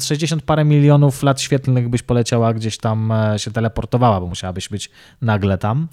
60 0.00 0.42
parę 0.42 0.64
milionów 0.64 1.22
lat 1.22 1.40
świetlnych 1.40 1.88
byś 1.88 2.02
poleciała 2.02 2.54
gdzieś 2.54 2.78
tam, 2.78 3.12
e, 3.12 3.38
się 3.38 3.50
teleportowała, 3.50 4.20
bo 4.20 4.26
musiałabyś 4.26 4.68
być 4.68 4.90
nagle 5.22 5.58
tam 5.58 5.88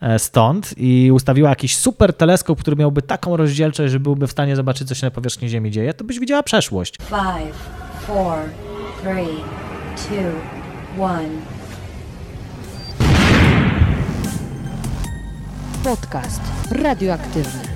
e, 0.00 0.18
stąd 0.18 0.74
i 0.76 1.12
ustawiła 1.12 1.48
jakiś 1.48 1.76
super 1.76 2.14
teleskop, 2.14 2.60
który 2.60 2.76
miałby 2.76 3.02
taką 3.02 3.36
rozdzielczość, 3.36 3.92
że 3.92 4.00
byłby 4.00 4.26
w 4.26 4.30
stanie 4.30 4.56
zobaczyć, 4.56 4.88
co 4.88 4.94
się 4.94 5.06
na 5.06 5.10
powierzchni 5.10 5.48
Ziemi 5.48 5.70
dzieje, 5.70 5.94
to 5.94 6.04
byś 6.04 6.18
widziała 6.18 6.42
przeszłość. 6.42 6.96
Five, 6.96 7.56
four, 8.06 8.38
three, 9.02 9.36
two, 9.96 11.02
one. 11.02 11.28
Podcast 15.84 16.40
radioaktywny. 16.70 17.71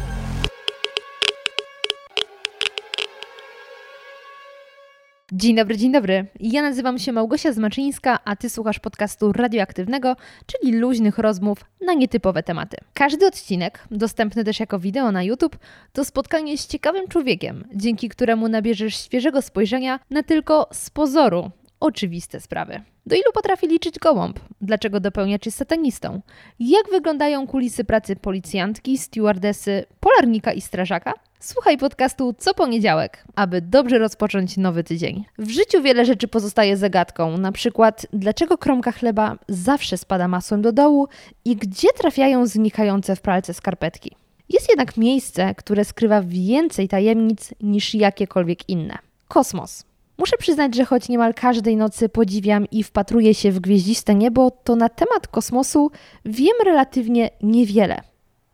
Dzień 5.33 5.57
dobry, 5.57 5.77
dzień 5.77 5.93
dobry. 5.93 6.27
Ja 6.41 6.63
nazywam 6.63 6.99
się 6.99 7.13
Małgosia 7.13 7.53
Zmaczyńska, 7.53 8.19
a 8.25 8.37
ty 8.37 8.51
słuchasz 8.51 8.79
podcastu 8.79 9.33
radioaktywnego, 9.33 10.17
czyli 10.47 10.73
luźnych 10.73 11.19
rozmów 11.19 11.65
na 11.81 11.95
nietypowe 11.95 12.43
tematy. 12.43 12.77
Każdy 12.95 13.27
odcinek, 13.27 13.85
dostępny 13.91 14.45
też 14.45 14.61
jako 14.61 14.79
wideo 14.79 15.13
na 15.13 15.23
YouTube, 15.23 15.59
to 15.93 16.05
spotkanie 16.05 16.59
z 16.59 16.67
ciekawym 16.67 17.09
człowiekiem, 17.09 17.65
dzięki 17.75 18.09
któremu 18.09 18.49
nabierzesz 18.49 18.97
świeżego 18.97 19.43
spojrzenia 19.43 20.01
na 20.11 20.23
tylko 20.23 20.69
z 20.73 20.91
pozoru 20.91 21.51
oczywiste 21.81 22.41
sprawy. 22.41 22.81
Do 23.07 23.17
ilu 23.17 23.33
potrafi 23.35 23.67
liczyć 23.67 23.99
gołąb? 23.99 24.41
Dlaczego 24.61 25.01
dopełniacz 25.01 25.47
jest 25.47 25.59
satanistą? 25.59 26.21
Jak 26.59 26.91
wyglądają 26.91 27.47
kulisy 27.47 27.85
pracy 27.85 28.17
policjantki, 28.17 28.99
stewardesy, 28.99 29.85
polarnika 30.01 30.53
i 30.53 30.61
strażaka? 30.61 31.13
Słuchaj 31.41 31.79
podcastu 31.79 32.35
co 32.39 32.55
poniedziałek, 32.55 33.25
aby 33.35 33.61
dobrze 33.61 33.99
rozpocząć 33.99 34.57
nowy 34.57 34.85
tydzień. 34.85 35.25
W 35.39 35.51
życiu 35.51 35.83
wiele 35.83 36.05
rzeczy 36.05 36.29
pozostaje 36.29 36.77
zagadką, 36.77 37.39
na 37.39 37.53
przykład 37.53 38.07
dlaczego 38.13 38.59
kromka 38.59 38.93
chleba 38.93 39.39
zawsze 39.49 39.99
spada 39.99 40.29
masłem 40.29 40.63
do 40.63 40.73
dołu 40.73 41.09
i 41.45 41.57
gdzie 41.57 41.89
trafiają 41.99 42.47
znikające 42.47 43.17
w 43.17 43.21
pralce 43.21 43.55
skarpetki. 43.55 44.17
Jest 44.49 44.69
jednak 44.69 44.97
miejsce, 44.97 45.55
które 45.55 45.85
skrywa 45.85 46.23
więcej 46.23 46.89
tajemnic 46.89 47.55
niż 47.61 47.95
jakiekolwiek 47.95 48.69
inne. 48.69 48.99
Kosmos. 49.29 49.85
Muszę 50.19 50.37
przyznać, 50.37 50.75
że 50.75 50.85
choć 50.85 51.09
niemal 51.09 51.35
każdej 51.35 51.77
nocy 51.77 52.09
podziwiam 52.09 52.67
i 52.71 52.83
wpatruję 52.83 53.35
się 53.35 53.53
w 53.53 53.61
gwieździste 53.61 54.15
niebo, 54.15 54.51
to 54.51 54.77
na 54.77 54.89
temat 54.89 55.29
kosmosu 55.29 55.91
wiem 56.25 56.55
relatywnie 56.65 57.31
niewiele. 57.43 58.01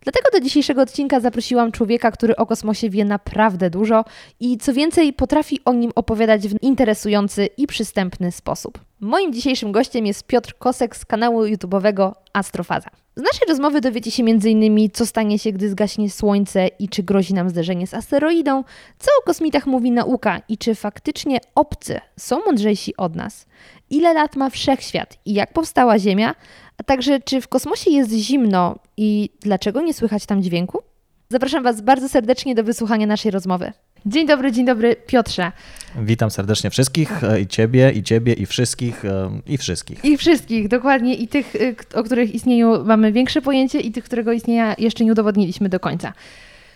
Dlatego 0.03 0.31
do 0.33 0.41
dzisiejszego 0.41 0.83
odcinka 0.83 1.20
zaprosiłam 1.20 1.72
człowieka, 1.72 2.11
który 2.11 2.36
o 2.36 2.47
kosmosie 2.47 2.91
wie 2.91 3.05
naprawdę 3.05 3.70
dużo 3.70 4.05
i 4.41 4.59
co 4.59 4.72
więcej, 4.72 5.12
potrafi 5.12 5.61
o 5.64 5.72
nim 5.72 5.92
opowiadać 5.94 6.48
w 6.48 6.62
interesujący 6.62 7.47
i 7.56 7.67
przystępny 7.67 8.33
sposób. 8.33 8.78
Moim 9.05 9.33
dzisiejszym 9.33 9.72
gościem 9.72 10.06
jest 10.06 10.27
Piotr 10.27 10.55
Kosek 10.58 10.97
z 10.97 11.05
kanału 11.05 11.42
YouTube'owego 11.42 12.12
Astrofaza. 12.33 12.91
Z 13.17 13.22
naszej 13.22 13.48
rozmowy 13.48 13.81
dowiecie 13.81 14.11
się 14.11 14.22
m.in. 14.22 14.91
co 14.91 15.06
stanie 15.06 15.39
się, 15.39 15.53
gdy 15.53 15.70
zgaśnie 15.70 16.11
Słońce 16.11 16.69
i 16.78 16.89
czy 16.89 17.03
grozi 17.03 17.34
nam 17.34 17.50
zderzenie 17.50 17.86
z 17.86 17.94
asteroidą, 17.94 18.64
co 18.98 19.11
o 19.20 19.27
kosmitach 19.27 19.67
mówi 19.67 19.91
nauka 19.91 20.41
i 20.48 20.59
czy 20.59 20.75
faktycznie 20.75 21.39
obcy 21.55 22.00
są 22.19 22.44
mądrzejsi 22.44 22.97
od 22.97 23.17
nas, 23.17 23.47
ile 23.91 24.14
lat 24.14 24.36
ma 24.36 24.50
wszechświat 24.50 25.19
i 25.25 25.34
jak 25.34 25.53
powstała 25.53 25.98
Ziemia, 25.98 26.34
a 26.78 26.83
także 26.83 27.20
czy 27.20 27.41
w 27.41 27.48
kosmosie 27.48 27.91
jest 27.91 28.12
zimno 28.12 28.77
i 28.97 29.31
dlaczego 29.41 29.81
nie 29.81 29.94
słychać 29.94 30.27
tam 30.27 30.42
dźwięku? 30.42 30.83
Zapraszam 31.28 31.62
Was 31.62 31.81
bardzo 31.81 32.09
serdecznie 32.09 32.55
do 32.55 32.64
wysłuchania 32.64 33.06
naszej 33.06 33.31
rozmowy. 33.31 33.72
Dzień 34.06 34.27
dobry, 34.27 34.53
dzień 34.53 34.67
dobry, 34.67 34.97
Piotrze. 35.06 35.53
Witam 35.97 36.31
serdecznie 36.31 36.70
wszystkich, 36.70 37.25
e, 37.25 37.41
i 37.41 37.47
ciebie, 37.47 37.92
i 37.92 38.03
ciebie, 38.03 38.33
i 38.33 38.47
wszystkich, 38.47 39.05
e, 39.05 39.41
i 39.47 39.59
wszystkich. 39.59 40.05
I 40.05 40.17
wszystkich, 40.17 40.69
dokładnie, 40.69 41.14
i 41.14 41.28
tych, 41.28 41.55
y, 41.55 41.77
o 41.94 42.03
których 42.03 42.34
istnieniu 42.34 42.84
mamy 42.84 43.12
większe 43.12 43.42
pojęcie, 43.42 43.81
i 43.81 43.92
tych, 43.92 44.05
którego 44.05 44.33
istnienia 44.33 44.75
jeszcze 44.78 45.05
nie 45.05 45.12
udowodniliśmy 45.12 45.69
do 45.69 45.81
końca. 45.81 46.12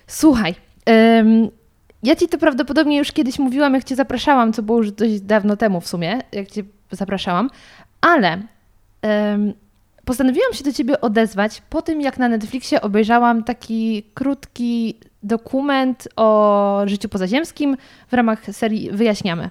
Słuchaj, 0.06 0.54
ym, 1.18 1.48
ja 2.02 2.16
ci 2.16 2.28
to 2.28 2.38
prawdopodobnie 2.38 2.98
już 2.98 3.12
kiedyś 3.12 3.38
mówiłam, 3.38 3.74
jak 3.74 3.84
cię 3.84 3.96
zapraszałam, 3.96 4.52
co 4.52 4.62
było 4.62 4.78
już 4.78 4.92
dość 4.92 5.20
dawno 5.20 5.56
temu 5.56 5.80
w 5.80 5.88
sumie, 5.88 6.20
jak 6.32 6.50
cię 6.50 6.62
zapraszałam, 6.90 7.50
ale 8.00 8.38
ym, 9.32 9.54
postanowiłam 10.04 10.52
się 10.52 10.64
do 10.64 10.72
ciebie 10.72 11.00
odezwać 11.00 11.62
po 11.70 11.82
tym, 11.82 12.00
jak 12.00 12.18
na 12.18 12.28
Netflixie 12.28 12.80
obejrzałam 12.80 13.44
taki 13.44 14.02
krótki 14.14 14.94
dokument 15.26 16.08
o 16.16 16.82
życiu 16.86 17.08
pozaziemskim 17.08 17.76
w 18.08 18.12
ramach 18.12 18.44
serii 18.52 18.90
Wyjaśniamy. 18.90 19.50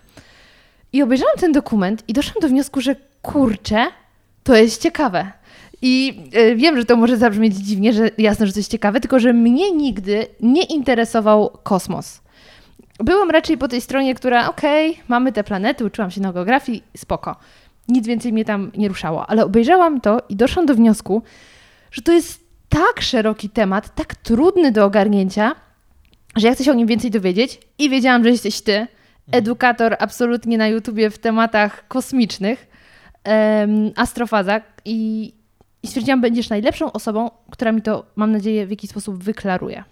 I 0.94 1.04
obejrzałam 1.04 1.36
ten 1.40 1.52
dokument 1.52 2.04
i 2.08 2.14
doszłam 2.14 2.42
do 2.42 2.48
wniosku, 2.48 2.82
że 2.82 2.96
kurczę, 3.22 3.86
to 4.44 4.56
jest 4.56 4.82
ciekawe. 4.82 5.32
I 5.82 6.24
y, 6.36 6.56
wiem, 6.56 6.78
że 6.78 6.86
to 6.86 6.96
może 6.96 7.18
zabrzmieć 7.18 7.56
dziwnie, 7.56 7.94
że 7.94 8.10
jasne, 8.18 8.48
że 8.48 8.54
jest 8.56 8.72
ciekawe, 8.72 9.00
tylko 9.00 9.20
że 9.20 9.34
mnie 9.34 9.72
nigdy 9.72 10.28
nie 10.42 10.64
interesował 10.64 11.50
kosmos. 11.64 12.22
Byłam 13.00 13.30
raczej 13.32 13.58
po 13.58 13.68
tej 13.68 13.82
stronie, 13.82 14.16
która 14.16 14.50
okej, 14.50 14.92
okay, 14.92 15.04
mamy 15.08 15.32
te 15.32 15.44
planety, 15.44 15.86
uczyłam 15.86 16.12
się 16.12 16.22
na 16.22 16.34
geografii, 16.34 16.84
spoko. 16.98 17.36
Nic 17.88 18.08
więcej 18.08 18.34
mnie 18.34 18.46
tam 18.46 18.72
nie 18.78 18.88
ruszało, 18.88 19.30
ale 19.30 19.46
obejrzałam 19.46 20.02
to 20.02 20.22
i 20.30 20.36
doszłam 20.36 20.66
do 20.66 20.76
wniosku, 20.76 21.24
że 21.92 22.02
to 22.02 22.12
jest 22.12 22.46
tak 22.70 23.02
szeroki 23.02 23.50
temat, 23.50 23.96
tak 23.96 24.16
trudny 24.16 24.72
do 24.72 24.86
ogarnięcia, 24.86 25.56
że 26.36 26.48
ja 26.48 26.54
chcę 26.54 26.64
się 26.64 26.72
o 26.72 26.74
nim 26.74 26.88
więcej 26.88 27.12
dowiedzieć 27.12 27.60
i 27.78 27.90
wiedziałam, 27.90 28.24
że 28.24 28.30
jesteś 28.30 28.62
ty, 28.62 28.74
mhm. 28.74 28.88
edukator 29.32 29.96
absolutnie 30.00 30.58
na 30.58 30.68
YouTubie 30.68 31.10
w 31.10 31.18
tematach 31.18 31.88
kosmicznych, 31.88 32.68
um, 33.26 33.92
astrofaza 33.96 34.62
i, 34.86 35.34
i 35.84 35.88
stwierdziłam, 35.88 36.22
będziesz 36.22 36.50
najlepszą 36.50 36.92
osobą, 36.92 37.30
która 37.52 37.72
mi 37.72 37.82
to, 37.82 38.06
mam 38.16 38.32
nadzieję, 38.32 38.68
w 38.68 38.70
jakiś 38.70 38.90
sposób 38.90 39.24
wyklaruje. 39.24 39.84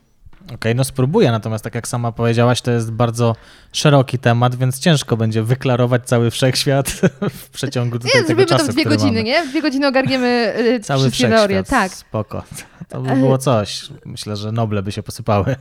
Okej, 0.44 0.56
okay, 0.56 0.76
no 0.76 0.84
spróbuję, 0.84 1.32
natomiast 1.32 1.64
tak 1.64 1.76
jak 1.76 1.88
sama 1.88 2.12
powiedziałaś, 2.12 2.62
to 2.62 2.72
jest 2.72 2.92
bardzo 2.92 3.36
szeroki 3.72 4.20
temat, 4.20 4.56
więc 4.56 4.80
ciężko 4.80 5.18
będzie 5.18 5.44
wyklarować 5.44 6.06
cały 6.06 6.32
wszechświat 6.32 6.90
w 7.44 7.50
przeciągu 7.50 7.98
nie, 8.16 8.24
tego 8.24 8.46
czasu, 8.46 8.66
to 8.66 8.72
w 8.72 8.76
dwie 8.76 8.86
godziny, 8.86 9.12
mamy. 9.12 9.24
nie? 9.24 9.46
W 9.46 9.50
dwie 9.50 9.62
godziny 9.62 9.88
ogarniemy 9.88 10.54
y, 10.58 10.80
cały 10.90 11.12
teorie. 11.12 11.64
Tak. 11.64 11.92
Spoko. 11.92 12.44
To 12.90 13.02
by 13.02 13.16
było 13.16 13.38
coś. 13.38 13.86
Myślę, 14.06 14.36
że 14.36 14.52
Noble 14.52 14.84
by 14.84 14.92
się 14.92 15.04
posypały. 15.04 15.56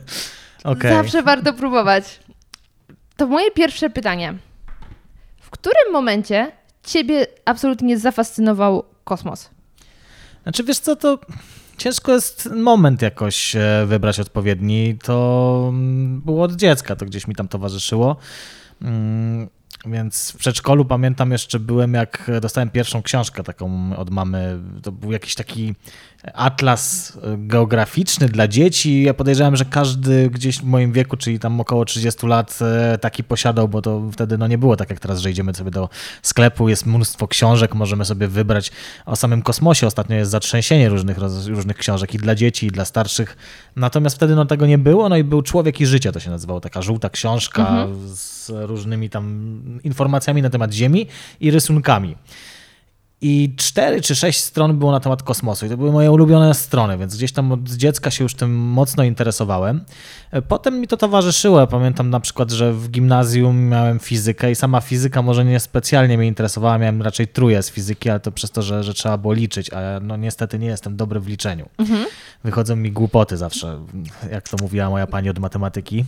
Okay. 0.63 0.91
Zawsze 0.91 1.23
warto 1.23 1.53
próbować. 1.53 2.19
To 3.17 3.27
moje 3.27 3.51
pierwsze 3.51 3.89
pytanie. 3.89 4.33
W 5.39 5.49
którym 5.49 5.91
momencie 5.93 6.51
ciebie 6.83 7.27
absolutnie 7.45 7.97
zafascynował 7.97 8.83
kosmos? 9.03 9.49
Znaczy, 10.43 10.63
wiesz 10.63 10.79
co, 10.79 10.95
to 10.95 11.19
ciężko 11.77 12.11
jest 12.13 12.49
moment 12.55 13.01
jakoś 13.01 13.55
e, 13.55 13.85
wybrać 13.87 14.19
odpowiedni. 14.19 14.97
To 15.03 15.65
mm, 15.69 16.21
było 16.21 16.43
od 16.43 16.55
dziecka, 16.55 16.95
to 16.95 17.05
gdzieś 17.05 17.27
mi 17.27 17.35
tam 17.35 17.47
towarzyszyło. 17.47 18.15
Więc 19.85 20.31
w 20.31 20.37
przedszkolu 20.37 20.85
pamiętam 20.85 21.31
jeszcze 21.31 21.59
byłem, 21.59 21.93
jak 21.93 22.31
dostałem 22.41 22.69
pierwszą 22.69 23.01
książkę 23.01 23.43
taką 23.43 23.95
od 23.97 24.09
mamy. 24.09 24.59
To 24.81 24.91
był 24.91 25.11
jakiś 25.11 25.35
taki 25.35 25.75
atlas 26.33 27.17
geograficzny 27.37 28.29
dla 28.29 28.47
dzieci. 28.47 29.03
Ja 29.03 29.13
podejrzewam, 29.13 29.55
że 29.55 29.65
każdy 29.65 30.29
gdzieś 30.29 30.57
w 30.57 30.63
moim 30.63 30.91
wieku, 30.91 31.17
czyli 31.17 31.39
tam 31.39 31.61
około 31.61 31.85
30 31.85 32.27
lat, 32.27 32.59
e, 32.61 32.97
taki 32.97 33.23
posiadał, 33.23 33.67
bo 33.67 33.81
to 33.81 34.01
wtedy 34.11 34.37
no 34.37 34.47
nie 34.47 34.57
było 34.57 34.75
tak 34.75 34.89
jak 34.89 34.99
teraz, 34.99 35.19
że 35.19 35.31
idziemy 35.31 35.53
sobie 35.53 35.71
do 35.71 35.89
sklepu, 36.21 36.69
jest 36.69 36.85
mnóstwo 36.85 37.27
książek, 37.27 37.75
możemy 37.75 38.05
sobie 38.05 38.27
wybrać 38.27 38.71
o 39.05 39.15
samym 39.15 39.41
kosmosie. 39.41 39.87
Ostatnio 39.87 40.15
jest 40.15 40.31
zatrzęsienie 40.31 40.89
różnych, 40.89 41.17
różnych 41.47 41.77
książek 41.77 42.13
i 42.13 42.17
dla 42.17 42.35
dzieci, 42.35 42.67
i 42.67 42.71
dla 42.71 42.85
starszych. 42.85 43.37
Natomiast 43.75 44.15
wtedy 44.15 44.35
no 44.35 44.45
tego 44.45 44.65
nie 44.65 44.77
było, 44.77 45.09
no 45.09 45.17
i 45.17 45.23
był 45.23 45.41
Człowiek 45.41 45.81
i 45.81 45.85
Życie, 45.85 46.11
to 46.11 46.19
się 46.19 46.29
nazywało, 46.29 46.61
taka 46.61 46.81
żółta 46.81 47.09
książka 47.09 47.61
mhm. 47.61 48.15
z 48.15 48.49
różnymi 48.49 49.09
tam 49.09 49.72
informacjami 49.83 50.41
na 50.41 50.49
temat 50.49 50.73
Ziemi 50.73 51.07
i 51.39 51.51
rysunkami. 51.51 52.15
I 53.25 53.53
cztery 53.57 54.01
czy 54.01 54.15
sześć 54.15 54.39
stron 54.39 54.77
było 54.79 54.91
na 54.91 54.99
temat 54.99 55.23
kosmosu. 55.23 55.65
I 55.65 55.69
to 55.69 55.77
były 55.77 55.91
moje 55.91 56.11
ulubione 56.11 56.53
strony, 56.53 56.97
więc 56.97 57.15
gdzieś 57.17 57.31
tam 57.31 57.51
od 57.51 57.69
dziecka 57.69 58.11
się 58.11 58.23
już 58.23 58.35
tym 58.35 58.55
mocno 58.55 59.03
interesowałem. 59.03 59.83
Potem 60.47 60.79
mi 60.79 60.87
to 60.87 60.97
towarzyszyło. 60.97 61.67
Pamiętam 61.67 62.09
na 62.09 62.19
przykład, 62.19 62.51
że 62.51 62.73
w 62.73 62.89
gimnazjum 62.89 63.69
miałem 63.69 63.99
fizykę 63.99 64.51
i 64.51 64.55
sama 64.55 64.81
fizyka 64.81 65.21
może 65.21 65.45
nie 65.45 65.59
specjalnie 65.59 66.17
mnie 66.17 66.27
interesowała. 66.27 66.77
Miałem 66.77 67.01
raczej 67.01 67.27
truje 67.27 67.63
z 67.63 67.71
fizyki, 67.71 68.09
ale 68.09 68.19
to 68.19 68.31
przez 68.31 68.51
to, 68.51 68.61
że, 68.61 68.83
że 68.83 68.93
trzeba 68.93 69.17
było 69.17 69.33
liczyć, 69.33 69.73
a 69.73 69.81
ja 69.81 69.99
no 69.99 70.17
niestety 70.17 70.59
nie 70.59 70.67
jestem 70.67 70.95
dobry 70.95 71.19
w 71.19 71.27
liczeniu. 71.27 71.69
Mhm. 71.77 72.05
Wychodzą 72.43 72.75
mi 72.75 72.91
głupoty 72.91 73.37
zawsze, 73.37 73.79
jak 74.31 74.49
to 74.49 74.57
mówiła 74.61 74.89
moja 74.89 75.07
pani 75.07 75.29
od 75.29 75.39
matematyki. 75.39 76.05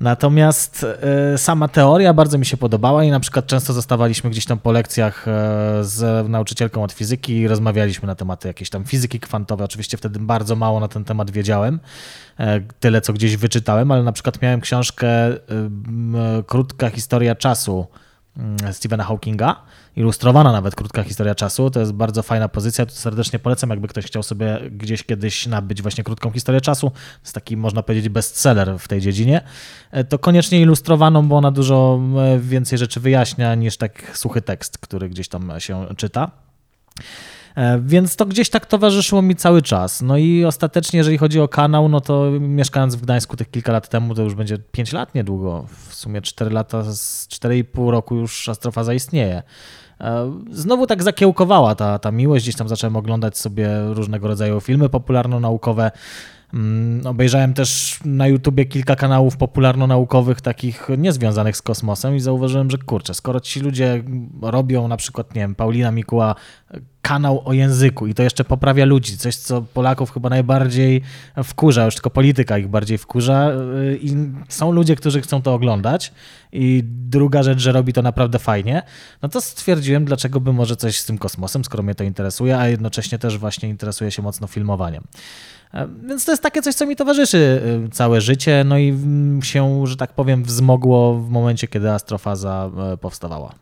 Natomiast 0.00 0.86
e, 1.34 1.38
sama 1.38 1.68
teoria 1.68 2.14
bardzo 2.14 2.38
mi 2.38 2.46
się 2.46 2.56
podobała 2.56 3.04
i 3.04 3.10
na 3.10 3.20
przykład 3.20 3.46
często 3.46 3.72
zostawaliśmy 3.72 4.30
gdzieś 4.30 4.44
tam 4.44 4.58
po 4.58 4.72
lekcjach 4.72 5.28
e, 5.28 5.32
z 5.84 6.28
nauczycielką 6.28 6.82
od 6.82 6.92
fizyki 6.92 7.36
i 7.36 7.48
rozmawialiśmy 7.48 8.06
na 8.06 8.14
tematy 8.14 8.48
jakiejś 8.48 8.70
tam 8.70 8.84
fizyki 8.84 9.20
kwantowej. 9.20 9.64
Oczywiście 9.64 9.96
wtedy 9.96 10.18
bardzo 10.18 10.56
mało 10.56 10.80
na 10.80 10.88
ten 10.88 11.04
temat 11.04 11.30
wiedziałem, 11.30 11.80
e, 12.38 12.60
tyle 12.80 13.00
co 13.00 13.12
gdzieś 13.12 13.36
wyczytałem, 13.36 13.90
ale 13.90 14.02
na 14.02 14.12
przykład 14.12 14.42
miałem 14.42 14.60
książkę 14.60 15.08
Krótka 16.46 16.90
historia 16.90 17.34
czasu 17.34 17.86
Stephena 18.72 19.04
Hawkinga, 19.04 19.62
ilustrowana 19.96 20.52
nawet 20.52 20.74
krótka 20.74 21.02
historia 21.02 21.34
czasu. 21.34 21.70
To 21.70 21.80
jest 21.80 21.92
bardzo 21.92 22.22
fajna 22.22 22.48
pozycja. 22.48 22.86
Tu 22.86 22.92
serdecznie 22.92 23.38
polecam, 23.38 23.70
jakby 23.70 23.88
ktoś 23.88 24.04
chciał 24.04 24.22
sobie 24.22 24.60
gdzieś 24.70 25.04
kiedyś 25.04 25.46
nabyć 25.46 25.82
właśnie 25.82 26.04
krótką 26.04 26.30
historię 26.30 26.60
czasu. 26.60 26.90
To 26.90 26.96
jest 27.22 27.34
taki, 27.34 27.56
można 27.56 27.82
powiedzieć, 27.82 28.08
bestseller 28.08 28.78
w 28.78 28.88
tej 28.88 29.00
dziedzinie. 29.00 29.40
E, 29.90 30.04
To 30.04 30.18
koniecznie 30.18 30.60
ilustrowaną, 30.60 31.28
bo 31.28 31.36
ona 31.36 31.50
dużo 31.50 32.00
e, 32.18 32.38
więcej 32.38 32.78
rzeczy 32.78 33.00
wyjaśnia 33.00 33.54
niż 33.54 33.76
tak 33.76 34.16
suchy 34.18 34.42
tekst, 34.42 34.78
który 34.78 35.08
gdzieś 35.08 35.28
tam 35.28 35.52
się 35.58 35.86
czyta. 35.96 36.30
E, 37.58 37.80
Więc 37.84 38.16
to 38.16 38.26
gdzieś 38.26 38.50
tak 38.50 38.66
towarzyszyło 38.66 39.22
mi 39.22 39.36
cały 39.36 39.62
czas. 39.62 40.02
No 40.02 40.16
i 40.16 40.44
ostatecznie, 40.44 40.96
jeżeli 40.96 41.18
chodzi 41.18 41.40
o 41.40 41.48
kanał, 41.48 41.88
no 41.88 42.00
to 42.00 42.30
mieszkając 42.40 42.96
w 42.96 43.00
Gdańsku 43.00 43.36
tych 43.36 43.50
kilka 43.50 43.72
lat 43.72 43.88
temu, 43.88 44.14
to 44.14 44.22
już 44.22 44.34
będzie 44.34 44.58
5 44.72 44.92
lat 44.92 45.14
niedługo. 45.14 45.66
W 45.88 45.94
sumie 45.94 46.22
4 46.22 46.50
lata, 46.50 46.82
z 46.82 47.28
4,5 47.28 47.90
roku 47.90 48.16
już 48.16 48.48
Astrofa 48.48 48.84
zaistnieje. 48.84 49.42
E, 50.00 50.32
Znowu 50.50 50.86
tak 50.86 51.02
zakiełkowała 51.02 51.74
ta, 51.74 51.98
ta 51.98 52.10
miłość. 52.10 52.44
Gdzieś 52.44 52.56
tam 52.56 52.68
zacząłem 52.68 52.96
oglądać 52.96 53.38
sobie 53.38 53.68
różnego 53.86 54.28
rodzaju 54.28 54.60
filmy 54.60 54.88
popularno-naukowe. 54.88 55.90
Mm, 56.54 57.06
Obejrzałem 57.06 57.54
też 57.54 58.00
na 58.04 58.26
YouTubie 58.26 58.64
kilka 58.64 58.96
kanałów 58.96 59.36
popularno-naukowych, 59.36 60.40
takich 60.40 60.88
niezwiązanych 60.98 61.56
z 61.56 61.62
kosmosem 61.62 62.16
i 62.16 62.20
zauważyłem, 62.20 62.70
że 62.70 62.78
kurczę, 62.78 63.14
skoro 63.14 63.40
ci 63.40 63.60
ludzie 63.60 64.02
robią 64.42 64.88
na 64.88 64.96
przykład, 64.96 65.34
nie 65.34 65.40
wiem, 65.40 65.54
Paulina 65.54 65.90
Mikuła 65.90 66.34
kanał 67.02 67.42
o 67.44 67.52
języku 67.52 68.06
i 68.06 68.14
to 68.14 68.22
jeszcze 68.22 68.44
poprawia 68.44 68.84
ludzi, 68.84 69.18
coś 69.18 69.36
co 69.36 69.62
Polaków 69.62 70.12
chyba 70.12 70.28
najbardziej 70.28 71.02
wkurza, 71.44 71.84
już 71.84 71.94
tylko 71.94 72.10
polityka 72.10 72.58
ich 72.58 72.68
bardziej 72.68 72.98
wkurza 72.98 73.50
yy, 73.50 73.98
i 74.02 74.16
są 74.48 74.72
ludzie, 74.72 74.96
którzy 74.96 75.20
chcą 75.20 75.42
to 75.42 75.54
oglądać 75.54 76.12
i 76.52 76.84
druga 76.84 77.42
rzecz, 77.42 77.58
że 77.58 77.72
robi 77.72 77.92
to 77.92 78.02
naprawdę 78.02 78.38
fajnie, 78.38 78.82
no 79.22 79.28
to 79.28 79.40
stwierdziłem, 79.40 80.04
dlaczego 80.04 80.40
by 80.40 80.52
może 80.52 80.76
coś 80.76 81.00
z 81.00 81.04
tym 81.04 81.18
kosmosem, 81.18 81.64
skoro 81.64 81.82
mnie 81.82 81.94
to 81.94 82.04
interesuje, 82.04 82.58
a 82.58 82.68
jednocześnie 82.68 83.18
też 83.18 83.38
właśnie 83.38 83.68
interesuje 83.68 84.10
się 84.10 84.22
mocno 84.22 84.46
filmowaniem. 84.46 85.04
E, 85.74 85.88
Więc 86.02 86.24
to 86.24 86.32
jest 86.32 86.42
takie 86.42 86.62
coś, 86.62 86.74
co 86.74 86.86
mi 86.86 86.96
towarzyszy 86.96 87.62
e, 87.86 87.90
całe 87.90 88.20
życie, 88.20 88.64
no 88.66 88.78
i 88.78 88.94
się, 89.42 89.86
że 89.86 89.96
tak 89.96 90.12
powiem, 90.12 90.44
wzmogło 90.44 91.14
w 91.14 91.30
momencie, 91.30 91.68
kiedy 91.68 91.90
astrofaza 91.90 92.70
e, 92.92 92.96
powstawała. 92.96 93.54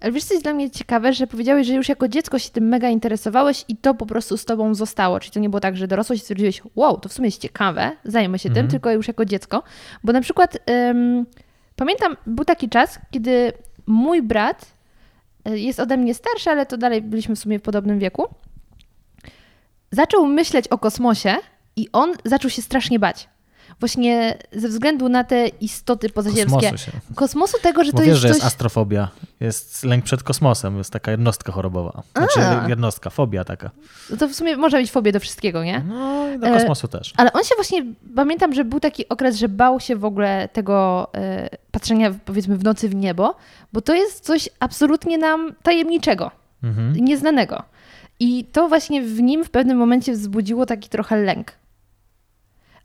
Ale 0.00 0.12
wiesz, 0.12 0.24
co 0.24 0.34
jest 0.34 0.44
dla 0.44 0.54
mnie 0.54 0.70
ciekawe, 0.70 1.12
że 1.12 1.26
powiedziałeś, 1.26 1.66
że 1.66 1.74
już 1.74 1.88
jako 1.88 2.08
dziecko 2.08 2.38
się 2.38 2.50
tym 2.50 2.64
mega 2.68 2.88
interesowałeś 2.88 3.64
i 3.68 3.76
to 3.76 3.94
po 3.94 4.06
prostu 4.06 4.36
z 4.36 4.44
tobą 4.44 4.74
zostało. 4.74 5.20
Czyli 5.20 5.32
to 5.32 5.40
nie 5.40 5.50
było 5.50 5.60
tak, 5.60 5.76
że 5.76 5.88
dorosłeś 5.88 6.18
i 6.18 6.22
stwierdziłeś, 6.22 6.62
wow, 6.76 6.98
to 7.00 7.08
w 7.08 7.12
sumie 7.12 7.26
jest 7.26 7.40
ciekawe, 7.40 7.92
zajmę 8.04 8.38
się 8.38 8.50
tym, 8.50 8.68
tylko 8.68 8.90
już 8.92 9.08
jako 9.08 9.24
dziecko. 9.24 9.62
Bo 10.04 10.12
na 10.12 10.20
przykład 10.20 10.58
ym, 10.90 11.26
pamiętam, 11.76 12.16
był 12.26 12.44
taki 12.44 12.68
czas, 12.68 12.98
kiedy 13.10 13.52
mój 13.86 14.22
brat 14.22 14.72
jest 15.44 15.80
ode 15.80 15.96
mnie 15.96 16.14
starszy, 16.14 16.50
ale 16.50 16.66
to 16.66 16.76
dalej 16.76 17.02
byliśmy 17.02 17.36
w 17.36 17.38
sumie 17.38 17.58
w 17.58 17.62
podobnym 17.62 17.98
wieku. 17.98 18.26
Zaczął 19.90 20.26
myśleć 20.26 20.68
o 20.68 20.78
kosmosie 20.78 21.34
i 21.76 21.88
on 21.92 22.12
zaczął 22.24 22.50
się 22.50 22.62
strasznie 22.62 22.98
bać. 22.98 23.28
Właśnie 23.80 24.38
ze 24.52 24.68
względu 24.68 25.08
na 25.08 25.24
te 25.24 25.48
istoty 25.48 26.08
pozaziemskie. 26.10 26.60
Kosmosu 26.70 26.84
się. 26.84 26.92
Kosmosu 27.14 27.58
tego, 27.62 27.84
że 27.84 27.92
Bo 27.92 27.98
to 27.98 28.04
wiesz, 28.04 28.08
jest 28.10 28.20
że 28.22 28.28
coś... 28.28 28.36
jest 28.36 28.46
astrofobia, 28.46 29.08
jest 29.40 29.84
lęk 29.84 30.04
przed 30.04 30.22
kosmosem, 30.22 30.78
jest 30.78 30.90
taka 30.90 31.10
jednostka 31.10 31.52
chorobowa. 31.52 32.02
Znaczy 32.16 32.40
A. 32.40 32.68
jednostka, 32.68 33.10
fobia 33.10 33.44
taka. 33.44 33.70
No 34.10 34.16
to 34.16 34.28
w 34.28 34.34
sumie 34.34 34.56
można 34.56 34.78
mieć 34.78 34.90
fobię 34.90 35.12
do 35.12 35.20
wszystkiego, 35.20 35.64
nie? 35.64 35.84
No 35.88 36.32
i 36.32 36.38
do 36.38 36.46
E, 36.46 36.52
kosmosu 36.58 36.88
też. 36.88 37.12
Ale 37.16 37.32
on 37.32 37.44
się 37.44 37.54
właśnie, 37.56 37.84
pamiętam, 38.16 38.54
że 38.54 38.64
był 38.64 38.80
taki 38.80 39.08
okres, 39.08 39.36
że 39.36 39.48
bał 39.48 39.80
się 39.80 39.96
w 39.96 40.04
ogóle 40.04 40.48
tego 40.52 41.08
e, 41.14 41.48
patrzenia 41.70 42.14
powiedzmy 42.24 42.56
w 42.58 42.64
nocy 42.64 42.88
w 42.88 42.94
niebo, 42.94 43.36
bo 43.72 43.80
to 43.80 43.94
jest 43.94 44.24
coś 44.24 44.48
absolutnie 44.60 45.18
nam 45.18 45.54
tajemniczego, 45.62 46.30
Mhm. 46.62 46.92
nieznanego. 46.96 47.62
I 48.20 48.44
to 48.44 48.68
właśnie 48.68 49.02
w 49.02 49.20
nim 49.22 49.44
w 49.44 49.50
pewnym 49.50 49.78
momencie 49.78 50.12
wzbudziło 50.12 50.66
taki 50.66 50.88
trochę 50.88 51.16
lęk. 51.16 51.52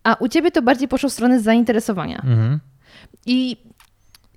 A 0.08 0.14
u 0.20 0.28
ciebie 0.28 0.52
to 0.52 0.62
bardziej 0.62 0.88
poszło 0.88 1.10
w 1.10 1.14
stronę 1.14 1.40
zainteresowania. 1.40 2.18
Mhm. 2.18 2.60
I 3.26 3.58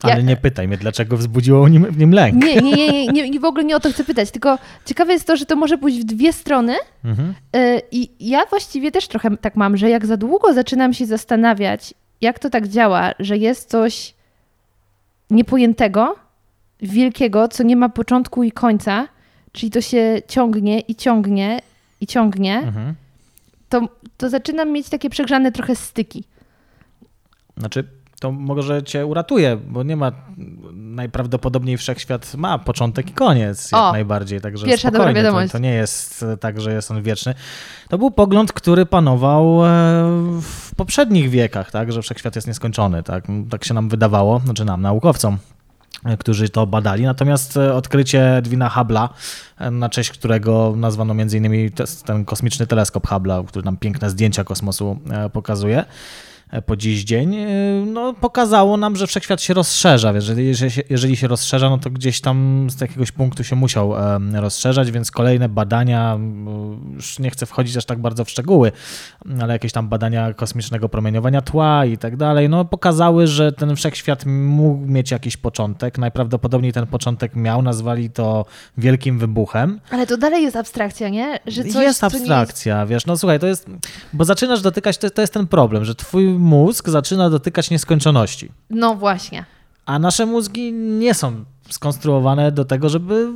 Ale 0.02 0.14
ja- 0.14 0.20
nie 0.20 0.36
pytaj 0.36 0.68
mnie, 0.68 0.76
dlaczego 0.76 1.16
wzbudziło 1.16 1.68
nim, 1.68 1.86
w 1.86 1.98
nim 1.98 2.12
lęk. 2.12 2.44
nie, 2.44 2.56
nie, 2.56 2.72
nie, 2.72 3.06
nie, 3.06 3.30
nie, 3.30 3.40
w 3.40 3.44
ogóle 3.44 3.64
nie 3.64 3.76
o 3.76 3.80
to 3.80 3.90
chcę 3.92 4.04
pytać, 4.04 4.30
tylko 4.30 4.58
ciekawe 4.84 5.12
jest 5.12 5.26
to, 5.26 5.36
że 5.36 5.46
to 5.46 5.56
może 5.56 5.78
pójść 5.78 6.00
w 6.00 6.04
dwie 6.04 6.32
strony, 6.32 6.76
Mhm. 7.04 7.34
Y, 7.56 7.82
I 7.90 8.10
ja 8.30 8.46
właściwie 8.46 8.90
też 8.92 9.08
trochę 9.08 9.36
tak 9.36 9.56
mam, 9.56 9.76
że 9.76 9.90
jak 9.90 10.06
za 10.06 10.16
długo 10.16 10.54
zaczynam 10.54 10.92
się 10.92 11.06
zastanawiać, 11.06 11.94
jak 12.20 12.38
to 12.38 12.50
tak 12.50 12.68
działa, 12.68 13.12
że 13.18 13.36
jest 13.36 13.70
coś 13.70 14.14
niepojętego, 15.30 16.16
wielkiego, 16.82 17.48
co 17.48 17.62
nie 17.62 17.76
ma 17.76 17.88
początku 17.88 18.42
i 18.42 18.52
końca, 18.52 19.08
czyli 19.52 19.70
to 19.70 19.80
się 19.80 20.22
ciągnie 20.28 20.80
i 20.80 20.94
ciągnie 20.94 21.60
i 22.00 22.06
ciągnie, 22.06 22.58
Mhm. 22.58 22.94
To, 23.70 23.88
to 24.16 24.28
zaczynam 24.28 24.72
mieć 24.72 24.88
takie 24.88 25.10
przegrzane 25.10 25.52
trochę 25.52 25.76
styki. 25.76 26.24
Znaczy, 27.56 27.84
to 28.20 28.32
może 28.32 28.82
cię 28.82 29.06
uratuje, 29.06 29.56
bo 29.56 29.82
nie 29.82 29.96
ma, 29.96 30.12
najprawdopodobniej 30.72 31.76
wszechświat 31.76 32.34
ma 32.34 32.58
początek 32.58 33.10
i 33.10 33.12
koniec, 33.12 33.72
jak 33.72 33.80
O, 33.80 33.92
najbardziej, 33.92 34.40
także 34.40 34.66
pierwsza 34.66 34.90
dobra 34.90 35.00
spokojnie, 35.00 35.20
to, 35.20 35.24
wiadomość. 35.24 35.52
to 35.52 35.58
nie 35.58 35.74
jest 35.74 36.22
e, 36.22 36.36
tak, 36.36 36.60
że 36.60 36.72
jest 36.72 36.90
on 36.90 37.02
wieczny. 37.02 37.34
To 37.88 37.98
był 37.98 38.10
pogląd, 38.10 38.52
który 38.52 38.86
panował 38.86 39.66
e, 39.66 39.68
w 40.42 40.74
poprzednich 40.76 41.30
wiekach, 41.30 41.70
tak, 41.70 41.92
że 41.92 42.02
wszechświat 42.02 42.36
jest 42.36 42.48
nieskończony, 42.48 43.02
tak, 43.02 43.24
tak 43.50 43.64
się 43.64 43.74
nam 43.74 43.88
wydawało, 43.88 44.40
znaczy 44.44 44.64
nam, 44.64 44.82
naukowcom 44.82 45.38
którzy 46.18 46.48
to 46.48 46.66
badali. 46.66 47.04
Natomiast 47.04 47.56
e, 47.56 47.74
odkrycie 47.74 48.36
Edwina 48.36 48.68
Hubble'a, 48.68 49.08
e, 49.58 49.70
na 49.70 49.88
cześć 49.88 50.10
którego 50.10 50.74
nazwano 50.76 51.14
te- 51.70 51.84
ten 52.04 52.24
kosmiczny 52.24 52.66
teleskop 52.66 53.06
Hubble'a, 53.06 53.44
który 53.46 53.64
nam 53.64 53.76
piękne 53.76 54.10
zdjęcia 54.10 54.44
kosmosu 54.44 54.98
e, 55.10 55.30
pokazuje, 55.30 55.84
po 56.66 56.76
dziś 56.76 57.04
dzień, 57.04 57.36
e, 57.36 57.48
no, 57.86 58.14
pokazało 58.14 58.76
nam, 58.76 58.96
że 58.96 59.06
wszechświat 59.06 59.42
się 59.42 59.54
rozszerza. 59.54 60.12
Wiesz, 60.12 60.28
Jeżeli, 60.28 60.46
jeżeli, 60.46 60.70
się, 60.70 60.82
jeżeli 60.90 61.16
się 61.16 61.28
rozszerza, 61.28 61.70
no 61.70 61.78
to 61.78 61.90
gdzieś 61.90 62.20
tam 62.20 62.66
z 62.70 62.80
jakiegoś 62.80 63.12
punktu 63.12 63.44
się 63.44 63.56
musiał 63.56 64.14
em, 64.14 64.36
rozszerzać, 64.36 64.90
więc 64.90 65.10
kolejne 65.10 65.48
badania, 65.48 66.18
już 66.94 67.18
nie 67.18 67.30
chcę 67.30 67.46
wchodzić 67.46 67.76
aż 67.76 67.84
tak 67.84 67.98
bardzo 67.98 68.24
w 68.24 68.30
szczegóły, 68.30 68.72
ale 69.40 69.52
jakieś 69.52 69.72
tam 69.72 69.88
badania 69.88 70.34
kosmicznego 70.34 70.88
promieniowania 70.88 71.40
tła 71.40 71.84
i 71.86 71.98
tak 71.98 72.16
dalej, 72.16 72.48
no 72.48 72.64
pokazały, 72.64 73.26
że 73.26 73.52
ten 73.52 73.76
wszechświat 73.76 74.26
mógł 74.26 74.86
mieć 74.86 75.10
jakiś 75.10 75.36
początek. 75.36 75.98
Najprawdopodobniej 75.98 76.72
ten 76.72 76.86
początek 76.86 77.36
miał, 77.36 77.62
nazwali 77.62 78.10
to 78.10 78.44
wielkim 78.78 79.18
wybuchem. 79.18 79.80
Ale 79.90 80.06
to 80.06 80.16
dalej 80.16 80.42
jest 80.42 80.56
abstrakcja, 80.56 81.08
nie? 81.08 81.38
Że 81.46 81.64
coś, 81.64 81.82
jest 81.82 82.00
co 82.00 82.06
nie 82.06 82.14
abstrakcja, 82.14 82.86
wiesz, 82.86 83.06
no 83.06 83.16
słuchaj, 83.16 83.40
to 83.40 83.46
jest, 83.46 83.66
bo 84.12 84.24
zaczynasz 84.24 84.60
dotykać, 84.60 84.98
to, 84.98 85.10
to 85.10 85.20
jest 85.20 85.34
ten 85.34 85.46
problem, 85.46 85.84
że 85.84 85.94
twój 85.94 86.39
mózg 86.40 86.88
zaczyna 86.88 87.30
dotykać 87.30 87.70
nieskończoności, 87.70 88.48
No 88.70 88.94
właśnie. 88.94 89.44
a 89.86 89.98
nasze 89.98 90.26
mózgi 90.26 90.72
nie 90.72 91.14
są 91.14 91.44
skonstruowane 91.70 92.52
do 92.52 92.64
tego, 92.64 92.88
żeby 92.88 93.28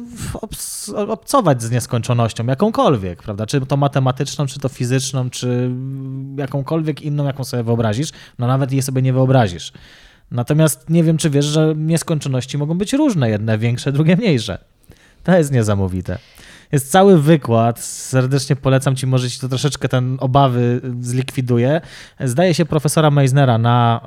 obcować 1.09 1.63
z 1.63 1.71
nieskończonością, 1.71 2.47
jakąkolwiek, 2.47 3.23
prawda, 3.23 3.47
czy 3.47 3.61
to 3.61 3.77
matematyczną, 3.77 4.47
czy 4.47 4.61
to 4.61 4.69
fizyczną, 4.69 5.31
czy 5.31 5.71
jakąkolwiek 6.37 7.03
inną, 7.03 7.25
jaką 7.25 7.45
sobie 7.45 7.63
wyobrazisz, 7.63 8.11
no 8.39 8.47
nawet 8.47 8.73
jej 8.73 8.83
sobie 8.83 9.03
nie 9.03 9.13
wyobrazisz. 9.13 9.73
Natomiast 10.31 10.91
nie 10.91 11.05
wiem, 11.05 11.17
czy 11.19 11.31
wiesz, 11.31 11.45
że 11.45 11.75
nieskończoności 11.77 12.59
mogą 12.59 12.79
być 12.79 12.93
różne, 12.93 13.31
jedne 13.31 13.59
większe, 13.59 13.93
drugie 13.93 14.17
mniejsze. 14.17 14.59
To 15.25 15.37
jest 15.39 15.53
niesamowite. 15.53 16.19
Jest 16.75 16.91
cały 16.91 17.23
wykład, 17.23 17.81
serdecznie 17.81 18.57
polecam 18.57 18.97
ci, 18.97 19.07
może 19.07 19.31
ci 19.31 19.41
to 19.41 19.49
troszeczkę 19.49 19.89
ten 19.89 20.17
obawy 20.21 20.81
zlikwiduje. 21.01 21.81
Zdaje 22.21 22.55
się 22.55 22.65
profesora 22.65 23.11
Meisnera 23.11 23.59
na 23.59 24.01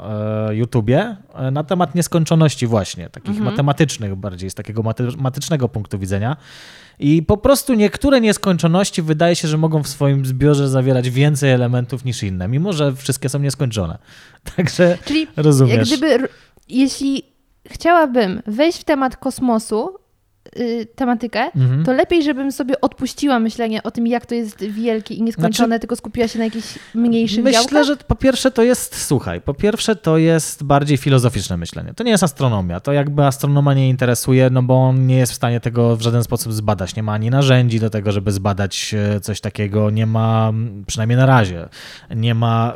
e, 0.50 0.56
YouTubie 0.56 1.18
e, 1.36 1.52
na 1.52 1.64
temat 1.64 1.96
nieskończoności 1.96 2.68
właśnie, 2.68 3.10
takich 3.10 3.40
matematycznych 3.40 4.16
bardziej, 4.16 4.50
z 4.50 4.56
takiego 4.56 4.84
matematycznego 4.84 5.70
punktu 5.70 6.00
widzenia. 6.00 6.38
I 7.00 7.24
po 7.24 7.38
prostu 7.38 7.74
niektóre 7.74 8.22
nieskończoności 8.22 9.02
wydaje 9.02 9.36
się, 9.36 9.48
że 9.48 9.58
mogą 9.58 9.84
w 9.84 9.88
swoim 9.88 10.26
zbiorze 10.26 10.70
zawierać 10.70 11.10
więcej 11.10 11.52
elementów 11.52 12.06
niż 12.06 12.24
inne, 12.24 12.48
mimo 12.48 12.74
że 12.74 12.96
wszystkie 12.96 13.30
są 13.30 13.40
nieskończone. 13.40 13.98
Także 14.56 14.98
Czyli 15.06 15.28
rozumiesz. 15.38 15.90
jak 15.90 16.00
gdyby, 16.00 16.28
jeśli 16.70 17.24
chciałabym 17.68 18.42
wejść 18.48 18.82
w 18.82 18.84
temat 18.84 19.18
kosmosu 19.18 20.07
y, 20.60 20.88
tematykę, 20.96 21.39
Mhm. 21.56 21.86
to 21.86 21.94
lepiej, 21.94 22.24
żebym 22.24 22.51
sobie 22.51 22.82
odpuściła 22.82 23.39
myślenie 23.39 23.84
o 23.84 23.92
tym, 23.92 24.08
jak 24.08 24.25
to 24.25 24.36
jest 24.36 24.63
wielkie 24.63 25.16
i 25.16 25.22
nieskończone, 25.22 25.80
tylko 25.80 25.96
skupiła 25.96 26.27
się 26.27 26.39
na 26.39 26.46
jakichś 26.46 26.80
mniejszych 26.96 27.44
Myślę, 27.44 27.62
działkach. 27.62 27.84
że 27.86 27.98
po 27.98 28.16
pierwsze 28.16 28.51
to 28.51 28.63
jest, 28.63 28.96
słuchaj, 29.06 29.42
po 29.42 29.54
pierwsze 29.54 29.96
to 29.96 30.18
jest 30.18 30.63
bardziej 30.63 30.98
filozoficzne 30.98 31.58
myślenie. 31.58 31.94
To 31.94 32.04
nie 32.04 32.12
jest 32.12 32.24
astronomia. 32.24 32.80
To 32.80 32.92
jakby 32.92 33.25
astronoma 33.25 33.74
nie 33.74 33.89
interesuje, 33.89 34.50
no 34.50 34.63
bo 34.63 34.74
on 34.88 35.08
nie 35.08 35.18
jest 35.18 35.32
w 35.32 35.36
stanie 35.36 35.60
tego 35.60 35.96
w 35.98 36.01
żaden 36.01 36.24
sposób 36.24 36.54
zbadać. 36.54 36.96
Nie 36.96 37.04
ma 37.04 37.13
ani 37.13 37.30
narzędzi 37.30 37.80
do 37.80 37.89
tego, 37.89 38.12
żeby 38.12 38.32
zbadać 38.32 38.96
e, 39.16 39.20
coś 39.20 39.42
takiego. 39.42 39.89
Nie 39.89 40.06
ma, 40.06 40.54
przynajmniej 40.88 41.18
na 41.18 41.25
razie, 41.25 41.70
nie 42.16 42.36
ma 42.36 42.74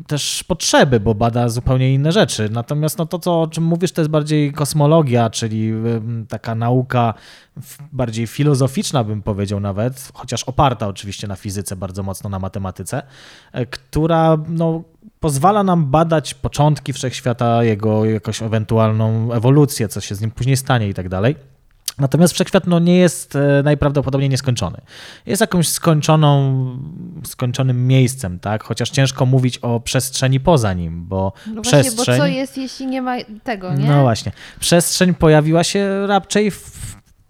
y, 0.00 0.04
też 0.06 0.44
potrzeby, 0.44 1.00
bo 1.00 1.14
bada 1.14 1.48
zupełnie 1.48 1.94
inne 1.94 2.12
rzeczy. 2.12 2.48
Natomiast 2.52 2.98
no 2.98 3.06
to, 3.06 3.18
co, 3.18 3.40
o 3.42 3.46
czym 3.46 3.64
mówisz, 3.64 3.92
to 3.92 4.00
jest 4.00 4.10
bardziej 4.10 4.52
kosmologia, 4.52 5.30
czyli 5.30 5.70
y, 5.72 6.00
taka 6.28 6.54
nauka 6.54 6.99
w- 7.62 7.78
bardziej 7.92 8.26
filozoficzna, 8.26 9.04
bym 9.04 9.22
powiedział 9.22 9.60
nawet, 9.60 10.10
chociaż 10.14 10.42
oparta 10.44 10.88
oczywiście 10.88 11.26
na 11.28 11.36
fizyce, 11.36 11.76
bardzo 11.76 12.02
mocno 12.02 12.30
na 12.30 12.38
matematyce, 12.38 13.02
e, 13.52 13.66
która 13.66 14.38
no, 14.48 14.82
pozwala 15.20 15.62
nam 15.64 15.86
badać 15.86 16.34
początki 16.34 16.92
wszechświata, 16.92 17.64
jego 17.64 18.04
jakąś 18.04 18.42
ewentualną 18.42 19.32
ewolucję, 19.32 19.88
co 19.88 20.00
się 20.00 20.14
z 20.14 20.20
nim 20.20 20.30
później 20.30 20.56
stanie 20.56 20.88
i 20.88 20.94
tak 20.94 21.08
dalej. 21.08 21.36
Natomiast 21.98 22.34
wszechświat 22.34 22.66
no, 22.66 22.78
nie 22.78 22.96
jest 22.98 23.36
e, 23.36 23.62
najprawdopodobniej 23.64 24.30
nieskończony. 24.30 24.80
Jest 25.26 25.40
jakąś 25.40 25.68
skończoną, 25.68 26.54
skończonym 27.24 27.86
miejscem, 27.86 28.38
tak? 28.38 28.64
Chociaż 28.64 28.90
ciężko 28.90 29.26
mówić 29.26 29.58
o 29.58 29.80
przestrzeni 29.80 30.40
poza 30.40 30.72
nim, 30.72 31.04
bo 31.06 31.32
No 31.46 31.54
właśnie, 31.54 31.62
przestrzeń... 31.80 32.16
bo 32.18 32.22
co 32.22 32.26
jest, 32.26 32.58
jeśli 32.58 32.86
nie 32.86 33.02
ma 33.02 33.16
tego, 33.44 33.74
nie? 33.74 33.86
No 33.88 34.02
właśnie. 34.02 34.32
Przestrzeń 34.60 35.14
pojawiła 35.14 35.64
się 35.64 36.06
raczej 36.06 36.50
w, 36.50 36.56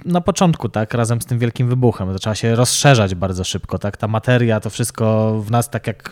na 0.05 0.21
początku, 0.21 0.69
tak, 0.69 0.95
razem 0.95 1.21
z 1.23 1.27
tym 1.27 1.39
wielkim 1.39 1.69
wybuchem. 1.69 2.13
Zaczęła 2.13 2.35
się 2.35 2.55
rozszerzać 2.57 3.15
bardzo 3.15 3.45
szybko, 3.45 3.79
tak. 3.79 3.97
Ta 3.97 4.09
materia, 4.09 4.61
to 4.61 4.71
wszystko 4.71 5.35
w 5.41 5.51
nas 5.51 5.71
tak 5.71 5.87
jak 5.87 6.11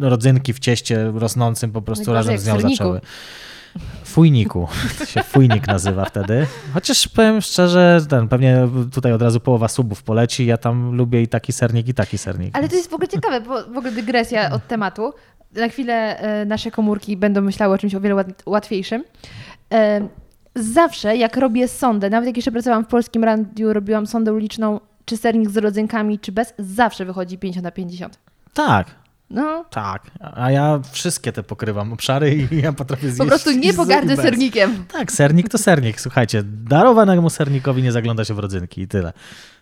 rodzynki 0.00 0.52
w 0.52 0.58
cieście 0.58 1.12
rosnącym 1.14 1.72
po 1.72 1.82
prostu 1.82 2.12
Najgorzej 2.12 2.36
razem 2.36 2.60
z 2.60 2.64
nią 2.64 2.70
zaczęły. 2.70 3.00
Fujniku. 4.04 4.68
To 4.98 5.04
się 5.06 5.22
fujnik 5.22 5.66
nazywa 5.66 6.04
wtedy. 6.04 6.46
Chociaż 6.74 7.08
powiem 7.08 7.40
szczerze, 7.40 8.00
ten, 8.08 8.28
pewnie 8.28 8.68
tutaj 8.94 9.12
od 9.12 9.22
razu 9.22 9.40
połowa 9.40 9.68
subów 9.68 10.02
poleci. 10.02 10.46
Ja 10.46 10.56
tam 10.56 10.96
lubię 10.96 11.22
i 11.22 11.28
taki 11.28 11.52
sernik, 11.52 11.88
i 11.88 11.94
taki 11.94 12.18
sernik. 12.18 12.56
Ale 12.56 12.68
to 12.68 12.76
jest 12.76 12.90
w 12.90 12.94
ogóle 12.94 13.08
ciekawe, 13.08 13.40
bo 13.40 13.64
w 13.64 13.76
ogóle 13.76 13.92
dygresja 13.92 14.50
od 14.50 14.66
tematu. 14.66 15.12
Na 15.54 15.68
chwilę 15.68 16.18
e, 16.18 16.44
nasze 16.44 16.70
komórki 16.70 17.16
będą 17.16 17.40
myślały 17.40 17.74
o 17.74 17.78
czymś 17.78 17.94
o 17.94 18.00
wiele 18.00 18.14
łat- 18.14 18.42
łatwiejszym. 18.46 19.04
Zawsze, 20.58 21.16
jak 21.16 21.36
robię 21.36 21.68
sondę, 21.68 22.10
nawet 22.10 22.26
jak 22.26 22.36
jeszcze 22.36 22.52
pracowałam 22.52 22.84
w 22.84 22.88
polskim 22.88 23.24
radiu, 23.24 23.72
robiłam 23.72 24.06
sondę 24.06 24.32
uliczną, 24.32 24.80
czy 25.04 25.16
sernik 25.16 25.50
z 25.50 25.56
rodzynkami, 25.56 26.18
czy 26.18 26.32
bez, 26.32 26.54
zawsze 26.58 27.04
wychodzi 27.04 27.38
50 27.38 27.64
na 27.64 27.70
50. 27.70 28.18
Tak, 28.54 28.86
No, 29.30 29.64
tak. 29.70 30.02
A 30.20 30.50
ja 30.50 30.80
wszystkie 30.92 31.32
te 31.32 31.42
pokrywam 31.42 31.92
obszary 31.92 32.34
i 32.34 32.48
ja 32.62 32.72
potrafię 32.72 33.06
zjeść 33.06 33.18
po 33.18 33.26
prostu 33.26 33.50
nie 33.50 33.74
pogardzę 33.74 34.16
sernikiem. 34.16 34.84
Tak, 34.92 35.12
sernik 35.12 35.48
to 35.48 35.58
sernik. 35.58 36.00
Słuchajcie, 36.00 36.42
darowanemu 36.44 37.30
sernikowi 37.30 37.82
nie 37.82 37.92
zagląda 37.92 38.24
się 38.24 38.34
w 38.34 38.38
rodzynki 38.38 38.80
i 38.80 38.88
tyle. 38.88 39.12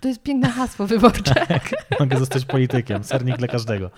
To 0.00 0.08
jest 0.08 0.22
piękne 0.22 0.48
hasło 0.48 0.86
wyborcze. 0.86 1.34
Mogę 2.00 2.18
zostać 2.18 2.44
politykiem. 2.44 3.04
Sernik 3.04 3.36
dla 3.36 3.48
każdego. 3.48 3.90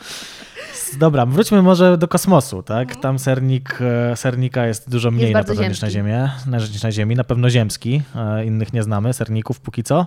Dobra, 0.98 1.26
wróćmy 1.26 1.62
może 1.62 1.98
do 1.98 2.08
kosmosu, 2.08 2.62
tak? 2.62 2.96
Tam 2.96 3.18
sernik, 3.18 3.78
e, 3.80 4.16
sernika 4.16 4.66
jest 4.66 4.90
dużo 4.90 5.10
mniej 5.10 5.32
na 5.32 5.38
bardzo 5.38 5.52
pewno 5.54 5.68
niż 5.68 5.80
na. 5.80 5.90
Ziemię, 5.90 6.30
na, 6.46 6.58
niż 6.58 6.82
na 6.82 6.92
Ziemi, 6.92 7.14
na 7.14 7.24
pewno 7.24 7.50
ziemski. 7.50 8.02
e, 8.16 8.44
Innych 8.44 8.72
nie 8.72 8.82
znamy, 8.82 9.12
serników 9.12 9.60
póki 9.60 9.82
co. 9.82 10.06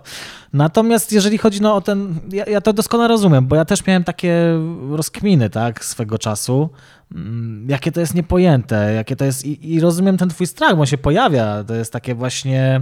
Natomiast 0.53 1.12
jeżeli 1.12 1.38
chodzi 1.38 1.62
no, 1.62 1.75
o 1.75 1.82
ten, 1.82 2.20
ja, 2.32 2.46
ja 2.46 2.62
to 2.62 2.74
doskonale 2.74 3.08
rozumiem, 3.08 3.48
bo 3.48 3.56
ja 3.56 3.65
też 3.65 3.86
miałem 3.86 4.03
takie 4.03 4.60
rozkminy, 4.89 5.50
tak, 5.51 5.86
swego 5.86 6.17
czasu, 6.17 6.70
Mm, 7.15 7.70
jakie 7.70 7.91
to 7.91 8.00
jest 8.00 8.15
niepojęte, 8.15 8.93
jakie 8.93 9.15
to 9.15 9.25
jest 9.25 9.46
i, 9.46 9.74
i 9.74 9.79
rozumiem 9.79 10.17
ten 10.17 10.29
twój 10.29 10.48
strach, 10.48 10.75
bo 10.75 10.79
on 10.79 10.88
się 10.88 10.98
pojawia, 10.98 11.63
to 11.63 11.75
jest 11.75 11.93
takie 11.93 12.15
właśnie, 12.15 12.81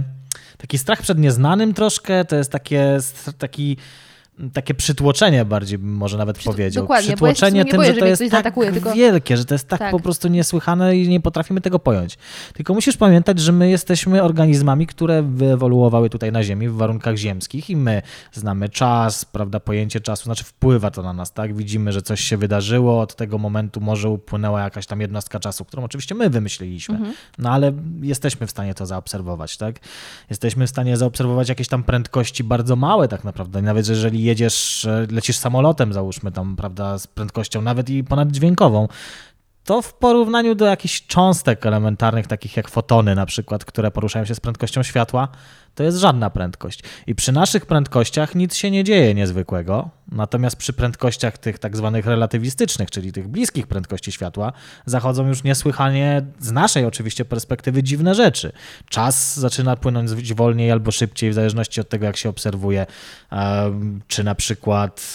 taki 0.58 0.78
strach 0.78 1.02
przed 1.02 1.18
nieznanym 1.18 1.74
troszkę, 1.74 2.24
to 2.24 2.36
jest 2.36 2.52
takie, 2.52 2.98
taki 3.38 3.76
takie 4.52 4.74
przytłoczenie 4.74 5.44
bardziej 5.44 5.78
bym 5.78 5.92
może 5.96 6.18
nawet 6.18 6.42
powiedział. 6.44 6.82
dokładnie, 6.82 7.06
przytłoczenie 7.08 7.64
nie 7.64 7.70
tym, 7.70 7.76
boję, 7.76 7.94
że 7.94 8.00
to 8.00 8.06
jest 8.06 8.22
tak 8.22 8.30
zaatakuje, 8.30 8.72
tylko- 8.72 8.92
wielkie, 8.92 9.36
że 9.36 9.44
to 9.44 9.54
jest 9.54 9.68
tak, 9.68 9.78
Tak. 9.78 9.90
po 9.90 10.00
prostu 10.00 10.28
niesłychane 10.28 10.96
i 10.96 11.08
nie 11.08 11.20
potrafimy 11.20 11.60
tego 11.60 11.78
pojąć. 11.78 12.18
Tylko 12.54 12.74
musisz 12.74 12.96
pamiętać, 12.96 13.38
że 13.38 13.52
my 13.52 13.70
jesteśmy 13.70 14.22
organizmami, 14.22 14.86
które 14.86 15.22
wyewoluowały 15.22 16.10
tutaj 16.10 16.32
na 16.32 16.42
Ziemi 16.42 16.68
w 16.68 16.74
warunkach 16.74 17.16
ziemskich 17.16 17.70
i 17.70 17.76
my 17.76 18.02
znamy 18.32 18.68
czas, 18.68 19.24
prawda, 19.24 19.60
pojęcie 19.60 20.00
czasu, 20.00 20.24
znaczy 20.24 20.44
wpływa 20.44 20.90
to 20.90 21.02
na 21.02 21.12
nas, 21.12 21.32
tak? 21.32 21.56
Widzimy, 21.56 21.92
że 21.92 22.02
coś 22.02 22.20
się 22.20 22.36
wydarzyło, 22.36 23.00
od 23.00 23.14
tego 23.16 23.38
momentu 23.38 23.80
może 23.80 24.08
upłynęła 24.08 24.60
jakaś 24.60 24.86
tam 24.86 25.00
jednostka 25.00 25.40
czasu, 25.40 25.64
którą 25.64 25.84
oczywiście 25.84 26.14
my 26.14 26.30
wymyśliliśmy, 26.30 27.00
no 27.38 27.50
ale 27.50 27.72
jesteśmy 28.02 28.46
w 28.46 28.50
stanie 28.50 28.74
to 28.74 28.86
zaobserwować, 28.86 29.56
tak? 29.56 29.76
Jesteśmy 30.30 30.66
w 30.66 30.70
stanie 30.70 30.96
zaobserwować 30.96 31.48
jakieś 31.48 31.68
tam 31.68 31.82
prędkości 31.82 32.44
bardzo 32.44 32.76
małe 32.76 33.08
tak 33.08 33.24
naprawdę, 33.24 33.62
nawet 33.62 33.88
jeżeli 33.88 34.29
jedziesz, 34.30 34.84
e, 34.84 35.06
lecisz 35.10 35.36
samolotem, 35.36 35.92
załóżmy 35.92 36.32
tam, 36.32 36.56
prawda, 36.56 36.98
z 36.98 37.06
prędkością 37.06 37.62
nawet 37.62 37.90
i 37.90 38.04
ponaddźwiękową, 38.04 38.88
to 39.64 39.82
w 39.82 39.94
porównaniu 39.94 40.54
do 40.54 40.66
jakichś 40.66 41.06
cząstek 41.06 41.66
elementarnych, 41.66 42.26
takich 42.26 42.56
jak 42.56 42.68
fotony 42.68 43.14
na 43.14 43.26
przykład, 43.26 43.64
które 43.64 43.90
poruszają 43.90 44.24
się 44.24 44.34
z 44.34 44.40
prędkością 44.40 44.82
światła, 44.82 45.28
to 45.74 45.82
jest 45.82 45.98
żadna 45.98 46.30
prędkość. 46.30 46.82
I 47.06 47.14
przy 47.14 47.32
naszych 47.32 47.66
prędkościach 47.66 48.34
nic 48.34 48.54
się 48.54 48.70
nie 48.70 48.84
dzieje 48.84 49.14
niezwykłego, 49.14 49.90
natomiast 50.12 50.56
przy 50.56 50.72
prędkościach 50.72 51.38
tych 51.38 51.58
tak 51.58 51.76
zwanych 51.76 52.06
relatywistycznych, 52.06 52.90
czyli 52.90 53.12
tych 53.12 53.28
bliskich 53.28 53.66
prędkości 53.66 54.12
światła, 54.12 54.52
zachodzą 54.86 55.28
już 55.28 55.44
niesłychanie, 55.44 56.22
z 56.38 56.52
naszej 56.52 56.84
oczywiście 56.84 57.24
perspektywy, 57.24 57.82
dziwne 57.82 58.14
rzeczy. 58.14 58.52
Czas 58.88 59.38
zaczyna 59.38 59.76
płynąć 59.76 60.34
wolniej 60.34 60.70
albo 60.70 60.90
szybciej, 60.90 61.30
w 61.30 61.34
zależności 61.34 61.80
od 61.80 61.88
tego, 61.88 62.06
jak 62.06 62.16
się 62.16 62.28
obserwuje, 62.28 62.86
czy 64.08 64.24
na 64.24 64.34
przykład 64.34 65.14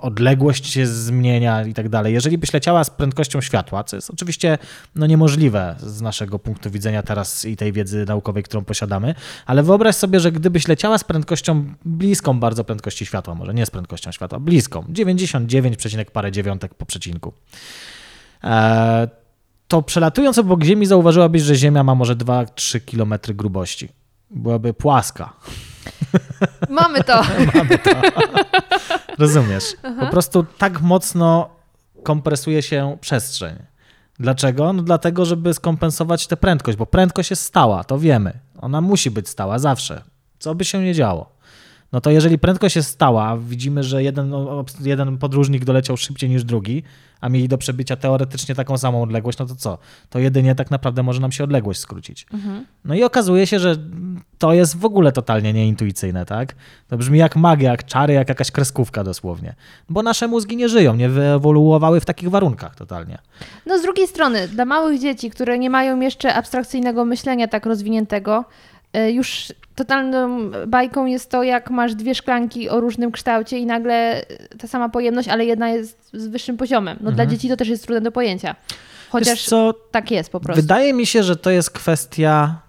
odległość 0.00 0.66
się 0.66 0.86
zmienia 0.86 1.64
i 1.64 1.74
tak 1.74 1.88
dalej. 1.88 2.14
Jeżeli 2.14 2.38
byś 2.38 2.52
leciała 2.52 2.84
z 2.84 2.90
prędkością 2.90 3.40
światła, 3.40 3.84
co 3.84 3.96
jest 3.96 4.10
oczywiście 4.10 4.58
no, 4.94 5.06
niemożliwe 5.06 5.76
z 5.78 6.00
naszego 6.00 6.38
punktu 6.38 6.70
widzenia 6.70 7.02
teraz 7.02 7.44
i 7.44 7.56
tej 7.56 7.72
wiedzy 7.72 8.04
naukowej, 8.08 8.42
którą 8.42 8.64
posiadamy, 8.64 9.14
ale 9.46 9.55
wyobraź 9.62 9.96
sobie, 9.96 10.20
że 10.20 10.32
gdybyś 10.32 10.68
leciała 10.68 10.98
z 10.98 11.04
prędkością 11.04 11.64
bliską 11.84 12.40
bardzo 12.40 12.64
prędkości 12.64 13.06
światła, 13.06 13.34
może 13.34 13.54
nie 13.54 13.66
z 13.66 13.70
prędkością 13.70 14.12
światła, 14.12 14.40
bliską, 14.40 14.84
99, 14.88 15.76
przecinek 15.76 16.10
parę 16.10 16.32
dziewiątek 16.32 16.74
po 16.74 16.86
przecinku, 16.86 17.32
e, 18.44 19.08
to 19.68 19.82
przelatując 19.82 20.38
obok 20.38 20.64
Ziemi 20.64 20.86
zauważyłabyś, 20.86 21.42
że 21.42 21.56
Ziemia 21.56 21.84
ma 21.84 21.94
może 21.94 22.16
2-3 22.16 22.80
km 22.80 23.36
grubości. 23.36 23.88
Byłaby 24.30 24.74
płaska. 24.74 25.32
Mamy 27.54 27.78
to. 27.78 27.94
Rozumiesz? 29.18 29.64
Po 30.00 30.06
prostu 30.06 30.46
tak 30.58 30.80
mocno 30.80 31.50
kompresuje 32.02 32.62
się 32.62 32.96
przestrzeń. 33.00 33.56
Dlaczego? 34.18 34.72
No 34.72 34.82
dlatego, 34.82 35.24
żeby 35.24 35.54
skompensować 35.54 36.26
tę 36.26 36.36
prędkość, 36.36 36.78
bo 36.78 36.86
prędkość 36.86 37.30
jest 37.30 37.42
stała, 37.42 37.84
to 37.84 37.98
wiemy. 37.98 38.40
Ona 38.58 38.80
musi 38.80 39.10
być 39.10 39.28
stała 39.28 39.58
zawsze. 39.58 40.02
Co 40.38 40.54
by 40.54 40.64
się 40.64 40.82
nie 40.82 40.94
działo. 40.94 41.35
No 41.92 42.00
to 42.00 42.10
jeżeli 42.10 42.38
prędkość 42.38 42.76
jest 42.76 42.90
stała, 42.90 43.36
widzimy, 43.36 43.82
że 43.82 44.02
jeden, 44.02 44.32
jeden 44.80 45.18
podróżnik 45.18 45.64
doleciał 45.64 45.96
szybciej 45.96 46.30
niż 46.30 46.44
drugi, 46.44 46.82
a 47.20 47.28
mieli 47.28 47.48
do 47.48 47.58
przebycia 47.58 47.96
teoretycznie 47.96 48.54
taką 48.54 48.78
samą 48.78 49.02
odległość, 49.02 49.38
no 49.38 49.46
to 49.46 49.54
co? 49.54 49.78
To 50.10 50.18
jedynie 50.18 50.54
tak 50.54 50.70
naprawdę 50.70 51.02
może 51.02 51.20
nam 51.20 51.32
się 51.32 51.44
odległość 51.44 51.80
skrócić. 51.80 52.26
No 52.84 52.94
i 52.94 53.02
okazuje 53.02 53.46
się, 53.46 53.58
że 53.58 53.76
to 54.38 54.52
jest 54.52 54.78
w 54.78 54.84
ogóle 54.84 55.12
totalnie 55.12 55.52
nieintuicyjne, 55.52 56.26
tak? 56.26 56.54
To 56.88 56.96
brzmi 56.96 57.18
jak 57.18 57.36
magia, 57.36 57.70
jak 57.70 57.84
czary, 57.84 58.14
jak 58.14 58.28
jakaś 58.28 58.50
kreskówka 58.50 59.04
dosłownie. 59.04 59.54
Bo 59.88 60.02
nasze 60.02 60.28
mózgi 60.28 60.56
nie 60.56 60.68
żyją, 60.68 60.96
nie 60.96 61.08
wyewoluowały 61.08 62.00
w 62.00 62.04
takich 62.04 62.30
warunkach 62.30 62.74
totalnie. 62.76 63.18
No 63.66 63.78
z 63.78 63.82
drugiej 63.82 64.06
strony, 64.06 64.48
dla 64.48 64.64
małych 64.64 65.00
dzieci, 65.00 65.30
które 65.30 65.58
nie 65.58 65.70
mają 65.70 66.00
jeszcze 66.00 66.34
abstrakcyjnego 66.34 67.04
myślenia 67.04 67.48
tak 67.48 67.66
rozwiniętego, 67.66 68.44
już 69.12 69.52
totalną 69.74 70.50
bajką 70.66 71.06
jest 71.06 71.30
to, 71.30 71.42
jak 71.42 71.70
masz 71.70 71.94
dwie 71.94 72.14
szklanki 72.14 72.68
o 72.68 72.80
różnym 72.80 73.12
kształcie 73.12 73.58
i 73.58 73.66
nagle 73.66 74.26
ta 74.58 74.68
sama 74.68 74.88
pojemność, 74.88 75.28
ale 75.28 75.44
jedna 75.44 75.68
jest 75.68 76.08
z 76.12 76.26
wyższym 76.26 76.56
poziomem. 76.56 76.98
No 77.00 77.12
dla 77.12 77.26
dzieci 77.26 77.48
to 77.48 77.56
też 77.56 77.68
jest 77.68 77.86
trudne 77.86 78.00
do 78.00 78.12
pojęcia. 78.12 78.56
Chociaż 79.10 79.44
co, 79.44 79.74
tak 79.90 80.10
jest 80.10 80.30
po 80.30 80.40
prostu. 80.40 80.62
wydaje 80.62 80.92
mi 80.92 81.06
się, 81.06 81.22
że 81.22 81.36
to 81.36 81.50
jest 81.50 81.70
kwestia 81.70 82.60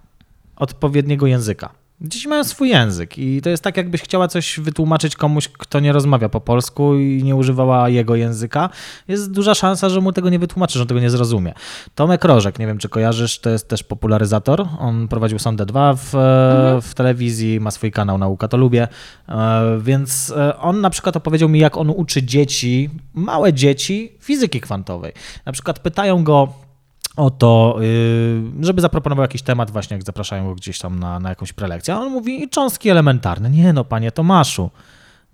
odpowiedniego 0.56 1.26
języka. 1.26 1.70
Dzieci 2.00 2.28
mają 2.28 2.44
swój 2.44 2.68
język 2.68 3.18
i 3.18 3.42
to 3.42 3.50
jest 3.50 3.62
tak, 3.62 3.76
jakbyś 3.76 4.02
chciała 4.02 4.28
coś 4.28 4.60
wytłumaczyć 4.60 5.16
komuś, 5.16 5.48
kto 5.48 5.80
nie 5.80 5.92
rozmawia 5.92 6.28
po 6.28 6.40
polsku 6.40 6.98
i 6.98 7.22
nie 7.24 7.36
używała 7.36 7.88
jego 7.88 8.16
języka. 8.16 8.70
Jest 9.08 9.32
duża 9.32 9.54
szansa, 9.54 9.88
że 9.88 10.00
mu 10.00 10.12
tego 10.12 10.30
nie 10.30 10.38
wytłumaczy, 10.38 10.74
że 10.74 10.82
on 10.82 10.88
tego 10.88 11.00
nie 11.00 11.10
zrozumie. 11.10 11.54
Tomek 11.94 12.24
Rożek, 12.24 12.58
nie 12.58 12.66
wiem 12.66 12.78
czy 12.78 12.88
kojarzysz, 12.88 13.38
to 13.38 13.50
jest 13.50 13.68
też 13.68 13.82
popularyzator. 13.82 14.66
On 14.78 15.08
prowadził 15.08 15.38
Sondę 15.38 15.66
2 15.66 15.94
w, 15.94 16.14
mhm. 16.14 16.82
w 16.82 16.94
telewizji, 16.94 17.60
ma 17.60 17.70
swój 17.70 17.92
kanał 17.92 18.18
Nauka 18.18 18.48
to 18.48 18.56
lubię, 18.56 18.88
e, 19.28 19.62
więc 19.80 20.30
e, 20.36 20.58
on 20.58 20.80
na 20.80 20.90
przykład 20.90 21.16
opowiedział 21.16 21.48
mi, 21.48 21.58
jak 21.58 21.76
on 21.76 21.90
uczy 21.90 22.22
dzieci, 22.22 22.90
małe 23.14 23.52
dzieci 23.52 24.12
fizyki 24.20 24.60
kwantowej. 24.60 25.12
Na 25.46 25.52
przykład 25.52 25.78
pytają 25.78 26.24
go, 26.24 26.67
o 27.16 27.30
to, 27.30 27.78
y, 27.82 28.42
żeby 28.60 28.80
zaproponował 28.80 29.22
jakiś 29.22 29.42
temat, 29.42 29.70
właśnie 29.70 29.94
jak 29.94 30.04
zapraszają 30.04 30.46
go 30.46 30.54
gdzieś 30.54 30.78
tam 30.78 30.98
na, 30.98 31.20
na 31.20 31.28
jakąś 31.28 31.52
prelekcję. 31.52 31.94
A 31.94 31.98
on 31.98 32.12
mówi, 32.12 32.48
cząstki 32.48 32.90
elementarne. 32.90 33.50
Nie 33.50 33.72
no, 33.72 33.84
panie 33.84 34.12
Tomaszu, 34.12 34.70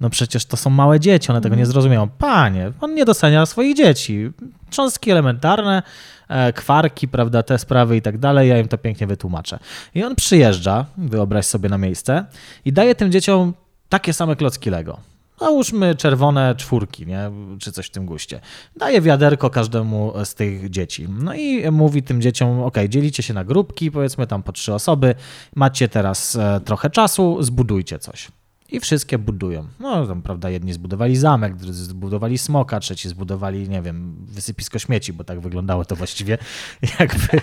no 0.01 0.11
przecież 0.11 0.47
to 0.47 0.57
są 0.57 0.71
małe 0.71 1.01
dzieci, 1.01 1.31
one 1.31 1.41
tego 1.41 1.55
nie 1.55 1.63
mhm. 1.63 1.73
zrozumieją. 1.73 2.09
Panie, 2.09 2.73
on 2.81 2.95
nie 2.95 3.05
docenia 3.05 3.47
swoich 3.47 3.77
dzieci. 3.77 4.31
Cząstki 4.71 5.11
elementarne, 5.11 5.83
e, 6.29 6.53
kwarki, 6.53 7.09
prawda, 7.09 7.43
te 7.43 7.59
sprawy 7.59 7.97
i 7.97 8.03
tak 8.03 8.19
dalej, 8.19 8.49
ja 8.49 8.59
im 8.59 8.69
to 8.69 8.79
pięknie 8.79 9.07
wytłumaczę. 9.07 9.59
I 9.95 10.05
on 10.05 10.15
przyjeżdża, 10.15 10.87
wyobraź 10.99 11.47
sobie 11.47 11.69
na 11.69 11.79
miejsce, 11.79 12.25
i 12.65 12.73
daje 12.73 12.95
tym 12.95 13.13
dzieciom 13.13 13.55
takie 13.89 14.13
same 14.13 14.37
klocki 14.37 14.71
Lego 14.71 15.14
Nałóżmy 15.41 15.95
czerwone 15.95 16.55
czwórki, 16.55 17.07
nie? 17.07 17.31
czy 17.59 17.73
coś 17.73 17.87
w 17.87 17.91
tym 17.91 18.07
guście. 18.07 18.41
Daje 18.77 19.01
wiaderko 19.01 19.51
każdemu 19.51 20.13
z 20.25 20.35
tych 20.35 20.71
dzieci. 20.71 21.07
No 21.09 21.35
i 21.35 21.71
mówi 21.71 22.03
tym 22.03 22.23
dzieciom, 22.23 22.61
ok, 22.61 22.77
dzielicie 22.89 23.23
się 23.23 23.35
na 23.35 23.45
grupki, 23.45 23.91
powiedzmy 23.91 24.27
tam 24.27 24.43
po 24.43 24.53
trzy 24.53 24.75
osoby, 24.75 25.15
macie 25.55 25.89
teraz 25.89 26.37
e, 26.37 26.61
trochę 26.65 26.91
czasu, 26.91 27.43
zbudujcie 27.43 27.99
coś. 27.99 28.29
I 28.71 28.81
wszystkie 28.81 29.19
budują. 29.19 29.67
No 29.81 30.07
tam, 30.07 30.23
prawda, 30.23 30.51
jedni 30.51 30.73
zbudowali 30.73 31.17
zamek, 31.17 31.57
drudzy 31.57 31.85
zbudowali 31.85 32.39
smoka, 32.39 32.81
trzeci 32.81 33.09
zbudowali, 33.09 33.69
nie 33.69 33.83
wiem, 33.83 34.17
wysypisko 34.19 34.79
śmieci, 34.79 35.13
bo 35.13 35.25
tak 35.25 35.41
wyglądało 35.41 35.85
to 35.85 35.97
właściwie, 35.97 36.39
jakby 37.01 37.41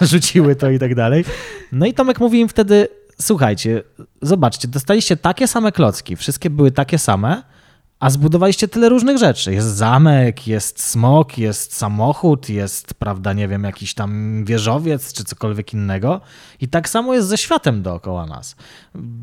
rzuciły 0.00 0.56
to 0.56 0.70
i 0.70 0.78
tak 0.78 0.94
dalej. 0.94 1.24
No 1.72 1.86
i 1.86 1.94
Tomek 1.94 2.20
mówi 2.20 2.40
im 2.40 2.48
wtedy, 2.48 2.88
słuchajcie, 3.20 3.82
zobaczcie, 4.22 4.68
dostaliście 4.68 5.16
takie 5.16 5.48
same 5.48 5.72
klocki, 5.72 6.16
wszystkie 6.16 6.50
były 6.50 6.70
takie 6.70 6.98
same, 6.98 7.42
a 8.00 8.10
zbudowaliście 8.10 8.68
tyle 8.68 8.88
różnych 8.88 9.18
rzeczy. 9.18 9.52
Jest 9.52 9.68
zamek, 9.68 10.46
jest 10.46 10.82
smok, 10.82 11.38
jest 11.38 11.76
samochód, 11.76 12.48
jest, 12.48 12.94
prawda, 12.94 13.32
nie 13.32 13.48
wiem, 13.48 13.64
jakiś 13.64 13.94
tam 13.94 14.44
wieżowiec 14.44 15.12
czy 15.12 15.24
cokolwiek 15.24 15.72
innego. 15.72 16.20
I 16.60 16.68
tak 16.68 16.88
samo 16.88 17.14
jest 17.14 17.28
ze 17.28 17.38
światem 17.38 17.82
dookoła 17.82 18.26
nas. 18.26 18.56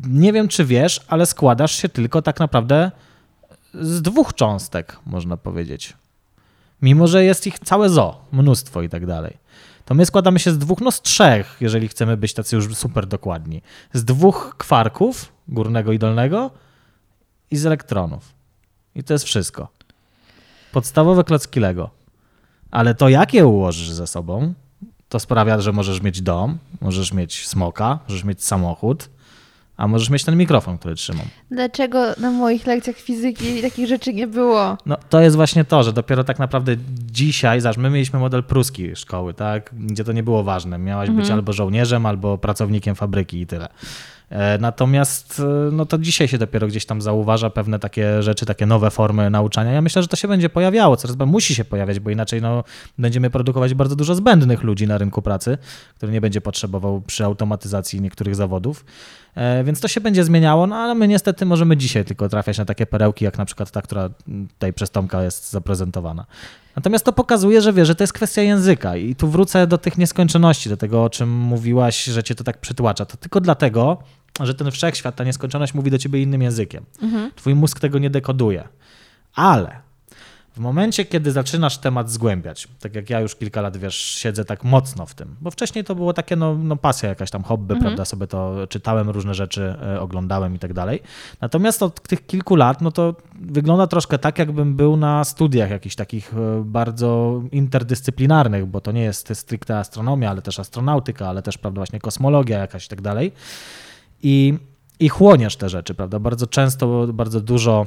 Nie 0.08 0.34
wiem, 0.34 0.48
czy 0.48 0.66
wiesz, 0.66 1.02
ale 1.08 1.26
składasz 1.26 1.76
się 1.76 1.90
tylko 1.90 2.22
tak 2.22 2.40
naprawdę 2.40 2.92
z 3.74 4.02
dwóch 4.02 4.34
cząstek, 4.34 5.00
można 5.06 5.38
powiedzieć. 5.38 5.94
Mimo, 6.82 7.08
że 7.08 7.24
jest 7.24 7.48
ich 7.48 7.60
całe 7.60 7.90
zo, 7.90 8.26
mnóstwo 8.32 8.82
i 8.82 8.90
tak 8.90 9.06
dalej 9.06 9.45
to 9.86 9.96
my 9.96 10.06
składamy 10.06 10.40
się 10.40 10.52
z 10.52 10.58
dwóch, 10.58 10.82
no 10.82 10.92
z 10.92 11.02
trzech, 11.02 11.58
jeżeli 11.62 11.88
chcemy 11.88 12.18
być 12.18 12.34
tacy 12.34 12.56
już 12.56 12.76
super 12.76 13.08
dokładni. 13.08 13.62
Z 13.94 14.04
dwóch 14.04 14.56
kwarków, 14.58 15.32
górnego 15.48 15.92
i 15.92 16.00
dolnego, 16.00 16.52
i 17.52 17.58
z 17.58 17.66
elektronów. 17.66 18.34
I 18.96 19.04
to 19.04 19.14
jest 19.14 19.26
wszystko. 19.26 19.68
Podstawowe 20.72 21.24
klocki 21.24 21.60
Lego. 21.60 21.90
Ale 22.72 22.96
to, 22.96 23.10
jak 23.10 23.34
je 23.34 23.48
ułożysz 23.48 23.92
ze 23.92 24.08
sobą, 24.08 24.54
to 25.10 25.20
sprawia, 25.20 25.62
że 25.62 25.72
możesz 25.72 26.02
mieć 26.02 26.22
dom, 26.22 26.58
możesz 26.82 27.14
mieć 27.14 27.48
smoka, 27.48 28.00
możesz 28.08 28.24
mieć 28.24 28.44
samochód, 28.44 29.10
a 29.78 29.88
możesz 29.88 30.10
mieć 30.10 30.24
ten 30.24 30.38
mikrofon, 30.38 30.78
który 30.78 30.96
trzymam. 30.96 31.26
Dlaczego 31.52 32.06
na 32.20 32.32
moich 32.32 32.68
lekcjach 32.68 32.96
fizyki 32.96 33.62
takich 33.62 33.88
rzeczy 33.88 34.14
nie 34.14 34.28
było? 34.28 34.78
No 34.86 34.98
to 35.10 35.22
jest 35.22 35.36
właśnie 35.36 35.66
to, 35.66 35.84
że 35.84 35.94
dopiero 35.94 36.24
tak 36.24 36.40
naprawdę 36.40 36.76
dzisiaj, 37.12 37.62
zaś 37.62 37.78
my 37.78 37.90
mieliśmy 37.90 38.20
model 38.20 38.44
pruski 38.44 38.96
szkoły, 38.96 39.34
tak, 39.34 39.70
gdzie 39.74 40.04
to 40.04 40.12
nie 40.12 40.24
było 40.24 40.44
ważne. 40.44 40.78
Miałaś 40.78 41.10
mhm. 41.10 41.24
być 41.24 41.32
albo 41.32 41.54
żołnierzem, 41.54 42.06
albo 42.06 42.38
pracownikiem 42.38 42.96
fabryki 42.96 43.42
i 43.42 43.48
tyle. 43.48 43.68
E, 44.30 44.58
natomiast 44.58 45.40
e, 45.40 45.72
no 45.72 45.86
to 45.86 45.98
dzisiaj 45.98 46.28
się 46.28 46.38
dopiero 46.38 46.68
gdzieś 46.68 46.86
tam 46.86 47.02
zauważa 47.02 47.50
pewne 47.50 47.80
takie 47.80 48.24
rzeczy, 48.24 48.46
takie 48.46 48.66
nowe 48.66 48.92
formy 48.92 49.30
nauczania. 49.30 49.72
Ja 49.72 49.82
myślę, 49.82 50.02
że 50.02 50.08
to 50.08 50.16
się 50.16 50.28
będzie 50.28 50.50
pojawiało, 50.50 50.98
coraz 50.98 51.18
musi 51.28 51.56
się 51.56 51.66
pojawiać, 51.66 52.00
bo 52.00 52.10
inaczej 52.10 52.42
no, 52.42 52.64
będziemy 52.98 53.30
produkować 53.30 53.74
bardzo 53.74 53.96
dużo 53.96 54.16
zbędnych 54.16 54.64
ludzi 54.64 54.88
na 54.88 54.98
rynku 54.98 55.22
pracy, 55.22 55.58
który 55.96 56.12
nie 56.12 56.22
będzie 56.22 56.42
potrzebował 56.42 57.02
przy 57.02 57.26
automatyzacji 57.26 58.02
niektórych 58.02 58.36
zawodów. 58.36 58.86
E, 59.36 59.64
więc 59.64 59.80
to 59.80 59.88
się 59.88 60.02
będzie 60.02 60.24
zmieniało, 60.24 60.68
no 60.68 60.76
ale 60.76 60.96
my 60.96 61.08
niestety 61.08 61.46
możemy 61.46 61.78
dzisiaj 61.78 62.06
tylko 62.06 62.30
trafiać 62.30 62.58
na 62.58 62.66
takie 62.66 62.86
perełki, 62.86 63.26
jak 63.26 63.38
na 63.38 63.46
przykład 63.46 63.72
ta, 63.72 63.82
która 63.82 64.10
tutaj 64.50 64.74
przez 64.74 64.92
Tomka 64.92 65.24
jest 65.24 65.52
zaprezentowana. 65.52 66.26
Natomiast 66.76 67.06
to 67.06 67.14
pokazuje, 67.14 67.62
że 67.62 67.74
wie, 67.74 67.86
że 67.86 67.96
to 67.96 68.04
jest 68.04 68.14
kwestia 68.14 68.42
języka 68.42 68.96
i 68.96 69.16
tu 69.16 69.28
wrócę 69.28 69.68
do 69.68 69.78
tych 69.78 69.98
nieskończoności, 69.98 70.70
do 70.70 70.78
tego, 70.78 71.04
o 71.04 71.10
czym 71.10 71.30
mówiłaś, 71.30 72.04
że 72.04 72.24
cię 72.24 72.36
to 72.36 72.44
tak 72.44 72.58
przytłacza. 72.58 73.06
To 73.06 73.18
tylko 73.18 73.42
dlatego, 73.42 73.98
że 74.40 74.54
ten 74.54 74.72
wszechświat, 74.72 75.16
ta 75.16 75.24
nieskończoność 75.24 75.74
mówi 75.74 75.92
do 75.92 75.98
ciebie 75.98 76.22
innym 76.22 76.42
językiem. 76.42 76.86
Mhm. 77.02 77.32
Twój 77.36 77.56
mózg 77.56 77.80
tego 77.80 78.00
nie 78.00 78.10
dekoduje. 78.10 78.68
Ale 79.36 79.85
w 80.56 80.60
momencie, 80.60 81.06
kiedy 81.06 81.32
zaczynasz 81.32 81.78
temat 81.78 82.10
zgłębiać, 82.10 82.68
tak 82.80 82.96
jak 82.96 83.10
ja 83.10 83.20
już 83.20 83.36
kilka 83.36 83.62
lat, 83.62 83.78
wiesz, 83.78 83.96
siedzę 83.96 84.46
tak 84.46 84.64
mocno 84.64 85.06
w 85.06 85.14
tym, 85.14 85.36
bo 85.42 85.52
wcześniej 85.52 85.84
to 85.84 85.96
było 85.96 86.14
takie, 86.14 86.36
no, 86.36 86.56
no 86.58 86.76
pasja 86.76 87.10
jakaś 87.10 87.32
tam, 87.32 87.44
hobby, 87.44 87.74
mhm. 87.74 87.82
prawda, 87.82 88.06
sobie 88.06 88.28
to 88.28 88.68
czytałem, 88.70 89.10
różne 89.10 89.34
rzeczy 89.34 89.76
e, 89.82 90.02
oglądałem 90.02 90.56
i 90.56 90.60
tak 90.60 90.74
dalej. 90.74 91.02
Natomiast 91.42 91.84
od 91.84 92.02
tych 92.02 92.26
kilku 92.26 92.56
lat, 92.56 92.82
no 92.82 92.92
to 92.92 93.16
wygląda 93.42 93.88
troszkę 93.88 94.20
tak, 94.20 94.40
jakbym 94.40 94.76
był 94.76 94.98
na 94.98 95.24
studiach 95.24 95.70
jakichś 95.70 95.96
takich 95.96 96.34
e, 96.34 96.64
bardzo 96.66 97.42
interdyscyplinarnych, 97.52 98.66
bo 98.66 98.82
to 98.82 98.92
nie 98.92 99.04
jest 99.04 99.30
stricte 99.34 99.80
astronomia, 99.80 100.30
ale 100.30 100.42
też 100.42 100.60
astronautyka, 100.60 101.30
ale 101.30 101.42
też, 101.42 101.58
prawda, 101.58 101.80
właśnie 101.80 102.00
kosmologia 102.00 102.60
jakaś 102.60 102.86
i 102.86 102.90
tak 102.90 103.02
dalej. 103.02 103.32
I, 104.24 104.54
i 105.00 105.10
chłoniesz 105.10 105.56
te 105.56 105.70
rzeczy, 105.70 105.94
prawda, 105.94 106.20
bardzo 106.20 106.48
często, 106.48 107.08
bardzo 107.14 107.42
dużo 107.42 107.86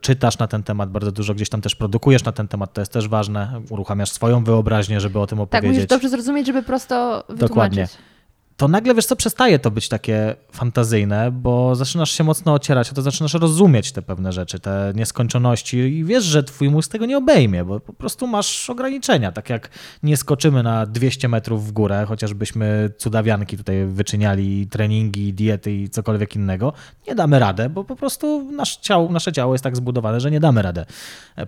czytasz 0.00 0.38
na 0.38 0.46
ten 0.46 0.62
temat, 0.62 0.90
bardzo 0.90 1.12
dużo 1.12 1.34
gdzieś 1.34 1.48
tam 1.48 1.60
też 1.60 1.74
produkujesz 1.74 2.24
na 2.24 2.32
ten 2.32 2.48
temat, 2.48 2.72
to 2.72 2.80
jest 2.80 2.92
też 2.92 3.08
ważne, 3.08 3.60
uruchamiasz 3.70 4.10
swoją 4.10 4.44
wyobraźnię, 4.44 5.00
żeby 5.00 5.20
o 5.20 5.26
tym 5.26 5.40
opowiedzieć. 5.40 5.68
Tak, 5.68 5.74
musisz 5.74 5.86
dobrze 5.86 6.08
zrozumieć, 6.08 6.46
żeby 6.46 6.62
prosto 6.62 7.24
wytłumaczyć. 7.28 7.48
Dokładnie 7.48 7.88
to 8.56 8.68
nagle, 8.68 8.94
wiesz 8.94 9.06
co, 9.06 9.16
przestaje 9.16 9.58
to 9.58 9.70
być 9.70 9.88
takie 9.88 10.36
fantazyjne, 10.52 11.30
bo 11.30 11.74
zaczynasz 11.74 12.10
się 12.10 12.24
mocno 12.24 12.54
ocierać, 12.54 12.90
to 12.90 13.02
zaczynasz 13.02 13.34
rozumieć 13.34 13.92
te 13.92 14.02
pewne 14.02 14.32
rzeczy, 14.32 14.60
te 14.60 14.92
nieskończoności 14.94 15.76
i 15.76 16.04
wiesz, 16.04 16.24
że 16.24 16.44
twój 16.44 16.70
mózg 16.70 16.92
tego 16.92 17.06
nie 17.06 17.18
obejmie, 17.18 17.64
bo 17.64 17.80
po 17.80 17.92
prostu 17.92 18.26
masz 18.26 18.70
ograniczenia, 18.70 19.32
tak 19.32 19.50
jak 19.50 19.70
nie 20.02 20.16
skoczymy 20.16 20.62
na 20.62 20.86
200 20.86 21.28
metrów 21.28 21.66
w 21.66 21.72
górę, 21.72 22.04
chociażbyśmy 22.08 22.90
cudawianki 22.98 23.56
tutaj 23.56 23.86
wyczyniali, 23.86 24.66
treningi, 24.66 25.34
diety 25.34 25.72
i 25.72 25.88
cokolwiek 25.88 26.36
innego, 26.36 26.72
nie 27.08 27.14
damy 27.14 27.38
radę, 27.38 27.70
bo 27.70 27.84
po 27.84 27.96
prostu 27.96 28.52
nasz 28.52 28.76
ciało, 28.76 29.10
nasze 29.10 29.32
ciało 29.32 29.54
jest 29.54 29.64
tak 29.64 29.76
zbudowane, 29.76 30.20
że 30.20 30.30
nie 30.30 30.40
damy 30.40 30.62
radę. 30.62 30.86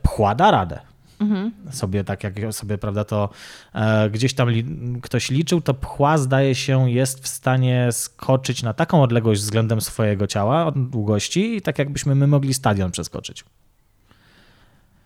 Pchła 0.02 0.34
da 0.34 0.50
radę, 0.50 0.80
Mhm. 1.20 1.52
Sobie 1.70 2.04
tak 2.04 2.24
jak 2.24 2.34
sobie, 2.50 2.78
prawda, 2.78 3.04
to 3.04 3.28
e, 3.74 4.10
gdzieś 4.10 4.34
tam 4.34 4.50
li, 4.50 4.64
ktoś 5.02 5.30
liczył, 5.30 5.60
to 5.60 5.74
pchła 5.74 6.18
zdaje 6.18 6.54
się 6.54 6.90
jest 6.90 7.24
w 7.24 7.28
stanie 7.28 7.88
skoczyć 7.92 8.62
na 8.62 8.74
taką 8.74 9.02
odległość 9.02 9.40
względem 9.40 9.80
swojego 9.80 10.26
ciała, 10.26 10.66
od 10.66 10.90
długości, 10.90 11.56
i 11.56 11.62
tak 11.62 11.78
jakbyśmy 11.78 12.14
my 12.14 12.26
mogli 12.26 12.54
stadion 12.54 12.90
przeskoczyć. 12.90 13.44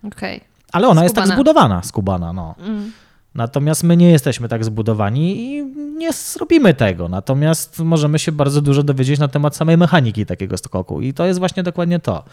Okej. 0.05 0.37
Okay. 0.37 0.49
Ale 0.73 0.89
ona 0.89 1.01
skubana. 1.01 1.05
jest 1.05 1.15
tak 1.15 1.27
zbudowana, 1.27 1.83
skubana, 1.83 2.33
no. 2.33 2.55
Mm. 2.59 2.93
Natomiast 3.35 3.83
my 3.83 3.97
nie 3.97 4.11
jesteśmy 4.11 4.49
tak 4.49 4.65
zbudowani 4.65 5.37
i 5.41 5.63
nie 5.97 6.13
zrobimy 6.13 6.75
tego. 6.75 7.09
Natomiast 7.09 7.79
możemy 7.79 8.19
się 8.19 8.33
bardzo 8.33 8.61
dużo 8.61 8.83
dowiedzieć 8.83 9.19
na 9.19 9.29
temat 9.29 9.57
samej 9.57 9.79
mechaniki 9.79 10.27
takiego 10.27 10.59
skoku. 10.59 11.01
I 11.01 11.15
to 11.15 11.27
jest 11.27 11.39
właśnie 11.39 11.63
dokładnie 11.63 11.99
to. 11.99 12.25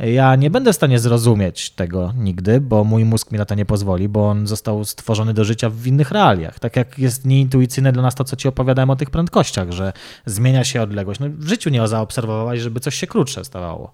Ja 0.00 0.36
nie 0.36 0.50
będę 0.50 0.72
w 0.72 0.76
stanie 0.76 0.98
zrozumieć 0.98 1.70
tego 1.70 2.12
nigdy, 2.16 2.60
bo 2.60 2.84
mój 2.84 3.04
mózg 3.04 3.32
mi 3.32 3.38
na 3.38 3.44
to 3.44 3.54
nie 3.54 3.64
pozwoli, 3.64 4.08
bo 4.08 4.28
on 4.28 4.46
został 4.46 4.84
stworzony 4.84 5.34
do 5.34 5.44
życia 5.44 5.70
w 5.70 5.86
innych 5.86 6.10
realiach. 6.10 6.58
Tak 6.58 6.76
jak 6.76 6.98
jest 6.98 7.24
nieintuicyjne 7.24 7.92
dla 7.92 8.02
nas 8.02 8.14
to, 8.14 8.24
co 8.24 8.36
ci 8.36 8.48
opowiadałem 8.48 8.90
o 8.90 8.96
tych 8.96 9.10
prędkościach, 9.10 9.72
że 9.72 9.92
zmienia 10.26 10.64
się 10.64 10.82
odległość. 10.82 11.20
No, 11.20 11.26
w 11.30 11.48
życiu 11.48 11.70
nie 11.70 11.88
zaobserwowałaś, 11.88 12.60
żeby 12.60 12.80
coś 12.80 12.94
się 12.94 13.06
krótsze 13.06 13.44
stawało. 13.44 13.92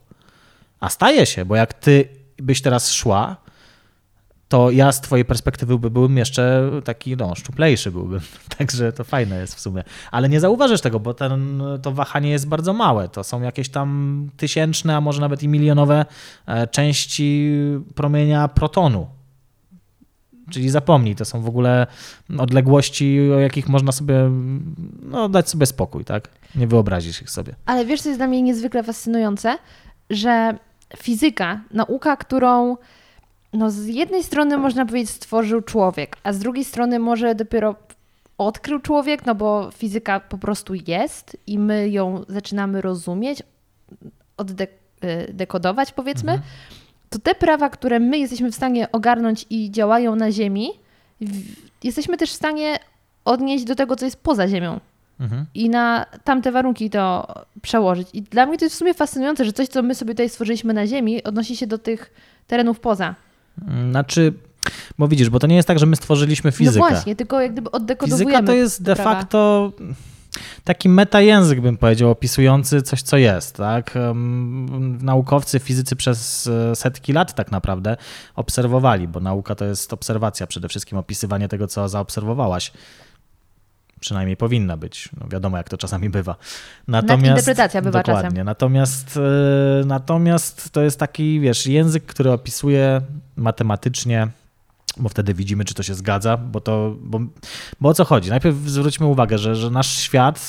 A 0.81 0.88
staje 0.88 1.27
się, 1.27 1.44
bo 1.44 1.57
jak 1.57 1.75
ty 1.75 2.09
byś 2.38 2.62
teraz 2.62 2.92
szła, 2.92 3.37
to 4.51 4.71
ja 4.71 4.93
z 4.93 5.01
twojej 5.01 5.25
perspektywy 5.25 5.79
by 5.79 5.91
byłbym 5.91 6.17
jeszcze 6.17 6.71
taki 6.85 7.17
no, 7.17 7.35
szczuplejszy 7.35 7.91
byłbym. 7.91 8.21
Także 8.59 8.93
to 8.93 9.05
fajne 9.05 9.39
jest 9.39 9.55
w 9.55 9.61
sumie. 9.61 9.85
Ale 10.11 10.29
nie 10.29 10.41
zauważysz 10.41 10.81
tego, 10.81 11.01
bo 11.01 11.15
ten, 11.15 11.63
to 11.83 11.93
wahanie 11.93 12.31
jest 12.31 12.49
bardzo 12.49 12.73
małe. 12.73 13.09
To 13.09 13.25
są 13.25 13.43
jakieś 13.43 13.69
tam 13.69 14.31
tysięczne, 14.37 14.97
a 14.97 15.01
może 15.01 15.21
nawet 15.21 15.43
i 15.43 15.49
milionowe 15.49 16.07
e, 16.47 16.67
części 16.67 17.53
promienia 17.95 18.49
protonu. 18.49 19.07
Czyli 20.51 20.71
zapomnij, 20.71 21.17
to 21.17 21.25
są 21.25 21.41
w 21.41 21.49
ogóle 21.49 21.87
odległości, 22.39 23.33
o 23.37 23.39
jakich 23.39 23.69
można 23.69 23.93
sobie 23.93 24.31
no, 25.03 25.29
dać 25.29 25.49
sobie 25.49 25.67
spokój, 25.67 26.05
tak? 26.05 26.29
Nie 26.55 26.67
wyobrazisz 26.67 27.23
ich 27.23 27.31
sobie. 27.31 27.55
Ale 27.67 27.85
wiesz, 27.85 28.03
co 28.03 28.09
jest 28.09 28.19
dla 28.19 28.27
mnie 28.27 28.43
niezwykle 28.43 28.83
fascynujące? 28.83 29.59
Że 30.11 30.59
fizyka, 30.97 31.61
nauka, 31.71 32.17
którą 32.17 32.77
no 33.53 33.71
z 33.71 33.87
jednej 33.87 34.23
strony 34.23 34.59
można 34.59 34.87
powiedzieć 34.87 35.11
stworzył 35.11 35.63
człowiek, 35.63 36.17
a 36.23 36.33
z 36.33 36.39
drugiej 36.39 36.65
strony 36.65 36.99
może 36.99 37.35
dopiero 37.35 37.75
odkrył 38.39 38.81
człowiek, 38.81 39.27
no 39.27 39.35
bo 39.35 39.71
fizyka 39.71 40.21
po 40.21 40.39
prostu 40.39 40.75
jest 40.75 41.37
i 41.47 41.59
my 41.59 41.89
ją 41.89 42.25
zaczynamy 42.29 42.81
rozumieć, 42.81 43.43
oddekodować 44.37 45.93
powiedzmy, 45.93 46.33
mhm. 46.33 46.51
to 47.11 47.19
te 47.19 47.35
prawa, 47.35 47.69
które 47.69 48.01
my 48.01 48.19
jesteśmy 48.19 48.53
w 48.53 48.55
stanie 48.55 48.93
ogarnąć 48.93 49.47
i 49.51 49.71
działają 49.71 50.17
na 50.17 50.33
Ziemi, 50.33 50.71
jesteśmy 51.85 52.17
też 52.17 52.31
w 52.31 52.37
stanie 52.37 52.79
odnieść 53.25 53.65
do 53.65 53.75
tego, 53.75 53.97
co 53.97 54.05
jest 54.05 54.23
poza 54.23 54.49
Ziemią. 54.49 54.81
Mhm. 55.21 55.47
I 55.55 55.71
na 55.71 56.07
tamte 56.25 56.53
warunki 56.53 56.91
to 56.91 57.35
przełożyć. 57.63 58.09
I 58.13 58.23
dla 58.23 58.47
mnie 58.47 58.59
to 58.59 58.65
jest 58.65 58.75
w 58.75 58.79
sumie 58.79 58.95
fascynujące, 58.95 59.45
że 59.45 59.53
coś, 59.53 59.69
co 59.69 59.83
my 59.83 59.95
sobie 59.95 60.15
tutaj 60.15 60.29
stworzyliśmy 60.29 60.75
na 60.75 60.87
Ziemi, 60.87 61.25
odnosi 61.25 61.57
się 61.57 61.67
do 61.67 61.79
tych 61.79 62.13
terenów 62.47 62.81
poza. 62.81 63.15
Znaczy, 63.90 64.33
bo 64.99 65.09
widzisz, 65.09 65.31
bo 65.31 65.38
to 65.38 65.46
nie 65.46 65.57
jest 65.57 65.68
tak, 65.68 65.79
że 65.79 65.87
my 65.87 65.96
stworzyliśmy 65.96 66.53
fizykę. 66.53 66.79
No 66.79 66.88
właśnie, 66.88 67.16
tylko 67.16 67.40
jak 67.40 67.53
gdyby 67.53 67.70
oddekodowujemy. 67.70 68.31
Fizyka 68.31 68.46
to 68.46 68.53
jest 68.53 68.83
de 68.83 68.94
prawa. 68.94 69.14
facto 69.14 69.73
taki 70.64 70.88
metajęzyk, 70.88 71.61
bym 71.61 71.77
powiedział, 71.77 72.11
opisujący 72.11 72.83
coś, 72.83 73.03
co 73.03 73.16
jest. 73.16 73.57
Tak? 73.57 73.94
Naukowcy, 75.01 75.59
fizycy 75.59 75.96
przez 75.96 76.46
e, 76.46 76.77
setki 76.77 77.12
lat 77.12 77.35
tak 77.35 77.51
naprawdę 77.51 77.96
obserwowali, 78.35 79.09
bo 79.09 79.20
nauka 79.20 79.55
to 79.55 79.64
jest 79.64 79.92
obserwacja, 79.92 80.46
przede 80.46 80.68
wszystkim 80.68 80.99
opisywanie 80.99 81.49
tego, 81.49 81.66
co 81.66 81.88
zaobserwowałaś. 81.88 82.73
Przynajmniej 84.01 84.37
powinna 84.37 84.77
być. 84.77 85.09
No 85.21 85.29
wiadomo, 85.29 85.57
jak 85.57 85.69
to 85.69 85.79
czasami 85.79 86.11
bywa. 86.11 86.37
Natomiast, 86.89 87.29
interpretacja 87.29 87.83
bywa 87.83 87.99
dokładnie. 87.99 88.31
czasem. 88.31 88.45
Natomiast, 88.45 89.17
e, 89.83 89.85
natomiast 89.87 90.71
to 90.71 90.83
jest 90.83 90.99
taki, 90.99 91.41
wiesz, 91.41 91.67
język, 91.67 92.07
który 92.07 92.33
opisuje 92.33 93.01
matematycznie 93.37 94.29
bo 94.97 95.09
wtedy 95.09 95.35
widzimy, 95.35 95.65
czy 95.65 95.75
to 95.75 95.83
się 95.83 95.95
zgadza, 95.95 96.37
bo 96.37 96.61
to, 96.61 96.97
bo, 97.01 97.21
bo 97.81 97.89
o 97.89 97.95
co 97.95 98.05
chodzi? 98.05 98.31
Najpierw 98.31 98.57
zwróćmy 98.57 99.07
uwagę, 99.07 99.39
że, 99.39 99.57
że 99.57 99.71
nasz 99.71 99.99
świat, 99.99 100.41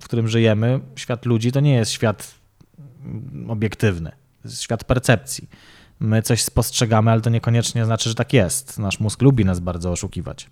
w 0.00 0.04
którym 0.04 0.28
żyjemy, 0.28 0.80
świat 0.96 1.26
ludzi, 1.26 1.52
to 1.52 1.60
nie 1.60 1.74
jest 1.74 1.90
świat 1.90 2.34
obiektywny, 3.48 4.10
to 4.10 4.48
jest 4.48 4.62
świat 4.62 4.84
percepcji. 4.84 5.48
My 6.02 6.22
coś 6.22 6.42
spostrzegamy, 6.42 7.10
ale 7.10 7.20
to 7.20 7.30
niekoniecznie 7.30 7.84
znaczy, 7.84 8.08
że 8.08 8.14
tak 8.14 8.32
jest. 8.32 8.78
Nasz 8.78 9.00
mózg 9.00 9.22
lubi 9.22 9.44
nas 9.44 9.60
bardzo 9.60 9.90
oszukiwać. 9.90 10.50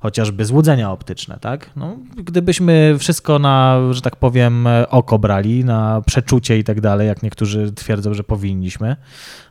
Chociażby 0.00 0.44
złudzenia 0.44 0.90
optyczne, 0.90 1.38
tak? 1.40 1.70
No, 1.76 1.96
gdybyśmy 2.16 2.96
wszystko 2.98 3.38
na, 3.38 3.80
że 3.90 4.00
tak 4.00 4.16
powiem, 4.16 4.68
oko 4.88 5.18
brali, 5.18 5.64
na 5.64 6.02
przeczucie 6.06 6.58
i 6.58 6.64
tak 6.64 6.80
dalej, 6.80 7.08
jak 7.08 7.22
niektórzy 7.22 7.72
twierdzą, 7.72 8.14
że 8.14 8.24
powinniśmy, 8.24 8.96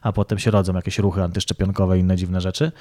a 0.01 0.11
potem 0.11 0.39
się 0.39 0.51
rodzą 0.51 0.73
jakieś 0.73 0.99
ruchy 0.99 1.23
antyszczepionkowe 1.23 1.97
i 1.97 2.01
inne 2.01 2.15
dziwne 2.15 2.41
rzeczy, 2.41 2.71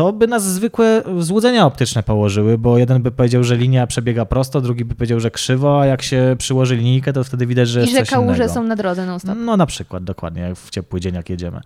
to 0.00 0.12
by 0.12 0.26
nas 0.26 0.44
zwykłe 0.44 1.02
złudzenia 1.18 1.66
optyczne 1.66 2.02
położyły, 2.02 2.58
bo 2.58 2.78
jeden 2.78 3.02
by 3.02 3.10
powiedział, 3.10 3.44
że 3.44 3.56
linia 3.56 3.86
przebiega 3.86 4.24
prosto, 4.24 4.60
drugi 4.60 4.84
by 4.84 4.94
powiedział, 4.94 5.20
że 5.20 5.30
krzywo, 5.30 5.80
a 5.80 5.86
jak 5.86 6.02
się 6.02 6.36
przyłoży 6.38 6.76
linijkę, 6.76 7.12
to 7.12 7.24
wtedy 7.24 7.46
widać, 7.46 7.68
że 7.68 7.80
I 7.80 7.82
jest 7.82 8.10
że 8.10 8.16
kałuże 8.16 8.48
są 8.48 8.62
na 8.62 8.76
drodze 8.76 9.06
non 9.06 9.20
stop. 9.20 9.34
No 9.38 9.56
na 9.56 9.66
przykład, 9.66 10.04
dokładnie, 10.04 10.42
jak 10.42 10.56
w 10.56 10.70
ciepły 10.70 11.00
dzień, 11.00 11.14
jak 11.14 11.30
jedziemy. 11.30 11.60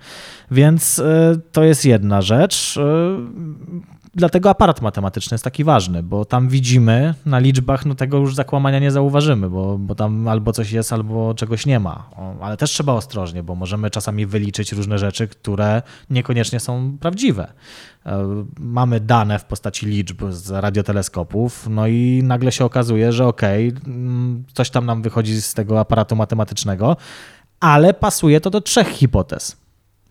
Więc 0.50 0.98
y, 0.98 1.40
to 1.52 1.64
jest 1.64 1.84
jedna 1.84 2.22
rzecz. 2.22 2.76
Y, 2.76 2.80
dlatego 4.16 4.50
aparat 4.50 4.82
matematyczny 4.82 5.34
jest 5.34 5.44
taki 5.44 5.64
ważny, 5.64 6.02
bo 6.02 6.24
tam 6.24 6.48
widzimy 6.48 7.14
na 7.26 7.38
liczbach, 7.38 7.86
no 7.86 7.94
tego 7.94 8.18
już 8.18 8.34
zakłamania 8.34 8.78
nie 8.78 8.90
zauważymy, 8.90 9.50
bo, 9.50 9.78
bo 9.78 9.94
tam 9.94 10.28
albo 10.28 10.52
coś 10.52 10.72
jest, 10.72 10.92
albo 10.92 11.34
czegoś 11.34 11.66
nie 11.66 11.80
ma. 11.80 12.10
Ale 12.40 12.56
też 12.56 12.70
trzeba 12.70 12.92
ostrożnie, 12.92 13.42
bo 13.42 13.54
możemy 13.54 13.90
czasami 13.90 14.26
wyliczyć 14.26 14.72
różne 14.72 14.98
rzeczy, 14.98 15.28
które 15.28 15.82
niekoniecznie 16.10 16.60
są 16.60 16.96
prawdziwe. 17.00 17.52
E, 18.06 18.44
mamy 18.58 19.00
dane 19.00 19.38
w 19.38 19.44
postaci 19.44 19.86
liczb 19.86 20.22
z 20.30 20.50
radioteleskopów, 20.50 21.66
no 21.70 21.86
i 21.86 22.20
nagle 22.24 22.52
się 22.52 22.64
okazuje, 22.64 23.12
że 23.12 23.26
okej, 23.26 23.68
okay, 23.68 23.80
mm, 23.86 24.44
coś 24.52 24.70
tam 24.70 24.86
nam 24.86 25.02
wychodzi 25.02 25.42
z 25.42 25.54
tego 25.54 25.80
aparatu 25.80 26.16
matematycznego, 26.16 26.96
ale 27.60 27.94
pasuje 27.94 28.40
to 28.40 28.50
do 28.50 28.60
trzech 28.60 28.88
hipotez. 28.88 29.63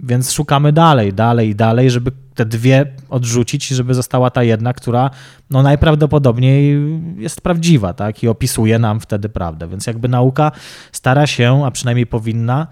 Więc 0.04 0.32
szukamy 0.32 0.74
dalej, 0.74 1.14
dalej 1.14 1.56
dalej, 1.56 1.92
żeby 1.92 2.12
te 2.36 2.46
dwie 2.46 2.86
odrzucić 3.10 3.72
i 3.72 3.76
żeby 3.76 3.94
została 3.94 4.30
ta 4.30 4.44
jedna, 4.44 4.74
która 4.74 5.10
no 5.50 5.64
najprawdopodobniej 5.64 6.78
jest 7.18 7.42
prawdziwa, 7.42 7.94
tak? 7.94 8.24
I 8.24 8.28
opisuje 8.28 8.80
nam 8.80 9.00
wtedy 9.00 9.30
prawdę. 9.30 9.68
Więc 9.68 9.88
jakby 9.88 10.08
nauka 10.08 10.52
stara 10.92 11.28
się, 11.28 11.66
a 11.66 11.72
przynajmniej 11.72 12.08
powinna, 12.08 12.68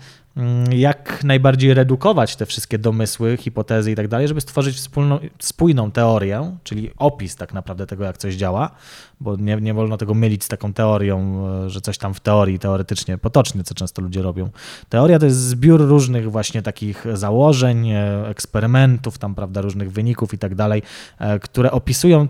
jak 0.72 1.24
najbardziej 1.24 1.74
redukować 1.74 2.36
te 2.36 2.46
wszystkie 2.46 2.80
domysły, 2.80 3.38
hipotezy 3.38 3.92
i 3.92 3.96
tak 3.96 4.08
dalej, 4.08 4.28
żeby 4.28 4.42
stworzyć 4.42 4.76
wspólną, 4.76 5.20
spójną 5.40 5.92
teorię, 5.92 6.58
czyli 6.64 6.92
opis 6.98 7.36
tak 7.36 7.54
naprawdę 7.54 7.88
tego, 7.88 8.04
jak 8.04 8.18
coś 8.18 8.36
działa, 8.36 8.72
bo 9.20 9.36
nie, 9.36 9.56
nie 9.56 9.74
wolno 9.74 9.98
tego 9.98 10.14
mylić 10.14 10.44
z 10.44 10.48
taką 10.48 10.74
teorią, 10.74 11.48
e, 11.66 11.70
że 11.70 11.82
coś 11.82 11.98
tam 11.98 12.14
w 12.14 12.20
teorii, 12.20 12.60
teoretycznie, 12.60 13.18
potocznie, 13.18 13.64
co 13.64 13.76
często 13.76 14.02
ludzie 14.02 14.22
robią. 14.22 14.50
Teoria 14.90 15.20
to 15.20 15.26
jest 15.26 15.38
zbiór 15.38 15.82
różnych 15.82 16.32
właśnie 16.32 16.62
takich 16.62 17.06
założeń, 17.14 17.90
e, 17.90 18.28
eksperymentów, 18.28 19.18
tam, 19.18 19.36
prawda, 19.36 19.62
różnych 19.62 19.92
wyników 19.92 20.34
i 20.34 20.38
tak 20.38 20.56
dalej, 20.56 20.82
e, 21.20 21.40
które 21.40 21.72
opisują, 21.72 22.28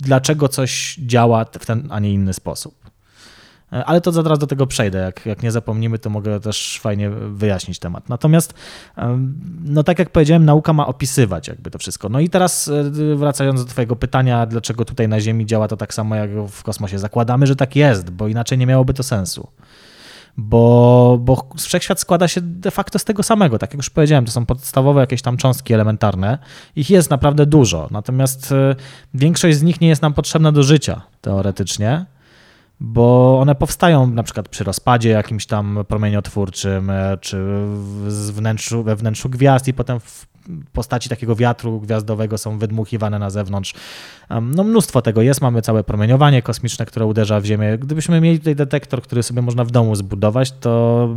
dlaczego 0.00 0.48
coś 0.48 0.96
działa 1.06 1.44
w 1.44 1.66
ten, 1.66 1.88
a 1.90 2.00
nie 2.00 2.12
inny 2.12 2.34
sposób. 2.34 2.87
E, 3.72 3.84
ale 3.84 4.00
to 4.00 4.12
zaraz 4.12 4.38
do 4.38 4.46
tego 4.46 4.66
przejdę. 4.66 4.98
Jak, 4.98 5.26
jak 5.26 5.42
nie 5.42 5.50
zapomnimy, 5.50 5.98
to 5.98 6.10
mogę 6.10 6.40
też 6.40 6.78
fajnie 6.82 7.10
wyjaśnić 7.10 7.78
temat. 7.78 8.08
Natomiast, 8.08 8.54
no 9.64 9.82
tak 9.82 9.98
jak 9.98 10.10
powiedziałem, 10.10 10.44
nauka 10.44 10.72
ma 10.72 10.86
opisywać 10.86 11.48
jakby 11.48 11.70
to 11.70 11.78
wszystko. 11.78 12.08
No 12.08 12.20
i 12.20 12.28
teraz 12.28 12.68
e, 12.68 13.16
wracając 13.16 13.64
do 13.64 13.70
Twojego 13.70 13.96
pytania, 13.96 14.46
dlaczego 14.46 14.84
tutaj 14.84 15.08
na 15.08 15.20
Ziemi 15.20 15.46
działa 15.46 15.68
to 15.68 15.76
tak 15.76 15.94
samo 15.94 16.14
jak 16.14 16.30
w 16.30 16.62
kosmosie. 16.62 16.98
Zakładamy, 16.98 17.46
że 17.46 17.56
tak 17.56 17.76
jest, 17.76 18.10
bo 18.10 18.28
inaczej 18.28 18.58
nie 18.58 18.66
miałoby 18.66 18.94
to 18.94 19.02
sensu. 19.02 19.48
Bo, 20.40 21.18
bo 21.20 21.48
wszechświat 21.56 22.00
składa 22.00 22.28
się 22.28 22.40
de 22.40 22.70
facto 22.70 22.98
z 22.98 23.04
tego 23.04 23.22
samego. 23.22 23.58
Tak 23.58 23.70
jak 23.70 23.78
już 23.78 23.90
powiedziałem, 23.90 24.24
to 24.24 24.30
są 24.32 24.46
podstawowe 24.46 25.00
jakieś 25.00 25.22
tam 25.22 25.36
cząstki 25.36 25.74
elementarne. 25.74 26.38
Ich 26.76 26.90
jest 26.90 27.10
naprawdę 27.10 27.46
dużo. 27.46 27.88
Natomiast 27.90 28.52
e, 28.52 28.76
większość 29.14 29.58
z 29.58 29.62
nich 29.62 29.80
nie 29.80 29.88
jest 29.88 30.02
nam 30.02 30.14
potrzebna 30.14 30.52
do 30.52 30.62
życia, 30.62 31.02
teoretycznie 31.20 32.06
bo 32.80 33.38
one 33.40 33.54
powstają 33.54 34.06
na 34.06 34.22
przykład 34.22 34.48
przy 34.48 34.64
rozpadzie 34.64 35.08
jakimś 35.08 35.46
tam 35.46 35.78
promieniotwórczym, 35.88 36.90
e, 36.90 37.18
czy 37.20 37.36
w 38.06 38.32
wnętrzu, 38.32 38.82
we 38.82 38.96
wnętrzu 38.96 39.28
gwiazd 39.28 39.68
i 39.68 39.74
potem 39.74 40.00
w 40.00 40.26
postaci 40.72 41.08
takiego 41.08 41.36
wiatru 41.36 41.80
gwiazdowego 41.80 42.38
są 42.38 42.58
wydmuchiwane 42.58 43.18
na 43.18 43.30
zewnątrz. 43.30 43.74
No 44.42 44.64
mnóstwo 44.64 45.02
tego 45.02 45.22
jest, 45.22 45.40
mamy 45.40 45.62
całe 45.62 45.84
promieniowanie 45.84 46.42
kosmiczne, 46.42 46.86
które 46.86 47.06
uderza 47.06 47.40
w 47.40 47.44
Ziemię. 47.44 47.78
Gdybyśmy 47.78 48.20
mieli 48.20 48.38
tutaj 48.38 48.56
detektor, 48.56 49.02
który 49.02 49.22
sobie 49.22 49.42
można 49.42 49.64
w 49.64 49.70
domu 49.70 49.96
zbudować, 49.96 50.52
to 50.52 51.08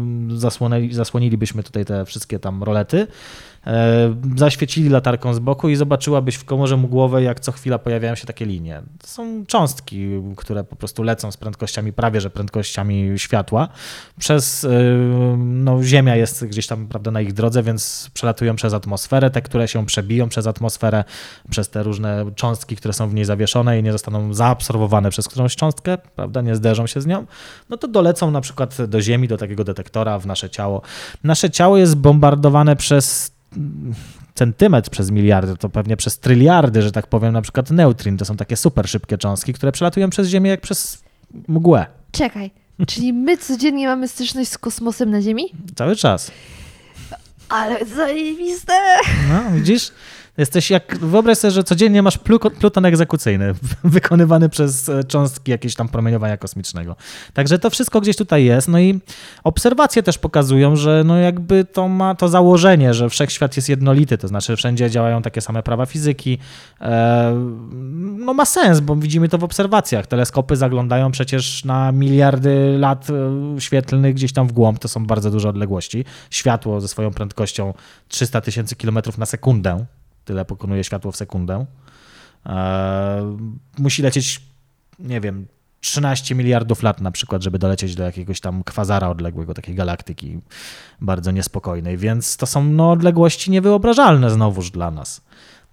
zasłonilibyśmy 0.91 1.63
tutaj 1.63 1.85
te 1.85 2.05
wszystkie 2.05 2.39
tam 2.39 2.63
rolety 2.63 3.07
zaświecili 4.35 4.89
latarką 4.89 5.33
z 5.33 5.39
boku 5.39 5.69
i 5.69 5.75
zobaczyłabyś 5.75 6.35
w 6.35 6.45
komorze 6.45 6.77
mgłowej, 6.77 7.25
jak 7.25 7.39
co 7.39 7.51
chwila 7.51 7.79
pojawiają 7.79 8.15
się 8.15 8.25
takie 8.25 8.45
linie. 8.45 8.81
To 9.01 9.07
są 9.07 9.45
cząstki, 9.45 10.07
które 10.37 10.63
po 10.63 10.75
prostu 10.75 11.03
lecą 11.03 11.31
z 11.31 11.37
prędkościami, 11.37 11.93
prawie 11.93 12.21
że 12.21 12.29
prędkościami 12.29 13.13
światła. 13.17 13.67
Przez, 14.19 14.63
e, 14.63 14.69
no 15.37 15.83
Ziemia 15.83 16.15
jest 16.15 16.45
gdzieś 16.45 16.67
tam, 16.67 16.87
prawda, 16.87 17.11
na 17.11 17.21
ich 17.21 17.33
drodze, 17.33 17.63
więc 17.63 18.09
przelatują 18.13 18.55
przez 18.55 18.73
atmosferę, 18.73 19.29
te, 19.29 19.41
które 19.41 19.67
się 19.67 19.85
przebiją 19.85 20.29
przez 20.29 20.47
atmosferę, 20.47 21.03
przez 21.49 21.69
te 21.69 21.83
różne 21.83 22.25
cząstki, 22.35 22.75
które 22.75 22.93
są 22.93 23.09
w 23.09 23.13
niej 23.13 23.25
zawieszone 23.25 23.79
i 23.79 23.83
nie 23.83 23.91
zostaną 23.91 24.33
zaabsorbowane 24.33 25.09
przez 25.09 25.27
którąś 25.27 25.55
cząstkę, 25.55 25.97
prawda, 25.97 26.41
nie 26.41 26.55
zderzą 26.55 26.87
się 26.87 27.01
z 27.01 27.05
nią, 27.05 27.25
no 27.69 27.77
to 27.77 27.87
dolecą 27.87 28.31
na 28.31 28.41
przykład 28.41 28.85
do 28.85 29.01
Ziemi, 29.01 29.27
do 29.27 29.37
takiego 29.37 29.63
detektora 29.63 30.19
w 30.19 30.25
nasze 30.25 30.49
ciało. 30.49 30.81
Nasze 31.23 31.49
ciało 31.49 31.77
jest 31.77 31.95
bombardowane 31.95 32.75
przez 32.75 33.31
centymetr 34.35 34.89
przez 34.89 35.11
miliardy, 35.11 35.57
to 35.57 35.69
pewnie 35.69 35.97
przez 35.97 36.19
tryliardy, 36.19 36.81
że 36.81 36.91
tak 36.91 37.07
powiem, 37.07 37.33
na 37.33 37.41
przykład 37.41 37.71
neutrin. 37.71 38.17
To 38.17 38.25
są 38.25 38.37
takie 38.37 38.57
super 38.57 38.89
szybkie 38.89 39.17
cząstki, 39.17 39.53
które 39.53 39.71
przelatują 39.71 40.09
przez 40.09 40.27
Ziemię 40.27 40.49
jak 40.49 40.61
przez 40.61 41.03
mgłę. 41.47 41.85
Czekaj, 42.11 42.51
czyli 42.87 43.13
my 43.13 43.37
codziennie 43.37 43.87
mamy 43.87 44.07
styczność 44.07 44.51
z 44.51 44.57
kosmosem 44.57 45.11
na 45.11 45.21
Ziemi? 45.21 45.43
Cały 45.75 45.95
czas. 45.95 46.31
Ale 47.49 47.85
zajebiste! 47.85 48.73
No, 49.29 49.51
widzisz? 49.55 49.91
Jesteś 50.41 50.69
jak, 50.69 50.97
wyobraź 50.97 51.37
sobie, 51.37 51.51
że 51.51 51.63
codziennie 51.63 52.01
masz 52.01 52.17
plu- 52.17 52.51
pluton 52.51 52.85
egzekucyjny 52.85 53.53
wykonywany 53.83 54.49
przez 54.49 54.89
e, 54.89 55.03
cząstki 55.03 55.51
jakiegoś 55.51 55.75
tam 55.75 55.87
promieniowania 55.87 56.37
kosmicznego. 56.37 56.95
Także 57.33 57.59
to 57.59 57.69
wszystko 57.69 58.01
gdzieś 58.01 58.15
tutaj 58.15 58.45
jest. 58.45 58.67
No 58.67 58.79
i 58.79 58.99
obserwacje 59.43 60.03
też 60.03 60.17
pokazują, 60.17 60.75
że 60.75 61.03
no 61.05 61.17
jakby 61.17 61.65
to 61.65 61.87
ma 61.87 62.15
to 62.15 62.27
założenie, 62.27 62.93
że 62.93 63.09
wszechświat 63.09 63.55
jest 63.55 63.69
jednolity, 63.69 64.17
to 64.17 64.27
znaczy 64.27 64.55
wszędzie 64.55 64.89
działają 64.89 65.21
takie 65.21 65.41
same 65.41 65.63
prawa 65.63 65.85
fizyki. 65.85 66.37
E, 66.81 67.33
no 68.17 68.33
ma 68.33 68.45
sens, 68.45 68.79
bo 68.79 68.95
widzimy 68.95 69.29
to 69.29 69.37
w 69.37 69.43
obserwacjach. 69.43 70.07
Teleskopy 70.07 70.55
zaglądają 70.55 71.11
przecież 71.11 71.65
na 71.65 71.91
miliardy 71.91 72.75
lat 72.79 73.07
e, 73.09 73.61
świetlnych 73.61 74.15
gdzieś 74.15 74.33
tam 74.33 74.47
w 74.47 74.51
głąb, 74.51 74.79
to 74.79 74.87
są 74.87 75.05
bardzo 75.05 75.31
duże 75.31 75.49
odległości. 75.49 76.05
Światło 76.29 76.81
ze 76.81 76.87
swoją 76.87 77.11
prędkością 77.11 77.73
300 78.07 78.41
tysięcy 78.41 78.75
kilometrów 78.75 79.17
na 79.17 79.25
sekundę 79.25 79.85
tyle 80.25 80.45
pokonuje 80.45 80.83
światło 80.83 81.11
w 81.11 81.15
sekundę. 81.17 81.65
E, 82.45 83.37
musi 83.77 84.01
lecieć, 84.01 84.41
nie 84.99 85.21
wiem, 85.21 85.47
13 85.81 86.35
miliardów 86.35 86.83
lat 86.83 87.01
na 87.01 87.11
przykład, 87.11 87.43
żeby 87.43 87.59
dolecieć 87.59 87.95
do 87.95 88.03
jakiegoś 88.03 88.39
tam 88.39 88.63
kwazara 88.63 89.09
odległego, 89.09 89.53
takiej 89.53 89.75
galaktyki 89.75 90.39
bardzo 91.01 91.31
niespokojnej, 91.31 91.97
więc 91.97 92.37
to 92.37 92.45
są 92.45 92.63
no, 92.63 92.91
odległości 92.91 93.51
niewyobrażalne 93.51 94.29
znowuż 94.29 94.71
dla 94.71 94.91
nas. 94.91 95.21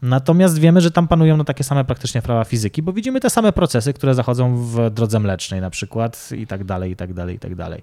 Natomiast 0.02 0.58
wiemy, 0.58 0.80
że 0.80 0.90
tam 0.90 1.08
panują 1.08 1.37
no, 1.37 1.44
takie 1.44 1.64
same 1.64 1.84
praktycznie 1.84 2.22
prawa 2.22 2.44
fizyki, 2.44 2.82
bo 2.82 2.92
widzimy 2.92 3.20
te 3.20 3.30
same 3.30 3.52
procesy, 3.52 3.92
które 3.92 4.14
zachodzą 4.14 4.56
w 4.56 4.90
drodze 4.90 5.20
mlecznej 5.20 5.61
na 5.61 5.70
przykład 5.70 6.30
i 6.37 6.46
tak 6.46 6.64
dalej, 6.64 6.92
i 6.92 6.96
tak 6.96 7.14
dalej, 7.14 7.37
i 7.37 7.38
tak 7.38 7.54
dalej. 7.54 7.82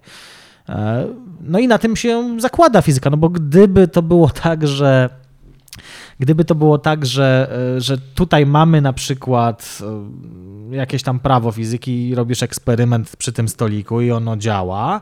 E, 0.69 1.07
no 1.41 1.59
i 1.59 1.67
na 1.67 1.77
tym 1.77 1.95
się 1.95 2.39
zakłada 2.39 2.81
fizyka, 2.81 3.09
no 3.09 3.17
bo 3.17 3.29
gdyby 3.29 3.87
to 3.87 4.01
było 4.01 4.29
tak, 4.29 4.67
że 4.67 5.09
Gdyby 6.19 6.45
to 6.45 6.55
było 6.55 6.77
tak, 6.77 7.05
że, 7.05 7.51
e, 7.77 7.81
że 7.81 7.97
tutaj 7.97 8.45
mamy 8.45 8.81
na 8.81 8.93
przykład 8.93 9.79
e, 10.71 10.75
jakieś 10.75 11.03
tam 11.03 11.19
prawo 11.19 11.51
fizyki 11.51 12.09
i 12.09 12.15
robisz 12.15 12.43
eksperyment 12.43 13.15
przy 13.17 13.33
tym 13.33 13.49
stoliku 13.49 14.01
i 14.01 14.11
ono 14.11 14.37
działa, 14.37 15.01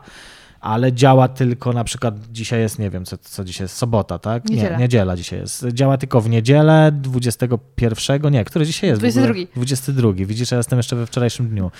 ale 0.64 0.92
działa 0.92 1.28
tylko 1.28 1.72
na 1.72 1.84
przykład 1.84 2.14
dzisiaj 2.32 2.60
jest, 2.60 2.78
nie 2.78 2.90
wiem, 2.90 3.04
co, 3.04 3.18
co 3.18 3.44
dzisiaj 3.44 3.64
jest, 3.64 3.76
sobota, 3.76 4.18
tak? 4.18 4.48
Niedziela. 4.48 4.70
Nie, 4.70 4.78
niedziela 4.78 5.16
dzisiaj 5.16 5.38
jest. 5.38 5.66
Działa 5.72 5.96
tylko 5.96 6.20
w 6.20 6.28
niedzielę 6.30 6.92
21, 6.92 8.32
nie, 8.32 8.44
który 8.44 8.66
dzisiaj 8.66 8.90
jest? 8.90 9.00
22. 9.00 9.34
22. 9.56 10.12
Widzisz, 10.14 10.50
ja 10.50 10.56
jestem 10.56 10.78
jeszcze 10.78 10.96
we 10.96 11.06
wczorajszym 11.06 11.48
dniu. 11.48 11.70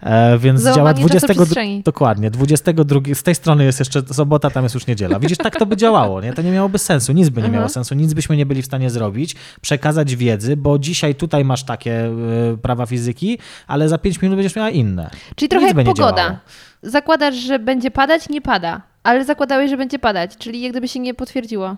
E, 0.00 0.38
więc 0.38 0.60
Załamanie 0.60 0.94
działa 0.94 0.94
20. 0.94 1.28
czasoprzestrzeni. 1.28 1.82
Dokładnie, 1.82 2.30
22. 2.30 3.00
Z 3.14 3.22
tej 3.22 3.34
strony 3.34 3.64
jest 3.64 3.78
jeszcze 3.78 4.02
sobota, 4.12 4.50
tam 4.50 4.62
jest 4.64 4.74
już 4.74 4.86
niedziela. 4.86 5.18
Widzisz, 5.18 5.38
tak 5.38 5.56
to 5.56 5.66
by 5.66 5.76
działało, 5.76 6.20
nie? 6.20 6.32
To 6.32 6.42
nie 6.42 6.50
miałoby 6.50 6.78
sensu, 6.78 7.12
nic 7.12 7.28
by 7.28 7.42
nie 7.42 7.48
miało 7.48 7.68
sensu, 7.68 7.94
nic 7.94 8.14
byśmy 8.14 8.36
nie 8.36 8.46
byli 8.46 8.62
w 8.62 8.66
stanie 8.66 8.90
zrobić, 8.90 9.36
przekazać 9.60 10.16
wiedzy, 10.16 10.56
bo 10.56 10.78
dzisiaj 10.78 11.14
tutaj 11.14 11.44
masz 11.44 11.64
takie 11.64 12.06
y, 12.54 12.58
prawa 12.62 12.86
fizyki, 12.86 13.38
ale 13.66 13.88
za 13.88 13.98
5 13.98 14.22
minut 14.22 14.36
będziesz 14.36 14.56
miała 14.56 14.70
inne. 14.70 15.10
Czyli 15.36 15.48
trochę 15.48 15.66
Nic 15.66 15.76
jak 15.76 15.86
pogoda. 15.86 16.16
działało. 16.16 16.38
Zakładasz, 16.82 17.34
że 17.34 17.58
będzie 17.58 17.90
padać, 17.90 18.28
nie 18.28 18.40
pada. 18.40 18.82
Ale 19.02 19.24
zakładałeś, 19.24 19.70
że 19.70 19.76
będzie 19.76 19.98
padać, 19.98 20.36
czyli 20.36 20.60
jak 20.60 20.72
gdyby 20.72 20.88
się 20.88 21.00
nie 21.00 21.14
potwierdziło. 21.14 21.76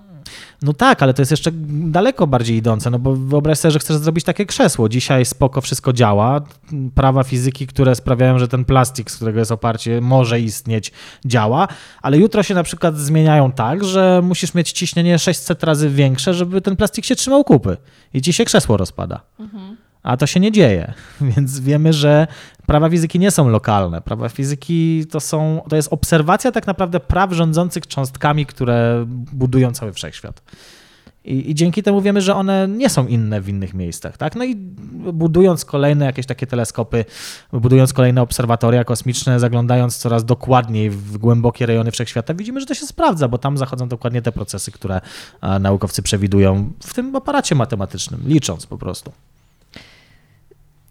No 0.63 0.73
tak, 0.73 1.03
ale 1.03 1.15
to 1.15 1.23
jest 1.23 1.31
jeszcze 1.31 1.51
daleko 1.93 2.27
bardziej 2.27 2.57
idące, 2.57 2.91
no 2.91 2.99
bo 2.99 3.17
wyobraź 3.17 3.59
sobie, 3.59 3.73
że 3.73 3.79
chcesz 3.79 3.97
zrobić 3.97 4.25
takie 4.25 4.47
krzesło. 4.47 4.89
Dzisiaj 4.89 5.25
spoko 5.25 5.61
wszystko 5.61 5.93
działa. 5.93 6.41
Prawa 6.95 7.25
fizyki, 7.25 7.67
które 7.67 7.95
sprawiają, 7.95 8.39
że 8.39 8.49
ten 8.49 8.65
plastik, 8.65 9.11
z 9.11 9.17
którego 9.17 9.39
jest 9.39 9.53
oparcie, 9.53 10.01
może 10.01 10.41
istnieć, 10.41 10.93
działa, 11.25 11.69
ale 12.03 12.19
jutro 12.19 12.43
się 12.43 12.55
na 12.55 12.63
przykład 12.63 12.97
zmieniają 12.97 13.53
tak, 13.53 13.85
że 13.85 14.21
musisz 14.25 14.55
mieć 14.55 14.73
ciśnienie 14.73 15.19
600 15.19 15.65
razy 15.65 15.91
większe, 15.91 16.35
żeby 16.35 16.61
ten 16.61 16.77
plastik 16.77 17.05
się 17.05 17.17
trzymał 17.17 17.45
kupy 17.45 17.77
i 18.15 18.23
ci 18.23 18.33
się 18.33 18.45
krzesło 18.45 18.77
rozpada. 18.77 19.21
A 20.03 20.17
to 20.17 20.27
się 20.27 20.41
nie 20.41 20.53
dzieje, 20.53 20.93
więc 21.37 21.61
wiemy, 21.61 21.93
że 21.93 22.27
prawa 22.67 22.91
fizyki 22.91 23.19
nie 23.19 23.31
są 23.31 23.49
lokalne. 23.49 24.01
Prawa 24.01 24.29
fizyki 24.29 25.07
to 25.11 25.21
są, 25.21 25.63
to 25.69 25.77
jest 25.77 25.93
obserwacja 25.93 26.53
tak 26.53 26.67
naprawdę 26.67 27.01
praw 27.01 27.33
rządzących 27.33 27.87
cząstkami, 27.87 28.47
które 28.47 29.05
budują 29.33 29.73
cały 29.73 29.93
wszechświat. 29.93 30.43
I, 31.25 31.51
I 31.51 31.55
dzięki 31.55 31.83
temu 31.83 32.01
wiemy, 32.01 32.21
że 32.21 32.35
one 32.35 32.69
nie 32.69 32.89
są 32.89 33.07
inne 33.07 33.41
w 33.41 33.49
innych 33.49 33.75
miejscach. 33.75 34.17
Tak? 34.17 34.37
No 34.37 34.45
i 34.45 34.57
budując 35.13 35.65
kolejne 35.65 36.05
jakieś 36.05 36.27
takie 36.27 36.47
teleskopy, 36.47 37.05
budując 37.53 37.93
kolejne 37.93 38.23
obserwatoria 38.23 38.85
kosmiczne, 38.85 39.41
zaglądając 39.41 39.97
coraz 39.97 40.25
dokładniej 40.25 40.91
w 40.91 41.19
głębokie 41.19 41.67
rejony 41.67 41.91
wszechświata, 41.91 42.35
widzimy, 42.35 42.61
że 42.61 42.67
to 42.67 42.75
się 42.75 42.87
sprawdza, 42.87 43.29
bo 43.29 43.39
tam 43.39 43.59
zachodzą 43.59 43.89
dokładnie 43.89 44.23
te 44.23 44.33
procesy, 44.33 44.73
które 44.73 45.01
a, 45.41 45.59
naukowcy 45.59 46.03
przewidują 46.03 46.73
w 46.83 46.95
tym 46.95 47.17
aparacie 47.17 47.55
matematycznym, 47.55 48.21
licząc 48.27 48.67
po 48.67 48.79
prostu. 48.79 49.13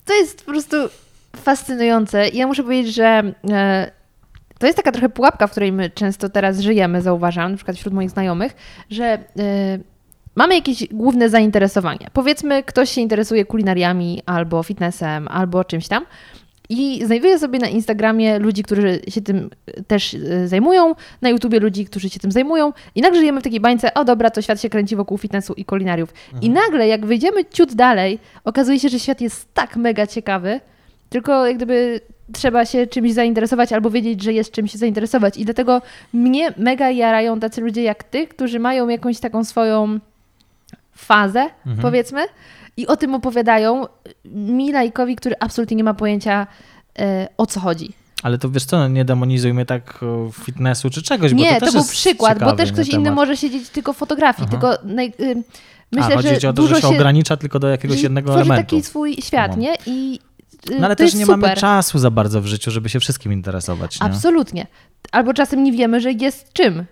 To 0.09 0.15
jest 0.15 0.45
po 0.45 0.51
prostu 0.51 0.77
fascynujące. 1.35 2.29
Ja 2.29 2.47
muszę 2.47 2.63
powiedzieć, 2.63 2.95
że 2.95 3.33
e, 3.49 3.91
to 4.59 4.65
jest 4.65 4.77
taka 4.77 4.91
trochę 4.91 5.09
pułapka, 5.09 5.47
w 5.47 5.51
której 5.51 5.71
my 5.71 5.89
często 5.89 6.29
teraz 6.29 6.59
żyjemy, 6.59 7.01
zauważam, 7.01 7.51
na 7.51 7.57
przykład 7.57 7.77
wśród 7.77 7.93
moich 7.93 8.09
znajomych, 8.09 8.55
że 8.89 9.05
e, 9.05 9.19
mamy 10.35 10.55
jakieś 10.55 10.87
główne 10.87 11.29
zainteresowanie. 11.29 12.07
Powiedzmy, 12.13 12.63
ktoś 12.63 12.89
się 12.89 13.01
interesuje 13.01 13.45
kulinariami, 13.45 14.21
albo 14.25 14.63
fitnessem, 14.63 15.27
albo 15.27 15.63
czymś 15.63 15.87
tam. 15.87 16.05
I 16.69 17.05
znajduję 17.05 17.39
sobie 17.39 17.59
na 17.59 17.67
Instagramie 17.67 18.39
ludzi, 18.39 18.63
którzy 18.63 18.99
się 19.07 19.21
tym 19.21 19.49
też 19.87 20.13
e, 20.13 20.47
zajmują, 20.47 20.95
na 21.21 21.29
YouTubie 21.29 21.59
ludzi, 21.59 21.85
którzy 21.85 22.09
się 22.09 22.19
tym 22.19 22.31
zajmują 22.31 22.73
i 22.95 23.01
nagle 23.01 23.19
żyjemy 23.19 23.41
w 23.41 23.43
takiej 23.43 23.59
bańce, 23.59 23.93
o 23.93 24.05
dobra, 24.05 24.29
to 24.29 24.41
świat 24.41 24.61
się 24.61 24.69
kręci 24.69 24.95
wokół 24.95 25.17
fitnessu 25.17 25.53
i 25.53 25.65
kulinariów. 25.65 26.13
I 26.41 26.49
nagle, 26.49 26.87
jak 26.87 27.05
wyjdziemy 27.05 27.45
ciut 27.45 27.73
dalej, 27.73 28.19
okazuje 28.43 28.79
się, 28.79 28.89
że 28.89 28.99
świat 28.99 29.21
jest 29.21 29.53
tak 29.53 29.75
mega 29.75 30.07
ciekawy, 30.07 30.59
tylko 31.09 31.47
jak 31.47 31.55
gdyby 31.55 32.01
trzeba 32.33 32.65
się 32.65 32.87
czymś 32.87 33.13
zainteresować 33.13 33.73
albo 33.73 33.89
wiedzieć, 33.89 34.23
że 34.23 34.33
jest 34.33 34.51
czymś 34.51 34.71
się 34.71 34.77
zainteresować. 34.77 35.37
I 35.37 35.45
dlatego 35.45 35.81
mnie 36.13 36.53
mega 36.57 36.89
jarają 36.89 37.39
tacy 37.39 37.61
ludzie 37.61 37.83
jak 37.83 38.03
ty, 38.03 38.27
którzy 38.27 38.59
mają 38.59 38.87
jakąś 38.87 39.19
taką 39.19 39.43
swoją 39.43 39.99
fazę, 40.93 41.49
powiedzmy, 41.81 42.21
i 42.79 42.87
o 42.87 42.97
tym 42.97 43.15
opowiadają 43.15 43.85
mi 44.25 44.71
lajkowi, 44.71 45.15
który 45.15 45.35
absolutnie 45.39 45.77
nie 45.77 45.83
ma 45.83 45.93
pojęcia 45.93 46.47
e, 46.99 47.27
o 47.37 47.45
co 47.45 47.59
chodzi. 47.59 47.93
Ale 48.23 48.37
to 48.37 48.49
wiesz 48.49 48.65
co, 48.65 48.87
nie 48.87 49.05
demonizujmy 49.05 49.65
tak 49.65 49.99
e, 50.03 50.31
fitnessu 50.45 50.89
czy 50.89 51.01
czegoś, 51.01 51.33
bo 51.33 51.39
nie, 51.39 51.53
to 51.53 51.59
to, 51.59 51.65
też 51.65 51.73
był 51.73 51.81
jest 51.81 51.91
przykład, 51.91 52.39
bo 52.39 52.55
też 52.55 52.71
ktoś 52.71 52.87
inny 52.89 53.11
może 53.11 53.37
siedzieć 53.37 53.69
tylko 53.69 53.93
w 53.93 53.97
fotografii, 53.97 54.47
Aha. 54.51 54.51
tylko 54.51 54.93
naj, 54.93 55.13
y, 55.19 55.43
A, 55.91 55.95
myślę, 55.95 56.15
chodzi 56.15 56.39
że 56.39 56.49
o 56.49 56.53
to, 56.53 56.61
dużo 56.61 56.75
że 56.75 56.81
się, 56.81 56.87
się 56.87 56.95
ogranicza 56.95 57.37
tylko 57.37 57.59
do 57.59 57.67
jakiegoś 57.67 58.01
jednego 58.01 58.33
elementu. 58.33 58.63
taki 58.63 58.83
swój 58.83 59.15
świat, 59.15 59.51
No. 59.51 59.61
nie? 59.61 59.75
I 59.85 60.19
y, 60.71 60.79
No 60.79 60.85
ale 60.85 60.95
też 60.95 61.13
nie 61.13 61.25
super. 61.25 61.39
mamy 61.39 61.55
czasu 61.55 61.99
za 61.99 62.11
bardzo 62.11 62.41
w 62.41 62.45
życiu, 62.45 62.71
żeby 62.71 62.89
się 62.89 62.99
wszystkim 62.99 63.33
interesować. 63.33 63.99
Nie? 63.99 64.05
Absolutnie. 64.05 64.67
Albo 65.11 65.33
czasem 65.33 65.63
nie 65.63 65.71
wiemy, 65.71 66.01
że 66.01 66.11
jest 66.11 66.53
czym, 66.53 66.85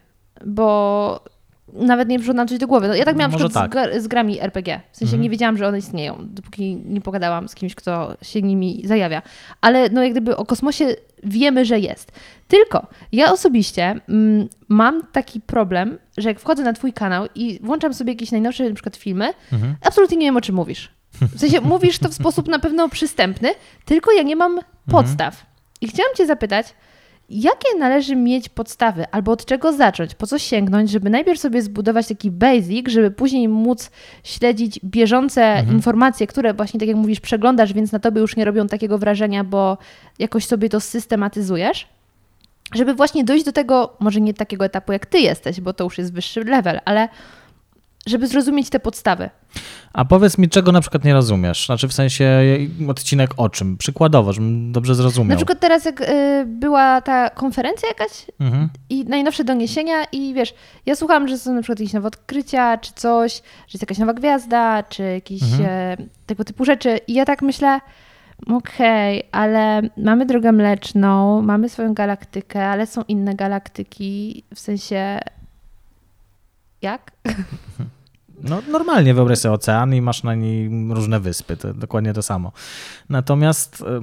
bo 0.45 1.19
nawet 1.79 2.09
nie 2.09 2.17
przyszło 2.19 2.33
nam 2.33 2.47
coś 2.47 2.57
do 2.57 2.67
głowy. 2.67 2.87
No, 2.87 2.95
ja 2.95 3.05
tak 3.05 3.15
miałam 3.15 3.31
Może 3.31 3.45
przykład 3.45 3.71
tak. 3.71 3.93
z, 3.99 4.03
z 4.03 4.07
grami 4.07 4.39
RPG. 4.41 4.81
W 4.91 4.97
sensie 4.97 5.09
Mhm. 5.09 5.21
nie 5.23 5.29
wiedziałam, 5.29 5.57
że 5.57 5.67
one 5.67 5.77
istnieją, 5.77 6.17
dopóki 6.21 6.75
nie 6.85 7.01
pogadałam 7.01 7.47
z 7.47 7.55
kimś, 7.55 7.75
kto 7.75 8.17
się 8.21 8.41
nimi 8.41 8.81
zajawia. 8.85 9.21
Ale 9.61 9.89
no 9.89 10.03
jak 10.03 10.11
gdyby 10.11 10.37
o 10.37 10.45
kosmosie 10.45 10.85
wiemy, 11.23 11.65
że 11.65 11.79
jest. 11.79 12.11
Tylko 12.47 12.87
ja 13.11 13.31
osobiście 13.33 13.95
mm, 14.09 14.47
mam 14.67 15.01
taki 15.11 15.41
problem, 15.41 15.97
że 16.17 16.29
jak 16.29 16.39
wchodzę 16.39 16.63
na 16.63 16.73
twój 16.73 16.93
kanał 16.93 17.25
i 17.35 17.59
włączam 17.63 17.93
sobie 17.93 18.11
jakieś 18.13 18.31
najnowsze 18.31 18.69
na 18.69 18.75
przykład 18.75 18.95
filmy, 18.95 19.29
Mhm. 19.53 19.75
absolutnie 19.85 20.17
nie 20.17 20.25
wiem, 20.25 20.37
o 20.37 20.41
czym 20.41 20.55
mówisz. 20.55 20.89
W 21.21 21.39
sensie 21.39 21.61
mówisz 21.61 21.99
to 21.99 22.09
w 22.09 22.13
sposób 22.13 22.47
na 22.47 22.59
pewno 22.59 22.89
przystępny, 22.89 23.49
tylko 23.85 24.11
ja 24.11 24.23
nie 24.23 24.35
mam 24.35 24.59
podstaw. 24.91 25.45
I 25.81 25.87
chciałam 25.87 26.15
cię 26.15 26.25
zapytać, 26.25 26.67
jakie 27.29 27.77
należy 27.79 28.15
mieć 28.15 28.49
podstawy, 28.49 29.05
albo 29.11 29.31
od 29.31 29.45
czego 29.45 29.73
zacząć, 29.73 30.15
po 30.15 30.27
co 30.27 30.39
sięgnąć, 30.39 30.91
żeby 30.91 31.09
najpierw 31.09 31.39
sobie 31.39 31.61
zbudować 31.61 32.07
taki 32.07 32.31
basic, 32.31 32.89
żeby 32.89 33.11
później 33.11 33.47
móc 33.47 33.91
śledzić 34.23 34.79
bieżące 34.83 35.63
informacje, 35.71 36.27
które 36.27 36.53
właśnie, 36.53 36.79
tak 36.79 36.89
jak 36.89 36.97
mówisz, 36.97 37.19
przeglądasz, 37.19 37.73
więc 37.73 37.91
na 37.91 37.99
tobie 37.99 38.21
już 38.21 38.35
nie 38.35 38.45
robią 38.45 38.67
takiego 38.67 38.97
wrażenia, 38.97 39.43
bo 39.43 39.77
jakoś 40.19 40.45
sobie 40.45 40.69
to 40.69 40.79
systematyzujesz. 40.79 41.87
Żeby 42.73 42.93
właśnie 42.93 43.23
dojść 43.23 43.45
do 43.45 43.51
tego, 43.51 43.95
może 43.99 44.21
nie 44.21 44.33
takiego 44.33 44.65
etapu 44.65 44.91
jak 44.91 45.05
ty 45.05 45.19
jesteś, 45.19 45.61
bo 45.61 45.73
to 45.73 45.83
już 45.83 45.97
jest 45.97 46.13
wyższy 46.13 46.43
level, 46.43 46.79
ale 46.85 47.09
żeby 48.07 48.27
zrozumieć 48.27 48.69
te 48.69 48.79
podstawy. 48.79 49.29
A 49.93 50.05
powiedz 50.05 50.37
mi, 50.37 50.49
czego 50.49 50.71
na 50.71 50.81
przykład 50.81 51.03
nie 51.03 51.13
rozumiesz? 51.13 51.65
Znaczy 51.65 51.87
w 51.87 51.93
sensie 51.93 52.41
odcinek 52.87 53.31
o 53.37 53.49
czym? 53.49 53.77
Przykładowo, 53.77 54.33
żebym 54.33 54.71
dobrze 54.71 54.95
zrozumiał. 54.95 55.29
Na 55.29 55.35
przykład 55.35 55.59
teraz 55.59 55.85
jak 55.85 56.01
y, 56.01 56.05
była 56.45 57.01
ta 57.01 57.29
konferencja 57.29 57.89
jakaś 57.89 58.25
Mhm. 58.39 58.69
i 58.89 59.05
najnowsze 59.05 59.43
doniesienia 59.43 60.03
i 60.11 60.33
wiesz, 60.33 60.53
ja 60.85 60.95
słucham, 60.95 61.27
że 61.27 61.37
są 61.37 61.53
na 61.53 61.61
przykład 61.61 61.79
jakieś 61.79 61.93
nowe 61.93 62.07
odkrycia, 62.07 62.77
czy 62.77 62.91
coś, 62.95 63.35
że 63.35 63.73
jest 63.73 63.81
jakaś 63.83 63.97
nowa 63.97 64.13
gwiazda, 64.13 64.83
czy 64.83 65.03
jakieś 65.03 65.41
e, 65.63 65.97
tego 66.25 66.43
typu 66.43 66.65
rzeczy 66.65 66.99
i 67.07 67.13
ja 67.13 67.25
tak 67.25 67.41
myślę, 67.41 67.79
okej, 68.53 69.23
ale 69.31 69.81
mamy 69.97 70.25
drogę 70.25 70.51
mleczną, 70.51 71.41
mamy 71.41 71.69
swoją 71.69 71.93
galaktykę, 71.93 72.67
ale 72.67 72.87
są 72.87 73.01
inne 73.07 73.35
galaktyki, 73.35 74.43
w 74.55 74.59
sensie 74.59 75.19
jak? 76.81 77.11
No 78.43 78.61
normalnie 78.71 79.13
wyobraź 79.13 79.39
sobie 79.39 79.53
ocean 79.53 79.93
i 79.93 80.01
masz 80.01 80.23
na 80.23 80.35
niej 80.35 80.69
różne 80.89 81.19
wyspy, 81.19 81.57
to 81.57 81.73
dokładnie 81.73 82.13
to 82.13 82.21
samo. 82.21 82.51
Natomiast 83.09 83.83
e, 83.87 83.99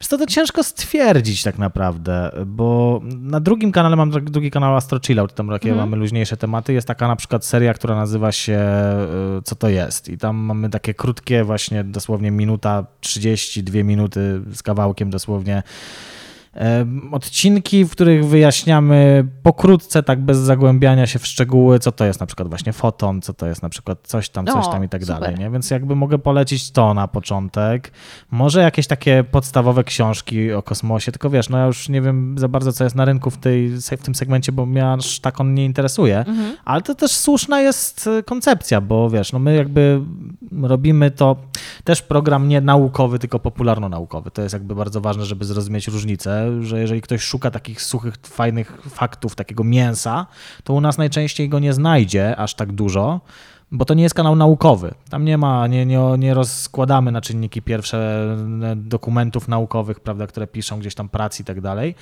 wiesz, 0.00 0.08
to, 0.08 0.18
to 0.18 0.26
ciężko 0.26 0.64
stwierdzić 0.64 1.42
tak 1.42 1.58
naprawdę, 1.58 2.30
bo 2.46 3.00
na 3.04 3.40
drugim 3.40 3.72
kanale 3.72 3.96
mam 3.96 4.10
drugi 4.10 4.50
kanał 4.50 4.76
Astro 4.76 5.00
Chillout, 5.00 5.34
tam 5.34 5.48
takie 5.48 5.70
mhm. 5.70 5.90
mamy 5.90 5.96
luźniejsze 5.96 6.36
tematy. 6.36 6.72
Jest 6.72 6.88
taka 6.88 7.08
na 7.08 7.16
przykład 7.16 7.44
seria, 7.44 7.74
która 7.74 7.96
nazywa 7.96 8.32
się 8.32 8.58
e, 8.58 9.06
Co 9.44 9.54
to 9.54 9.68
jest? 9.68 10.08
I 10.08 10.18
tam 10.18 10.36
mamy 10.36 10.70
takie 10.70 10.94
krótkie 10.94 11.44
właśnie 11.44 11.84
dosłownie 11.84 12.30
minuta 12.30 12.86
30, 13.00 13.62
dwie 13.62 13.84
minuty 13.84 14.40
z 14.52 14.62
kawałkiem 14.62 15.10
dosłownie 15.10 15.62
odcinki, 17.12 17.84
w 17.84 17.90
których 17.90 18.26
wyjaśniamy 18.26 19.26
pokrótce, 19.42 20.02
tak 20.02 20.20
bez 20.20 20.38
zagłębiania 20.38 21.06
się 21.06 21.18
w 21.18 21.26
szczegóły, 21.26 21.78
co 21.78 21.92
to 21.92 22.04
jest 22.04 22.20
na 22.20 22.26
przykład 22.26 22.48
właśnie 22.48 22.72
foton, 22.72 23.22
co 23.22 23.34
to 23.34 23.46
jest 23.46 23.62
na 23.62 23.68
przykład 23.68 23.98
coś 24.02 24.28
tam, 24.28 24.46
coś 24.46 24.68
tam 24.68 24.84
i 24.84 24.88
tak 24.88 25.04
dalej. 25.04 25.34
Nie? 25.38 25.50
Więc 25.50 25.70
jakby 25.70 25.96
mogę 25.96 26.18
polecić 26.18 26.70
to 26.70 26.94
na 26.94 27.08
początek. 27.08 27.92
Może 28.30 28.60
jakieś 28.60 28.86
takie 28.86 29.24
podstawowe 29.24 29.84
książki 29.84 30.52
o 30.52 30.62
kosmosie, 30.62 31.12
tylko 31.12 31.30
wiesz, 31.30 31.48
no 31.48 31.58
ja 31.58 31.66
już 31.66 31.88
nie 31.88 32.02
wiem 32.02 32.38
za 32.38 32.48
bardzo, 32.48 32.72
co 32.72 32.84
jest 32.84 32.96
na 32.96 33.04
rynku 33.04 33.30
w, 33.30 33.38
tej, 33.38 33.70
w 33.70 34.02
tym 34.02 34.14
segmencie, 34.14 34.52
bo 34.52 34.66
mnie 34.66 34.92
aż 34.92 35.20
tak 35.20 35.40
on 35.40 35.54
nie 35.54 35.64
interesuje, 35.64 36.18
mhm. 36.18 36.56
ale 36.64 36.82
to 36.82 36.94
też 36.94 37.10
słuszna 37.10 37.60
jest 37.60 38.06
e, 38.06 38.22
koncepcja, 38.22 38.80
bo 38.80 39.10
wiesz, 39.10 39.32
no 39.32 39.38
my 39.38 39.56
jakby 39.56 40.00
robimy 40.62 41.10
to 41.10 41.36
też 41.84 42.02
program 42.02 42.48
nie 42.48 42.60
naukowy, 42.60 43.18
tylko 43.18 43.38
popularno-naukowy. 43.38 44.30
To 44.30 44.42
jest 44.42 44.52
jakby 44.52 44.74
bardzo 44.74 45.00
ważne, 45.00 45.24
żeby 45.24 45.44
zrozumieć 45.44 45.88
różnicę 45.88 46.37
że 46.60 46.80
jeżeli 46.80 47.00
ktoś 47.00 47.22
szuka 47.22 47.50
takich 47.50 47.82
suchych, 47.82 48.14
fajnych 48.22 48.82
faktów, 48.90 49.34
takiego 49.34 49.64
mięsa, 49.64 50.26
to 50.64 50.74
u 50.74 50.80
nas 50.80 50.98
najczęściej 50.98 51.48
go 51.48 51.58
nie 51.58 51.72
znajdzie 51.72 52.36
aż 52.36 52.54
tak 52.54 52.72
dużo, 52.72 53.20
bo 53.72 53.84
to 53.84 53.94
nie 53.94 54.02
jest 54.02 54.14
kanał 54.14 54.36
naukowy. 54.36 54.94
Tam 55.10 55.24
nie 55.24 55.38
ma, 55.38 55.66
nie, 55.66 55.86
nie, 55.86 56.00
nie 56.18 56.34
rozkładamy 56.34 57.12
na 57.12 57.20
czynniki 57.20 57.62
pierwsze 57.62 57.98
e, 58.62 58.76
dokumentów 58.76 59.48
naukowych, 59.48 60.00
prawda, 60.00 60.26
które 60.26 60.46
piszą 60.46 60.78
gdzieś 60.78 60.94
tam 60.94 61.08
prac 61.08 61.40
i 61.40 61.44
tak 61.44 61.60
dalej, 61.60 61.94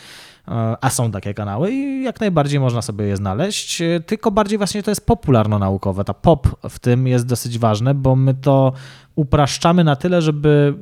e, 0.48 0.76
a 0.80 0.90
są 0.90 1.10
takie 1.10 1.34
kanały 1.34 1.72
i 1.72 2.02
jak 2.02 2.20
najbardziej 2.20 2.60
można 2.60 2.82
sobie 2.82 3.04
je 3.04 3.16
znaleźć, 3.16 3.80
e, 3.80 4.00
tylko 4.00 4.30
bardziej 4.30 4.58
właśnie 4.58 4.82
to 4.82 4.90
jest 4.90 5.06
popularno-naukowe. 5.06 6.04
Ta 6.04 6.14
pop 6.14 6.48
w 6.70 6.78
tym 6.78 7.06
jest 7.06 7.26
dosyć 7.26 7.58
ważne, 7.58 7.94
bo 7.94 8.16
my 8.16 8.34
to 8.34 8.72
upraszczamy 9.14 9.84
na 9.84 9.96
tyle, 9.96 10.22
żeby 10.22 10.74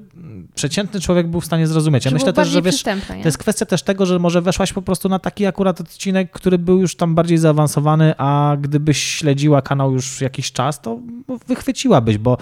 przeciętny 0.54 1.00
człowiek 1.00 1.26
był 1.26 1.40
w 1.40 1.44
stanie 1.44 1.66
zrozumieć. 1.66 2.04
Ja 2.04 2.10
myślę 2.10 2.32
też, 2.32 2.48
że 2.48 2.62
wiesz, 2.62 2.82
to 2.82 3.14
jest 3.24 3.38
kwestia 3.38 3.66
też 3.66 3.82
tego, 3.82 4.06
że 4.06 4.18
może 4.18 4.42
weszłaś 4.42 4.72
po 4.72 4.82
prostu 4.82 5.08
na 5.08 5.18
taki 5.18 5.46
akurat 5.46 5.80
odcinek, 5.80 6.30
który 6.30 6.58
był 6.58 6.80
już 6.80 6.96
tam 6.96 7.14
bardziej 7.14 7.38
zaawansowany, 7.38 8.14
a 8.18 8.56
gdybyś 8.60 9.02
śledziła 9.02 9.62
kanał 9.62 9.92
już 9.92 10.20
jakiś 10.20 10.52
czas, 10.52 10.80
to 10.80 10.98
wychwyciłabyś, 11.46 12.18
bo 12.18 12.38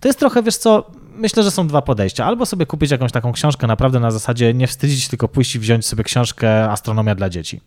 to 0.00 0.08
jest 0.08 0.18
trochę, 0.18 0.42
wiesz 0.42 0.56
co, 0.56 0.90
myślę, 1.16 1.42
że 1.42 1.50
są 1.50 1.66
dwa 1.66 1.82
podejścia. 1.82 2.24
Albo 2.24 2.46
sobie 2.46 2.66
kupić 2.66 2.90
jakąś 2.90 3.12
taką 3.12 3.32
książkę 3.32 3.66
naprawdę 3.66 4.00
na 4.00 4.10
zasadzie 4.10 4.54
nie 4.54 4.66
wstydzić, 4.66 5.08
tylko 5.08 5.28
pójść 5.28 5.54
i 5.54 5.58
wziąć 5.58 5.86
sobie 5.86 6.04
książkę 6.04 6.70
Astronomia 6.70 7.14
dla 7.14 7.30
dzieci. 7.30 7.60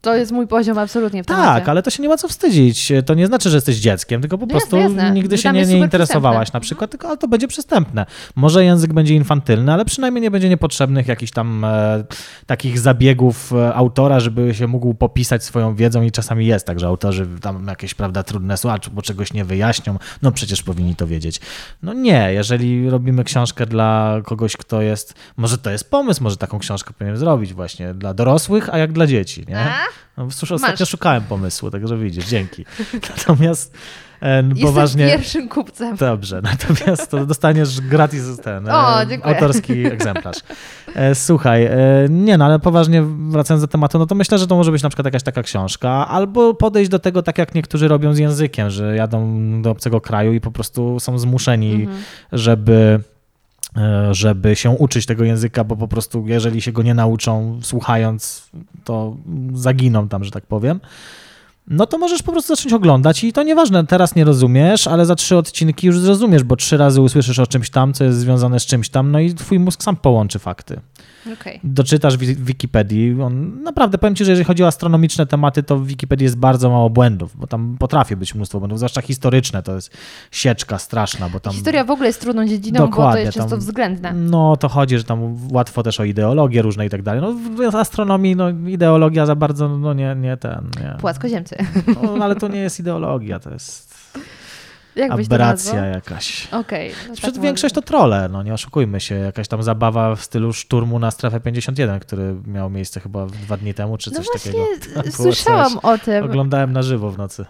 To 0.00 0.16
jest 0.16 0.32
mój 0.32 0.46
poziom 0.46 0.78
absolutnie 0.78 1.22
w 1.22 1.26
temacie. 1.26 1.46
Tak, 1.46 1.68
ale 1.68 1.82
to 1.82 1.90
się 1.90 2.02
nie 2.02 2.08
ma 2.08 2.16
co 2.16 2.28
wstydzić. 2.28 2.92
To 3.06 3.14
nie 3.14 3.26
znaczy, 3.26 3.50
że 3.50 3.56
jesteś 3.56 3.76
dzieckiem, 3.76 4.20
tylko 4.20 4.38
po 4.38 4.46
no 4.46 4.50
prostu 4.50 4.76
jasne, 4.76 5.10
nigdy 5.10 5.38
się 5.38 5.52
nie, 5.52 5.66
nie 5.66 5.78
interesowałaś 5.78 6.52
na 6.52 6.60
przykład, 6.60 6.90
tylko, 6.90 7.08
ale 7.08 7.16
to 7.16 7.28
będzie 7.28 7.48
przystępne. 7.48 8.06
Może 8.36 8.64
język 8.64 8.92
będzie 8.92 9.14
infantylny, 9.14 9.72
ale 9.72 9.84
przynajmniej 9.84 10.22
nie 10.22 10.30
będzie 10.30 10.48
niepotrzebnych 10.48 11.08
jakichś 11.08 11.32
tam 11.32 11.64
e, 11.64 12.04
takich 12.46 12.78
zabiegów 12.78 13.52
e, 13.52 13.74
autora, 13.74 14.20
żeby 14.20 14.54
się 14.54 14.66
mógł 14.66 14.94
popisać 14.94 15.44
swoją 15.44 15.74
wiedzą 15.74 16.02
i 16.02 16.10
czasami 16.10 16.46
jest 16.46 16.66
tak, 16.66 16.80
że 16.80 16.86
autorzy 16.86 17.26
tam 17.40 17.66
jakieś, 17.66 17.94
prawda, 17.94 18.22
trudne 18.22 18.56
słowa, 18.56 18.78
bo 18.92 19.02
czegoś 19.02 19.32
nie 19.32 19.44
wyjaśnią, 19.44 19.98
no 20.22 20.32
przecież 20.32 20.62
powinni 20.62 20.96
to 20.96 21.06
wiedzieć. 21.06 21.40
No 21.82 21.92
nie, 21.92 22.32
jeżeli 22.32 22.90
robimy 22.90 23.24
książkę 23.24 23.66
dla 23.66 24.20
kogoś, 24.24 24.56
kto 24.56 24.82
jest, 24.82 25.14
może 25.36 25.58
to 25.58 25.70
jest 25.70 25.90
pomysł, 25.90 26.22
może 26.22 26.36
taką 26.36 26.58
książkę 26.58 26.94
powinien 26.98 27.16
zrobić 27.16 27.54
właśnie 27.54 27.94
dla 27.94 28.14
dorosłych, 28.14 28.74
a 28.74 28.78
jak 28.78 28.92
dla 28.92 29.06
dzieci, 29.06 29.44
nie? 29.48 29.65
No, 30.16 30.28
cóż, 30.30 30.52
ostatnio 30.52 30.76
Masz. 30.80 30.88
szukałem 30.88 31.22
pomysłu, 31.22 31.70
także 31.70 31.98
widzisz, 31.98 32.26
dzięki. 32.26 32.64
Natomiast 33.16 33.74
e, 34.20 34.42
poważnie... 34.62 35.04
Jesteś 35.04 35.20
pierwszym 35.20 35.48
kupcem. 35.48 35.96
Dobrze, 35.96 36.40
natomiast 36.52 37.10
to 37.10 37.26
dostaniesz 37.26 37.80
gratis 37.80 38.40
ten 38.42 38.68
o, 38.68 39.02
e, 39.02 39.06
autorski 39.22 39.86
egzemplarz. 39.94 40.36
E, 40.94 41.14
słuchaj, 41.14 41.70
nie 42.08 42.38
no, 42.38 42.44
ale 42.44 42.58
poważnie 42.58 43.02
wracając 43.28 43.62
do 43.62 43.68
tematu, 43.68 43.98
no 43.98 44.06
to 44.06 44.14
myślę, 44.14 44.38
że 44.38 44.46
to 44.46 44.56
może 44.56 44.72
być 44.72 44.82
na 44.82 44.88
przykład 44.88 45.04
jakaś 45.04 45.22
taka 45.22 45.42
książka, 45.42 46.08
albo 46.08 46.54
podejść 46.54 46.90
do 46.90 46.98
tego 46.98 47.22
tak, 47.22 47.38
jak 47.38 47.54
niektórzy 47.54 47.88
robią 47.88 48.14
z 48.14 48.18
językiem, 48.18 48.70
że 48.70 48.96
jadą 48.96 49.62
do 49.62 49.70
obcego 49.70 50.00
kraju 50.00 50.32
i 50.32 50.40
po 50.40 50.50
prostu 50.50 51.00
są 51.00 51.18
zmuszeni, 51.18 51.74
mhm. 51.74 52.02
żeby 52.32 53.00
żeby 54.10 54.56
się 54.56 54.70
uczyć 54.70 55.06
tego 55.06 55.24
języka, 55.24 55.64
bo 55.64 55.76
po 55.76 55.88
prostu 55.88 56.24
jeżeli 56.26 56.62
się 56.62 56.72
go 56.72 56.82
nie 56.82 56.94
nauczą 56.94 57.60
słuchając, 57.62 58.50
to 58.84 59.16
zaginą 59.52 60.08
tam, 60.08 60.24
że 60.24 60.30
tak 60.30 60.46
powiem. 60.46 60.80
No 61.68 61.86
to 61.86 61.98
możesz 61.98 62.22
po 62.22 62.32
prostu 62.32 62.56
zacząć 62.56 62.72
oglądać 62.72 63.24
i 63.24 63.32
to 63.32 63.42
nieważne, 63.42 63.86
teraz 63.86 64.14
nie 64.14 64.24
rozumiesz, 64.24 64.86
ale 64.86 65.06
za 65.06 65.14
trzy 65.14 65.36
odcinki 65.36 65.86
już 65.86 66.00
zrozumiesz, 66.00 66.44
bo 66.44 66.56
trzy 66.56 66.76
razy 66.76 67.00
usłyszysz 67.00 67.38
o 67.38 67.46
czymś 67.46 67.70
tam, 67.70 67.92
co 67.92 68.04
jest 68.04 68.18
związane 68.18 68.60
z 68.60 68.66
czymś 68.66 68.88
tam, 68.88 69.10
no 69.10 69.20
i 69.20 69.34
twój 69.34 69.58
mózg 69.58 69.82
sam 69.82 69.96
połączy 69.96 70.38
fakty. 70.38 70.80
Okay. 71.32 71.60
Doczytasz 71.64 72.16
w 72.16 72.44
Wikipedii. 72.44 73.22
On, 73.22 73.62
naprawdę 73.62 73.98
powiem 73.98 74.14
ci, 74.14 74.24
że 74.24 74.30
jeżeli 74.30 74.44
chodzi 74.44 74.64
o 74.64 74.66
astronomiczne 74.66 75.26
tematy, 75.26 75.62
to 75.62 75.78
w 75.78 75.86
Wikipedii 75.86 76.24
jest 76.24 76.36
bardzo 76.36 76.70
mało 76.70 76.90
błędów, 76.90 77.36
bo 77.36 77.46
tam 77.46 77.76
potrafi 77.78 78.16
być 78.16 78.34
mnóstwo 78.34 78.58
błędów, 78.58 78.78
zwłaszcza 78.78 79.02
historyczne, 79.02 79.62
to 79.62 79.74
jest 79.74 79.96
sieczka 80.30 80.78
straszna, 80.78 81.28
bo 81.28 81.40
tam... 81.40 81.52
Historia 81.52 81.84
w 81.84 81.90
ogóle 81.90 82.06
jest 82.06 82.20
trudną 82.20 82.46
dziedziną, 82.46 82.86
bo 82.86 83.12
to 83.12 83.18
jest 83.18 83.32
często 83.32 83.50
tam, 83.50 83.58
względne. 83.58 84.12
No, 84.12 84.56
to 84.56 84.68
chodzi, 84.68 84.98
że 84.98 85.04
tam 85.04 85.36
łatwo 85.52 85.82
też 85.82 86.00
o 86.00 86.04
ideologię 86.04 86.62
różne 86.62 86.86
i 86.86 86.90
tak 86.90 87.02
dalej. 87.02 87.22
No, 87.22 87.34
w 87.70 87.76
astronomii 87.76 88.36
no, 88.36 88.50
ideologia 88.50 89.26
za 89.26 89.34
bardzo, 89.34 89.68
no 89.68 89.94
nie, 89.94 90.16
nie 90.20 90.36
ten... 90.36 90.70
Nie. 90.80 90.96
Płaskoziemcy. 91.00 91.56
No, 92.02 92.24
ale 92.24 92.36
to 92.36 92.48
nie 92.48 92.60
jest 92.60 92.80
ideologia, 92.80 93.40
to 93.40 93.50
jest 93.50 93.95
jak 94.96 95.10
aberracja 95.10 95.86
jakaś. 95.86 96.46
Okej. 96.46 96.92
Okay, 96.92 97.08
no 97.08 97.32
tak 97.32 97.40
większość 97.40 97.74
to 97.74 97.82
trole, 97.82 98.28
no 98.32 98.42
nie 98.42 98.54
oszukujmy 98.54 99.00
się. 99.00 99.14
Jakaś 99.14 99.48
tam 99.48 99.62
zabawa 99.62 100.16
w 100.16 100.24
stylu 100.24 100.52
szturmu 100.52 100.98
na 100.98 101.10
strefę 101.10 101.40
51, 101.40 102.00
który 102.00 102.34
miał 102.46 102.70
miejsce 102.70 103.00
chyba 103.00 103.26
dwa 103.26 103.56
dni 103.56 103.74
temu, 103.74 103.98
czy 103.98 104.10
no 104.10 104.16
coś 104.16 104.26
takiego. 104.32 104.64
Słyszałam 105.22 105.72
coś. 105.72 105.84
o 105.84 105.98
tym. 105.98 106.24
Oglądałem 106.24 106.72
na 106.72 106.82
żywo 106.82 107.10
w 107.10 107.18
nocy. 107.18 107.44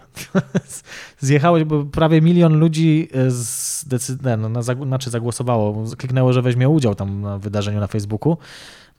Zjechałeś, 1.19 1.63
bo 1.63 1.85
prawie 1.85 2.21
milion 2.21 2.59
ludzi 2.59 3.09
e, 3.13 3.27
zdecyd- 3.27 4.37
no, 4.37 4.49
na, 4.49 4.61
znaczy 4.61 5.09
zagłosowało, 5.09 5.83
kliknęło, 5.97 6.33
że 6.33 6.41
weźmie 6.41 6.69
udział 6.69 6.95
tam 6.95 7.21
na 7.21 7.37
wydarzeniu 7.37 7.79
na 7.79 7.87
Facebooku. 7.87 8.37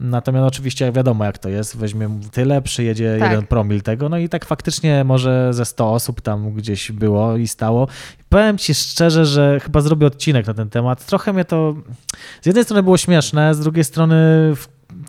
Natomiast 0.01 0.47
oczywiście 0.47 0.93
wiadomo 0.93 1.25
jak 1.25 1.39
to 1.39 1.49
jest, 1.49 1.77
weźmie 1.77 2.21
tyle, 2.33 2.63
przyjedzie 2.63 3.17
tak. 3.21 3.31
jeden 3.31 3.47
promil 3.47 3.83
tego, 3.83 4.09
no 4.09 4.19
i 4.19 4.29
tak 4.29 4.45
faktycznie 4.45 5.05
może 5.05 5.55
ze 5.55 5.65
100 5.65 5.93
osób 5.93 6.21
tam 6.21 6.53
gdzieś 6.53 6.93
było 6.93 7.37
i 7.37 7.49
stało. 7.49 7.89
Powiem 8.29 8.59
ci 8.59 8.75
szczerze, 8.75 9.27
że 9.27 9.61
chyba 9.61 9.81
zrobię 9.81 10.07
odcinek 10.07 10.47
na 10.47 10.55
ten 10.55 10.71
temat. 10.71 11.07
Trochę 11.07 11.33
mnie 11.33 11.45
to 11.45 11.75
z 12.43 12.47
jednej 12.47 12.65
strony 12.65 12.83
było 12.83 12.97
śmieszne, 12.97 13.55
z 13.55 13.61
drugiej 13.61 13.85
strony 13.85 14.17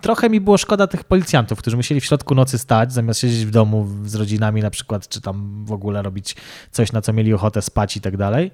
trochę 0.02 0.30
mi 0.30 0.42
było 0.42 0.58
szkoda 0.58 0.88
tych 0.88 1.04
policjantów, 1.04 1.60
którzy 1.60 1.78
musieli 1.78 2.02
w 2.02 2.06
środku 2.06 2.36
nocy 2.36 2.58
stać, 2.58 2.94
zamiast 2.94 3.20
siedzieć 3.20 3.46
w 3.46 3.52
domu 3.52 3.88
z 4.06 4.16
rodzinami 4.16 4.62
na 4.62 4.70
przykład, 4.70 5.08
czy 5.08 5.22
tam 5.22 5.66
w 5.66 5.72
ogóle 5.72 6.02
robić 6.02 6.36
coś, 6.72 6.92
na 6.92 7.02
co 7.02 7.14
mieli 7.14 7.34
ochotę 7.34 7.62
spać 7.62 7.98
i 7.98 8.02
tak 8.02 8.18
dalej. 8.18 8.52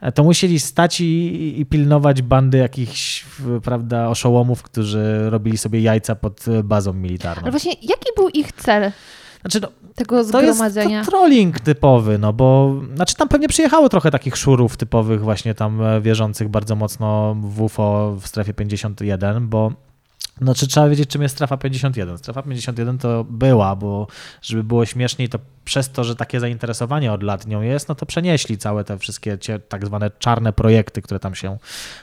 E, 0.00 0.12
to 0.12 0.24
musieli 0.24 0.60
stać 0.60 1.00
i, 1.00 1.60
i, 1.60 1.66
pilnować 1.66 2.22
bandy 2.22 2.58
jakichś, 2.58 3.26
prawda, 3.62 4.08
oszołomów, 4.08 4.62
którzy 4.62 5.30
robili 5.30 5.58
sobie 5.58 5.80
jajca 5.80 6.14
pod 6.14 6.44
bazą 6.64 6.92
militarną. 6.92 7.42
Ale 7.42 7.50
właśnie, 7.50 7.72
jaki 7.72 8.08
był 8.16 8.28
ich 8.28 8.52
cel? 8.52 8.92
Znaczy, 9.40 9.60
no, 9.60 9.68
tego 9.94 10.24
zgromadzenia. 10.24 10.88
To 10.88 10.94
jest 10.94 11.10
to 11.10 11.10
trolling 11.10 11.60
typowy, 11.60 12.18
no 12.18 12.32
bo 12.32 12.74
znaczy 12.94 13.14
tam 13.14 13.28
pewnie 13.28 13.48
przyjechało 13.48 13.88
trochę 13.88 14.10
takich 14.10 14.36
szurów 14.36 14.76
typowych 14.76 15.20
właśnie 15.20 15.54
tam 15.54 15.82
e, 15.82 16.00
wierzących 16.00 16.48
bardzo 16.48 16.76
mocno 16.76 17.36
w 17.40 17.62
UFO 17.62 18.16
w 18.20 18.26
strefie 18.26 18.54
51, 18.54 19.48
bo 19.48 19.72
znaczy 20.42 20.66
trzeba 20.66 20.88
wiedzieć, 20.88 21.10
czym 21.10 21.22
jest 21.22 21.34
strefa 21.34 21.56
51. 21.56 22.18
Strefa 22.18 22.42
51 22.42 22.98
to 22.98 23.24
była, 23.24 23.76
bo 23.76 24.06
żeby 24.42 24.64
było 24.64 24.86
śmieszniej, 24.86 25.28
to 25.28 25.38
przez 25.68 25.90
to, 25.90 26.04
że 26.04 26.16
takie 26.16 26.40
zainteresowanie 26.40 27.12
od 27.12 27.22
lat 27.22 27.46
nią 27.46 27.62
jest, 27.62 27.88
no 27.88 27.94
to 27.94 28.06
przenieśli 28.06 28.58
całe 28.58 28.84
te 28.84 28.98
wszystkie 28.98 29.38
tak 29.68 29.86
zwane 29.86 30.10
czarne 30.18 30.52
projekty, 30.52 31.02
które 31.02 31.20
tam 31.20 31.34
się 31.34 31.58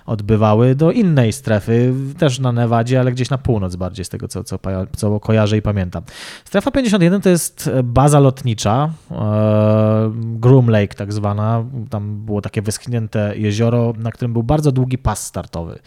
odbywały, 0.06 0.76
do 0.76 0.92
innej 0.92 1.34
strefy, 1.34 1.94
też 2.18 2.40
na 2.40 2.52
Nevadzie, 2.52 3.00
ale 3.00 3.12
gdzieś 3.12 3.30
na 3.30 3.38
północ 3.38 3.76
bardziej, 3.76 4.06
z 4.06 4.10
tego 4.10 4.28
co, 4.28 4.44
co, 4.44 4.60
co 4.98 5.20
kojarzę 5.20 5.58
i 5.58 5.62
pamiętam. 5.62 6.04
Strefa 6.46 6.72
51 6.72 7.22
to 7.22 7.30
jest 7.30 7.70
baza 7.84 8.20
lotnicza, 8.20 8.90
e, 9.12 10.12
Groom 10.16 10.70
Lake 10.70 10.96
tak 10.96 11.14
zwana, 11.14 11.64
tam 11.90 12.26
było 12.26 12.42
takie 12.42 12.62
wyschnięte 12.62 13.34
jezioro, 13.38 13.94
na 13.98 14.12
którym 14.12 14.34
był 14.34 14.44
bardzo 14.44 14.72
długi 14.72 14.98
pas 14.98 15.26
startowy. 15.26 15.80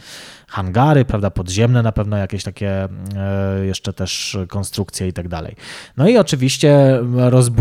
Hangary, 0.48 1.04
prawda, 1.04 1.30
podziemne 1.30 1.82
na 1.82 1.92
pewno 1.92 2.16
jakieś 2.16 2.44
takie 2.44 2.88
e, 3.16 3.64
jeszcze 3.66 3.92
też 3.92 4.38
konstrukcje 4.48 5.08
i 5.08 5.12
tak 5.12 5.28
dalej. 5.28 5.56
No 5.96 6.08
i 6.08 6.18
oczywiście 6.18 7.00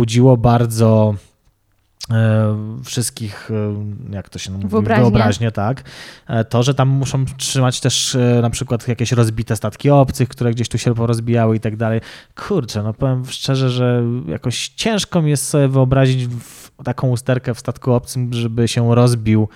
rozbudziło 0.07 0.37
bardzo 0.37 1.15
e, 2.11 2.55
wszystkich, 2.83 3.51
e, 3.51 4.15
jak 4.15 4.29
to 4.29 4.39
się 4.39 4.51
mówi, 4.51 4.67
Wyobraźnie. 4.67 5.03
wyobraźnie, 5.03 5.51
tak, 5.51 5.83
e, 6.27 6.45
to, 6.45 6.63
że 6.63 6.73
tam 6.73 6.89
muszą 6.89 7.25
trzymać 7.37 7.79
też 7.79 8.17
na 8.41 8.49
przykład 8.49 8.87
jakieś 8.87 9.11
rozbite 9.11 9.55
statki 9.55 9.89
obcych, 9.89 10.29
które 10.29 10.51
gdzieś 10.51 10.69
tu 10.69 10.77
się 10.77 10.95
porozbijały 10.95 11.55
i 11.55 11.59
tak 11.59 11.75
dalej. 11.75 12.01
Kurczę, 12.35 12.83
no 12.83 12.93
powiem 12.93 13.25
szczerze, 13.25 13.69
że 13.69 14.03
jakoś 14.27 14.67
ciężko 14.67 15.21
mi 15.21 15.29
jest 15.29 15.49
sobie 15.49 15.67
wyobrazić 15.67 16.29
taką 16.83 17.09
usterkę 17.09 17.53
w 17.53 17.59
statku 17.59 17.93
obcym, 17.93 18.33
żeby 18.33 18.67
się 18.67 18.95
rozbił 18.95 19.47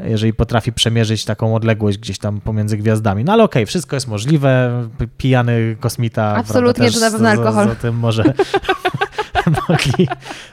jeżeli 0.00 0.34
potrafi 0.34 0.72
przemierzyć 0.72 1.24
taką 1.24 1.54
odległość 1.54 1.98
gdzieś 1.98 2.18
tam 2.18 2.40
pomiędzy 2.40 2.76
gwiazdami. 2.76 3.24
No 3.24 3.32
ale 3.32 3.44
okej, 3.44 3.66
wszystko 3.66 3.96
jest 3.96 4.08
możliwe. 4.08 4.82
Pijany 5.16 5.76
kosmita. 5.80 6.36
Absolutnie, 6.36 6.90
prawda, 6.90 7.00
to 7.00 7.06
na 7.06 7.10
pewno 7.10 7.28
alkohol. 7.28 7.76
Tym 7.76 7.94
może, 7.94 8.24
mogli, 9.68 10.08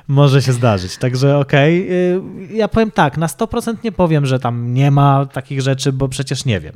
może 0.08 0.42
się 0.42 0.54
zdarzyć. 0.54 0.98
Także 0.98 1.38
okej. 1.38 1.88
y, 1.92 2.22
Ja 2.52 2.68
powiem 2.68 2.92
tak, 2.92 3.18
na 3.18 3.28
100% 3.28 3.76
nie 3.84 3.92
powiem, 3.92 4.26
że 4.26 4.40
tam 4.40 4.74
nie 4.74 4.92
ma 4.92 5.26
takich 5.26 5.62
rzeczy, 5.62 5.92
bo 5.94 6.08
przecież 6.08 6.46
nie 6.46 6.60
wiem. 6.60 6.76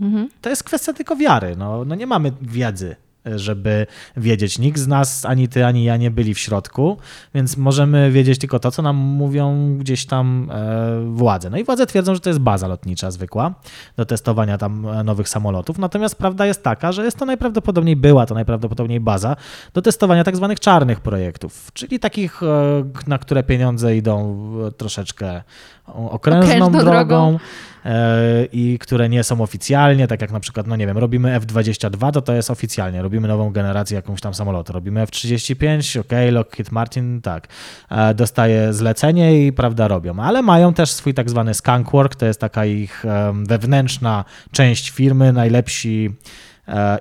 Mhm. 0.00 0.28
To 0.40 0.50
jest 0.50 0.64
kwestia 0.64 0.92
tylko 0.92 1.16
wiary. 1.16 1.56
No, 1.56 1.84
no 1.84 1.94
nie 1.94 2.06
mamy 2.06 2.32
wiedzy, 2.42 2.96
żeby 3.26 3.86
wiedzieć. 4.16 4.58
Nikt 4.58 4.78
z 4.78 4.86
nas, 4.86 5.24
ani 5.24 5.48
ty, 5.48 5.66
ani 5.66 5.84
ja 5.84 5.96
nie 5.96 6.10
byli 6.10 6.34
w 6.34 6.38
środku, 6.38 6.96
więc 7.34 7.56
możemy 7.56 8.10
wiedzieć 8.10 8.38
tylko 8.38 8.58
to, 8.58 8.70
co 8.70 8.82
nam 8.82 8.96
mówią 8.96 9.76
gdzieś 9.78 10.06
tam 10.06 10.50
e, 10.52 11.00
władze. 11.10 11.50
No 11.50 11.58
i 11.58 11.64
władze 11.64 11.86
twierdzą, 11.86 12.14
że 12.14 12.20
to 12.20 12.30
jest 12.30 12.40
baza 12.40 12.68
lotnicza 12.68 13.10
zwykła 13.10 13.54
do 13.96 14.04
testowania 14.04 14.58
tam 14.58 14.88
e, 14.88 15.04
nowych 15.04 15.28
samolotów. 15.28 15.78
Natomiast 15.78 16.16
prawda 16.16 16.46
jest 16.46 16.62
taka, 16.62 16.92
że 16.92 17.04
jest 17.04 17.18
to 17.18 17.24
najprawdopodobniej 17.24 17.96
była 17.96 18.26
to 18.26 18.34
najprawdopodobniej 18.34 19.00
baza 19.00 19.36
do 19.74 19.82
testowania 19.82 20.24
tak 20.24 20.36
zwanych 20.36 20.60
czarnych 20.60 21.00
projektów, 21.00 21.70
czyli 21.72 21.98
takich, 22.00 22.42
e, 22.42 22.84
na 23.06 23.18
które 23.18 23.42
pieniądze 23.42 23.96
idą 23.96 24.44
troszeczkę 24.76 25.42
okrężną, 25.86 26.70
drogą, 26.70 26.90
drogą. 26.90 27.38
e, 27.84 28.44
i 28.52 28.78
które 28.78 29.08
nie 29.08 29.24
są 29.24 29.40
oficjalnie, 29.40 30.06
tak 30.06 30.20
jak 30.20 30.32
na 30.32 30.40
przykład, 30.40 30.66
no 30.66 30.76
nie 30.76 30.86
wiem, 30.86 30.98
robimy 30.98 31.34
F-22, 31.34 32.12
to 32.12 32.22
to 32.22 32.32
jest 32.32 32.50
oficjalnie, 32.50 33.02
robimy 33.02 33.28
nową 33.28 33.50
generację 33.50 33.96
jakąś 33.96 34.20
tam 34.20 34.34
samolotu, 34.34 34.72
robimy 34.72 35.00
F-35, 35.00 36.00
ok, 36.00 36.12
Lockheed 36.32 36.72
Martin, 36.72 37.20
tak, 37.20 37.48
e, 37.90 38.14
dostaje 38.14 38.72
zlecenie 38.72 39.46
i 39.46 39.52
prawda 39.52 39.88
robią, 39.88 40.20
ale 40.20 40.42
mają 40.42 40.74
też 40.74 40.90
swój 40.90 41.14
tak 41.14 41.30
zwany 41.30 41.54
skunkwork, 41.54 42.14
to 42.14 42.26
jest 42.26 42.40
taka 42.40 42.64
ich 42.64 43.04
wewnętrzna 43.46 44.24
część 44.52 44.90
firmy, 44.90 45.32
najlepsi 45.32 46.10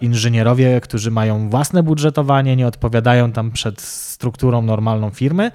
inżynierowie, 0.01 0.81
którzy 0.81 1.11
mają 1.11 1.49
własne 1.49 1.83
budżetowanie, 1.83 2.55
nie 2.55 2.67
odpowiadają 2.67 3.31
tam 3.31 3.51
przed 3.51 3.81
strukturą 3.81 4.61
normalną 4.61 5.09
firmy 5.09 5.51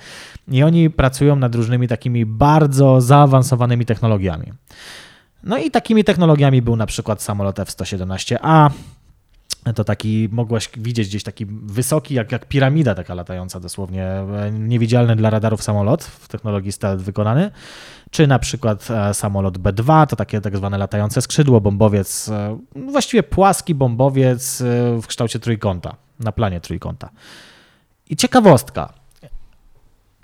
i 0.49 0.63
oni 0.63 0.91
pracują 0.91 1.37
nad 1.37 1.55
różnymi 1.55 1.89
takimi 1.89 2.27
bardzo 2.27 3.01
zaawansowanymi 3.01 3.87
technologiami. 3.87 4.53
No 5.43 5.59
i 5.59 5.71
takimi 5.71 6.05
technologiami 6.05 6.63
był 6.63 6.77
na 6.77 6.87
przykład 6.87 7.23
samolot 7.23 7.59
F-117A. 7.59 8.71
To 9.75 9.85
taki, 9.85 10.29
mogłaś 10.33 10.71
widzieć 10.77 11.09
gdzieś 11.09 11.23
taki 11.23 11.47
wysoki, 11.47 12.15
jak, 12.15 12.33
jak 12.33 12.47
piramida 12.47 12.95
taka 12.95 13.15
latająca 13.15 13.61
dosłownie, 13.61 14.05
e, 14.05 14.51
niewidzialny 14.53 15.17
dla 15.17 15.31
radarów 15.31 15.63
samolot 15.63 16.05
w 16.05 16.29
technologii 16.29 16.73
stealth 16.73 17.05
wykonany. 17.05 17.51
Czy 18.11 18.27
na 18.27 18.39
przykład 18.39 18.89
e, 18.91 19.15
samolot 19.15 19.59
B-2, 19.59 20.07
to 20.07 20.17
takie 20.17 20.41
tak 20.41 20.57
zwane 20.57 20.79
latające 20.79 21.23
skrzydło, 21.23 21.61
bombowiec, 21.61 22.29
e, 22.29 22.59
właściwie 22.93 23.23
płaski 23.23 23.75
bombowiec 23.75 24.61
e, 24.61 24.65
w 25.03 25.07
kształcie 25.07 25.39
trójkąta, 25.39 25.97
na 26.21 26.33
planie 26.33 26.61
trójkąta. 26.61 27.11
I 28.11 28.17
ciekawostka. 28.17 28.93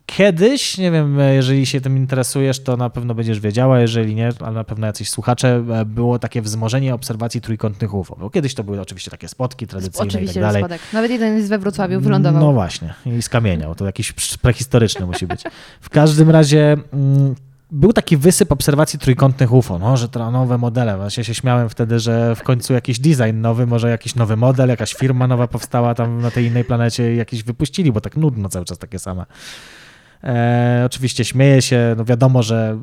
Kiedyś, 0.07 0.79
nie 0.79 0.91
wiem, 0.91 1.19
jeżeli 1.19 1.67
się 1.67 1.81
tym 1.81 1.97
interesujesz, 1.97 2.63
to 2.63 2.77
na 2.77 2.91
pewno 2.91 3.15
będziesz 3.15 3.41
wiedziała, 3.41 3.81
jeżeli 3.81 4.15
nie, 4.15 4.31
ale 4.41 4.53
na 4.53 4.65
pewno 4.65 4.87
jacyś 4.87 5.11
słuchacze, 5.11 5.65
było 5.87 6.19
takie 6.19 6.43
wzmożenie 6.43 6.95
obserwacji 6.95 7.41
trójkątnych 7.41 7.95
UFO. 7.95 8.17
Bo 8.21 8.31
kiedyś 8.31 8.55
to 8.55 8.65
były 8.65 8.81
oczywiście 8.81 9.11
takie 9.11 9.29
spotki 9.29 9.67
tradycyjne 9.67 10.09
Oczywiście, 10.09 10.33
i 10.33 10.35
tak 10.35 10.43
dalej. 10.43 10.63
spadek. 10.63 10.81
Nawet 10.93 11.11
jeden 11.11 11.37
jest 11.37 11.49
we 11.49 11.59
Wrocławiu, 11.59 12.01
wylądował. 12.01 12.43
No 12.43 12.53
właśnie, 12.53 12.95
i 13.07 13.23
skamieniał. 13.23 13.75
To 13.75 13.87
jakiś 13.87 14.13
prehistoryczny 14.43 15.07
musi 15.07 15.27
być. 15.27 15.43
W 15.81 15.91
każdym 15.91 16.31
razie 16.31 16.77
mm, 16.93 17.35
był 17.75 17.93
taki 17.93 18.17
wysyp 18.17 18.53
obserwacji 18.53 18.99
trójkątnych 18.99 19.53
UFO, 19.53 19.79
no, 19.79 19.97
że 19.97 20.09
to 20.09 20.31
nowe 20.31 20.59
modele. 20.59 20.97
Właśnie 20.97 21.25
się 21.25 21.35
śmiałem 21.35 21.69
wtedy, 21.69 21.99
że 21.99 22.35
w 22.37 22.43
końcu 22.43 22.73
jakiś 22.73 22.99
design 22.99 23.41
nowy, 23.41 23.67
może 23.67 23.91
jakiś 23.91 24.15
nowy 24.15 24.37
model, 24.37 24.69
jakaś 24.69 24.95
firma 24.95 25.27
nowa 25.27 25.49
powstała 25.49 25.95
tam 25.95 26.23
na 26.23 26.31
tej 26.31 26.47
innej 26.47 26.65
planecie 26.65 27.15
i 27.15 27.17
jakiś 27.17 27.43
wypuścili, 27.43 27.93
bo 27.93 28.01
tak 28.01 28.17
nudno 28.17 28.49
cały 28.49 28.65
czas 28.65 28.79
takie 28.79 28.99
same. 28.99 29.27
E, 30.25 30.83
oczywiście 30.87 31.25
śmieję 31.25 31.63
się, 31.63 31.95
no 31.97 32.05
wiadomo, 32.05 32.43
że 32.43 32.79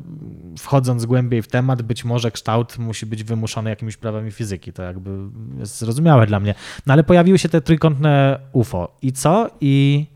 wchodząc 0.58 1.06
głębiej 1.06 1.42
w 1.42 1.48
temat, 1.48 1.82
być 1.82 2.04
może 2.04 2.30
kształt 2.30 2.78
musi 2.78 3.06
być 3.06 3.24
wymuszony 3.24 3.70
jakimiś 3.70 3.96
prawami 3.96 4.30
fizyki, 4.30 4.72
to 4.72 4.82
jakby 4.82 5.10
jest 5.58 5.78
zrozumiałe 5.78 6.26
dla 6.26 6.40
mnie. 6.40 6.54
No 6.86 6.92
ale 6.92 7.04
pojawiły 7.04 7.38
się 7.38 7.48
te 7.48 7.60
trójkątne 7.60 8.38
UFO 8.52 8.96
i 9.02 9.12
co? 9.12 9.50
I 9.60 10.06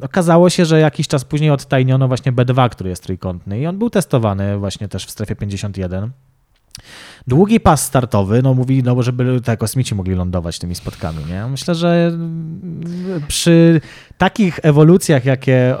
okazało 0.00 0.50
się, 0.50 0.64
że 0.64 0.80
jakiś 0.80 1.08
czas 1.08 1.24
później 1.24 1.50
odtajniono 1.50 2.08
właśnie 2.08 2.32
B2, 2.32 2.68
który 2.68 2.90
jest 2.90 3.02
trójkątny 3.02 3.60
i 3.60 3.66
on 3.66 3.78
był 3.78 3.90
testowany 3.90 4.58
właśnie 4.58 4.88
też 4.88 5.06
w 5.06 5.10
strefie 5.10 5.36
51. 5.36 6.10
Długi 7.26 7.60
pas 7.60 7.84
startowy, 7.84 8.42
no 8.42 8.54
mówili, 8.54 8.82
no 8.82 9.02
żeby 9.02 9.40
te 9.40 9.56
kosmici 9.56 9.94
mogli 9.94 10.14
lądować 10.14 10.58
tymi 10.58 10.74
spotkami, 10.74 11.24
nie? 11.28 11.46
Myślę, 11.46 11.74
że 11.74 12.10
mm, 12.12 12.82
przy 13.28 13.80
takich 14.18 14.60
ewolucjach, 14.62 15.24
jakie, 15.24 15.76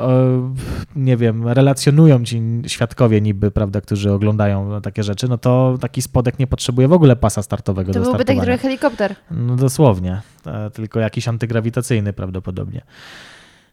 nie 0.96 1.16
wiem, 1.16 1.48
relacjonują 1.48 2.24
ci 2.24 2.42
świadkowie 2.66 3.20
niby, 3.20 3.50
prawda, 3.50 3.80
którzy 3.80 4.12
oglądają 4.12 4.80
takie 4.82 5.02
rzeczy, 5.02 5.28
no 5.28 5.38
to 5.38 5.78
taki 5.80 6.02
spodek 6.02 6.38
nie 6.38 6.46
potrzebuje 6.46 6.88
w 6.88 6.92
ogóle 6.92 7.16
pasa 7.16 7.42
startowego 7.42 7.92
To 7.92 8.00
byłby 8.00 8.24
taki 8.24 8.40
trochę 8.40 8.58
helikopter. 8.58 9.14
No 9.30 9.56
dosłownie, 9.56 10.20
e, 10.46 10.70
tylko 10.70 11.00
jakiś 11.00 11.28
antygrawitacyjny 11.28 12.12
prawdopodobnie. 12.12 12.82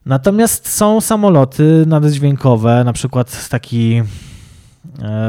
Natomiast 0.05 0.69
są 0.69 1.01
samoloty 1.01 1.83
naddźwiękowe, 1.87 2.83
na 2.83 2.93
przykład 2.93 3.49
taki 3.49 4.03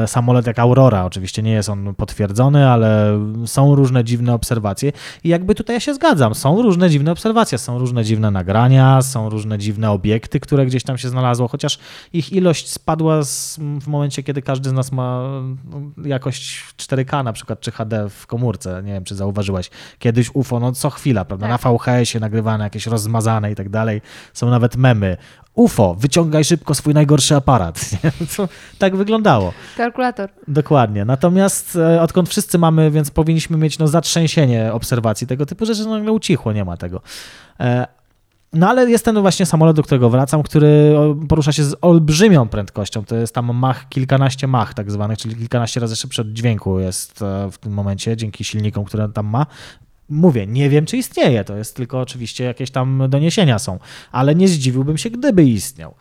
samolot 0.07 0.47
jak 0.47 0.59
Aurora, 0.59 1.05
oczywiście 1.05 1.43
nie 1.43 1.51
jest 1.51 1.69
on 1.69 1.95
potwierdzony, 1.95 2.69
ale 2.69 3.19
są 3.45 3.75
różne 3.75 4.03
dziwne 4.03 4.33
obserwacje 4.33 4.91
i 5.23 5.29
jakby 5.29 5.55
tutaj 5.55 5.75
ja 5.75 5.79
się 5.79 5.93
zgadzam, 5.93 6.35
są 6.35 6.61
różne 6.61 6.89
dziwne 6.89 7.11
obserwacje, 7.11 7.57
są 7.57 7.79
różne 7.79 8.03
dziwne 8.03 8.31
nagrania, 8.31 9.01
są 9.01 9.29
różne 9.29 9.57
dziwne 9.57 9.91
obiekty, 9.91 10.39
które 10.39 10.65
gdzieś 10.65 10.83
tam 10.83 10.97
się 10.97 11.09
znalazło, 11.09 11.47
chociaż 11.47 11.79
ich 12.13 12.33
ilość 12.33 12.71
spadła 12.71 13.23
z, 13.23 13.59
w 13.81 13.87
momencie, 13.87 14.23
kiedy 14.23 14.41
każdy 14.41 14.69
z 14.69 14.73
nas 14.73 14.91
ma 14.91 15.23
no, 15.71 15.81
jakość 16.05 16.63
4K 16.77 17.23
na 17.23 17.33
przykład, 17.33 17.59
czy 17.59 17.71
HD 17.71 18.09
w 18.09 18.27
komórce, 18.27 18.83
nie 18.83 18.93
wiem, 18.93 19.03
czy 19.03 19.15
zauważyłaś, 19.15 19.69
kiedyś 19.99 20.35
UFO, 20.35 20.59
no 20.59 20.71
co 20.71 20.89
chwila, 20.89 21.25
prawda, 21.25 21.47
Tak. 21.47 21.63
na 21.63 21.71
VHS-ie 21.71 22.19
nagrywane, 22.21 22.63
jakieś 22.63 22.87
rozmazane 22.87 23.51
i 23.51 23.55
tak 23.55 23.69
dalej, 23.69 24.01
są 24.33 24.49
nawet 24.49 24.75
memy. 24.75 25.17
UFO, 25.53 25.95
wyciągaj 25.99 26.43
szybko 26.43 26.75
swój 26.75 26.93
najgorszy 26.93 27.35
aparat. 27.35 27.79
Tak 28.79 28.95
wyglądało. 28.95 29.42
Kalkulator. 29.77 30.29
Dokładnie. 30.47 31.05
Natomiast 31.05 31.75
e, 31.75 32.01
odkąd 32.01 32.29
wszyscy 32.29 32.57
mamy, 32.57 32.91
więc 32.91 33.11
powinniśmy 33.11 33.57
mieć 33.57 33.79
no, 33.79 33.87
zatrzęsienie 33.87 34.73
obserwacji 34.73 35.27
tego 35.27 35.45
typu 35.45 35.65
rzeczy, 35.65 35.83
no 35.83 35.89
nagle 35.89 36.11
ucichło, 36.11 36.53
nie 36.53 36.65
ma 36.65 36.77
tego. 36.77 37.01
E, 37.59 37.87
No 38.53 38.69
ale 38.69 38.89
jest 38.89 39.05
ten 39.05 39.21
właśnie 39.21 39.45
samolot, 39.45 39.75
do 39.75 39.83
którego 39.83 40.09
wracam, 40.09 40.43
który 40.43 40.95
porusza 41.29 41.51
się 41.51 41.63
z 41.63 41.75
olbrzymią 41.81 42.47
prędkością. 42.47 43.05
To 43.05 43.15
jest 43.15 43.35
tam 43.35 43.53
mach, 43.53 43.89
kilkanaście 43.89 44.47
mach 44.47 44.73
tak 44.73 44.91
zwanych, 44.91 45.17
czyli 45.17 45.35
kilkanaście 45.35 45.79
razy 45.79 45.95
szybszy 45.95 46.21
od 46.21 46.27
dźwięku 46.27 46.79
jest 46.79 47.21
e, 47.21 47.51
w 47.51 47.57
tym 47.57 47.73
momencie, 47.73 48.17
dzięki 48.17 48.43
silnikom, 48.43 48.85
które 48.85 49.09
tam 49.09 49.25
ma. 49.25 49.45
Mówię, 50.09 50.47
nie 50.47 50.69
wiem, 50.69 50.85
czy 50.85 50.97
istnieje, 50.97 51.43
to 51.43 51.55
jest 51.55 51.75
tylko 51.75 52.01
oczywiście 52.01 52.43
jakieś 52.43 52.71
tam 52.71 53.03
doniesienia 53.09 53.59
są, 53.59 53.79
ale 54.11 54.35
nie 54.35 54.47
zdziwiłbym 54.47 54.97
się, 54.97 55.09
gdyby 55.09 55.43
istniał. 55.43 55.95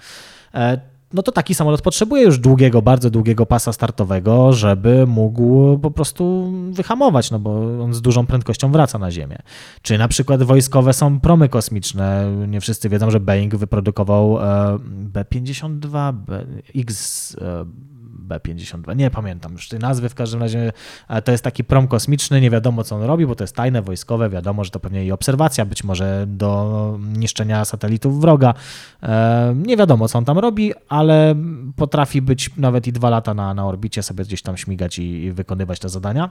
No 1.13 1.23
to 1.23 1.33
taki 1.33 1.55
samolot 1.55 1.83
potrzebuje 1.83 2.23
już 2.23 2.39
długiego, 2.39 2.83
bardzo 2.83 3.11
długiego 3.11 3.47
pasa 3.47 3.73
startowego, 3.73 4.53
żeby 4.53 5.07
mógł 5.07 5.79
po 5.79 5.91
prostu 5.91 6.53
wyhamować, 6.71 7.31
no 7.31 7.39
bo 7.39 7.51
on 7.83 7.95
z 7.95 8.03
dużą 8.03 8.27
prędkością 8.27 8.73
wraca 8.73 8.99
na 8.99 9.11
Ziemię. 9.11 9.39
Czy 9.83 9.99
na 9.99 10.09
przykład 10.09 10.43
wojskowe 10.43 10.93
są 10.93 11.21
promy 11.21 11.49
kosmiczne. 11.49 12.33
Nie 12.49 12.61
wszyscy 12.61 12.89
wiedzą, 12.89 13.11
że 13.11 13.21
Boeing 13.21 13.55
wyprodukował 13.55 14.39
e, 14.39 14.79
B-52, 14.85 16.13
B, 16.13 16.47
X, 16.77 17.37
e, 17.41 17.65
B-52, 18.23 18.97
nie 18.97 19.11
pamiętam 19.11 19.53
już 19.53 19.69
tej 19.69 19.79
nazwy, 19.79 20.09
w 20.09 20.15
każdym 20.15 20.41
razie 20.41 20.73
to 21.25 21.33
jest 21.33 21.45
taki 21.45 21.65
prom 21.65 21.89
kosmiczny, 21.89 22.41
nie 22.41 22.51
wiadomo 22.51 22.85
co 22.85 22.97
on 22.97 23.03
robi, 23.03 23.27
bo 23.27 23.35
to 23.35 23.45
jest 23.45 23.57
tajne, 23.57 23.83
wojskowe, 23.83 24.31
wiadomo, 24.31 24.65
że 24.65 24.71
to 24.71 24.81
pewnie 24.81 25.05
i 25.05 25.13
obserwacja, 25.13 25.65
być 25.65 25.85
może 25.85 26.25
do 26.29 26.99
niszczenia 27.17 27.65
satelitów 27.65 28.21
wroga. 28.21 28.55
Nie 29.55 29.77
wiadomo 29.77 30.09
co 30.09 30.19
on 30.19 30.25
tam 30.25 30.39
robi, 30.39 30.73
ale 30.89 31.35
potrafi 31.77 32.23
być 32.23 32.51
nawet 32.57 32.87
i 32.87 32.93
dwa 32.93 33.11
lata 33.11 33.35
na, 33.35 33.55
na 33.55 33.67
orbicie, 33.67 34.03
sobie 34.03 34.25
gdzieś 34.25 34.43
tam 34.43 34.57
śmigać 34.57 34.99
i, 34.99 35.25
i 35.25 35.33
wykonywać 35.33 35.79
te 35.79 35.89
zadania. 35.89 36.31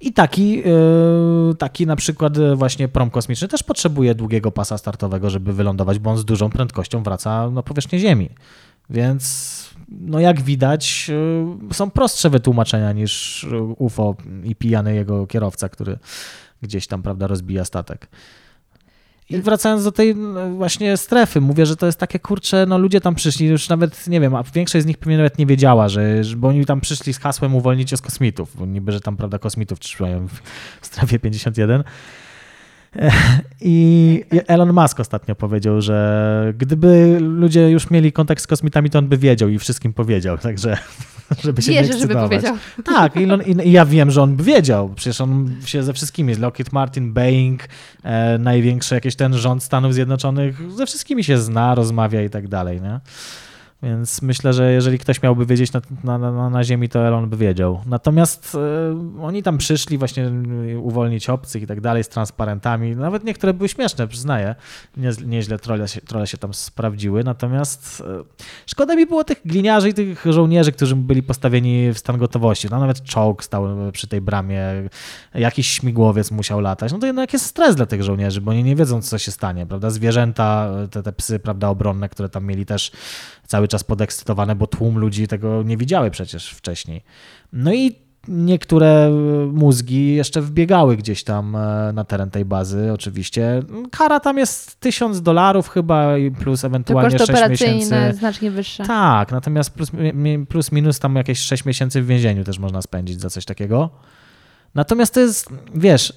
I 0.00 0.12
taki, 0.12 0.56
yy, 0.56 1.54
taki 1.58 1.86
na 1.86 1.96
przykład 1.96 2.38
właśnie 2.54 2.88
prom 2.88 3.10
kosmiczny 3.10 3.48
też 3.48 3.62
potrzebuje 3.62 4.14
długiego 4.14 4.52
pasa 4.52 4.78
startowego, 4.78 5.30
żeby 5.30 5.52
wylądować, 5.52 5.98
bo 5.98 6.10
on 6.10 6.18
z 6.18 6.24
dużą 6.24 6.50
prędkością 6.50 7.02
wraca 7.02 7.50
na 7.50 7.62
powierzchnię 7.62 7.98
Ziemi. 7.98 8.28
Więc 8.90 9.71
no 10.00 10.20
jak 10.20 10.40
widać, 10.40 11.08
yy, 11.68 11.74
są 11.74 11.90
prostsze 11.90 12.30
wytłumaczenia 12.30 12.92
niż 12.92 13.46
UFO 13.78 14.16
i 14.44 14.56
pijany 14.56 14.94
jego 14.94 15.26
kierowca, 15.26 15.68
który 15.68 15.98
gdzieś 16.62 16.86
tam, 16.86 17.02
prawda, 17.02 17.26
rozbija 17.26 17.64
statek. 17.64 18.08
I 19.30 19.38
wracając 19.38 19.84
do 19.84 19.92
tej 19.92 20.16
no, 20.16 20.50
właśnie 20.50 20.96
strefy, 20.96 21.40
mówię, 21.40 21.66
że 21.66 21.76
to 21.76 21.86
jest 21.86 21.98
takie 21.98 22.18
kurcze, 22.18 22.66
no 22.66 22.78
ludzie 22.78 23.00
tam 23.00 23.14
przyszli, 23.14 23.46
już 23.46 23.68
nawet 23.68 24.06
nie 24.06 24.20
wiem, 24.20 24.34
a 24.34 24.42
większość 24.42 24.82
z 24.82 24.86
nich 24.86 24.98
pewnie 24.98 25.16
nawet 25.16 25.38
nie 25.38 25.46
wiedziała, 25.46 25.88
że, 25.88 26.22
bo 26.36 26.48
oni 26.48 26.66
tam 26.66 26.80
przyszli 26.80 27.12
z 27.12 27.18
hasłem 27.18 27.54
uwolnić 27.54 27.96
z 27.96 28.02
kosmitów, 28.02 28.56
bo 28.56 28.66
niby, 28.66 28.92
że 28.92 29.00
tam 29.00 29.16
prawda 29.16 29.38
kosmitów 29.38 29.80
trzymają 29.80 30.28
w 30.80 30.86
strefie 30.86 31.18
51. 31.18 31.84
I 33.60 34.24
Elon 34.46 34.72
Musk 34.72 35.00
ostatnio 35.00 35.34
powiedział, 35.34 35.80
że 35.80 36.52
gdyby 36.58 37.18
ludzie 37.20 37.70
już 37.70 37.90
mieli 37.90 38.12
kontakt 38.12 38.42
z 38.42 38.46
kosmitami, 38.46 38.90
to 38.90 38.98
on 38.98 39.08
by 39.08 39.18
wiedział 39.18 39.48
i 39.48 39.58
wszystkim 39.58 39.92
powiedział, 39.92 40.38
także 40.48 40.76
żeby 41.44 41.62
się 41.62 41.72
Wierzę, 41.72 41.94
nie 41.94 42.00
żeby 42.00 42.14
ekscytować. 42.14 42.28
powiedział. 42.30 42.56
Tak, 42.84 43.16
i, 43.16 43.32
on, 43.32 43.42
i 43.42 43.72
ja 43.72 43.86
wiem, 43.86 44.10
że 44.10 44.22
on 44.22 44.36
by 44.36 44.44
wiedział. 44.44 44.88
Przecież 44.94 45.20
on 45.20 45.54
się 45.64 45.82
ze 45.82 45.92
wszystkimi, 45.92 46.34
z 46.34 46.38
Lockheed 46.38 46.72
Martin, 46.72 47.12
Boeing, 47.12 47.68
e, 48.02 48.38
największy 48.38 48.94
jakiś 48.94 49.16
ten 49.16 49.34
rząd 49.34 49.62
Stanów 49.62 49.94
Zjednoczonych, 49.94 50.72
ze 50.76 50.86
wszystkimi 50.86 51.24
się 51.24 51.38
zna, 51.38 51.74
rozmawia 51.74 52.22
i 52.22 52.30
tak 52.30 52.48
dalej, 52.48 52.80
nie? 52.80 53.00
Więc 53.82 54.22
myślę, 54.22 54.52
że 54.52 54.72
jeżeli 54.72 54.98
ktoś 54.98 55.22
miałby 55.22 55.46
wiedzieć 55.46 55.72
na, 55.72 55.80
na, 56.04 56.18
na, 56.18 56.50
na 56.50 56.64
Ziemi, 56.64 56.88
to 56.88 57.06
Elon 57.06 57.28
by 57.28 57.36
wiedział. 57.36 57.80
Natomiast 57.86 58.54
e, 58.54 59.22
oni 59.22 59.42
tam 59.42 59.58
przyszli 59.58 59.98
właśnie 59.98 60.26
e, 60.26 60.78
uwolnić 60.78 61.30
obcych 61.30 61.62
i 61.62 61.66
tak 61.66 61.80
dalej 61.80 62.04
z 62.04 62.08
transparentami. 62.08 62.96
Nawet 62.96 63.24
niektóre 63.24 63.54
były 63.54 63.68
śmieszne, 63.68 64.08
przyznaję. 64.08 64.54
Nie, 64.96 65.10
nieźle 65.26 65.58
trole 65.58 65.88
się, 65.88 66.00
trole 66.00 66.26
się 66.26 66.38
tam 66.38 66.54
sprawdziły. 66.54 67.24
Natomiast 67.24 68.02
e, 68.06 68.24
szkoda 68.66 68.94
mi 68.94 69.06
było 69.06 69.24
tych 69.24 69.40
gliniarzy 69.44 69.88
i 69.88 69.94
tych 69.94 70.24
żołnierzy, 70.30 70.72
którzy 70.72 70.96
byli 70.96 71.22
postawieni 71.22 71.92
w 71.92 71.98
stan 71.98 72.18
gotowości. 72.18 72.68
No, 72.70 72.80
nawet 72.80 73.02
czołg 73.02 73.44
stał 73.44 73.66
przy 73.92 74.06
tej 74.06 74.20
bramie, 74.20 74.62
jakiś 75.34 75.68
śmigłowiec 75.68 76.30
musiał 76.30 76.60
latać. 76.60 76.92
No 76.92 76.98
to 76.98 77.06
jednak 77.06 77.32
jest 77.32 77.46
stres 77.46 77.76
dla 77.76 77.86
tych 77.86 78.02
żołnierzy, 78.02 78.40
bo 78.40 78.50
oni 78.50 78.64
nie 78.64 78.76
wiedzą, 78.76 79.02
co 79.02 79.18
się 79.18 79.30
stanie, 79.30 79.66
prawda? 79.66 79.90
Zwierzęta, 79.90 80.70
te, 80.90 81.02
te 81.02 81.12
psy, 81.12 81.38
prawda, 81.38 81.68
obronne, 81.68 82.08
które 82.08 82.28
tam 82.28 82.44
mieli 82.44 82.66
też 82.66 82.92
cały 83.46 83.68
czas 83.72 83.84
podekscytowane, 83.84 84.54
bo 84.56 84.66
tłum 84.66 84.98
ludzi 84.98 85.28
tego 85.28 85.62
nie 85.62 85.76
widziały 85.76 86.10
przecież 86.10 86.50
wcześniej. 86.50 87.02
No 87.52 87.72
i 87.74 87.96
niektóre 88.28 89.10
mózgi 89.52 90.14
jeszcze 90.14 90.40
wbiegały 90.42 90.96
gdzieś 90.96 91.24
tam 91.24 91.56
e, 91.56 91.92
na 91.94 92.04
teren 92.04 92.30
tej 92.30 92.44
bazy, 92.44 92.92
oczywiście. 92.92 93.62
Kara 93.90 94.20
tam 94.20 94.38
jest 94.38 94.80
1000 94.80 95.22
dolarów 95.22 95.68
chyba 95.68 96.18
i 96.18 96.30
plus 96.30 96.60
To 96.60 96.66
ewentualnie 96.66 97.10
koszty 97.10 97.26
6 97.26 97.30
operacyjne 97.30 97.74
miesięcy. 97.74 98.18
znacznie 98.18 98.50
wyższe. 98.50 98.84
Tak, 98.84 99.32
natomiast 99.32 99.70
plus, 99.70 99.90
plus 100.48 100.72
minus 100.72 100.98
tam 100.98 101.16
jakieś 101.16 101.38
6 101.38 101.64
miesięcy 101.64 102.02
w 102.02 102.06
więzieniu 102.06 102.44
też 102.44 102.58
można 102.58 102.82
spędzić 102.82 103.20
za 103.20 103.30
coś 103.30 103.44
takiego. 103.44 103.90
Natomiast 104.74 105.14
to 105.14 105.20
jest, 105.20 105.48
wiesz, 105.74 106.12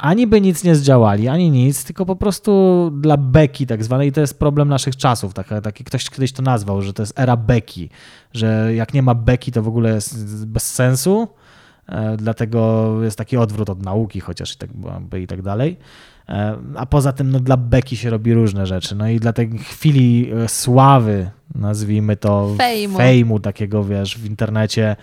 ani 0.00 0.26
by 0.26 0.40
nic 0.40 0.64
nie 0.64 0.74
zdziałali, 0.74 1.28
ani 1.28 1.50
nic, 1.50 1.84
tylko 1.84 2.06
po 2.06 2.16
prostu 2.16 2.52
dla 3.00 3.16
beki 3.16 3.66
tak 3.66 3.84
zwanej, 3.84 4.08
i 4.08 4.12
to 4.12 4.20
jest 4.20 4.38
problem 4.38 4.68
naszych 4.68 4.96
czasów, 4.96 5.34
taki, 5.34 5.54
taki 5.62 5.84
ktoś 5.84 6.10
kiedyś 6.10 6.32
to 6.32 6.42
nazwał, 6.42 6.82
że 6.82 6.92
to 6.92 7.02
jest 7.02 7.18
era 7.18 7.36
beki, 7.36 7.90
że 8.34 8.74
jak 8.74 8.94
nie 8.94 9.02
ma 9.02 9.14
beki, 9.14 9.52
to 9.52 9.62
w 9.62 9.68
ogóle 9.68 9.94
jest 9.94 10.46
bez 10.46 10.74
sensu, 10.74 11.28
e, 11.88 12.16
dlatego 12.16 12.94
jest 13.02 13.18
taki 13.18 13.36
odwrót 13.36 13.70
od 13.70 13.82
nauki, 13.82 14.20
chociaż 14.20 14.54
i 14.54 14.56
tak 14.56 14.70
i 15.20 15.26
tak 15.26 15.42
dalej. 15.42 15.76
E, 16.28 16.56
A 16.76 16.86
poza 16.86 17.12
tym 17.12 17.30
no, 17.30 17.40
dla 17.40 17.56
beki 17.56 17.96
się 17.96 18.10
robi 18.10 18.34
różne 18.34 18.66
rzeczy. 18.66 18.94
No 18.94 19.08
i 19.08 19.20
dla 19.20 19.32
tej 19.32 19.58
chwili 19.58 20.30
e, 20.32 20.48
sławy, 20.48 21.30
nazwijmy 21.54 22.16
to, 22.16 22.54
Fejmu. 22.58 22.98
fejmu 22.98 23.40
takiego, 23.40 23.84
wiesz, 23.84 24.18
w 24.18 24.26
internecie, 24.26 24.96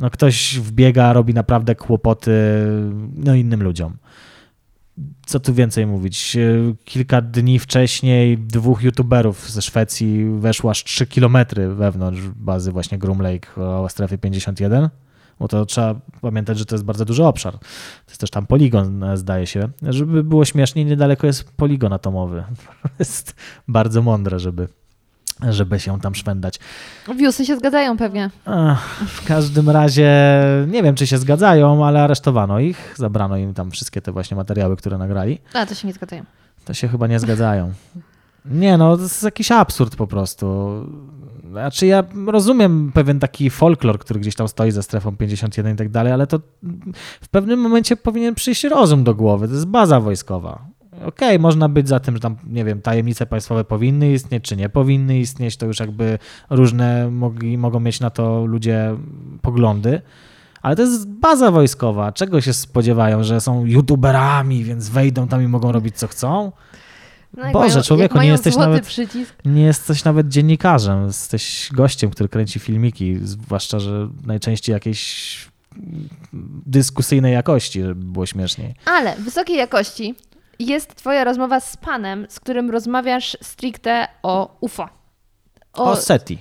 no 0.00 0.10
ktoś 0.10 0.58
wbiega, 0.58 1.12
robi 1.12 1.34
naprawdę 1.34 1.74
kłopoty 1.74 2.32
no, 3.16 3.34
innym 3.34 3.62
ludziom. 3.62 3.96
Co 5.26 5.40
tu 5.40 5.54
więcej 5.54 5.86
mówić? 5.86 6.36
E, 6.36 6.40
Kilka 6.84 7.22
dni 7.22 7.58
wcześniej 7.58 8.38
dwóch 8.38 8.82
youtuberów 8.82 9.50
ze 9.50 9.62
Szwecji 9.62 10.24
weszło 10.38 10.70
aż 10.70 10.84
3 10.84 11.06
kilometry 11.06 11.74
wewnątrz 11.74 12.20
bazy 12.36 12.72
właśnie 12.72 12.98
Groom 12.98 13.22
Lake 13.22 13.62
o 13.62 13.88
strefie 13.88 14.18
51. 14.18 14.88
Bo 15.38 15.48
to 15.48 15.66
trzeba 15.66 15.94
pamiętać, 16.20 16.58
że 16.58 16.64
to 16.64 16.74
jest 16.74 16.84
bardzo 16.84 17.04
duży 17.04 17.24
obszar. 17.24 17.52
To 17.58 18.08
jest 18.08 18.20
też 18.20 18.30
tam 18.30 18.46
poligon, 18.46 19.04
e, 19.04 19.16
zdaje 19.16 19.46
się. 19.46 19.68
Żeby 19.82 20.24
było 20.24 20.44
śmiesznie, 20.44 20.84
niedaleko 20.84 21.26
jest 21.26 21.52
poligon 21.56 21.92
atomowy. 21.92 22.44
To 22.82 22.88
jest 22.98 23.36
bardzo 23.68 24.02
mądre, 24.02 24.38
żeby, 24.38 24.68
żeby 25.50 25.80
się 25.80 26.00
tam 26.00 26.14
szwendać. 26.14 26.58
Wiusy 27.16 27.46
się 27.46 27.56
zgadzają 27.56 27.96
pewnie. 27.96 28.30
W 29.06 29.24
każdym 29.26 29.70
razie 29.70 30.10
nie 30.66 30.82
wiem, 30.82 30.94
czy 30.94 31.06
się 31.06 31.18
zgadzają, 31.18 31.86
ale 31.86 32.02
aresztowano 32.02 32.60
ich, 32.60 32.94
zabrano 32.96 33.36
im 33.36 33.54
tam 33.54 33.70
wszystkie 33.70 34.00
te 34.00 34.12
właśnie 34.12 34.36
materiały, 34.36 34.76
które 34.76 34.98
nagrali. 34.98 35.38
A, 35.54 35.66
to 35.66 35.74
się 35.74 35.86
nie 35.88 35.94
zgadzają. 35.94 36.24
To 36.64 36.74
się 36.74 36.88
chyba 36.88 37.06
nie 37.06 37.20
zgadzają. 37.20 37.72
Nie 38.44 38.76
no, 38.78 38.96
to 38.96 39.02
jest 39.02 39.22
jakiś 39.22 39.52
absurd 39.52 39.96
po 39.96 40.06
prostu. 40.06 40.70
Znaczy 41.50 41.86
ja 41.86 42.04
rozumiem 42.26 42.92
pewien 42.94 43.20
taki 43.20 43.50
folklor, 43.50 43.98
który 43.98 44.20
gdzieś 44.20 44.34
tam 44.34 44.48
stoi 44.48 44.70
za 44.70 44.82
strefą 44.82 45.16
51 45.16 45.74
i 45.74 45.76
tak 45.76 45.88
dalej, 45.88 46.12
ale 46.12 46.26
to 46.26 46.40
w 47.20 47.28
pewnym 47.28 47.60
momencie 47.60 47.96
powinien 47.96 48.34
przyjść 48.34 48.64
rozum 48.64 49.04
do 49.04 49.14
głowy. 49.14 49.48
To 49.48 49.54
jest 49.54 49.66
baza 49.66 50.00
wojskowa. 50.00 50.66
Okej, 51.06 51.38
można 51.38 51.68
być 51.68 51.88
za 51.88 52.00
tym, 52.00 52.14
że 52.14 52.20
tam, 52.20 52.36
nie 52.46 52.64
wiem, 52.64 52.82
tajemnice 52.82 53.26
państwowe 53.26 53.64
powinny 53.64 54.12
istnieć, 54.12 54.44
czy 54.44 54.56
nie 54.56 54.68
powinny 54.68 55.18
istnieć, 55.18 55.56
to 55.56 55.66
już 55.66 55.80
jakby 55.80 56.18
różne 56.50 57.10
mogli, 57.10 57.58
mogą 57.58 57.80
mieć 57.80 58.00
na 58.00 58.10
to 58.10 58.46
ludzie 58.46 58.96
poglądy. 59.42 60.00
Ale 60.62 60.76
to 60.76 60.82
jest 60.82 61.08
baza 61.08 61.50
wojskowa. 61.50 62.12
Czego 62.12 62.40
się 62.40 62.52
spodziewają, 62.52 63.24
że 63.24 63.40
są 63.40 63.64
youtuberami, 63.64 64.64
więc 64.64 64.88
wejdą 64.88 65.28
tam 65.28 65.42
i 65.42 65.48
mogą 65.48 65.72
robić 65.72 65.96
co 65.96 66.06
chcą? 66.08 66.52
No, 67.36 67.52
Boże, 67.52 67.68
mają, 67.74 67.82
człowieku, 67.82 68.20
nie 68.20 68.28
jesteś 68.28 68.56
nawet- 68.56 68.86
przycisk. 68.86 69.34
Nie 69.44 69.62
jesteś 69.62 70.04
nawet 70.04 70.28
dziennikarzem, 70.28 71.06
jesteś 71.06 71.68
gościem, 71.72 72.10
który 72.10 72.28
kręci 72.28 72.58
filmiki, 72.58 73.18
zwłaszcza, 73.22 73.80
że 73.80 74.08
najczęściej 74.26 74.72
jakiejś 74.72 75.48
dyskusyjnej 76.66 77.32
jakości, 77.32 77.82
żeby 77.82 77.94
było 77.94 78.26
śmieszniej. 78.26 78.74
Ale 78.84 79.16
wysokiej 79.16 79.56
jakości 79.56 80.14
jest 80.58 80.94
twoja 80.94 81.24
rozmowa 81.24 81.60
z 81.60 81.76
panem, 81.76 82.26
z 82.28 82.40
którym 82.40 82.70
rozmawiasz 82.70 83.36
stricte 83.42 84.08
o 84.22 84.56
UFO. 84.60 84.88
O, 85.72 85.96
SETI, 85.96 86.38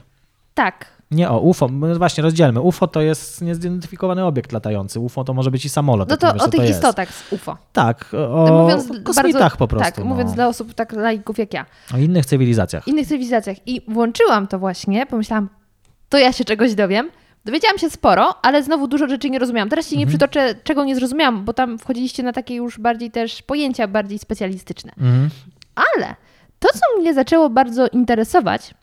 Tak. 0.53 0.85
nie 1.11 1.29
o 1.29 1.39
UFO. 1.39 1.67
No 1.67 1.95
Właśnie, 1.95 2.23
rozdzielmy. 2.23 2.61
UFO 2.61 2.87
to 2.87 3.01
jest 3.01 3.41
niezidentyfikowany 3.41 4.25
obiekt 4.25 4.51
latający. 4.51 4.99
UFO 4.99 5.23
to 5.23 5.33
może 5.33 5.51
być 5.51 5.65
i 5.65 5.69
samolot. 5.69 6.09
No 6.09 6.17
to 6.17 6.33
wiesz, 6.33 6.41
o 6.41 6.47
tych 6.47 6.59
to 6.59 6.65
jest. 6.65 6.75
istotach 6.79 7.13
z 7.13 7.33
UFO. 7.33 7.57
Tak, 7.73 8.05
o 8.33 8.61
mówiąc 8.63 8.87
kosmitach 9.03 9.41
bardzo, 9.41 9.57
po 9.57 9.67
prostu. 9.67 9.85
Tak, 9.85 9.97
no. 9.97 10.05
mówiąc 10.05 10.33
dla 10.33 10.47
osób 10.47 10.73
tak 10.73 10.93
laików 10.93 11.37
jak 11.37 11.53
ja. 11.53 11.65
O 11.93 11.97
innych 11.97 12.25
cywilizacjach. 12.25 12.87
innych 12.87 13.07
cywilizacjach. 13.07 13.67
I 13.67 13.81
włączyłam 13.87 14.47
to 14.47 14.59
właśnie, 14.59 15.05
pomyślałam, 15.05 15.49
to 16.09 16.17
ja 16.17 16.33
się 16.33 16.45
czegoś 16.45 16.75
dowiem. 16.75 17.09
Dowiedziałam 17.45 17.77
się 17.77 17.89
sporo, 17.89 18.45
ale 18.45 18.63
znowu 18.63 18.87
dużo 18.87 19.07
rzeczy 19.07 19.29
nie 19.29 19.39
rozumiałam. 19.39 19.69
Teraz 19.69 19.89
ci 19.89 19.97
nie 19.97 20.07
przytoczę, 20.07 20.55
czego 20.63 20.83
nie 20.85 20.95
zrozumiałam, 20.95 21.45
bo 21.45 21.53
tam 21.53 21.79
wchodziliście 21.79 22.23
na 22.23 22.33
takie 22.33 22.55
już 22.55 22.79
bardziej 22.79 23.11
też 23.11 23.41
pojęcia 23.41 23.87
bardziej 23.87 24.19
specjalistyczne. 24.19 24.91
Mhm. 24.97 25.29
Ale 25.95 26.15
to, 26.59 26.69
co 26.73 27.01
mnie 27.01 27.13
zaczęło 27.13 27.49
bardzo 27.49 27.87
interesować, 27.87 28.73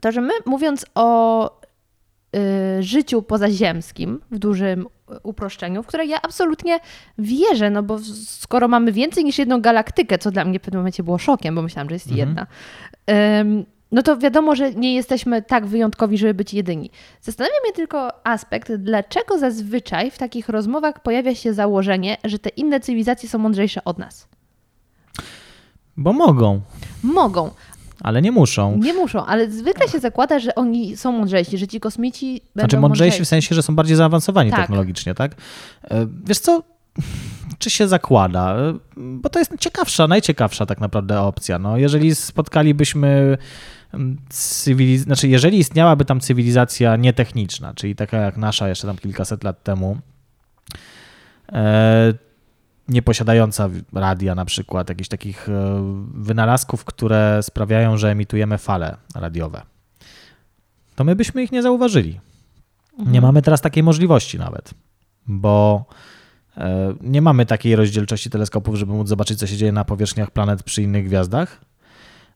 to 0.00 0.12
że 0.12 0.20
my 0.20 0.32
mówiąc 0.46 0.86
o 0.94 1.50
y, 2.78 2.82
życiu 2.82 3.22
pozaziemskim 3.22 4.20
w 4.30 4.38
dużym 4.38 4.86
uproszczeniu, 5.22 5.82
w 5.82 5.86
które 5.86 6.06
ja 6.06 6.22
absolutnie 6.22 6.80
wierzę, 7.18 7.70
no 7.70 7.82
bo 7.82 7.98
skoro 8.26 8.68
mamy 8.68 8.92
więcej 8.92 9.24
niż 9.24 9.38
jedną 9.38 9.60
galaktykę, 9.60 10.18
co 10.18 10.30
dla 10.30 10.44
mnie 10.44 10.58
w 10.58 10.62
pewnym 10.62 10.80
momencie 10.80 11.02
było 11.02 11.18
szokiem, 11.18 11.54
bo 11.54 11.62
myślałam, 11.62 11.88
że 11.88 11.94
jest 11.94 12.06
Mhm. 12.10 12.28
jedna, 12.28 12.46
ym, 13.40 13.64
no 13.92 14.02
to 14.02 14.16
wiadomo, 14.18 14.56
że 14.56 14.74
nie 14.74 14.94
jesteśmy 14.94 15.42
tak 15.42 15.66
wyjątkowi, 15.66 16.18
żeby 16.18 16.34
być 16.34 16.54
jedyni. 16.54 16.90
Zastanawia 17.20 17.54
mnie 17.64 17.72
tylko 17.72 18.26
aspekt, 18.26 18.72
dlaczego 18.72 19.38
zazwyczaj 19.38 20.10
w 20.10 20.18
takich 20.18 20.48
rozmowach 20.48 21.02
pojawia 21.02 21.34
się 21.34 21.54
założenie, 21.54 22.16
że 22.24 22.38
te 22.38 22.48
inne 22.48 22.80
cywilizacje 22.80 23.28
są 23.28 23.38
mądrzejsze 23.38 23.84
od 23.84 23.98
nas. 23.98 24.28
Bo 25.96 26.12
mogą, 26.12 26.60
Mogą, 27.02 27.50
ale 28.00 28.22
nie 28.22 28.32
muszą. 28.32 28.76
Nie 28.76 28.94
muszą, 28.94 29.26
ale 29.26 29.50
zwykle 29.50 29.88
się 29.88 29.98
zakłada, 29.98 30.38
że 30.38 30.54
oni 30.54 30.96
są 30.96 31.12
mądrzejsi, 31.12 31.58
że 31.58 31.68
ci 31.68 31.80
kosmici 31.80 32.40
będą 32.54 32.68
Znaczy 32.68 32.80
mądrzejsi 32.80 33.24
w 33.24 33.28
sensie, 33.28 33.54
że 33.54 33.62
są 33.62 33.74
bardziej 33.76 33.96
zaawansowani 33.96 34.50
Tak. 34.50 34.60
technologicznie, 34.60 35.14
tak? 35.14 35.32
E, 35.90 36.06
Wiesz 36.24 36.38
co, 36.38 36.62
czy 37.58 37.70
się 37.70 37.88
zakłada? 37.88 38.56
E, 38.56 38.74
Bo 38.96 39.28
to 39.28 39.38
jest 39.38 39.52
ciekawsza, 39.58 40.06
najciekawsza 40.06 40.66
tak 40.66 40.80
naprawdę 40.80 41.20
opcja. 41.20 41.58
No, 41.58 41.76
jeżeli 41.78 42.14
spotkalibyśmy 42.14 43.38
cywiliz- 44.30 44.98
znaczy 44.98 45.28
jeżeli 45.28 45.58
istniałaby 45.58 46.04
tam 46.04 46.20
cywilizacja 46.20 46.96
nietechniczna, 46.96 47.74
czyli 47.74 47.96
taka 47.96 48.16
jak 48.16 48.36
nasza 48.36 48.68
jeszcze 48.68 48.86
tam 48.86 48.96
kilkaset 48.96 49.44
lat 49.44 49.62
temu, 49.62 49.98
e, 51.52 52.14
nieposiadająca 52.88 53.68
radia 53.92 54.34
na 54.34 54.44
przykład, 54.44 54.88
jakichś 54.88 55.08
takich 55.08 55.48
e, 55.48 55.82
wynalazków, 56.14 56.84
które 56.84 57.42
sprawiają, 57.42 57.96
że 57.96 58.10
emitujemy 58.10 58.58
fale 58.58 58.96
radiowe. 59.14 59.62
To 60.94 61.04
my 61.04 61.16
byśmy 61.16 61.42
ich 61.42 61.52
nie 61.52 61.62
zauważyli. 61.62 62.20
Mhm. 62.92 63.12
Nie 63.12 63.20
mamy 63.20 63.42
teraz 63.42 63.60
takiej 63.60 63.82
możliwości 63.82 64.38
nawet, 64.38 64.74
bo 65.26 65.84
e, 66.56 66.94
nie 67.00 67.22
mamy 67.22 67.46
takiej 67.46 67.76
rozdzielczości 67.76 68.30
teleskopów, 68.30 68.76
żeby 68.76 68.92
móc 68.92 69.08
zobaczyć, 69.08 69.38
co 69.38 69.46
się 69.46 69.56
dzieje 69.56 69.72
na 69.72 69.84
powierzchniach 69.84 70.30
planet 70.30 70.62
przy 70.62 70.82
innych 70.82 71.04
gwiazdach 71.04 71.60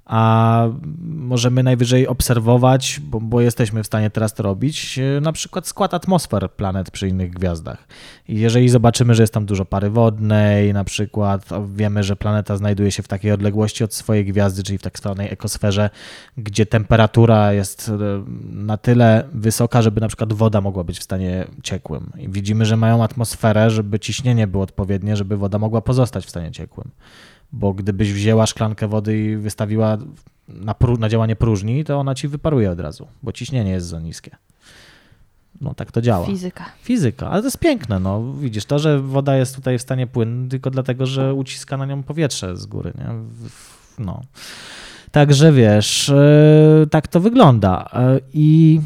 a 0.06 0.66
możemy 1.04 1.62
najwyżej 1.62 2.08
obserwować, 2.08 3.00
bo, 3.04 3.20
bo, 3.20 3.40
jesteśmy 3.40 3.82
w 3.82 3.86
stanie 3.86 4.10
teraz 4.10 4.34
to 4.34 4.42
robić, 4.42 4.98
e, 4.98 5.20
na 5.20 5.32
przykład 5.32 5.66
skład 5.66 5.94
atmosfer 5.94 6.50
planet 6.50 6.90
przy 6.90 7.08
innych 7.08 7.30
gwiazdach. 7.30 7.88
Jeżeli 8.28 8.68
zobaczymy, 8.68 9.14
że 9.14 9.22
jest 9.22 9.34
tam 9.34 9.46
dużo 9.46 9.64
pary 9.64 9.90
wodnej, 9.90 10.72
na 10.72 10.84
przykład 10.84 11.48
wiemy, 11.74 12.02
że 12.02 12.16
planeta 12.16 12.56
znajduje 12.56 12.90
się 12.90 13.02
w 13.02 13.08
takiej 13.08 13.32
odległości 13.32 13.84
od 13.84 13.94
swojej 13.94 14.24
gwiazdy, 14.24 14.62
czyli 14.62 14.78
w 14.78 14.82
tak 14.82 14.98
zwanej 14.98 15.32
ekosferze, 15.32 15.90
gdzie 16.38 16.66
temperatura 16.66 17.52
jest 17.52 17.88
e, 17.88 18.24
na 18.50 18.76
tyle 18.76 19.28
wysoka, 19.32 19.82
żeby 19.82 20.00
na 20.00 20.08
przykład 20.08 20.32
woda 20.32 20.60
mogła 20.60 20.84
być 20.84 20.98
w 20.98 21.02
stanie 21.02 21.46
ciekłym. 21.62 22.12
I 22.18 22.28
widzimy, 22.28 22.66
że 22.66 22.76
mają 22.76 23.04
atmosferę, 23.04 23.70
żeby 23.70 24.00
ciśnienie 24.00 24.46
było 24.46 24.62
odpowiednie, 24.62 25.16
żeby 25.16 25.36
woda 25.36 25.58
mogła 25.58 25.80
pozostać 25.80 26.26
w 26.26 26.30
stanie 26.30 26.50
ciekłym 26.50 26.90
bo 27.52 27.74
gdybyś 27.74 28.12
wzięła 28.12 28.46
szklankę 28.46 28.88
wody 28.88 29.18
i 29.18 29.36
wystawiła 29.36 29.98
na, 30.48 30.72
pró- 30.72 30.98
na 30.98 31.08
działanie 31.08 31.36
próżni, 31.36 31.84
to 31.84 31.98
ona 31.98 32.14
ci 32.14 32.28
wyparuje 32.28 32.70
od 32.70 32.80
razu, 32.80 33.06
bo 33.22 33.32
ciśnienie 33.32 33.70
jest 33.70 33.86
za 33.86 34.00
niskie. 34.00 34.36
No 35.60 35.74
tak 35.74 35.92
to 35.92 36.00
działa. 36.00 36.26
Fizyka. 36.26 36.64
Fizyka, 36.82 37.30
ale 37.30 37.40
to 37.42 37.46
jest 37.46 37.58
piękne, 37.58 38.00
no. 38.00 38.32
Widzisz, 38.32 38.64
to, 38.64 38.78
że 38.78 39.00
woda 39.00 39.36
jest 39.36 39.56
tutaj 39.56 39.78
w 39.78 39.82
stanie 39.82 40.06
płynąć 40.06 40.50
tylko 40.50 40.70
dlatego, 40.70 41.06
że 41.06 41.34
uciska 41.34 41.76
na 41.76 41.86
nią 41.86 42.02
powietrze 42.02 42.56
z 42.56 42.66
góry, 42.66 42.92
nie? 42.98 43.08
No. 43.98 44.22
Także 45.10 45.52
wiesz, 45.52 46.12
yy, 46.80 46.86
tak 46.86 47.08
to 47.08 47.20
wygląda. 47.20 47.90
Yy, 47.92 48.20
I 48.32 48.80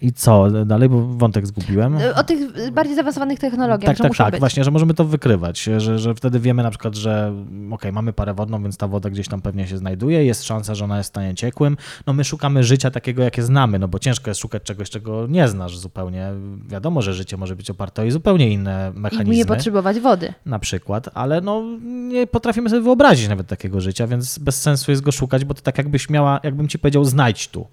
I 0.00 0.12
co 0.12 0.50
dalej, 0.50 0.88
bo 0.88 1.06
wątek 1.06 1.46
zgubiłem. 1.46 1.98
O 2.16 2.24
tych 2.24 2.72
bardziej 2.72 2.96
zaawansowanych 2.96 3.38
technologiach, 3.38 3.96
tak, 3.96 4.08
tak, 4.08 4.16
tak, 4.16 4.30
być. 4.30 4.40
właśnie, 4.40 4.64
że 4.64 4.70
możemy 4.70 4.94
to 4.94 5.04
wykrywać, 5.04 5.62
że, 5.62 5.98
że 5.98 6.14
wtedy 6.14 6.40
wiemy 6.40 6.62
na 6.62 6.70
przykład, 6.70 6.94
że 6.94 7.32
ok, 7.70 7.82
mamy 7.92 8.12
parę 8.12 8.34
wodną, 8.34 8.62
więc 8.62 8.76
ta 8.76 8.88
woda 8.88 9.10
gdzieś 9.10 9.28
tam 9.28 9.42
pewnie 9.42 9.66
się 9.66 9.78
znajduje, 9.78 10.24
jest 10.24 10.44
szansa, 10.44 10.74
że 10.74 10.84
ona 10.84 10.96
jest 10.96 11.08
w 11.08 11.12
stanie 11.12 11.34
ciekłym. 11.34 11.76
No 12.06 12.12
my 12.12 12.24
szukamy 12.24 12.64
życia 12.64 12.90
takiego, 12.90 13.22
jakie 13.22 13.42
znamy, 13.42 13.78
no 13.78 13.88
bo 13.88 13.98
ciężko 13.98 14.30
jest 14.30 14.40
szukać 14.40 14.62
czegoś, 14.62 14.90
czego 14.90 15.26
nie 15.26 15.48
znasz 15.48 15.78
zupełnie. 15.78 16.30
Wiadomo, 16.68 17.02
że 17.02 17.14
życie 17.14 17.36
może 17.36 17.56
być 17.56 17.70
oparte 17.70 18.02
o 18.02 18.10
zupełnie 18.10 18.50
inne 18.50 18.92
mechanizmy. 18.94 19.34
I 19.34 19.38
nie 19.38 19.46
potrzebować 19.46 20.00
wody. 20.00 20.34
Na 20.46 20.58
przykład, 20.58 21.08
ale 21.14 21.40
no 21.40 21.62
nie 21.84 22.26
potrafimy 22.26 22.70
sobie 22.70 22.82
wyobrazić 22.82 23.28
nawet 23.28 23.46
takiego 23.46 23.80
życia, 23.80 24.06
więc 24.06 24.38
bez 24.38 24.62
sensu 24.62 24.90
jest 24.90 25.02
go 25.02 25.12
szukać, 25.12 25.44
bo 25.44 25.54
to 25.54 25.62
tak 25.62 25.78
jakbyś 25.78 26.10
miała, 26.10 26.40
jakbym 26.42 26.68
ci 26.68 26.78
powiedział, 26.78 27.04
znajdź 27.04 27.48
tu. 27.48 27.66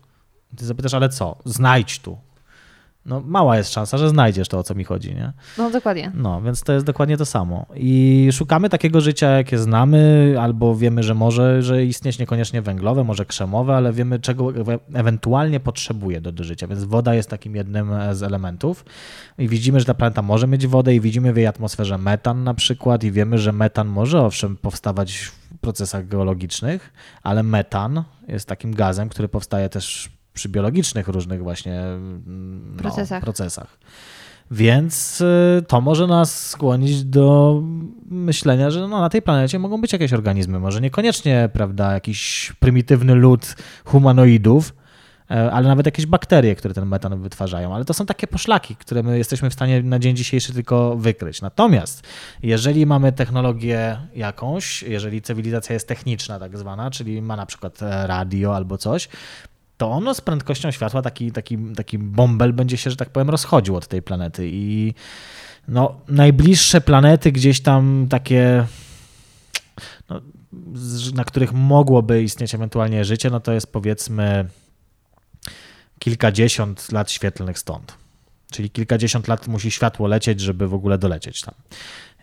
Ty 0.56 0.66
zapytasz, 0.66 0.94
ale 0.94 1.10
co? 1.10 1.36
Znajdź 1.46 2.00
tu. 2.00 2.18
No, 3.06 3.22
mała 3.26 3.58
jest 3.58 3.74
szansa, 3.74 3.98
że 3.98 4.10
znajdziesz 4.10 4.48
to, 4.48 4.60
o 4.60 4.64
co 4.64 4.76
mi 4.76 4.84
chodzi, 4.84 5.16
nie? 5.16 5.34
No, 5.58 5.72
dokładnie. 5.72 6.12
No, 6.16 6.42
więc 6.42 6.64
to 6.64 6.74
jest 6.74 6.86
dokładnie 6.86 7.18
to 7.18 7.26
samo. 7.26 7.66
I 7.76 8.30
szukamy 8.32 8.70
takiego 8.70 9.02
życia, 9.02 9.30
jakie 9.30 9.58
znamy, 9.58 10.36
albo 10.42 10.76
wiemy, 10.76 11.04
że 11.04 11.14
może 11.14 11.62
że 11.62 11.86
istnieć 11.86 12.20
niekoniecznie 12.20 12.62
węglowe, 12.62 13.04
może 13.04 13.26
krzemowe, 13.26 13.76
ale 13.76 13.94
wiemy, 13.94 14.20
czego 14.20 14.52
e- 14.74 14.80
ewentualnie 14.94 15.60
potrzebuje 15.60 16.22
do, 16.22 16.32
do 16.32 16.44
życia. 16.44 16.68
Więc 16.68 16.84
woda 16.84 17.14
jest 17.14 17.30
takim 17.30 17.56
jednym 17.56 17.92
z 18.12 18.24
elementów. 18.24 18.86
I 19.38 19.48
widzimy, 19.48 19.80
że 19.80 19.86
ta 19.86 19.94
planeta 19.94 20.22
może 20.22 20.48
mieć 20.48 20.68
wodę, 20.68 20.96
i 20.96 21.02
widzimy 21.02 21.34
w 21.34 21.38
jej 21.38 21.48
atmosferze 21.48 21.98
metan 21.98 22.44
na 22.44 22.54
przykład, 22.54 23.04
i 23.04 23.12
wiemy, 23.12 23.38
że 23.38 23.52
metan 23.52 23.88
może 23.88 24.22
owszem 24.22 24.58
powstawać 24.58 25.18
w 25.18 25.58
procesach 25.62 26.08
geologicznych, 26.08 26.94
ale 27.24 27.44
metan 27.44 28.04
jest 28.28 28.48
takim 28.48 28.76
gazem, 28.76 29.10
który 29.10 29.28
powstaje 29.28 29.70
też 29.70 30.15
przy 30.36 30.50
biologicznych 30.50 31.08
różnych 31.08 31.44
właśnie 31.44 31.82
no, 32.26 32.78
procesach. 32.78 33.24
procesach. 33.24 33.78
Więc 34.52 35.22
y, 35.22 35.64
to 35.68 35.82
może 35.82 36.08
nas 36.08 36.50
skłonić 36.50 37.04
do 37.04 37.62
myślenia, 38.10 38.72
że 38.72 38.88
no, 38.88 39.02
na 39.02 39.10
tej 39.10 39.22
planecie 39.22 39.60
mogą 39.60 39.82
być 39.82 39.94
jakieś 39.94 40.14
organizmy. 40.14 40.60
Może 40.60 40.82
niekoniecznie, 40.82 41.50
prawda, 41.54 41.94
jakiś 41.94 42.54
prymitywny 42.60 43.16
lud 43.16 43.56
humanoidów, 43.86 44.74
e, 45.32 45.52
ale 45.52 45.68
nawet 45.68 45.86
jakieś 45.86 46.06
bakterie, 46.06 46.56
które 46.56 46.74
ten 46.74 46.86
metan 46.86 47.22
wytwarzają. 47.22 47.76
Ale 47.76 47.86
to 47.86 47.94
są 47.94 48.06
takie 48.06 48.28
poszlaki, 48.28 48.76
które 48.76 49.04
my 49.04 49.18
jesteśmy 49.18 49.50
w 49.50 49.54
stanie 49.54 49.84
na 49.84 50.00
dzień 50.00 50.16
dzisiejszy 50.16 50.54
tylko 50.54 50.96
wykryć. 50.96 51.42
Natomiast 51.42 52.04
jeżeli 52.44 52.86
mamy 52.86 53.12
technologię 53.12 53.98
jakąś, 54.16 54.84
jeżeli 54.84 55.22
cywilizacja 55.22 55.74
jest 55.74 55.88
techniczna 55.88 56.40
tak 56.40 56.58
zwana, 56.58 56.92
czyli 56.92 57.22
ma 57.22 57.36
na 57.36 57.46
przykład 57.46 57.82
e, 57.82 58.08
radio 58.08 58.56
albo 58.56 58.78
coś, 58.78 59.10
to 59.78 59.92
ono 59.92 60.14
z 60.14 60.22
prędkością 60.22 60.72
światła, 60.72 61.02
taki, 61.02 61.32
taki, 61.32 61.58
taki 61.76 61.98
bąbel 61.98 62.54
będzie 62.54 62.78
się, 62.78 62.90
że 62.90 62.96
tak 62.96 63.10
powiem, 63.10 63.30
rozchodził 63.30 63.76
od 63.76 63.88
tej 63.88 64.02
planety. 64.02 64.50
I 64.52 64.94
no, 65.68 66.02
najbliższe 66.08 66.82
planety 66.82 67.32
gdzieś 67.32 67.62
tam 67.62 68.08
takie, 68.10 68.66
no, 70.10 70.22
na 71.14 71.24
których 71.24 71.54
mogłoby 71.54 72.24
istnieć 72.24 72.56
ewentualnie 72.56 73.06
życie, 73.06 73.30
no 73.30 73.40
to 73.40 73.52
jest 73.52 73.72
powiedzmy 73.72 74.50
kilkadziesiąt 76.00 76.92
lat 76.92 77.12
świetlnych 77.12 77.60
stąd. 77.60 77.94
Czyli 78.52 78.70
kilkadziesiąt 78.70 79.28
lat 79.28 79.48
musi 79.48 79.72
światło 79.72 80.08
lecieć, 80.08 80.40
żeby 80.42 80.68
w 80.68 80.74
ogóle 80.74 80.98
dolecieć 80.98 81.42
tam. 81.42 81.54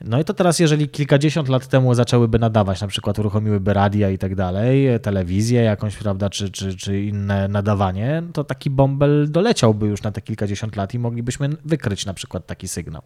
No 0.01 0.21
i 0.21 0.25
to 0.25 0.35
teraz, 0.35 0.59
jeżeli 0.59 0.89
kilkadziesiąt 0.89 1.49
lat 1.49 1.67
temu 1.67 1.95
zaczęłyby 1.95 2.39
nadawać, 2.39 2.81
na 2.81 2.87
przykład 2.87 3.19
uruchomiłyby 3.19 3.75
radia 3.75 4.11
i 4.11 4.19
tak 4.19 4.35
dalej, 4.35 5.01
telewizję 5.01 5.63
jakąś, 5.63 5.97
prawda, 5.97 6.31
czy, 6.31 6.51
czy, 6.51 6.77
czy 6.77 7.03
inne 7.03 7.49
nadawanie, 7.49 8.23
to 8.33 8.45
taki 8.45 8.71
bąbel 8.71 9.31
doleciałby 9.31 9.87
już 9.87 10.03
na 10.03 10.13
te 10.13 10.23
kilkadziesiąt 10.23 10.77
lat 10.77 10.95
i 10.95 10.99
moglibyśmy 10.99 11.49
wykryć 11.65 12.07
na 12.07 12.15
przykład 12.15 12.47
taki 12.47 12.69
sygnał 12.69 13.03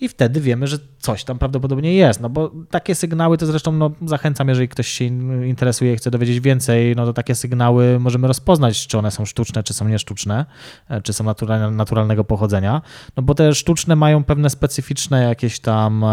i 0.00 0.08
wtedy 0.08 0.40
wiemy, 0.40 0.66
że 0.66 0.78
coś 0.98 1.24
tam 1.24 1.38
prawdopodobnie 1.38 1.94
jest. 1.94 2.20
No 2.20 2.28
bo 2.28 2.52
takie 2.70 2.94
sygnały 2.94 3.38
to 3.38 3.46
zresztą 3.46 3.72
no, 3.72 3.90
zachęcam, 4.06 4.48
jeżeli 4.48 4.68
ktoś 4.68 4.88
się 4.88 5.04
interesuje 5.48 5.92
i 5.92 5.96
chce 5.96 6.10
dowiedzieć 6.10 6.40
więcej, 6.40 6.96
no 6.96 7.06
to 7.06 7.12
takie 7.12 7.34
sygnały 7.34 8.00
możemy 8.00 8.28
rozpoznać, 8.28 8.86
czy 8.86 8.98
one 8.98 9.10
są 9.10 9.24
sztuczne, 9.24 9.62
czy 9.62 9.74
są 9.74 9.88
niesztuczne, 9.88 10.46
e, 10.88 11.02
czy 11.02 11.12
są 11.12 11.24
naturalne, 11.24 11.70
naturalnego 11.70 12.24
pochodzenia. 12.24 12.82
No 13.16 13.22
bo 13.22 13.34
te 13.34 13.54
sztuczne 13.54 13.96
mają 13.96 14.24
pewne 14.24 14.50
specyficzne 14.50 15.22
jakieś 15.22 15.60
tam, 15.60 16.04
e, 16.04 16.08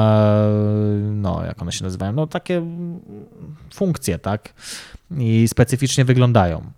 no 1.12 1.46
jak 1.46 1.62
one 1.62 1.72
się 1.72 1.84
nazywają, 1.84 2.12
no 2.14 2.28
takie 2.28 2.66
funkcje, 3.74 4.20
tak? 4.20 4.54
I 5.18 5.48
specyficznie 5.48 6.06
wyglądają. 6.06 6.72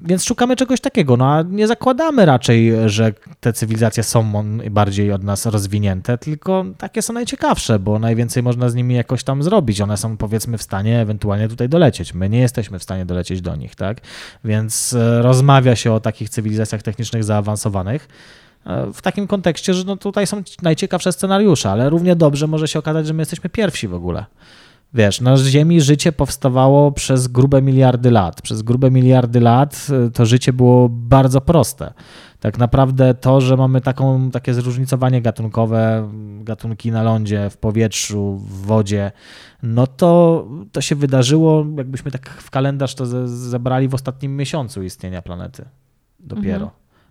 Więc 0.00 0.24
szukamy 0.24 0.56
czegoś 0.56 0.80
takiego, 0.80 1.16
no 1.16 1.32
a 1.32 1.42
nie 1.42 1.66
zakładamy 1.66 2.26
raczej, 2.26 2.72
że 2.86 3.12
te 3.40 3.52
cywilizacje 3.52 4.02
są 4.02 4.32
bardziej 4.70 5.12
od 5.12 5.22
nas 5.22 5.46
rozwinięte, 5.46 6.18
tylko 6.18 6.64
takie 6.78 7.02
są 7.02 7.12
najciekawsze, 7.12 7.78
bo 7.78 7.98
najwięcej 7.98 8.42
można 8.42 8.68
z 8.68 8.74
nimi 8.74 8.94
jakoś 8.94 9.24
tam 9.24 9.42
zrobić. 9.42 9.80
One 9.80 9.96
są 9.96 10.16
powiedzmy 10.16 10.58
w 10.58 10.62
stanie 10.62 11.00
ewentualnie 11.00 11.48
tutaj 11.48 11.68
dolecieć. 11.68 12.14
My 12.14 12.28
nie 12.28 12.40
jesteśmy 12.40 12.78
w 12.78 12.82
stanie 12.82 13.06
dolecieć 13.06 13.40
do 13.40 13.56
nich, 13.56 13.74
tak? 13.74 14.00
Więc 14.44 14.92
e, 14.92 15.22
rozmawia 15.22 15.76
się 15.76 15.92
o 15.92 16.00
takich 16.00 16.30
cywilizacjach 16.30 16.82
technicznych 16.82 17.24
zaawansowanych 17.24 18.08
e, 18.66 18.92
w 18.92 19.02
takim 19.02 19.26
kontekście, 19.26 19.74
że 19.74 19.84
no 19.84 19.96
tutaj 19.96 20.26
są 20.26 20.42
najciekawsze 20.62 21.12
scenariusze, 21.12 21.70
ale 21.70 21.90
równie 21.90 22.16
dobrze 22.16 22.46
może 22.46 22.68
się 22.68 22.78
okazać, 22.78 23.06
że 23.06 23.14
my 23.14 23.20
jesteśmy 23.20 23.50
pierwsi 23.50 23.88
w 23.88 23.94
ogóle. 23.94 24.24
Wiesz, 24.94 25.20
na 25.20 25.36
Ziemi 25.36 25.80
życie 25.80 26.12
powstawało 26.12 26.92
przez 26.92 27.28
grube 27.28 27.62
miliardy 27.62 28.10
lat. 28.10 28.42
Przez 28.42 28.62
grube 28.62 28.90
miliardy 28.90 29.40
lat 29.40 29.86
y, 30.06 30.10
to 30.10 30.26
życie 30.26 30.52
było 30.52 30.88
bardzo 30.88 31.40
proste. 31.40 31.92
Tak 32.40 32.58
naprawdę 32.58 33.14
to, 33.14 33.40
że 33.40 33.56
mamy 33.56 33.80
taką, 33.80 34.30
takie 34.30 34.54
zróżnicowanie 34.54 35.22
gatunkowe, 35.22 36.10
gatunki 36.40 36.90
na 36.90 37.02
lądzie, 37.02 37.50
w 37.50 37.56
powietrzu, 37.56 38.36
w 38.36 38.66
wodzie, 38.66 39.12
no 39.62 39.86
to, 39.86 40.46
to 40.72 40.80
się 40.80 40.94
wydarzyło, 40.94 41.66
jakbyśmy 41.76 42.10
tak 42.10 42.30
w 42.30 42.50
kalendarz 42.50 42.94
to 42.94 43.28
zebrali 43.28 43.88
w 43.88 43.94
ostatnim 43.94 44.36
miesiącu 44.36 44.82
istnienia 44.82 45.22
planety. 45.22 45.64
Dopiero. 46.20 46.64
Mhm. 46.64 46.70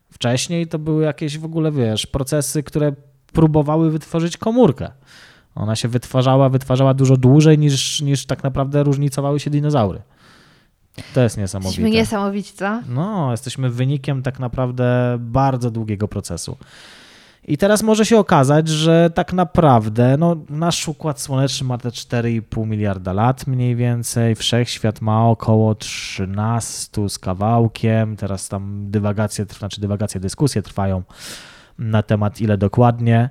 Wcześniej 0.09 0.67
to 0.67 0.79
były 0.79 1.03
jakieś 1.03 1.37
w 1.37 1.45
ogóle, 1.45 1.71
wiesz, 1.71 2.07
procesy, 2.07 2.63
które 2.63 2.93
próbowały 3.33 3.91
wytworzyć 3.91 4.37
komórkę. 4.37 4.91
Ona 5.55 5.75
się 5.75 5.87
wytwarzała, 5.87 6.49
wytwarzała 6.49 6.93
dużo 6.93 7.17
dłużej 7.17 7.57
niż, 7.57 8.01
niż 8.01 8.25
tak 8.25 8.43
naprawdę 8.43 8.83
różnicowały 8.83 9.39
się 9.39 9.49
dinozaury. 9.49 10.01
To 11.13 11.21
jest 11.21 11.37
niesamowite. 11.37 11.81
Jesteśmy 11.81 11.97
niesamowici, 11.99 12.53
co? 12.53 12.81
No, 12.89 13.31
jesteśmy 13.31 13.69
wynikiem 13.69 14.23
tak 14.23 14.39
naprawdę 14.39 15.17
bardzo 15.19 15.71
długiego 15.71 16.07
procesu. 16.07 16.57
I 17.47 17.57
teraz 17.57 17.83
może 17.83 18.05
się 18.05 18.17
okazać, 18.17 18.67
że 18.67 19.09
tak 19.13 19.33
naprawdę 19.33 20.17
no, 20.17 20.35
nasz 20.49 20.87
układ 20.87 21.21
słoneczny 21.21 21.67
ma 21.67 21.77
te 21.77 21.89
4,5 21.89 22.67
miliarda 22.67 23.13
lat 23.13 23.47
mniej 23.47 23.75
więcej, 23.75 24.35
wszechświat 24.35 25.01
ma 25.01 25.29
około 25.29 25.75
13 25.75 27.09
z 27.09 27.19
kawałkiem, 27.19 28.15
teraz 28.15 28.49
tam 28.49 28.91
dywagacje, 28.91 29.45
znaczy 29.59 29.81
dywagacje, 29.81 30.19
dyskusje 30.19 30.61
trwają 30.61 31.03
na 31.79 32.03
temat 32.03 32.41
ile 32.41 32.57
dokładnie. 32.57 33.29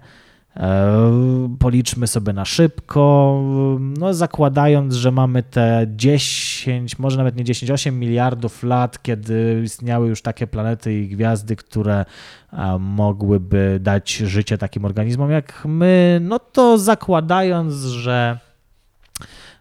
E, 0.56 1.56
policzmy 1.58 2.06
sobie 2.06 2.32
na 2.32 2.44
szybko, 2.44 3.36
no 3.80 4.14
zakładając, 4.14 4.94
że 4.94 5.10
mamy 5.10 5.42
te 5.42 5.86
10, 5.96 6.98
może 6.98 7.16
nawet 7.16 7.36
nie 7.36 7.44
10, 7.44 7.70
8 7.70 7.98
miliardów 7.98 8.62
lat, 8.62 9.02
kiedy 9.02 9.60
istniały 9.64 10.08
już 10.08 10.22
takie 10.22 10.46
planety 10.46 10.94
i 10.94 11.08
gwiazdy, 11.08 11.56
które 11.56 12.04
e, 12.52 12.78
mogłyby 12.78 13.78
dać 13.82 14.16
życie 14.16 14.58
takim 14.58 14.84
organizmom 14.84 15.30
jak 15.30 15.62
my, 15.64 16.18
no 16.22 16.38
to 16.38 16.78
zakładając, 16.78 17.74
że 17.74 18.38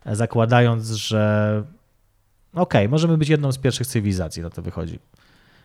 zakładając, 0.06 0.88
że 0.88 1.64
okej, 2.54 2.82
okay, 2.82 2.90
możemy 2.90 3.18
być 3.18 3.30
jedną 3.30 3.52
z 3.52 3.58
pierwszych 3.58 3.88
cywilizacji, 3.88 4.42
na 4.42 4.50
to 4.50 4.62
wychodzi. 4.62 5.00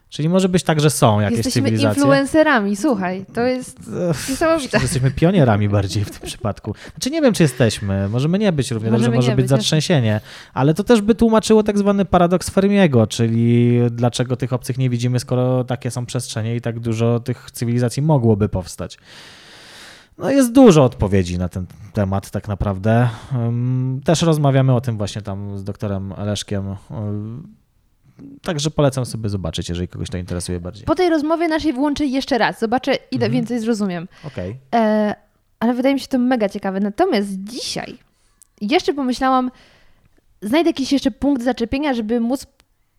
Czyli 0.08 0.28
może 0.28 0.48
być 0.48 0.62
tak, 0.62 0.80
że 0.80 0.90
są 0.90 1.20
jakieś 1.20 1.36
Jesteśmy 1.36 1.62
cywilizacje. 1.62 2.02
influencerami, 2.02 2.76
słuchaj, 2.76 3.26
to 3.34 3.40
jest 3.40 3.90
niesamowite. 4.30 4.78
Jesteśmy 4.78 5.10
pionierami 5.10 5.68
bardziej 5.68 6.04
w 6.04 6.10
tym 6.10 6.28
przypadku. 6.28 6.74
Znaczy 6.90 7.10
nie 7.10 7.22
wiem, 7.22 7.34
czy 7.34 7.42
jesteśmy, 7.42 8.08
możemy 8.08 8.38
nie 8.38 8.52
być 8.52 8.70
równie 8.70 8.90
dobrze, 8.90 9.10
może 9.10 9.36
być, 9.36 9.48
zatrzęsienie, 9.48 10.20
ale 10.54 10.74
to 10.74 10.84
też 10.84 11.00
by 11.00 11.14
tłumaczyło 11.14 11.62
tak 11.62 11.78
zwany 11.78 12.04
paradoks 12.04 12.50
Fermiego, 12.50 13.06
czyli 13.06 13.78
dlaczego 13.90 14.36
tych 14.36 14.52
obcych 14.52 14.78
nie 14.78 14.90
widzimy, 14.90 15.20
skoro 15.20 15.64
takie 15.64 15.90
są 15.90 16.06
przestrzenie 16.06 16.56
i 16.56 16.60
tak 16.60 16.80
dużo 16.80 17.20
tych 17.20 17.50
cywilizacji 17.50 18.02
mogłoby 18.02 18.48
powstać. 18.48 18.98
No 20.18 20.30
jest 20.30 20.52
dużo 20.52 20.84
odpowiedzi 20.84 21.38
na 21.38 21.48
ten 21.48 21.66
temat 21.92 22.30
tak 22.30 22.48
naprawdę. 22.48 23.08
Też 24.04 24.22
rozmawiamy 24.22 24.74
o 24.74 24.80
tym 24.80 24.96
właśnie 24.96 25.22
tam 25.22 25.58
z 25.58 25.64
doktorem 25.64 26.14
Leszkiem 26.18 26.76
Także 28.42 28.70
polecam 28.70 29.06
sobie 29.06 29.28
zobaczyć, 29.28 29.68
jeżeli 29.68 29.88
kogoś 29.88 30.10
to 30.10 30.18
interesuje 30.18 30.60
bardziej. 30.60 30.84
Po 30.84 30.94
tej 30.94 31.10
rozmowie 31.10 31.48
naszej 31.48 31.72
włączę 31.72 32.06
jeszcze 32.06 32.38
raz. 32.38 32.60
Zobaczę, 32.60 32.92
ile 32.94 33.26
mhm. 33.26 33.32
więcej 33.32 33.60
zrozumiem. 33.60 34.08
Okej. 34.24 34.56
Okay. 34.68 34.80
E, 34.80 35.14
ale 35.60 35.74
wydaje 35.74 35.94
mi 35.94 36.00
się 36.00 36.06
to 36.06 36.18
mega 36.18 36.48
ciekawe. 36.48 36.80
Natomiast 36.80 37.28
dzisiaj 37.44 37.98
jeszcze 38.60 38.94
pomyślałam, 38.94 39.50
znajdę 40.42 40.70
jakiś 40.70 40.92
jeszcze 40.92 41.10
punkt 41.10 41.42
zaczepienia, 41.42 41.94
żeby 41.94 42.20
móc 42.20 42.46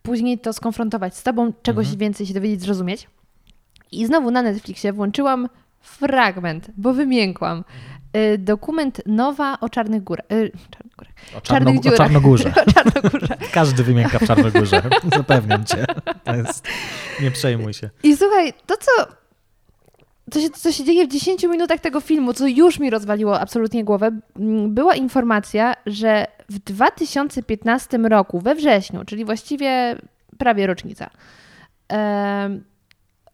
później 0.02 0.38
to 0.38 0.52
skonfrontować 0.52 1.16
z 1.16 1.22
tobą, 1.22 1.52
czegoś 1.62 1.86
mhm. 1.86 1.98
więcej 1.98 2.26
się 2.26 2.34
dowiedzieć, 2.34 2.60
zrozumieć. 2.60 3.08
I 3.92 4.06
znowu 4.06 4.30
na 4.30 4.42
Netflixie 4.42 4.92
włączyłam 4.92 5.48
fragment, 5.80 6.70
bo 6.76 6.94
wymiękłam. 6.94 7.64
Y, 8.16 8.38
dokument 8.38 9.02
Nowa 9.06 9.60
o 9.60 9.68
Czarnych 9.68 10.04
Górach. 10.04 10.26
Y, 10.32 10.50
czarnych, 10.70 10.96
górach. 10.96 11.14
O, 11.36 11.40
czarno, 11.40 11.72
czarnych 11.72 11.94
o 11.94 11.96
Czarnogórze. 11.96 12.52
o 12.66 12.72
Czarnogórze. 12.72 13.36
Każdy 13.52 13.82
wymięka 13.84 14.18
w 14.18 14.26
Czarnogórze, 14.26 14.82
zapewniam 15.16 15.64
cię. 15.64 15.84
Jest, 16.36 16.68
nie 17.22 17.30
przejmuj 17.30 17.74
się. 17.74 17.90
I 18.02 18.16
słuchaj, 18.16 18.52
to 18.66 18.74
co, 18.76 19.06
to 20.30 20.40
się, 20.40 20.50
co 20.50 20.72
się 20.72 20.84
dzieje 20.84 21.06
w 21.06 21.10
10 21.12 21.42
minutach 21.42 21.80
tego 21.80 22.00
filmu, 22.00 22.32
co 22.32 22.46
już 22.46 22.78
mi 22.78 22.90
rozwaliło 22.90 23.40
absolutnie 23.40 23.84
głowę, 23.84 24.10
mm, 24.36 24.74
była 24.74 24.94
informacja, 24.94 25.74
że 25.86 26.26
w 26.48 26.58
2015 26.58 27.98
roku, 28.08 28.40
we 28.40 28.54
wrześniu, 28.54 29.04
czyli 29.04 29.24
właściwie 29.24 29.96
prawie 30.38 30.66
rocznica, 30.66 31.10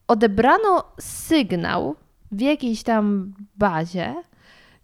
odebrano 0.09 0.85
sygnał 1.01 1.97
w 2.33 2.41
jakiejś 2.41 2.83
tam 2.83 3.35
bazie, 3.57 4.15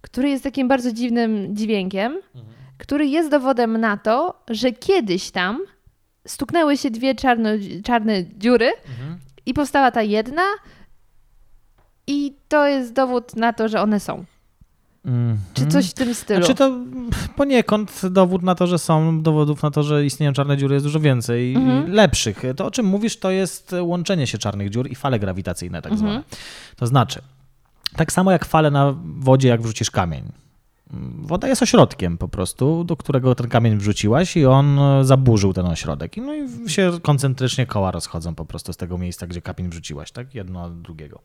który 0.01 0.29
jest 0.29 0.45
takim 0.45 0.69
bardzo 0.69 0.93
dziwnym 0.93 1.57
dźwiękiem, 1.57 2.13
mhm. 2.13 2.55
który 2.79 3.07
jest 3.07 3.31
dowodem 3.31 3.81
na 3.81 3.97
to, 3.97 4.43
że 4.51 4.73
kiedyś 4.73 5.31
tam 5.31 5.61
stuknęły 6.27 6.77
się 6.77 6.91
dwie 6.91 7.15
czarno, 7.15 7.49
czarne 7.85 8.25
dziury 8.39 8.73
mhm. 8.89 9.19
i 9.47 9.55
powstała 9.55 9.91
ta 9.91 10.03
jedna 10.03 10.43
i 12.07 12.35
to 12.49 12.67
jest 12.67 12.93
dowód 12.93 13.37
na 13.37 13.53
to, 13.53 13.69
że 13.69 13.81
one 13.81 14.01
są. 14.01 14.25
Mm. 15.05 15.39
Czy 15.55 15.67
coś 15.67 15.91
w 15.91 15.95
tym 15.95 16.15
stylu? 16.15 16.47
Czy 16.47 16.55
to 16.55 16.71
poniekąd 17.37 18.01
dowód 18.11 18.43
na 18.43 18.55
to, 18.55 18.67
że 18.67 18.79
są, 18.79 19.23
dowodów 19.23 19.63
na 19.63 19.71
to, 19.71 19.83
że 19.83 20.05
istnieją 20.05 20.33
czarne 20.33 20.57
dziury 20.57 20.75
jest 20.75 20.87
dużo 20.87 21.01
więcej 21.01 21.55
mm. 21.55 21.93
lepszych. 21.93 22.43
To, 22.57 22.67
o 22.67 22.71
czym 22.71 22.87
mówisz, 22.87 23.17
to 23.17 23.31
jest 23.31 23.75
łączenie 23.81 24.27
się 24.27 24.39
czarnych 24.39 24.71
dziur 24.71 24.91
i 24.91 24.95
fale 24.95 25.19
grawitacyjne 25.19 25.83
tak 25.83 25.97
zwane. 25.97 26.13
Mm. 26.13 26.25
To 26.77 26.87
znaczy, 26.87 27.23
tak 27.97 28.13
samo 28.13 28.33
jak 28.33 28.45
fale 28.45 28.71
na 28.71 28.95
wodzie, 29.05 29.49
jak 29.49 29.63
wrzucisz 29.63 29.91
kamień. 29.91 30.33
Woda 31.23 31.49
jest 31.49 31.63
ośrodkiem 31.63 32.19
po 32.19 32.29
prostu, 32.29 32.85
do 32.85 32.97
którego 32.97 33.35
ten 33.35 33.49
kamień 33.49 33.79
wrzuciłaś 33.79 34.37
i 34.37 34.47
on 34.47 34.81
zaburzył 35.03 35.53
ten 35.53 35.67
ośrodek. 35.67 36.17
No 36.17 36.35
i 36.35 36.71
się 36.71 36.93
koncentrycznie 37.03 37.67
koła 37.67 37.91
rozchodzą 37.91 38.35
po 38.35 38.45
prostu 38.45 38.73
z 38.73 38.77
tego 38.77 38.99
miejsca, 38.99 39.27
gdzie 39.27 39.43
kamień 39.43 39.71
wrzuciłaś, 39.71 40.13
tak? 40.13 40.35
Jedno 40.35 40.65
od 40.65 40.81
drugiego. 40.81 41.21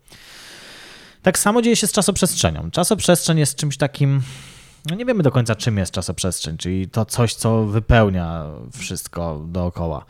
Tak 1.21 1.39
samo 1.39 1.61
dzieje 1.61 1.75
się 1.75 1.87
z 1.87 1.91
czasoprzestrzenią. 1.91 2.71
Czasoprzestrzeń 2.71 3.39
jest 3.39 3.55
czymś 3.55 3.77
takim, 3.77 4.21
no 4.89 4.95
nie 4.95 5.05
wiemy 5.05 5.23
do 5.23 5.31
końca 5.31 5.55
czym 5.55 5.77
jest 5.77 5.91
czasoprzestrzeń, 5.91 6.57
czyli 6.57 6.89
to 6.89 7.05
coś, 7.05 7.35
co 7.35 7.65
wypełnia 7.65 8.45
wszystko 8.71 9.45
dookoła. 9.47 10.05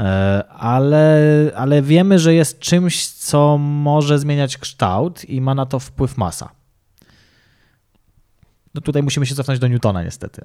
E, 0.00 0.44
ale, 0.48 1.20
ale 1.56 1.82
wiemy, 1.82 2.18
że 2.18 2.34
jest 2.34 2.58
czymś, 2.58 3.06
co 3.06 3.58
może 3.58 4.18
zmieniać 4.18 4.58
kształt 4.58 5.24
i 5.24 5.40
ma 5.40 5.54
na 5.54 5.66
to 5.66 5.78
wpływ 5.78 6.16
masa. 6.16 6.48
No 8.74 8.80
tutaj 8.80 9.02
musimy 9.02 9.26
się 9.26 9.34
cofnąć 9.34 9.60
do 9.60 9.68
Newtona 9.68 10.02
niestety 10.02 10.44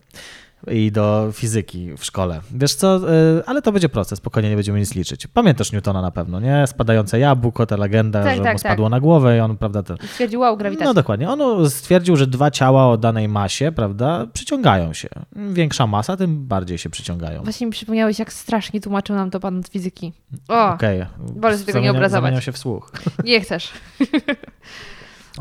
i 0.67 0.91
do 0.91 1.29
fizyki 1.33 1.97
w 1.97 2.05
szkole. 2.05 2.41
Wiesz 2.51 2.75
co, 2.75 3.13
y, 3.39 3.45
ale 3.45 3.61
to 3.61 3.71
będzie 3.71 3.89
proces, 3.89 4.17
spokojnie 4.19 4.49
nie 4.49 4.55
będziemy 4.55 4.79
nic 4.79 4.95
liczyć. 4.95 5.27
Pamiętasz 5.27 5.71
Newtona 5.71 6.01
na 6.01 6.11
pewno, 6.11 6.39
nie? 6.39 6.67
Spadające 6.67 7.19
jabłko, 7.19 7.65
ta 7.65 7.77
legenda, 7.77 8.23
tak, 8.23 8.37
że 8.37 8.43
tak, 8.43 8.53
mu 8.53 8.59
spadło 8.59 8.85
tak. 8.85 8.91
na 8.91 8.99
głowę 8.99 9.37
i 9.37 9.39
on, 9.39 9.57
prawda... 9.57 9.83
To... 9.83 9.95
Stwierdził 10.07 10.39
wow, 10.39 10.57
grawitacja. 10.57 10.87
No 10.87 10.93
dokładnie. 10.93 11.29
On 11.29 11.69
stwierdził, 11.69 12.15
że 12.15 12.27
dwa 12.27 12.51
ciała 12.51 12.91
o 12.91 12.97
danej 12.97 13.27
masie, 13.27 13.71
prawda, 13.71 14.27
przyciągają 14.33 14.93
się. 14.93 15.09
Większa 15.35 15.87
masa, 15.87 16.17
tym 16.17 16.47
bardziej 16.47 16.77
się 16.77 16.89
przyciągają. 16.89 17.43
Właśnie 17.43 17.67
mi 17.67 17.71
przypomniałeś, 17.71 18.19
jak 18.19 18.33
strasznie 18.33 18.81
tłumaczył 18.81 19.15
nam 19.15 19.31
to 19.31 19.39
pan 19.39 19.59
od 19.59 19.67
fizyki. 19.67 20.13
O. 20.47 20.73
Okay. 20.73 21.05
Wolę 21.17 21.57
sobie 21.57 21.65
tego 21.65 21.79
nie 21.79 21.91
obrazować. 21.91 22.43
Się 22.43 22.51
w 22.51 22.57
słuch. 22.57 22.91
Nie 23.23 23.41
chcesz. 23.41 23.71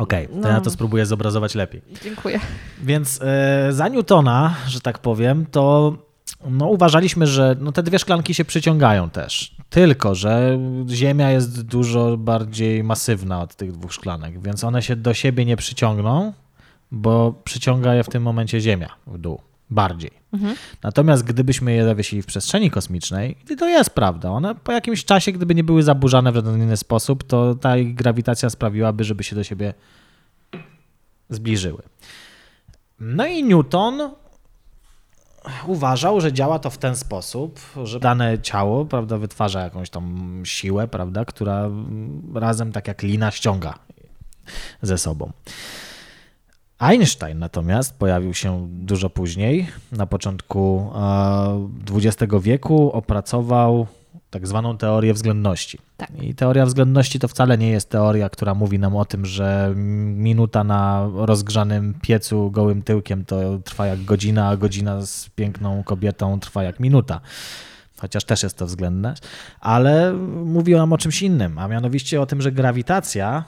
Okej, 0.00 0.26
okay, 0.26 0.42
to 0.42 0.48
no. 0.48 0.54
ja 0.54 0.60
to 0.60 0.70
spróbuję 0.70 1.06
zobrazować 1.06 1.54
lepiej. 1.54 1.82
Dziękuję. 2.02 2.40
Więc 2.82 3.20
e, 3.22 3.72
za 3.72 3.88
Newtona, 3.88 4.54
że 4.68 4.80
tak 4.80 4.98
powiem, 4.98 5.46
to 5.46 5.94
no, 6.48 6.66
uważaliśmy, 6.66 7.26
że 7.26 7.56
no, 7.60 7.72
te 7.72 7.82
dwie 7.82 7.98
szklanki 7.98 8.34
się 8.34 8.44
przyciągają 8.44 9.10
też. 9.10 9.56
Tylko, 9.70 10.14
że 10.14 10.58
Ziemia 10.88 11.30
jest 11.30 11.62
dużo 11.62 12.16
bardziej 12.16 12.84
masywna 12.84 13.42
od 13.42 13.56
tych 13.56 13.72
dwóch 13.72 13.92
szklanek, 13.92 14.42
więc 14.42 14.64
one 14.64 14.82
się 14.82 14.96
do 14.96 15.14
siebie 15.14 15.44
nie 15.44 15.56
przyciągną, 15.56 16.32
bo 16.90 17.34
przyciąga 17.44 17.94
je 17.94 18.04
w 18.04 18.08
tym 18.08 18.22
momencie 18.22 18.60
Ziemia 18.60 18.88
w 19.06 19.18
dół 19.18 19.49
bardziej. 19.70 20.10
Mhm. 20.32 20.56
Natomiast 20.82 21.22
gdybyśmy 21.22 21.72
je 21.72 21.84
zawiesili 21.84 22.22
w 22.22 22.26
przestrzeni 22.26 22.70
kosmicznej, 22.70 23.36
to 23.58 23.68
jest 23.68 23.90
prawda, 23.90 24.30
one 24.30 24.54
po 24.54 24.72
jakimś 24.72 25.04
czasie, 25.04 25.32
gdyby 25.32 25.54
nie 25.54 25.64
były 25.64 25.82
zaburzane 25.82 26.32
w 26.32 26.34
żaden 26.34 26.62
inny 26.62 26.76
sposób, 26.76 27.24
to 27.24 27.54
ta 27.54 27.76
ich 27.76 27.94
grawitacja 27.94 28.50
sprawiłaby, 28.50 29.04
żeby 29.04 29.24
się 29.24 29.36
do 29.36 29.44
siebie 29.44 29.74
zbliżyły. 31.28 31.82
No 33.00 33.26
i 33.26 33.44
Newton 33.44 34.10
uważał, 35.66 36.20
że 36.20 36.32
działa 36.32 36.58
to 36.58 36.70
w 36.70 36.78
ten 36.78 36.96
sposób, 36.96 37.60
że 37.84 38.00
dane 38.00 38.38
ciało 38.38 38.84
prawda, 38.84 39.18
wytwarza 39.18 39.60
jakąś 39.60 39.90
tam 39.90 40.32
siłę, 40.44 40.88
prawda, 40.88 41.24
która 41.24 41.70
razem 42.34 42.72
tak 42.72 42.88
jak 42.88 43.02
lina 43.02 43.30
ściąga 43.30 43.74
ze 44.82 44.98
sobą. 44.98 45.32
Einstein 46.80 47.38
natomiast 47.38 47.98
pojawił 47.98 48.34
się 48.34 48.68
dużo 48.70 49.10
później, 49.10 49.66
na 49.92 50.06
początku 50.06 50.92
XX 51.90 52.32
wieku, 52.42 52.92
opracował 52.92 53.86
tak 54.30 54.46
zwaną 54.46 54.76
teorię 54.76 55.14
względności. 55.14 55.78
Tak. 55.96 56.10
I 56.22 56.34
teoria 56.34 56.66
względności 56.66 57.18
to 57.18 57.28
wcale 57.28 57.58
nie 57.58 57.70
jest 57.70 57.90
teoria, 57.90 58.28
która 58.28 58.54
mówi 58.54 58.78
nam 58.78 58.96
o 58.96 59.04
tym, 59.04 59.26
że 59.26 59.72
minuta 59.76 60.64
na 60.64 61.10
rozgrzanym 61.14 61.94
piecu 62.02 62.50
gołym 62.50 62.82
tyłkiem 62.82 63.24
to 63.24 63.58
trwa 63.58 63.86
jak 63.86 64.04
godzina, 64.04 64.48
a 64.48 64.56
godzina 64.56 65.06
z 65.06 65.28
piękną 65.28 65.82
kobietą 65.84 66.40
trwa 66.40 66.62
jak 66.62 66.80
minuta. 66.80 67.20
Chociaż 68.00 68.24
też 68.24 68.42
jest 68.42 68.56
to 68.56 68.66
względne, 68.66 69.14
ale 69.60 70.12
mówi 70.44 70.74
nam 70.74 70.92
o 70.92 70.98
czymś 70.98 71.22
innym, 71.22 71.58
a 71.58 71.68
mianowicie 71.68 72.20
o 72.20 72.26
tym, 72.26 72.42
że 72.42 72.52
grawitacja 72.52 73.44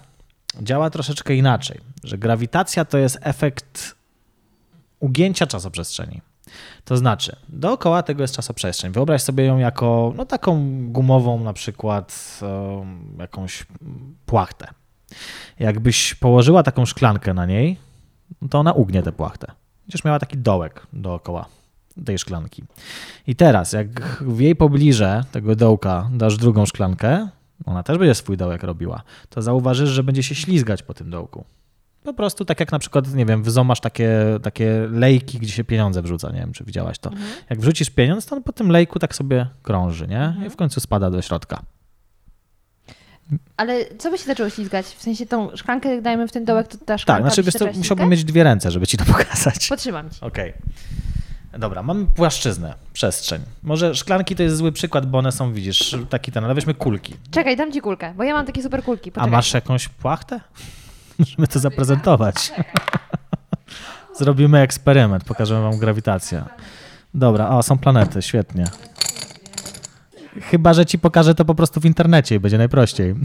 działa 0.61 0.90
troszeczkę 0.90 1.34
inaczej, 1.34 1.80
że 2.05 2.18
grawitacja 2.18 2.84
to 2.84 2.98
jest 2.98 3.18
efekt 3.20 3.94
ugięcia 5.00 5.46
czasoprzestrzeni. 5.46 6.20
To 6.84 6.96
znaczy, 6.96 7.36
dookoła 7.48 8.03
tego 8.03 8.22
jest 8.22 8.34
czasoprzestrzeń. 8.34 8.92
Wyobraź 8.92 9.22
sobie 9.22 9.44
ją 9.44 9.59
jako 9.59 10.12
no, 10.16 10.26
taką 10.26 10.62
gumową, 10.92 11.44
na 11.44 11.53
przykład 11.53 12.40
um, 12.42 13.16
jakąś 13.18 13.66
płachtę. 14.26 14.68
Jakbyś 15.59 16.14
położyła 16.14 16.62
taką 16.62 16.86
szklankę 16.86 17.34
na 17.34 17.46
niej, 17.46 17.76
to 18.50 18.59
ona 18.59 18.72
ugnie 18.72 19.03
tę 19.03 19.12
płachtę. 19.12 19.53
Chociaż 19.86 20.05
miała 20.05 20.18
taki 20.18 20.38
dołek 20.38 20.86
dookoła 20.92 21.46
tej 22.05 22.18
szklanki. 22.18 22.64
I 23.26 23.36
teraz, 23.36 23.72
jak 23.72 24.00
w 24.20 24.40
jej 24.40 24.57
pobliże 24.57 25.24
tego 25.32 25.57
dołka 25.57 26.11
dasz 26.12 26.36
drugą 26.36 26.66
szklankę, 26.66 27.28
ona 27.66 27.82
też 27.82 27.98
będzie 27.98 28.14
swój 28.14 28.36
dołek 28.36 28.62
robiła, 28.62 29.02
to 29.28 29.42
zauważysz, 29.42 29.90
że 29.90 30.02
będzie 30.02 30.22
się 30.22 30.34
ślizgać 30.34 30.82
po 30.82 30.94
tym 30.94 31.10
dołku. 31.10 31.44
Po 32.04 32.14
prostu 32.14 32.44
tak 32.44 32.60
jak 32.60 32.72
na 32.72 32.78
przykład, 32.78 33.14
nie 33.14 33.26
wiem, 33.26 33.42
w 33.42 33.50
zoo 33.50 33.64
masz 33.64 33.80
takie, 33.80 34.10
takie 34.42 34.88
lejki, 34.90 35.38
gdzie 35.38 35.52
się 35.52 35.64
pieniądze 35.64 36.02
wrzuca, 36.02 36.30
nie 36.30 36.38
wiem, 36.38 36.52
czy 36.52 36.64
widziałaś 36.64 36.98
to. 36.98 37.10
Jak 37.50 37.60
wrzucisz 37.60 37.90
pieniądz, 37.90 38.26
to 38.26 38.36
on 38.36 38.42
po 38.42 38.52
tym 38.52 38.70
lejku 38.70 38.98
tak 38.98 39.14
sobie 39.14 39.46
krąży, 39.62 40.08
nie? 40.08 40.36
I 40.46 40.50
w 40.50 40.56
końcu 40.56 40.80
spada 40.80 41.10
do 41.10 41.22
środka. 41.22 41.62
Ale 43.56 43.84
co 43.98 44.10
by 44.10 44.18
się 44.18 44.24
zaczęło 44.24 44.50
ślizgać? 44.50 44.86
W 44.86 45.02
sensie 45.02 45.26
tą 45.26 45.56
szklankę, 45.56 45.94
jak 45.94 46.00
dajemy 46.00 46.28
w 46.28 46.32
ten 46.32 46.44
dołek, 46.44 46.68
to 46.68 46.78
ta 46.78 46.98
szklanka 46.98 47.22
Tak, 47.22 47.32
znaczy 47.32 47.42
wiesz 47.42 47.52
zaczęła 47.52 47.72
musiałbym 47.72 48.08
mieć 48.08 48.24
dwie 48.24 48.44
ręce, 48.44 48.70
żeby 48.70 48.86
ci 48.86 48.96
to 48.96 49.04
pokazać. 49.04 49.68
Potrzymam 49.68 50.10
ci. 50.10 50.20
Okej. 50.20 50.52
Dobra, 51.59 51.82
mamy 51.82 52.07
płaszczyznę, 52.07 52.74
przestrzeń. 52.92 53.42
Może 53.62 53.94
szklanki 53.94 54.36
to 54.36 54.42
jest 54.42 54.57
zły 54.57 54.72
przykład, 54.72 55.07
bo 55.07 55.18
one 55.18 55.32
są, 55.32 55.53
widzisz, 55.53 55.96
taki 56.11 56.32
ten, 56.32 56.44
ale 56.44 56.55
weźmy 56.55 56.74
kulki. 56.74 57.14
Czekaj, 57.30 57.57
dam 57.57 57.72
ci 57.72 57.80
kulkę, 57.80 58.14
bo 58.16 58.24
ja 58.24 58.34
mam 58.34 58.46
takie 58.46 58.62
super 58.62 58.82
kulki. 58.82 59.11
A 59.11 59.12
Poczekaj. 59.12 59.30
masz 59.30 59.55
jakąś 59.55 59.88
płachtę? 59.88 60.40
Musimy 61.18 61.46
to 61.48 61.59
zaprezentować. 61.59 62.53
Zrobimy 64.18 64.59
eksperyment, 64.61 65.24
pokażemy 65.24 65.61
wam 65.62 65.78
grawitację. 65.78 66.44
Dobra, 67.14 67.48
o, 67.48 67.62
są 67.62 67.78
planety, 67.78 68.22
świetnie. 68.22 68.64
Chyba, 70.40 70.74
że 70.74 70.86
ci 70.86 70.98
pokażę 70.98 71.34
to 71.34 71.44
po 71.44 71.55
prostu 71.55 71.80
w 71.80 71.84
internecie 71.84 72.34
i 72.34 72.40
będzie 72.40 72.59
najprościej. 72.59 73.14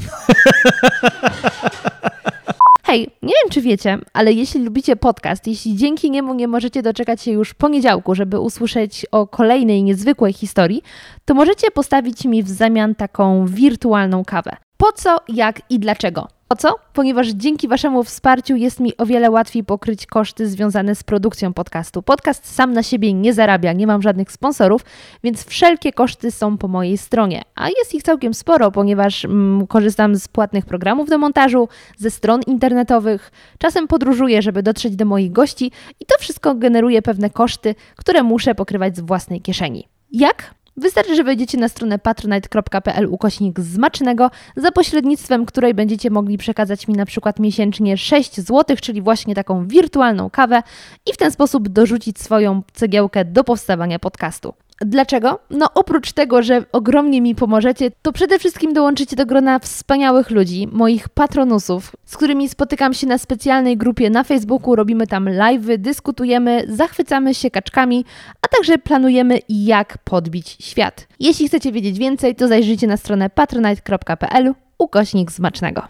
Hej, 2.88 3.00
nie 3.22 3.34
wiem 3.44 3.50
czy 3.52 3.62
wiecie, 3.62 3.98
ale 4.14 4.34
jeśli 4.34 4.64
lubicie 4.64 4.96
podcast, 4.96 5.48
jeśli 5.48 5.76
dzięki 5.76 6.12
niemu 6.12 6.34
nie 6.34 6.48
możecie 6.48 6.82
doczekać 6.82 7.22
się 7.22 7.32
już 7.32 7.54
poniedziałku, 7.54 8.16
żeby 8.16 8.40
usłyszeć 8.40 9.06
o 9.12 9.28
kolejnej 9.28 9.84
niezwykłej 9.84 10.34
historii, 10.34 10.82
to 11.26 11.34
możecie 11.34 11.72
postawić 11.72 12.26
mi 12.26 12.44
w 12.44 12.50
zamian 12.50 12.96
taką 12.96 13.46
wirtualną 13.46 14.26
kawę. 14.26 14.58
Po 14.78 14.92
co, 14.92 15.18
jak 15.28 15.62
i 15.70 15.80
dlaczego? 15.80 16.28
Po 16.48 16.56
co? 16.56 16.76
Ponieważ 16.94 17.28
dzięki 17.28 17.68
Waszemu 17.68 18.04
wsparciu 18.04 18.56
jest 18.56 18.80
mi 18.80 18.98
o 18.98 19.06
wiele 19.06 19.32
łatwiej 19.32 19.64
pokryć 19.64 20.06
koszty 20.06 20.48
związane 20.48 20.96
z 20.96 21.04
produkcją 21.04 21.54
podcastu. 21.54 22.02
Podcast 22.02 22.56
sam 22.56 22.74
na 22.74 22.84
siebie 22.84 23.14
nie 23.14 23.34
zarabia, 23.34 23.74
nie 23.74 23.88
mam 23.88 24.02
żadnych 24.02 24.32
sponsorów, 24.32 24.82
więc 25.24 25.46
wszelkie 25.46 25.94
koszty 25.94 26.32
są 26.32 26.58
po 26.58 26.68
mojej 26.68 26.98
stronie. 26.98 27.42
A 27.56 27.70
jest 27.70 27.94
ich 27.94 28.04
całkiem 28.04 28.34
sporo, 28.34 28.72
ponieważ 28.72 29.26
mm, 29.26 29.68
korzystam 29.68 30.16
z 30.16 30.28
płatnych 30.28 30.66
programów 30.66 31.10
do 31.10 31.18
montażu, 31.18 31.70
ze 31.98 32.12
stron 32.12 32.42
internetowych, 32.48 33.32
czasem 33.58 33.88
podróżuję, 33.88 34.42
żeby 34.42 34.64
dotrzeć 34.64 34.96
do 34.96 35.06
moich 35.06 35.32
gości 35.32 35.72
i 36.00 36.06
to 36.06 36.16
wszystko 36.20 36.56
generuje 36.56 37.02
pewne 37.02 37.30
koszty, 37.30 37.76
które 37.96 38.24
muszę 38.24 38.56
pokrywać 38.56 38.98
z 38.98 39.00
własnej 39.00 39.42
kieszeni. 39.42 39.88
Jak? 40.12 40.57
Wystarczy, 40.78 41.16
że 41.16 41.24
wejdziecie 41.24 41.58
na 41.58 41.70
stronę 41.70 42.00
patronite.pl 42.00 43.06
ukośnik 43.06 43.60
zmacznego, 43.60 44.32
za 44.56 44.72
pośrednictwem 44.72 45.46
której 45.46 45.74
będziecie 45.74 46.10
mogli 46.10 46.38
przekazać 46.38 46.88
mi 46.88 46.94
na 46.94 47.06
przykład 47.06 47.40
miesięcznie 47.40 47.98
6 47.98 48.36
zł, 48.36 48.78
czyli 48.82 49.02
właśnie 49.02 49.36
taką 49.36 49.68
wirtualną 49.68 50.30
kawę 50.30 50.64
i 51.06 51.14
w 51.14 51.18
ten 51.18 51.32
sposób 51.32 51.70
dorzucić 51.70 52.20
swoją 52.20 52.62
cegiełkę 52.74 53.26
do 53.26 53.44
powstawania 53.44 54.00
podcastu. 54.00 54.54
Dlaczego? 54.82 55.40
No 55.50 55.70
oprócz 55.74 56.12
tego, 56.12 56.44
że 56.44 56.66
ogromnie 56.72 57.22
mi 57.22 57.36
pomożecie, 57.36 57.92
to 58.02 58.12
przede 58.12 58.40
wszystkim 58.40 58.74
dołączycie 58.74 59.16
do 59.16 59.26
grona 59.26 59.60
wspaniałych 59.60 60.30
ludzi, 60.30 60.68
moich 60.72 61.10
patronusów, 61.10 61.96
z 62.06 62.18
którymi 62.18 62.50
spotykam 62.50 62.94
się 62.94 63.08
na 63.08 63.18
specjalnej 63.18 63.78
grupie 63.78 64.10
na 64.10 64.24
Facebooku, 64.24 64.76
robimy 64.76 65.08
tam 65.08 65.26
live'y, 65.26 65.78
dyskutujemy, 65.78 66.66
zachwycamy 66.70 67.36
się 67.36 67.52
kaczkami, 67.52 68.06
a 68.42 68.48
także 68.48 68.78
planujemy 68.78 69.40
jak 69.50 69.98
podbić 69.98 70.58
świat. 70.60 71.08
Jeśli 71.20 71.48
chcecie 71.48 71.72
wiedzieć 71.72 72.00
więcej, 72.00 72.36
to 72.36 72.48
zajrzyjcie 72.48 72.88
na 72.88 72.98
stronę 72.98 73.30
patronite.pl 73.30 74.54
ukośnik 74.78 75.32
smacznego. 75.32 75.82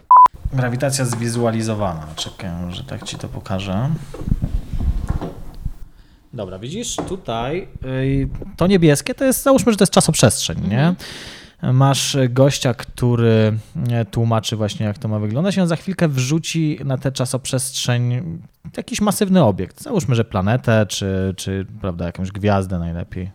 Grawitacja 0.52 1.04
zwizualizowana. 1.04 2.06
Czekaj, 2.16 2.50
że 2.70 2.84
tak 2.84 3.02
ci 3.02 3.16
to 3.16 3.28
pokażę. 3.28 3.90
Dobra, 6.32 6.58
widzisz, 6.58 6.96
tutaj 6.96 7.68
to 8.56 8.66
niebieskie 8.66 9.14
to 9.14 9.24
jest, 9.24 9.42
załóżmy, 9.42 9.72
że 9.72 9.78
to 9.78 9.82
jest 9.82 9.92
czasoprzestrzeń, 9.92 10.58
nie? 10.68 10.94
Masz 11.72 12.16
gościa, 12.28 12.74
który 12.74 13.58
e, 13.90 14.04
tłumaczy 14.04 14.56
właśnie, 14.56 14.86
jak 14.86 14.98
to 14.98 15.08
ma 15.08 15.18
wyglądać 15.18 15.56
i 15.56 15.60
on 15.60 15.66
za 15.66 15.76
chwilkę 15.76 16.08
wrzuci 16.08 16.78
na 16.84 16.98
tę 16.98 17.12
czasoprzestrzeń 17.12 18.22
jakiś 18.76 19.00
masywny 19.00 19.44
obiekt. 19.44 19.82
Załóżmy, 19.82 20.14
że 20.14 20.24
planetę, 20.24 20.86
czy, 20.86 21.34
czy 21.36 21.66
prawda, 21.80 22.06
jakąś 22.06 22.32
gwiazdę 22.32 22.78
najlepiej. 22.78 23.30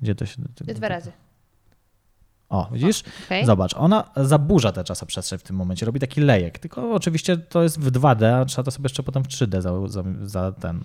Gdzie 0.00 0.14
to 0.14 0.26
się... 0.26 0.36
Dwa 0.60 0.88
razy. 0.88 1.12
O, 2.48 2.68
widzisz? 2.72 3.02
okej. 3.26 3.46
Zobacz, 3.46 3.74
ona 3.74 4.10
zaburza 4.16 4.72
tę 4.72 4.84
czasoprzestrzeń 4.84 5.38
w 5.38 5.42
tym 5.42 5.56
momencie, 5.56 5.86
robi 5.86 6.00
taki 6.00 6.20
lejek, 6.20 6.58
tylko 6.58 6.92
oczywiście 6.92 7.36
to 7.36 7.62
jest 7.62 7.80
w 7.80 7.90
2D, 7.90 8.24
a 8.24 8.44
trzeba 8.44 8.64
to 8.64 8.70
sobie 8.70 8.84
jeszcze 8.84 9.02
potem 9.02 9.24
w 9.24 9.28
3D 9.28 9.60
za, 9.60 9.88
za, 9.88 10.02
za 10.22 10.52
ten... 10.52 10.80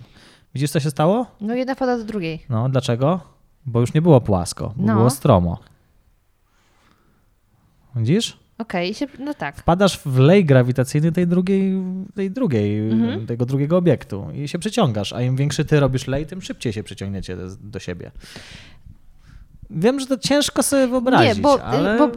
Widzisz, 0.54 0.70
co 0.70 0.80
się 0.80 0.90
stało? 0.90 1.26
No 1.40 1.54
jedna 1.54 1.74
wpada 1.74 1.98
do 1.98 2.04
drugiej. 2.04 2.42
No, 2.48 2.68
dlaczego? 2.68 3.20
Bo 3.66 3.80
już 3.80 3.94
nie 3.94 4.02
było 4.02 4.20
płasko, 4.20 4.72
bo 4.76 4.86
No. 4.86 4.94
było 4.94 5.10
stromo. 5.10 5.58
Widzisz? 7.96 8.38
Okej, 8.58 8.94
się- 8.94 9.06
no 9.18 9.34
tak. 9.34 9.56
Wpadasz 9.56 9.98
w 9.98 10.18
lej 10.18 10.44
grawitacyjny 10.44 11.12
tej 11.12 11.26
drugiej, 11.26 11.82
tej 12.14 12.30
drugiej 12.30 12.90
Mhm. 12.90 13.26
tego 13.26 13.46
drugiego 13.46 13.76
obiektu 13.76 14.26
i 14.34 14.48
się 14.48 14.58
przyciągasz, 14.58 15.12
a 15.12 15.22
im 15.22 15.36
większy 15.36 15.64
ty 15.64 15.80
robisz 15.80 16.06
lej, 16.06 16.26
tym 16.26 16.42
szybciej 16.42 16.72
się 16.72 16.82
przyciągniecie 16.82 17.36
do, 17.36 17.56
do 17.60 17.78
siebie. 17.78 18.10
Wiem, 19.70 20.00
że 20.00 20.06
to 20.06 20.18
ciężko 20.18 20.62
sobie 20.62 20.86
wyobrazić, 20.86 21.36
Nie, 21.36 21.42
bo, 21.42 21.62
ale... 21.64 21.96
bo 21.96 22.08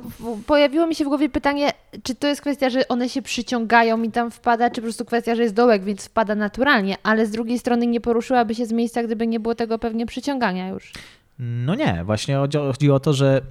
pojawiło 0.45 0.88
mi 0.88 0.95
się 0.95 1.06
w 1.06 1.08
głowie 1.08 1.30
pytanie, 1.30 1.72
czy 2.04 2.16
to 2.16 2.28
jest 2.28 2.41
kwestia, 2.41 2.70
że 2.70 2.88
one 2.88 3.10
się 3.10 3.22
przyciągają 3.22 4.04
i 4.04 4.12
tam 4.12 4.32
wpada, 4.32 4.70
czy 4.70 4.76
po 4.76 4.82
prostu 4.82 5.06
kwestia, 5.06 5.36
że 5.36 5.43
jest 5.43 5.56
dołek, 5.56 5.84
więc 5.84 6.06
wpada 6.06 6.36
naturalnie, 6.36 6.95
ale 7.04 7.26
z 7.26 7.32
drugiej 7.32 7.60
strony 7.60 7.88
nie 7.88 8.01
poruszyłaby 8.01 8.56
się 8.56 8.66
z 8.66 8.72
miejsca, 8.72 9.04
gdyby 9.04 9.28
nie 9.28 9.39
było 9.39 9.56
tego 9.56 9.80
pewnie 9.80 10.06
przyciągania 10.06 10.68
już. 10.68 10.91
No 11.39 11.76
nie, 11.76 12.01
właśnie 12.06 12.36
chodzi, 12.36 12.58
chodzi 12.58 12.91
o 12.91 12.99
to, 12.99 13.14
że 13.14 13.41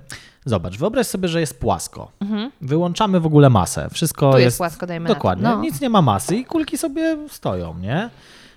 zobacz, 0.44 0.78
wyobraź 0.78 1.06
sobie, 1.06 1.28
że 1.28 1.40
jest 1.40 1.60
płasko. 1.60 2.10
Wyłączamy 2.60 3.20
w 3.20 3.26
ogóle 3.26 3.50
masę. 3.50 3.88
Wszystko 3.92 4.26
Mhm. 4.26 4.32
Tu 4.32 4.44
jest 4.44 4.46
jest 4.46 4.58
płasko, 4.58 4.86
dajmy. 4.86 5.08
Dokładnie. 5.08 5.44
No. 5.44 5.60
Nic 5.60 5.80
nie 5.80 5.90
ma 5.90 6.02
masy 6.02 6.36
i 6.36 6.44
kulki 6.44 6.78
sobie 6.78 7.16
stoją, 7.28 7.78
nie? 7.78 8.10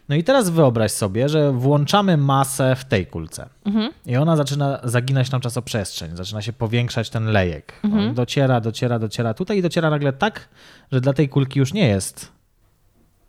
No 0.10 0.16
i 0.16 0.24
teraz 0.24 0.50
wyobraź 0.50 0.92
sobie, 0.92 1.30
że 1.30 1.52
włączamy 1.52 2.18
masę 2.18 2.76
w 2.76 2.86
tej 2.86 3.08
kulce. 3.08 3.50
Mhm. 3.66 3.92
I 4.06 4.16
ona 4.18 4.36
zaczyna 4.36 4.80
zaginać 4.84 5.32
nam 5.32 5.42
czasoprzestrzeń, 5.42 6.16
zaczyna 6.18 6.42
się 6.42 6.54
powiększać 6.54 7.10
ten 7.10 7.26
lejek. 7.26 7.74
Mhm. 7.84 8.08
On 8.10 8.16
dociera, 8.16 8.62
dociera, 8.62 9.00
dociera 9.00 9.34
tutaj 9.34 9.58
i 9.58 9.62
dociera 9.62 9.90
nagle 9.90 10.14
tak, 10.14 10.50
że 10.92 11.02
dla 11.02 11.14
tej 11.14 11.30
kulki 11.30 11.60
już 11.60 11.74
nie 11.74 11.88
jest 11.88 12.32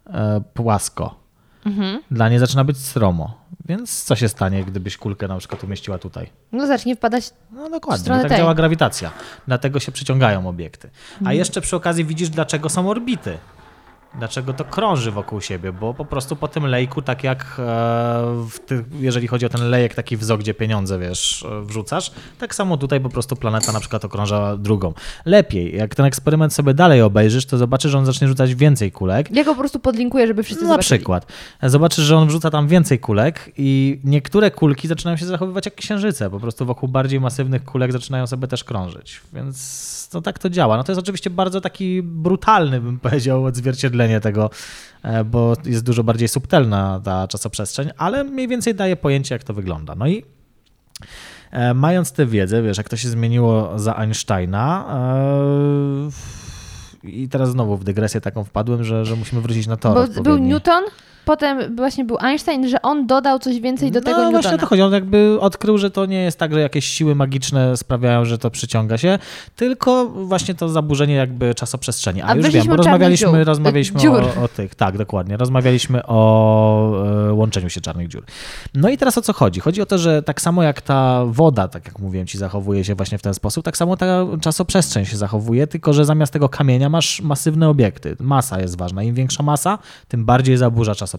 e, 0.06 0.40
płasko. 0.54 1.14
Mhm. 1.66 2.02
Dla 2.10 2.28
niej 2.28 2.38
zaczyna 2.38 2.64
być 2.64 2.78
stromo. 2.78 3.46
Więc 3.68 4.04
co 4.04 4.16
się 4.16 4.28
stanie, 4.28 4.64
gdybyś 4.64 4.96
kulkę 4.96 5.28
na 5.28 5.38
przykład 5.38 5.64
umieściła 5.64 5.98
tutaj? 5.98 6.30
No 6.52 6.66
zacznie 6.66 6.96
wpadać, 6.96 7.30
No 7.52 7.70
dokładnie, 7.70 8.06
tak 8.08 8.28
tej. 8.28 8.38
działa 8.38 8.54
grawitacja. 8.54 9.10
Dlatego 9.46 9.80
się 9.80 9.92
przyciągają 9.92 10.48
obiekty. 10.48 10.90
A 11.14 11.18
Mhm. 11.18 11.36
jeszcze 11.36 11.60
przy 11.60 11.76
okazji 11.76 12.04
widzisz, 12.04 12.28
dlaczego 12.28 12.68
są 12.68 12.90
orbity. 12.90 13.38
Dlaczego 14.18 14.52
to 14.52 14.64
krąży 14.64 15.10
wokół 15.10 15.40
siebie, 15.40 15.72
bo 15.72 15.94
po 15.94 16.04
prostu 16.04 16.36
po 16.36 16.48
tym 16.48 16.66
lejku, 16.66 17.02
tak 17.02 17.24
jak 17.24 17.56
e, 17.58 18.46
ty, 18.66 18.84
jeżeli 19.00 19.26
chodzi 19.26 19.46
o 19.46 19.48
ten 19.48 19.70
lejek 19.70 19.94
taki 19.94 20.16
w 20.16 20.24
zoo, 20.24 20.38
gdzie 20.38 20.54
pieniądze, 20.54 20.98
wiesz, 20.98 21.44
e, 21.50 21.64
wrzucasz, 21.64 22.12
tak 22.38 22.54
samo 22.54 22.76
tutaj 22.76 23.00
po 23.00 23.08
prostu 23.08 23.36
planeta 23.36 23.72
na 23.72 23.80
przykład 23.80 24.04
okrąża 24.04 24.56
drugą. 24.56 24.92
Lepiej, 25.24 25.76
jak 25.76 25.94
ten 25.94 26.06
eksperyment 26.06 26.54
sobie 26.54 26.74
dalej 26.74 27.02
obejrzysz, 27.02 27.46
to 27.46 27.58
zobaczysz, 27.58 27.90
że 27.92 27.98
on 27.98 28.06
zacznie 28.06 28.28
rzucać 28.28 28.54
więcej 28.54 28.92
kulek, 28.92 29.30
ja 29.30 29.44
go 29.44 29.54
po 29.54 29.58
prostu 29.60 29.78
podlinkuję, 29.78 30.26
żeby 30.26 30.42
wszyscy 30.42 30.64
na 30.64 30.68
zobaczyli. 30.70 30.98
przykład. 30.98 31.26
Zobaczysz, 31.62 32.04
że 32.04 32.16
on 32.16 32.28
wrzuca 32.28 32.50
tam 32.50 32.68
więcej 32.68 32.98
kulek 32.98 33.52
i 33.58 34.00
niektóre 34.04 34.50
kulki 34.50 34.88
zaczynają 34.88 35.16
się 35.16 35.26
zachowywać 35.26 35.64
jak 35.66 35.74
księżyce. 35.74 36.30
Po 36.30 36.40
prostu 36.40 36.66
wokół 36.66 36.88
bardziej 36.88 37.20
masywnych 37.20 37.64
kulek 37.64 37.92
zaczynają 37.92 38.26
sobie 38.26 38.48
też 38.48 38.64
krążyć. 38.64 39.20
Więc 39.32 39.95
to 40.08 40.22
tak 40.22 40.38
to 40.38 40.50
działa. 40.50 40.76
No 40.76 40.84
to 40.84 40.92
jest 40.92 41.00
oczywiście 41.00 41.30
bardzo 41.30 41.60
taki 41.60 42.02
brutalny, 42.02 42.80
bym 42.80 43.00
powiedział, 43.00 43.44
odzwierciedlenie 43.44 44.20
tego, 44.20 44.50
e, 45.02 45.24
bo 45.24 45.54
jest 45.64 45.84
dużo 45.84 46.04
bardziej 46.04 46.28
subtelna 46.28 47.00
ta 47.04 47.28
czasoprzestrzeń, 47.28 47.90
ale 47.96 48.24
mniej 48.24 48.48
więcej 48.48 48.74
daje 48.74 48.96
pojęcie, 48.96 49.34
jak 49.34 49.44
to 49.44 49.54
wygląda. 49.54 49.94
No 49.94 50.06
i 50.06 50.24
e, 51.50 51.74
mając 51.74 52.12
tę 52.12 52.26
wiedzę, 52.26 52.62
wiesz, 52.62 52.78
jak 52.78 52.88
to 52.88 52.96
się 52.96 53.08
zmieniło 53.08 53.78
za 53.78 53.96
Einsteina, 53.96 54.86
e, 54.90 56.36
i 57.08 57.28
teraz 57.28 57.50
znowu 57.50 57.76
w 57.76 57.84
dygresję 57.84 58.20
taką 58.20 58.44
wpadłem, 58.44 58.84
że, 58.84 59.04
że 59.04 59.16
musimy 59.16 59.40
wrócić 59.40 59.66
na 59.66 59.74
odpowiedni. 59.74 60.22
był 60.22 60.38
Newton, 60.38 60.84
potem 61.26 61.76
właśnie 61.76 62.04
był 62.04 62.16
Einstein, 62.20 62.68
że 62.68 62.82
on 62.82 63.06
dodał 63.06 63.38
coś 63.38 63.60
więcej 63.60 63.90
do 63.90 64.00
tego 64.00 64.16
no, 64.16 64.30
właśnie 64.30 64.34
Newtona. 64.36 64.56
o 64.56 64.58
to 64.58 64.66
chodzi. 64.66 64.82
On 64.82 64.92
jakby 64.92 65.36
odkrył, 65.40 65.78
że 65.78 65.90
to 65.90 66.06
nie 66.06 66.22
jest 66.22 66.38
tak, 66.38 66.52
że 66.54 66.60
jakieś 66.60 66.84
siły 66.84 67.14
magiczne 67.14 67.76
sprawiają, 67.76 68.24
że 68.24 68.38
to 68.38 68.50
przyciąga 68.50 68.98
się, 68.98 69.18
tylko 69.56 70.06
właśnie 70.06 70.54
to 70.54 70.68
zaburzenie 70.68 71.14
jakby 71.14 71.54
czasoprzestrzeni. 71.54 72.22
A, 72.22 72.26
A 72.26 72.34
już 72.34 72.50
wiem, 72.50 72.66
bo 72.66 72.76
rozmawialiśmy, 72.76 73.28
dziur. 73.28 73.44
rozmawialiśmy 73.44 74.00
Dziur. 74.00 74.24
o, 74.38 74.42
o 74.42 74.48
tych, 74.48 74.74
tak, 74.74 74.98
dokładnie. 74.98 75.36
Rozmawialiśmy 75.36 76.06
o 76.06 77.28
e, 77.28 77.32
łączeniu 77.32 77.70
się 77.70 77.80
czarnych 77.80 78.08
dziur. 78.08 78.24
No 78.74 78.88
i 78.88 78.98
teraz 78.98 79.18
o 79.18 79.22
co 79.22 79.32
chodzi? 79.32 79.60
Chodzi 79.60 79.82
o 79.82 79.86
to, 79.86 79.98
że 79.98 80.22
tak 80.22 80.40
samo 80.40 80.62
jak 80.62 80.80
ta 80.80 81.24
woda, 81.26 81.68
tak 81.68 81.86
jak 81.86 81.98
mówiłem 81.98 82.26
ci, 82.26 82.38
zachowuje 82.38 82.84
się 82.84 82.94
właśnie 82.94 83.18
w 83.18 83.22
ten 83.22 83.34
sposób, 83.34 83.64
tak 83.64 83.76
samo 83.76 83.96
ta 83.96 84.26
czasoprzestrzeń 84.40 85.04
się 85.04 85.16
zachowuje, 85.16 85.66
tylko 85.66 85.92
że 85.92 86.04
zamiast 86.04 86.32
tego 86.32 86.48
kamienia 86.48 86.88
masz 86.88 87.20
masywne 87.20 87.68
obiekty. 87.68 88.16
Masa 88.20 88.60
jest 88.60 88.78
ważna. 88.78 89.02
Im 89.02 89.14
większa 89.14 89.42
masa, 89.42 89.78
tym 90.08 90.24
bardziej 90.24 90.56
zaburza 90.56 90.94
czasoprzestrzeń. 90.94 91.15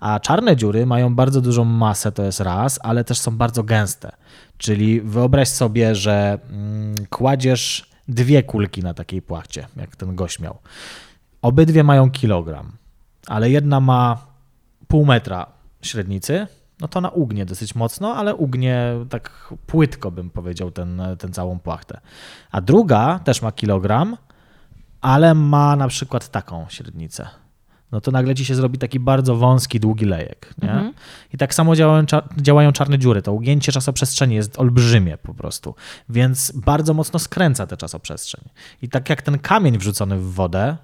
A 0.00 0.20
czarne 0.20 0.56
dziury 0.56 0.86
mają 0.86 1.14
bardzo 1.14 1.40
dużą 1.40 1.64
masę, 1.64 2.12
to 2.12 2.22
jest 2.22 2.40
raz, 2.40 2.78
ale 2.82 3.04
też 3.04 3.18
są 3.18 3.36
bardzo 3.36 3.62
gęste. 3.62 4.12
Czyli 4.58 5.00
wyobraź 5.00 5.48
sobie, 5.48 5.94
że 5.94 6.38
mm, 6.50 6.94
kładziesz 7.10 7.90
dwie 8.08 8.42
kulki 8.42 8.82
na 8.82 8.94
takiej 8.94 9.22
płachcie, 9.22 9.66
jak 9.76 9.96
ten 9.96 10.16
gość 10.16 10.38
miał. 10.38 10.58
Obydwie 11.42 11.84
mają 11.84 12.10
kilogram, 12.10 12.72
ale 13.26 13.50
jedna 13.50 13.80
ma 13.80 14.18
pół 14.88 15.06
metra 15.06 15.46
średnicy, 15.82 16.46
no 16.80 16.88
to 16.88 16.98
ona 16.98 17.08
ugnie 17.08 17.46
dosyć 17.46 17.74
mocno, 17.74 18.16
ale 18.16 18.34
ugnie 18.34 18.92
tak 19.10 19.54
płytko, 19.66 20.10
bym 20.10 20.30
powiedział, 20.30 20.70
ten, 20.70 21.02
ten 21.18 21.32
całą 21.32 21.58
płachtę. 21.58 22.00
A 22.50 22.60
druga 22.60 23.18
też 23.18 23.42
ma 23.42 23.52
kilogram, 23.52 24.16
ale 25.00 25.34
ma 25.34 25.76
na 25.76 25.88
przykład 25.88 26.28
taką 26.28 26.66
średnicę. 26.68 27.28
No 27.92 28.00
to 28.00 28.10
nagle 28.10 28.34
ci 28.34 28.44
się 28.44 28.54
zrobi 28.54 28.78
taki 28.78 29.00
bardzo 29.00 29.36
wąski, 29.36 29.80
długi 29.80 30.04
lejek. 30.04 30.54
Nie? 30.62 30.70
Mhm. 30.70 30.92
I 31.34 31.36
tak 31.36 31.54
samo 31.54 31.76
działają, 31.76 32.04
działają 32.36 32.72
czarne 32.72 32.98
dziury. 32.98 33.22
To 33.22 33.32
ugięcie 33.32 33.72
czasoprzestrzeni 33.72 34.34
jest 34.34 34.58
olbrzymie 34.58 35.18
po 35.18 35.34
prostu, 35.34 35.74
więc 36.08 36.52
bardzo 36.54 36.94
mocno 36.94 37.18
skręca 37.18 37.66
tę 37.66 37.76
czasoprzestrzeń. 37.76 38.44
I 38.82 38.88
tak 38.88 39.10
jak 39.10 39.22
ten 39.22 39.38
kamień 39.38 39.78
wrzucony 39.78 40.18
w 40.18 40.32
wodę 40.34 40.76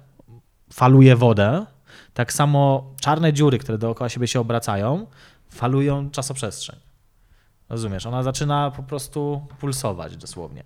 faluje 0.73 1.15
wodę, 1.15 1.65
tak 2.13 2.33
samo 2.33 2.93
czarne 3.01 3.33
dziury, 3.33 3.57
które 3.57 3.77
dookoła 3.77 4.09
siebie 4.09 4.27
się 4.27 4.39
obracają, 4.39 5.07
falują 5.49 6.09
czasoprzestrzeń. 6.09 6.79
Rozumiesz? 7.69 8.05
Ona 8.05 8.23
zaczyna 8.23 8.71
po 8.71 8.83
prostu 8.83 9.47
pulsować 9.59 10.17
dosłownie. 10.17 10.63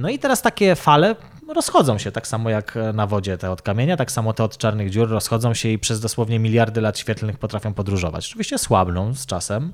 No 0.00 0.08
i 0.08 0.18
teraz 0.18 0.42
takie 0.42 0.74
fale 0.74 1.16
rozchodzą 1.48 1.98
się, 1.98 2.12
tak 2.12 2.26
samo 2.26 2.50
jak 2.50 2.78
na 2.94 3.06
wodzie 3.06 3.38
te 3.38 3.50
od 3.50 3.62
kamienia, 3.62 3.96
tak 3.96 4.10
samo 4.10 4.32
te 4.32 4.44
od 4.44 4.58
czarnych 4.58 4.90
dziur 4.90 5.08
rozchodzą 5.08 5.54
się 5.54 5.68
i 5.68 5.78
przez 5.78 6.00
dosłownie 6.00 6.38
miliardy 6.38 6.80
lat 6.80 6.98
świetlnych 6.98 7.38
potrafią 7.38 7.74
podróżować. 7.74 8.26
Oczywiście 8.26 8.58
słabną 8.58 9.14
z 9.14 9.26
czasem, 9.26 9.72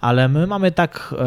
ale 0.00 0.28
my 0.28 0.46
mamy 0.46 0.72
tak 0.72 1.14
e, 1.18 1.26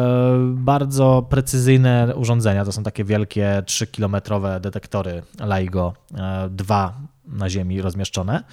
bardzo 0.54 1.26
precyzyjne 1.30 2.12
urządzenia, 2.16 2.64
to 2.64 2.72
są 2.72 2.82
takie 2.82 3.04
wielkie 3.04 3.62
3-kilometrowe 3.66 4.60
detektory 4.60 5.22
LIGO, 5.40 5.94
e, 6.14 6.48
dwa 6.50 6.94
na 7.26 7.50
Ziemi 7.50 7.82
rozmieszczone, 7.82 8.44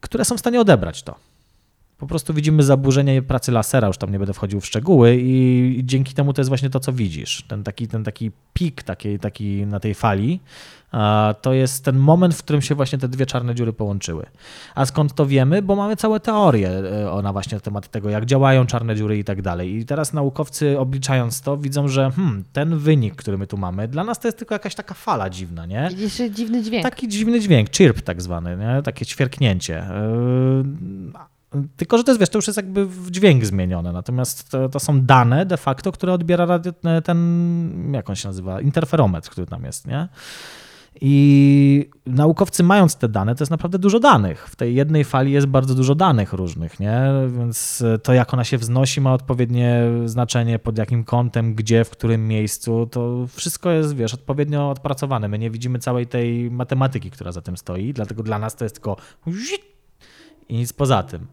które 0.00 0.24
są 0.24 0.36
w 0.36 0.40
stanie 0.40 0.60
odebrać 0.60 1.02
to. 1.02 1.14
Po 1.98 2.06
prostu 2.06 2.34
widzimy 2.34 2.62
zaburzenie 2.62 3.22
pracy 3.22 3.52
lasera, 3.52 3.88
już 3.88 3.98
tam 3.98 4.12
nie 4.12 4.18
będę 4.18 4.32
wchodził 4.32 4.60
w 4.60 4.66
szczegóły 4.66 5.16
i 5.20 5.80
dzięki 5.84 6.14
temu 6.14 6.32
to 6.32 6.40
jest 6.40 6.48
właśnie 6.48 6.70
to, 6.70 6.80
co 6.80 6.92
widzisz. 6.92 7.44
Ten 7.48 7.64
taki, 7.64 7.88
ten 7.88 8.04
taki 8.04 8.30
pik 8.52 8.82
taki, 8.82 9.18
taki 9.18 9.66
na 9.66 9.80
tej 9.80 9.94
fali, 9.94 10.40
to 11.42 11.52
jest 11.52 11.84
ten 11.84 11.96
moment, 11.96 12.34
w 12.34 12.38
którym 12.38 12.62
się 12.62 12.74
właśnie 12.74 12.98
te 12.98 13.08
dwie 13.08 13.26
czarne 13.26 13.54
dziury 13.54 13.72
połączyły. 13.72 14.26
A 14.74 14.86
skąd 14.86 15.14
to 15.14 15.26
wiemy? 15.26 15.62
Bo 15.62 15.76
mamy 15.76 15.96
całe 15.96 16.20
teorie 16.20 16.68
e, 16.68 17.10
ona 17.10 17.32
właśnie 17.32 17.56
na 17.56 17.60
temat 17.60 17.88
tego, 17.88 18.10
jak 18.10 18.26
działają 18.26 18.66
czarne 18.66 18.96
dziury 18.96 19.18
i 19.18 19.24
tak 19.24 19.42
dalej. 19.42 19.74
I 19.74 19.84
teraz 19.84 20.12
naukowcy 20.12 20.78
obliczając 20.78 21.40
to 21.40 21.56
widzą, 21.56 21.88
że 21.88 22.10
hmm, 22.10 22.44
ten 22.52 22.78
wynik, 22.78 23.16
który 23.16 23.38
my 23.38 23.46
tu 23.46 23.56
mamy, 23.56 23.88
dla 23.88 24.04
nas 24.04 24.18
to 24.18 24.28
jest 24.28 24.38
tylko 24.38 24.54
jakaś 24.54 24.74
taka 24.74 24.94
fala 24.94 25.30
dziwna, 25.30 25.66
nie? 25.66 25.88
Jeszcze 25.96 26.30
dziwny 26.30 26.62
dźwięk. 26.62 26.82
Taki 26.82 27.08
dziwny 27.08 27.40
dźwięk, 27.40 27.70
chirp 27.70 28.00
tak 28.00 28.22
zwany, 28.22 28.56
nie? 28.56 28.82
takie 28.82 29.06
ćwierknięcie. 29.06 29.86
Yy, 31.12 31.33
Tylko, 31.76 31.98
że 31.98 32.04
to 32.04 32.10
jest, 32.10 32.20
wiesz, 32.20 32.28
to 32.28 32.38
już 32.38 32.46
jest 32.46 32.56
jakby 32.56 32.86
w 32.86 33.10
dźwięk 33.10 33.44
zmienione, 33.44 33.92
natomiast 33.92 34.50
to, 34.50 34.68
to 34.68 34.80
są 34.80 35.00
dane 35.00 35.46
de 35.46 35.56
facto, 35.56 35.92
które 35.92 36.12
odbiera 36.12 36.46
radio, 36.46 36.72
ten, 37.04 37.92
jak 37.94 38.10
on 38.10 38.16
się 38.16 38.28
nazywa, 38.28 38.60
interferometr, 38.60 39.30
który 39.30 39.46
tam 39.46 39.64
jest, 39.64 39.86
nie? 39.86 40.08
I 41.00 41.90
naukowcy 42.06 42.62
mając 42.62 42.96
te 42.96 43.08
dane, 43.08 43.34
to 43.34 43.42
jest 43.42 43.50
naprawdę 43.50 43.78
dużo 43.78 44.00
danych. 44.00 44.48
W 44.48 44.56
tej 44.56 44.74
jednej 44.74 45.04
fali 45.04 45.32
jest 45.32 45.46
bardzo 45.46 45.74
dużo 45.74 45.94
danych 45.94 46.32
różnych, 46.32 46.80
nie? 46.80 47.02
Więc 47.38 47.84
to, 48.02 48.12
jak 48.12 48.34
ona 48.34 48.44
się 48.44 48.58
wznosi, 48.58 49.00
ma 49.00 49.14
odpowiednie 49.14 49.82
znaczenie, 50.04 50.58
pod 50.58 50.78
jakim 50.78 51.04
kątem, 51.04 51.54
gdzie, 51.54 51.84
w 51.84 51.90
którym 51.90 52.28
miejscu. 52.28 52.88
To 52.90 53.26
wszystko 53.26 53.70
jest, 53.70 53.96
wiesz, 53.96 54.14
odpowiednio 54.14 54.70
odpracowane. 54.70 55.28
My 55.28 55.38
nie 55.38 55.50
widzimy 55.50 55.78
całej 55.78 56.06
tej 56.06 56.50
matematyki, 56.50 57.10
która 57.10 57.32
za 57.32 57.40
tym 57.40 57.56
stoi, 57.56 57.92
dlatego 57.92 58.22
dla 58.22 58.38
nas 58.38 58.56
to 58.56 58.64
jest 58.64 58.74
tylko 58.74 58.96
i 60.48 60.56
nic 60.56 60.72
poza 60.72 61.02
tym. 61.02 61.26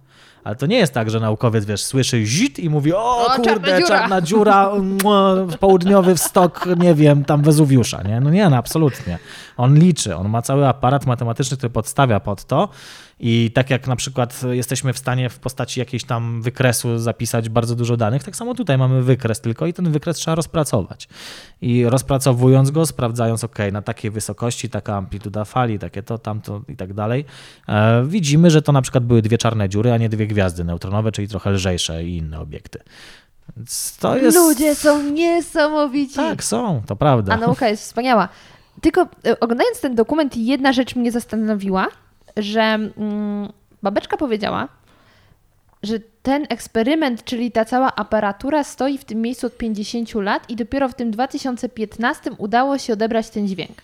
Ale 0.44 0.56
to 0.56 0.66
nie 0.66 0.78
jest 0.78 0.94
tak, 0.94 1.10
że 1.10 1.20
naukowiec, 1.20 1.66
wiesz, 1.66 1.84
słyszy 1.84 2.26
zit 2.26 2.60
i 2.60 2.70
mówi, 2.70 2.94
o, 2.94 3.26
O, 3.26 3.26
czarna 3.26 3.54
kurde, 3.54 3.78
dziura." 3.78 3.88
czarna 3.88 4.22
dziura, 4.22 4.72
południowy 5.60 6.16
wstok, 6.16 6.66
nie 6.78 6.96
wiem, 6.96 7.26
tam 7.26 7.42
Wezuwiusza, 7.42 8.02
nie? 8.04 8.20
No 8.20 8.30
nie, 8.30 8.50
no 8.50 8.58
absolutnie. 8.58 9.20
On 9.58 9.76
liczy, 9.80 10.16
on 10.16 10.30
ma 10.30 10.42
cały 10.42 10.68
aparat 10.68 11.06
matematyczny, 11.06 11.58
który 11.58 11.70
podstawia 11.70 12.20
pod 12.20 12.46
to 12.46 12.70
i 13.24 13.52
tak 13.54 13.70
jak 13.70 13.88
na 13.88 13.96
przykład 13.96 14.42
jesteśmy 14.52 14.94
w 14.94 14.98
stanie 14.98 15.30
w 15.30 15.40
postaci 15.40 15.80
jakiejś 15.80 16.04
tam 16.04 16.42
wykresu 16.42 16.98
zapisać 16.98 17.50
bardzo 17.50 17.76
dużo 17.76 17.98
danych, 17.98 18.24
tak 18.24 18.36
samo 18.36 18.56
tutaj 18.56 18.78
mamy 18.78 19.02
wykres 19.04 19.42
tylko 19.42 19.68
i 19.68 19.74
ten 19.74 19.92
wykres 19.92 20.18
trzeba 20.18 20.36
rozpracować. 20.36 21.08
I 21.62 21.86
rozpracowując 21.86 22.72
go, 22.72 22.86
sprawdzając, 22.86 23.44
ok, 23.44 23.58
na 23.72 23.82
takiej 23.82 24.12
wysokości, 24.12 24.70
taka 24.70 24.96
amplituda 24.96 25.46
fali, 25.46 25.80
takie 25.80 26.04
to, 26.04 26.18
tamto 26.18 26.62
i 26.68 26.76
tak 26.76 26.94
dalej, 26.94 27.26
e, 27.68 28.04
widzimy, 28.06 28.52
że 28.52 28.62
to 28.62 28.72
na 28.72 28.82
przykład 28.82 29.04
były 29.04 29.22
dwie 29.22 29.38
czarne 29.38 29.70
dziury, 29.70 29.92
a 29.92 29.98
nie 29.98 30.10
dwie 30.10 30.28
gwiazdy 30.28 30.64
neutronowe, 30.64 31.12
czyli 31.12 31.28
trochę 31.28 31.52
lżejsze 31.52 32.04
i 32.04 32.18
inne 32.18 32.40
obiekty. 32.40 32.80
To 34.00 34.18
jest... 34.18 34.38
Ludzie 34.38 34.76
są 34.76 35.04
niesamowici. 35.04 36.16
Tak, 36.16 36.44
są, 36.44 36.82
to 36.86 36.96
prawda. 36.96 37.34
A 37.34 37.38
nauka 37.38 37.68
jest 37.68 37.84
wspaniała. 37.84 38.30
Tylko 38.82 39.08
e, 39.26 39.40
oglądając 39.40 39.82
ten 39.82 39.96
dokument, 39.96 40.38
jedna 40.38 40.74
rzecz 40.74 40.96
mnie 40.96 41.12
zastanowiła, 41.12 41.88
że 42.38 42.62
mm, 42.62 43.52
babeczka 43.84 44.18
powiedziała, 44.18 44.68
że 45.84 46.00
ten 46.24 46.46
eksperyment, 46.50 47.24
czyli 47.24 47.52
ta 47.52 47.66
cała 47.66 47.96
aparatura 47.96 48.64
stoi 48.64 48.98
w 48.98 49.06
tym 49.06 49.22
miejscu 49.22 49.48
od 49.48 49.58
50 49.58 50.16
lat 50.16 50.50
i 50.50 50.56
dopiero 50.56 50.90
w 50.90 50.94
tym 50.94 51.12
2015 51.12 52.32
udało 52.38 52.78
się 52.78 52.94
odebrać 52.94 53.30
ten 53.30 53.48
dźwięk. 53.48 53.82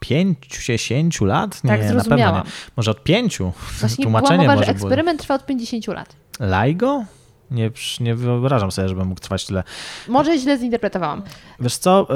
Pięciu, 0.00 0.62
dziesięciu 0.62 1.24
lat? 1.24 1.64
Nie, 1.64 1.70
Tak 1.70 1.80
na 1.80 1.86
pewno 1.86 2.00
zrozumiałam. 2.00 2.42
Może 2.76 2.90
od 2.90 3.02
pięciu. 3.02 3.52
Właśnie 3.80 4.04
Tłumaczenie 4.04 4.38
mowa, 4.38 4.52
że 4.52 4.56
może 4.56 4.74
było. 4.74 4.88
eksperyment 4.88 5.20
trwa 5.20 5.34
od 5.34 5.46
50 5.46 5.86
lat. 5.86 6.16
LIGO? 6.40 7.04
Nie, 7.50 7.70
nie 8.00 8.14
wyobrażam 8.14 8.70
sobie, 8.72 8.88
żeby 8.88 9.04
mógł 9.04 9.20
trwać 9.20 9.46
tyle. 9.46 9.62
Może 10.08 10.38
źle 10.38 10.58
zinterpretowałam. 10.58 11.22
Wiesz 11.60 11.76
co, 11.76 12.06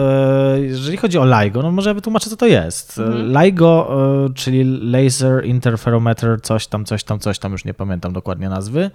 e, 0.55 0.61
jeżeli 0.61 0.97
chodzi 0.97 1.19
o 1.19 1.25
LIGO, 1.43 1.63
no 1.63 1.71
może 1.71 1.91
ja 1.91 1.95
wytłumaczę, 1.95 2.31
co 2.31 2.37
to 2.37 2.47
jest. 2.47 2.99
Mhm. 2.99 3.43
LIGO, 3.45 3.97
e, 4.31 4.35
czyli 4.35 4.65
Laser 4.91 5.45
Interferometer, 5.47 6.41
coś 6.43 6.67
tam, 6.67 6.85
coś 6.85 7.05
tam, 7.05 7.19
coś 7.19 7.39
tam, 7.39 7.53
już 7.53 7.65
nie 7.65 7.75
pamiętam 7.75 8.13
dokładnie 8.13 8.49
nazwy. 8.49 8.91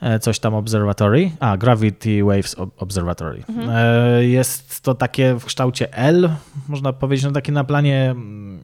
E, 0.00 0.18
Coś 0.18 0.38
tam 0.38 0.54
Observatory, 0.54 1.30
a 1.40 1.56
Gravity 1.56 2.24
Waves 2.24 2.54
Ob- 2.54 2.70
Observatory. 2.78 3.42
Mhm. 3.48 3.68
E, 3.70 4.24
Jest 4.24 4.80
to 4.80 4.94
takie 4.94 5.34
w 5.34 5.44
kształcie 5.44 5.92
L, 5.94 6.30
można 6.68 6.92
powiedzieć, 6.92 7.24
no 7.24 7.30
takie 7.32 7.52
na 7.52 7.64
planie 7.64 8.10
mm, 8.10 8.60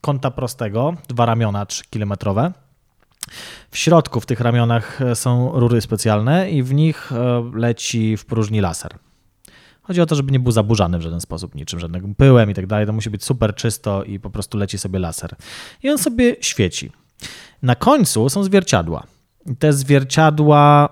kąta 0.00 0.30
prostego, 0.30 0.94
dwa 1.08 1.26
ramiona 1.26 1.64
3-kilometrowe. 1.64 2.50
W 3.70 3.78
środku 3.78 4.20
w 4.20 4.26
tych 4.26 4.40
ramionach 4.40 5.02
e, 5.02 5.14
są 5.14 5.52
rury 5.60 5.80
specjalne 5.80 6.50
i 6.50 6.62
w 6.62 6.74
nich 6.74 7.12
e, 7.12 7.50
leci 7.54 8.16
w 8.16 8.24
próżni 8.24 8.60
laser. 8.60 8.98
Chodzi 9.82 10.00
o 10.00 10.06
to, 10.06 10.14
żeby 10.14 10.32
nie 10.32 10.40
był 10.40 10.52
zaburzany 10.52 10.98
w 10.98 11.02
żaden 11.02 11.20
sposób 11.20 11.54
niczym, 11.54 11.80
żadnym 11.80 12.14
pyłem 12.14 12.50
i 12.50 12.54
tak 12.54 12.66
dalej. 12.66 12.86
To 12.86 12.92
musi 12.92 13.10
być 13.10 13.24
super 13.24 13.54
czysto 13.54 14.04
i 14.04 14.20
po 14.20 14.30
prostu 14.30 14.58
leci 14.58 14.78
sobie 14.78 14.98
laser. 14.98 15.36
I 15.82 15.90
on 15.90 15.98
sobie 15.98 16.36
świeci. 16.40 16.92
Na 17.62 17.74
końcu 17.74 18.28
są 18.28 18.44
zwierciadła. 18.44 19.06
Te 19.58 19.72
zwierciadła 19.72 20.88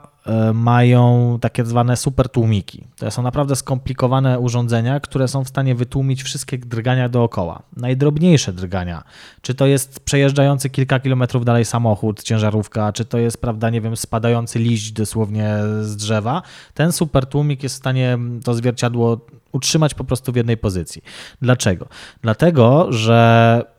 mają 0.54 1.38
takie 1.40 1.64
zwane 1.64 1.96
super 1.96 2.28
tłumiki. 2.28 2.84
To 2.96 3.10
są 3.10 3.22
naprawdę 3.22 3.56
skomplikowane 3.56 4.38
urządzenia, 4.38 5.00
które 5.00 5.28
są 5.28 5.44
w 5.44 5.48
stanie 5.48 5.74
wytłumić 5.74 6.22
wszystkie 6.22 6.58
drgania 6.58 7.08
dookoła. 7.08 7.62
Najdrobniejsze 7.76 8.52
drgania. 8.52 9.04
Czy 9.42 9.54
to 9.54 9.66
jest 9.66 10.00
przejeżdżający 10.00 10.70
kilka 10.70 11.00
kilometrów 11.00 11.44
dalej 11.44 11.64
samochód, 11.64 12.22
ciężarówka, 12.22 12.92
czy 12.92 13.04
to 13.04 13.18
jest, 13.18 13.40
prawda, 13.40 13.70
nie 13.70 13.80
wiem, 13.80 13.96
spadający 13.96 14.58
liść 14.58 14.92
dosłownie 14.92 15.56
z 15.80 15.96
drzewa. 15.96 16.42
Ten 16.74 16.92
super 16.92 17.26
tłumik 17.26 17.62
jest 17.62 17.74
w 17.74 17.78
stanie 17.78 18.18
to 18.44 18.54
zwierciadło 18.54 19.20
utrzymać 19.52 19.94
po 19.94 20.04
prostu 20.04 20.32
w 20.32 20.36
jednej 20.36 20.56
pozycji. 20.56 21.02
Dlaczego? 21.42 21.86
Dlatego, 22.22 22.92
że 22.92 23.77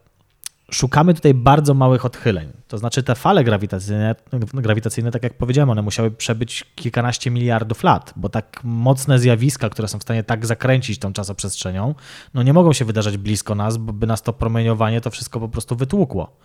szukamy 0.71 1.13
tutaj 1.13 1.33
bardzo 1.33 1.73
małych 1.73 2.05
odchyleń. 2.05 2.51
To 2.67 2.77
znaczy 2.77 3.03
te 3.03 3.15
fale 3.15 3.43
grawitacyjne, 3.43 4.15
grawitacyjne, 4.53 5.11
tak 5.11 5.23
jak 5.23 5.33
powiedziałem, 5.33 5.69
one 5.69 5.81
musiały 5.81 6.11
przebyć 6.11 6.65
kilkanaście 6.75 7.31
miliardów 7.31 7.83
lat, 7.83 8.13
bo 8.15 8.29
tak 8.29 8.61
mocne 8.63 9.19
zjawiska, 9.19 9.69
które 9.69 9.87
są 9.87 9.99
w 9.99 10.01
stanie 10.01 10.23
tak 10.23 10.45
zakręcić 10.45 10.99
tą 10.99 11.13
czasoprzestrzenią, 11.13 11.95
no 12.33 12.43
nie 12.43 12.53
mogą 12.53 12.73
się 12.73 12.85
wydarzać 12.85 13.17
blisko 13.17 13.55
nas, 13.55 13.77
bo 13.77 13.93
by 13.93 14.07
nas 14.07 14.21
to 14.21 14.33
promieniowanie 14.33 15.01
to 15.01 15.09
wszystko 15.09 15.39
po 15.39 15.49
prostu 15.49 15.75
wytłukło. 15.75 16.37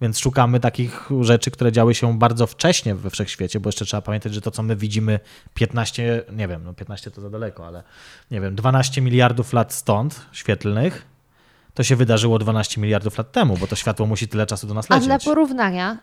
Więc 0.00 0.18
szukamy 0.18 0.60
takich 0.60 1.10
rzeczy, 1.20 1.50
które 1.50 1.72
działy 1.72 1.94
się 1.94 2.18
bardzo 2.18 2.46
wcześnie 2.46 2.94
we 2.94 3.10
wszechświecie, 3.10 3.60
bo 3.60 3.68
jeszcze 3.68 3.84
trzeba 3.84 4.00
pamiętać, 4.00 4.34
że 4.34 4.40
to, 4.40 4.50
co 4.50 4.62
my 4.62 4.76
widzimy 4.76 5.20
15, 5.54 6.22
nie 6.32 6.48
wiem, 6.48 6.64
no 6.64 6.74
15 6.74 7.10
to 7.10 7.20
za 7.20 7.30
daleko, 7.30 7.66
ale 7.66 7.82
nie 8.30 8.40
wiem, 8.40 8.54
12 8.54 9.00
miliardów 9.00 9.52
lat 9.52 9.72
stąd 9.72 10.26
świetlnych, 10.32 11.13
to 11.74 11.82
się 11.82 11.96
wydarzyło 11.96 12.38
12 12.38 12.80
miliardów 12.80 13.18
lat 13.18 13.32
temu, 13.32 13.56
bo 13.56 13.66
to 13.66 13.76
światło 13.76 14.06
musi 14.06 14.28
tyle 14.28 14.46
czasu 14.46 14.66
do 14.66 14.74
nas 14.74 14.86
A 14.88 14.94
lecieć. 14.94 15.06
dla 15.06 15.18
porównania, 15.18 15.98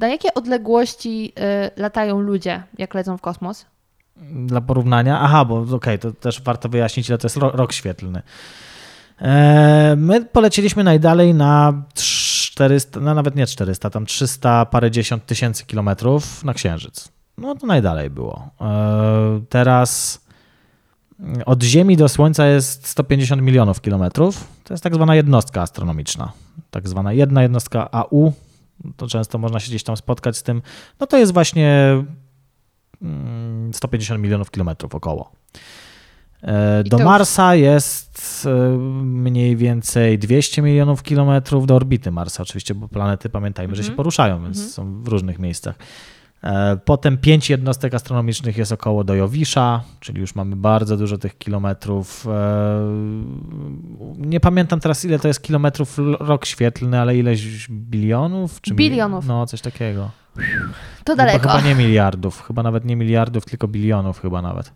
na 0.00 0.08
jakie 0.08 0.34
odległości 0.34 1.32
y, 1.76 1.80
latają 1.80 2.20
ludzie, 2.20 2.62
jak 2.78 2.94
lecą 2.94 3.16
w 3.16 3.20
kosmos? 3.20 3.66
Dla 4.46 4.60
porównania, 4.60 5.20
aha, 5.20 5.44
bo 5.44 5.60
okej, 5.60 5.74
okay, 5.76 5.98
to 5.98 6.12
też 6.12 6.42
warto 6.42 6.68
wyjaśnić, 6.68 7.08
ile 7.08 7.18
to 7.18 7.26
jest 7.26 7.36
ro- 7.36 7.50
rok 7.50 7.72
świetlny. 7.72 8.22
Eee, 9.20 9.96
my 9.96 10.24
poleciliśmy 10.24 10.84
najdalej 10.84 11.34
na 11.34 11.82
400, 11.94 13.00
no 13.00 13.14
nawet 13.14 13.36
nie 13.36 13.46
400, 13.46 13.90
tam 13.90 14.06
300 14.06 14.66
parędziesiąt 14.66 15.26
tysięcy 15.26 15.64
kilometrów 15.66 16.44
na 16.44 16.54
Księżyc. 16.54 17.08
No 17.38 17.54
to 17.54 17.66
najdalej 17.66 18.10
było. 18.10 18.50
Eee, 18.60 18.68
teraz 19.48 20.20
od 21.46 21.62
Ziemi 21.62 21.96
do 21.96 22.08
Słońca 22.08 22.46
jest 22.46 22.86
150 22.86 23.42
milionów 23.42 23.80
kilometrów. 23.80 24.44
To 24.68 24.74
jest 24.74 24.84
tak 24.84 24.94
zwana 24.94 25.14
jednostka 25.14 25.62
astronomiczna. 25.62 26.32
Tak 26.70 26.88
zwana 26.88 27.12
jedna 27.12 27.42
jednostka 27.42 27.90
AU. 27.90 28.32
To 28.96 29.06
często 29.06 29.38
można 29.38 29.60
się 29.60 29.68
gdzieś 29.68 29.82
tam 29.82 29.96
spotkać 29.96 30.36
z 30.36 30.42
tym. 30.42 30.62
No 31.00 31.06
to 31.06 31.18
jest 31.18 31.32
właśnie 31.32 31.96
150 33.72 34.22
milionów 34.22 34.50
kilometrów 34.50 34.94
około. 34.94 35.32
E, 36.42 36.84
do 36.84 36.98
Marsa 36.98 37.54
jest 37.54 38.46
e, 38.46 38.78
mniej 39.02 39.56
więcej 39.56 40.18
200 40.18 40.62
milionów 40.62 41.02
kilometrów 41.02 41.66
do 41.66 41.76
orbity 41.76 42.10
Marsa, 42.10 42.42
oczywiście, 42.42 42.74
bo 42.74 42.88
planety 42.88 43.28
pamiętajmy, 43.28 43.74
że 43.74 43.84
się 43.84 43.92
poruszają, 43.92 44.42
więc 44.42 44.74
są 44.74 45.02
w 45.02 45.08
różnych 45.08 45.38
miejscach. 45.38 45.76
E, 46.42 46.76
potem 46.84 47.18
pięć 47.18 47.50
jednostek 47.50 47.94
astronomicznych 47.94 48.56
jest 48.56 48.72
około 48.72 49.04
do 49.04 49.14
Jowisza, 49.14 49.82
czyli 50.00 50.20
już 50.20 50.34
mamy 50.34 50.56
bardzo 50.56 50.96
dużo 50.96 51.18
tych 51.18 51.38
kilometrów. 51.38 52.26
Nie 54.16 54.40
pamiętam 54.40 54.80
teraz, 54.80 55.04
ile 55.04 55.18
to 55.18 55.28
jest 55.28 55.42
kilometrów 55.42 55.98
rok 56.20 56.46
świetlny, 56.46 57.00
ale 57.00 57.16
ileś 57.16 57.68
bilionów? 57.70 58.60
Czy 58.60 58.74
bilionów. 58.74 59.26
No, 59.26 59.46
coś 59.46 59.60
takiego. 59.60 60.10
To 61.04 61.16
daleko. 61.16 61.38
Chyba, 61.38 61.52
chyba 61.52 61.68
nie 61.68 61.74
miliardów, 61.74 62.42
chyba 62.42 62.62
nawet 62.62 62.84
nie 62.84 62.96
miliardów, 62.96 63.44
tylko 63.44 63.68
bilionów 63.68 64.20
chyba 64.20 64.42
nawet. 64.42 64.72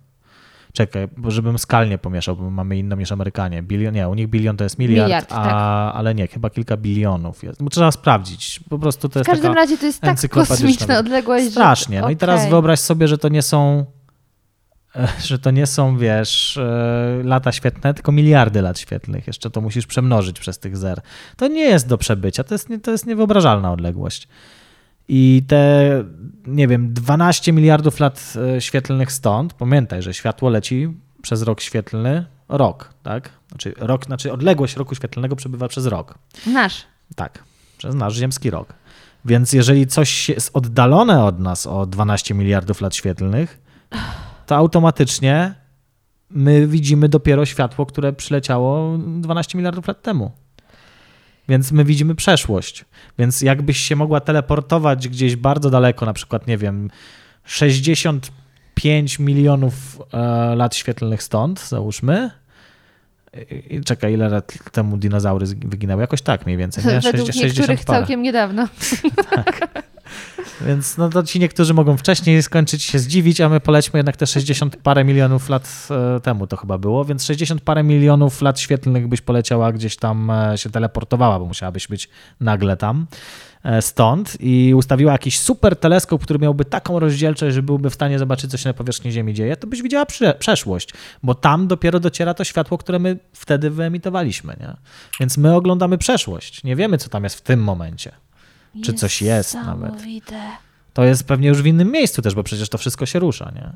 Czekaj, 0.72 1.08
bo 1.16 1.30
żebym 1.30 1.58
skalnie 1.58 1.98
pomieszał, 1.98 2.36
bo 2.36 2.50
mamy 2.50 2.78
inną 2.78 2.96
niż 2.96 3.12
Amerykanie. 3.12 3.62
Bilion, 3.62 3.94
nie, 3.94 4.08
u 4.08 4.14
nich 4.14 4.28
bilion 4.28 4.56
to 4.56 4.64
jest 4.64 4.78
miliard, 4.78 5.08
miliard 5.08 5.32
a, 5.32 5.44
tak. 5.44 5.96
ale 5.96 6.14
nie, 6.14 6.26
chyba 6.26 6.50
kilka 6.50 6.76
bilionów 6.76 7.42
jest. 7.42 7.60
Trzeba 7.70 7.92
sprawdzić. 7.92 8.60
Po 8.68 8.78
prostu 8.78 9.08
to 9.08 9.18
jest 9.18 9.30
W 9.30 9.32
każdym 9.32 9.52
razie 9.52 9.78
to 9.78 9.86
jest 9.86 10.00
tak 10.00 10.28
kosmiczna 10.30 10.98
odległość. 10.98 11.50
Strasznie. 11.50 12.00
No 12.00 12.06
że... 12.06 12.12
i 12.12 12.16
teraz 12.16 12.40
okay. 12.40 12.50
wyobraź 12.50 12.80
sobie, 12.80 13.08
że 13.08 13.18
to 13.18 13.28
nie 13.28 13.42
są 13.42 13.86
że 15.28 15.38
to 15.38 15.50
nie 15.50 15.66
są, 15.66 15.98
wiesz, 15.98 16.56
e, 16.56 17.20
lata 17.24 17.52
świetne, 17.52 17.94
tylko 17.94 18.12
miliardy 18.12 18.62
lat 18.62 18.78
świetlnych. 18.78 19.26
Jeszcze 19.26 19.50
to 19.50 19.60
musisz 19.60 19.86
przemnożyć 19.86 20.40
przez 20.40 20.58
tych 20.58 20.76
zer. 20.76 21.00
To 21.36 21.48
nie 21.48 21.64
jest 21.64 21.88
do 21.88 21.98
przebycia, 21.98 22.44
to 22.44 22.54
jest, 22.54 22.68
to 22.82 22.90
jest 22.90 23.06
niewyobrażalna 23.06 23.72
odległość. 23.72 24.28
I 25.09 25.42
te, 25.48 26.05
nie 26.46 26.68
wiem, 26.68 26.92
12 26.94 27.53
miliardów 27.53 28.00
lat 28.00 28.32
e, 28.57 28.61
świetlnych 28.61 29.12
stąd, 29.12 29.55
pamiętaj, 29.55 30.03
że 30.03 30.14
światło 30.14 30.50
leci 30.50 30.88
przez 31.22 31.42
rok 31.42 31.61
świetlny 31.61 32.26
rok, 32.48 32.94
tak? 33.03 33.30
Znaczy, 33.48 33.74
rok, 33.78 34.05
znaczy 34.05 34.32
odległość 34.32 34.76
roku 34.76 34.94
świetlnego 34.94 35.36
przebywa 35.36 35.68
przez 35.68 35.86
rok. 35.86 36.18
Nasz. 36.46 36.86
Tak, 37.16 37.44
przez 37.78 37.94
nasz 37.94 38.14
ziemski 38.14 38.50
rok. 38.50 38.74
Więc 39.24 39.53
jeżeli 39.53 39.86
coś 39.86 40.28
jest 40.28 40.50
oddalone 40.57 41.24
od 41.24 41.40
nas 41.40 41.66
o 41.66 41.86
12 41.86 42.34
miliardów 42.34 42.80
lat 42.80 42.96
świetlnych, 42.96 43.61
to 44.46 44.57
automatycznie 44.57 45.55
my 46.30 46.66
widzimy 46.66 47.09
dopiero 47.09 47.46
światło, 47.46 47.86
które 47.86 48.12
przyleciało 48.12 48.98
12 48.98 49.59
miliardów 49.59 49.88
lat 49.88 50.03
temu. 50.03 50.30
Więc 51.49 51.72
my 51.72 51.84
widzimy 51.84 52.14
przeszłość. 52.14 52.84
Więc 53.18 53.40
jakbyś 53.40 53.78
się 53.78 53.97
mogła 53.97 54.20
teleportować 54.20 55.09
gdzieś 55.09 55.36
bardzo 55.36 55.70
daleko, 55.70 56.07
na 56.07 56.12
przykład, 56.12 56.47
nie 56.47 56.59
wiem, 56.59 56.90
65 57.45 59.18
milionów 59.18 60.03
e, 60.12 60.55
lat 60.57 60.76
świetlnych 60.76 61.22
stąd, 61.22 61.61
załóżmy. 61.61 62.30
I, 63.70 63.80
czekaj, 63.80 64.12
ile 64.12 64.28
lat 64.28 64.53
temu 64.72 64.97
dinozaury 64.97 65.47
wyginęły? 65.47 66.01
Jakoś 66.01 66.22
tak 66.22 66.47
mniej 66.47 66.59
więcej. 66.59 66.84
Nie? 66.84 67.01
Według 67.12 67.26
60, 67.26 67.45
niektórych 67.45 67.84
parę. 67.84 67.99
całkiem 67.99 68.22
niedawno. 68.22 68.68
tak. 69.30 69.68
Więc 70.66 70.96
no 70.96 71.08
to 71.08 71.22
ci 71.22 71.40
niektórzy 71.40 71.74
mogą 71.74 71.96
wcześniej 71.96 72.42
skończyć 72.42 72.82
się 72.82 72.98
zdziwić, 72.98 73.40
a 73.40 73.48
my 73.48 73.60
polećmy 73.60 73.98
jednak 73.98 74.16
te 74.16 74.26
60 74.26 74.76
parę 74.76 75.04
milionów 75.04 75.48
lat 75.48 75.88
e, 75.90 76.20
temu 76.20 76.46
to 76.46 76.56
chyba 76.56 76.78
było, 76.78 77.04
więc 77.04 77.24
60 77.24 77.60
parę 77.60 77.82
milionów 77.82 78.42
lat 78.42 78.60
świetlnych 78.60 79.08
byś 79.08 79.20
poleciała 79.20 79.72
gdzieś 79.72 79.96
tam 79.96 80.30
e, 80.30 80.58
się 80.58 80.70
teleportowała, 80.70 81.38
bo 81.38 81.46
musiałabyś 81.46 81.88
być 81.88 82.08
nagle 82.40 82.76
tam 82.76 83.06
e, 83.64 83.82
stąd 83.82 84.36
i 84.40 84.74
ustawiła 84.74 85.12
jakiś 85.12 85.40
super 85.40 85.76
teleskop, 85.76 86.22
który 86.22 86.38
miałby 86.38 86.64
taką 86.64 86.98
rozdzielczość, 86.98 87.54
że 87.54 87.62
byłby 87.62 87.90
w 87.90 87.94
stanie 87.94 88.18
zobaczyć, 88.18 88.50
co 88.50 88.56
się 88.56 88.68
na 88.68 88.74
powierzchni 88.74 89.12
Ziemi 89.12 89.34
dzieje, 89.34 89.56
to 89.56 89.66
byś 89.66 89.82
widziała 89.82 90.06
prze 90.06 90.34
przeszłość, 90.34 90.92
bo 91.22 91.34
tam 91.34 91.66
dopiero 91.68 92.00
dociera 92.00 92.34
to 92.34 92.44
światło, 92.44 92.78
które 92.78 92.98
my 92.98 93.18
wtedy 93.32 93.70
wyemitowaliśmy. 93.70 94.56
Nie? 94.60 94.76
Więc 95.20 95.38
my 95.38 95.54
oglądamy 95.54 95.98
przeszłość. 95.98 96.64
Nie 96.64 96.76
wiemy, 96.76 96.98
co 96.98 97.08
tam 97.08 97.24
jest 97.24 97.36
w 97.36 97.40
tym 97.40 97.62
momencie 97.62 98.12
czy 98.82 98.92
coś 98.92 99.22
jest 99.22 99.54
nawet. 99.54 99.94
To 100.92 101.04
jest 101.04 101.24
pewnie 101.24 101.48
już 101.48 101.62
w 101.62 101.66
innym 101.66 101.92
miejscu 101.92 102.22
też, 102.22 102.34
bo 102.34 102.42
przecież 102.42 102.68
to 102.68 102.78
wszystko 102.78 103.06
się 103.06 103.18
rusza, 103.18 103.52
nie? 103.54 103.72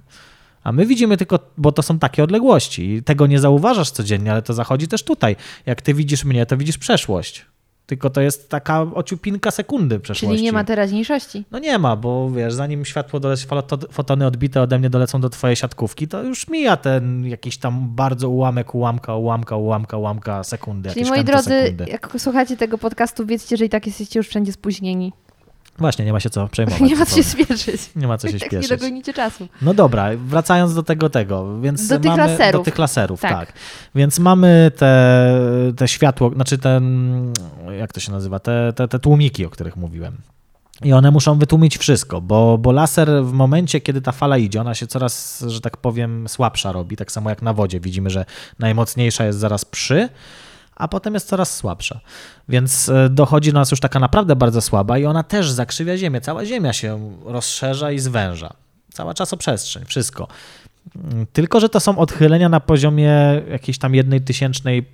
A 0.64 0.72
my 0.72 0.86
widzimy 0.86 1.16
tylko, 1.16 1.38
bo 1.56 1.72
to 1.72 1.82
są 1.82 1.98
takie 1.98 2.24
odległości 2.24 3.02
tego 3.02 3.26
nie 3.26 3.40
zauważasz 3.40 3.90
codziennie, 3.90 4.32
ale 4.32 4.42
to 4.42 4.54
zachodzi 4.54 4.88
też 4.88 5.02
tutaj. 5.02 5.36
Jak 5.66 5.82
ty 5.82 5.94
widzisz 5.94 6.24
mnie, 6.24 6.46
to 6.46 6.56
widzisz 6.56 6.78
przeszłość. 6.78 7.46
Tylko 7.86 8.10
to 8.10 8.20
jest 8.20 8.48
taka 8.48 8.80
ociupinka 8.94 9.50
sekundy 9.50 10.00
przeszłości. 10.00 10.36
Czyli 10.36 10.44
nie 10.44 10.52
ma 10.52 10.64
teraźniejszości? 10.64 11.44
No 11.50 11.58
nie 11.58 11.78
ma, 11.78 11.96
bo 11.96 12.30
wiesz, 12.30 12.54
zanim 12.54 12.84
światło 12.84 13.20
doleci, 13.20 13.46
fotony 13.90 14.26
odbite 14.26 14.62
ode 14.62 14.78
mnie 14.78 14.90
dolecą 14.90 15.20
do 15.20 15.30
twojej 15.30 15.56
siatkówki, 15.56 16.08
to 16.08 16.22
już 16.22 16.48
mija 16.48 16.76
ten 16.76 17.26
jakiś 17.26 17.58
tam 17.58 17.88
bardzo 17.94 18.30
ułamek, 18.30 18.74
ułamka, 18.74 19.16
ułamka, 19.16 19.56
ułamka, 19.56 19.96
ułamka 19.96 20.44
sekundy. 20.44 20.90
Czyli 20.90 21.04
moi 21.04 21.24
drodzy, 21.24 21.48
sekundy. 21.48 21.86
jak 21.88 22.14
słuchacie 22.18 22.56
tego 22.56 22.78
podcastu, 22.78 23.26
wiedzcie, 23.26 23.56
że 23.56 23.64
i 23.64 23.68
tak 23.68 23.86
jesteście 23.86 24.18
już 24.18 24.28
wszędzie 24.28 24.52
spóźnieni. 24.52 25.12
Właśnie, 25.78 26.04
nie 26.04 26.12
ma 26.12 26.20
się 26.20 26.30
co 26.30 26.48
przejmować. 26.52 26.80
Nie 26.80 26.96
ma 26.96 27.06
co 27.06 27.16
się 27.16 27.22
spieszyć. 27.22 27.90
Nie 27.96 28.06
ma 28.06 28.18
co 28.18 28.28
się 28.28 28.38
tak 28.38 28.48
śpieszyć. 28.48 28.70
nie 28.70 28.76
dogonicie 28.76 29.12
czasu. 29.12 29.48
No 29.62 29.74
dobra, 29.74 30.10
wracając 30.16 30.74
do 30.74 30.82
tego, 30.82 31.10
tego, 31.10 31.60
więc 31.60 31.88
do 31.88 31.98
tych 31.98 32.10
mamy, 32.10 32.26
laserów. 32.26 32.60
Do 32.60 32.64
tych 32.64 32.78
laserów, 32.78 33.20
tak. 33.20 33.32
tak. 33.32 33.52
Więc 33.94 34.18
mamy 34.18 34.70
te, 34.76 35.42
te 35.76 35.88
światło, 35.88 36.30
znaczy 36.30 36.58
ten, 36.58 37.32
jak 37.78 37.92
to 37.92 38.00
się 38.00 38.12
nazywa, 38.12 38.38
te, 38.38 38.72
te, 38.76 38.88
te 38.88 38.98
tłumiki, 38.98 39.46
o 39.46 39.50
których 39.50 39.76
mówiłem. 39.76 40.16
I 40.84 40.92
one 40.92 41.10
muszą 41.10 41.38
wytłumić 41.38 41.78
wszystko, 41.78 42.20
bo, 42.20 42.58
bo 42.58 42.72
laser 42.72 43.08
w 43.24 43.32
momencie, 43.32 43.80
kiedy 43.80 44.00
ta 44.00 44.12
fala 44.12 44.38
idzie, 44.38 44.60
ona 44.60 44.74
się 44.74 44.86
coraz, 44.86 45.44
że 45.46 45.60
tak 45.60 45.76
powiem, 45.76 46.28
słabsza 46.28 46.72
robi, 46.72 46.96
tak 46.96 47.12
samo 47.12 47.30
jak 47.30 47.42
na 47.42 47.52
wodzie. 47.52 47.80
Widzimy, 47.80 48.10
że 48.10 48.24
najmocniejsza 48.58 49.24
jest 49.24 49.38
zaraz 49.38 49.64
przy, 49.64 50.08
a 50.76 50.88
potem 50.88 51.14
jest 51.14 51.28
coraz 51.28 51.56
słabsza. 51.56 52.00
Więc 52.48 52.90
dochodzi 53.10 53.52
do 53.52 53.58
nas 53.58 53.70
już 53.70 53.80
taka 53.80 54.00
naprawdę 54.00 54.36
bardzo 54.36 54.60
słaba 54.60 54.98
i 54.98 55.04
ona 55.04 55.22
też 55.22 55.50
zakrzywia 55.50 55.96
Ziemię. 55.96 56.20
Cała 56.20 56.44
Ziemia 56.44 56.72
się 56.72 57.16
rozszerza 57.24 57.92
i 57.92 57.98
zwęża. 57.98 58.52
Cała 58.92 59.14
czasoprzestrzeń, 59.14 59.84
wszystko. 59.84 60.28
Tylko, 61.32 61.60
że 61.60 61.68
to 61.68 61.80
są 61.80 61.98
odchylenia 61.98 62.48
na 62.48 62.60
poziomie 62.60 63.42
jakiejś 63.50 63.78
tam 63.78 63.94
jednej 63.94 64.20
tysięcznej 64.20 64.88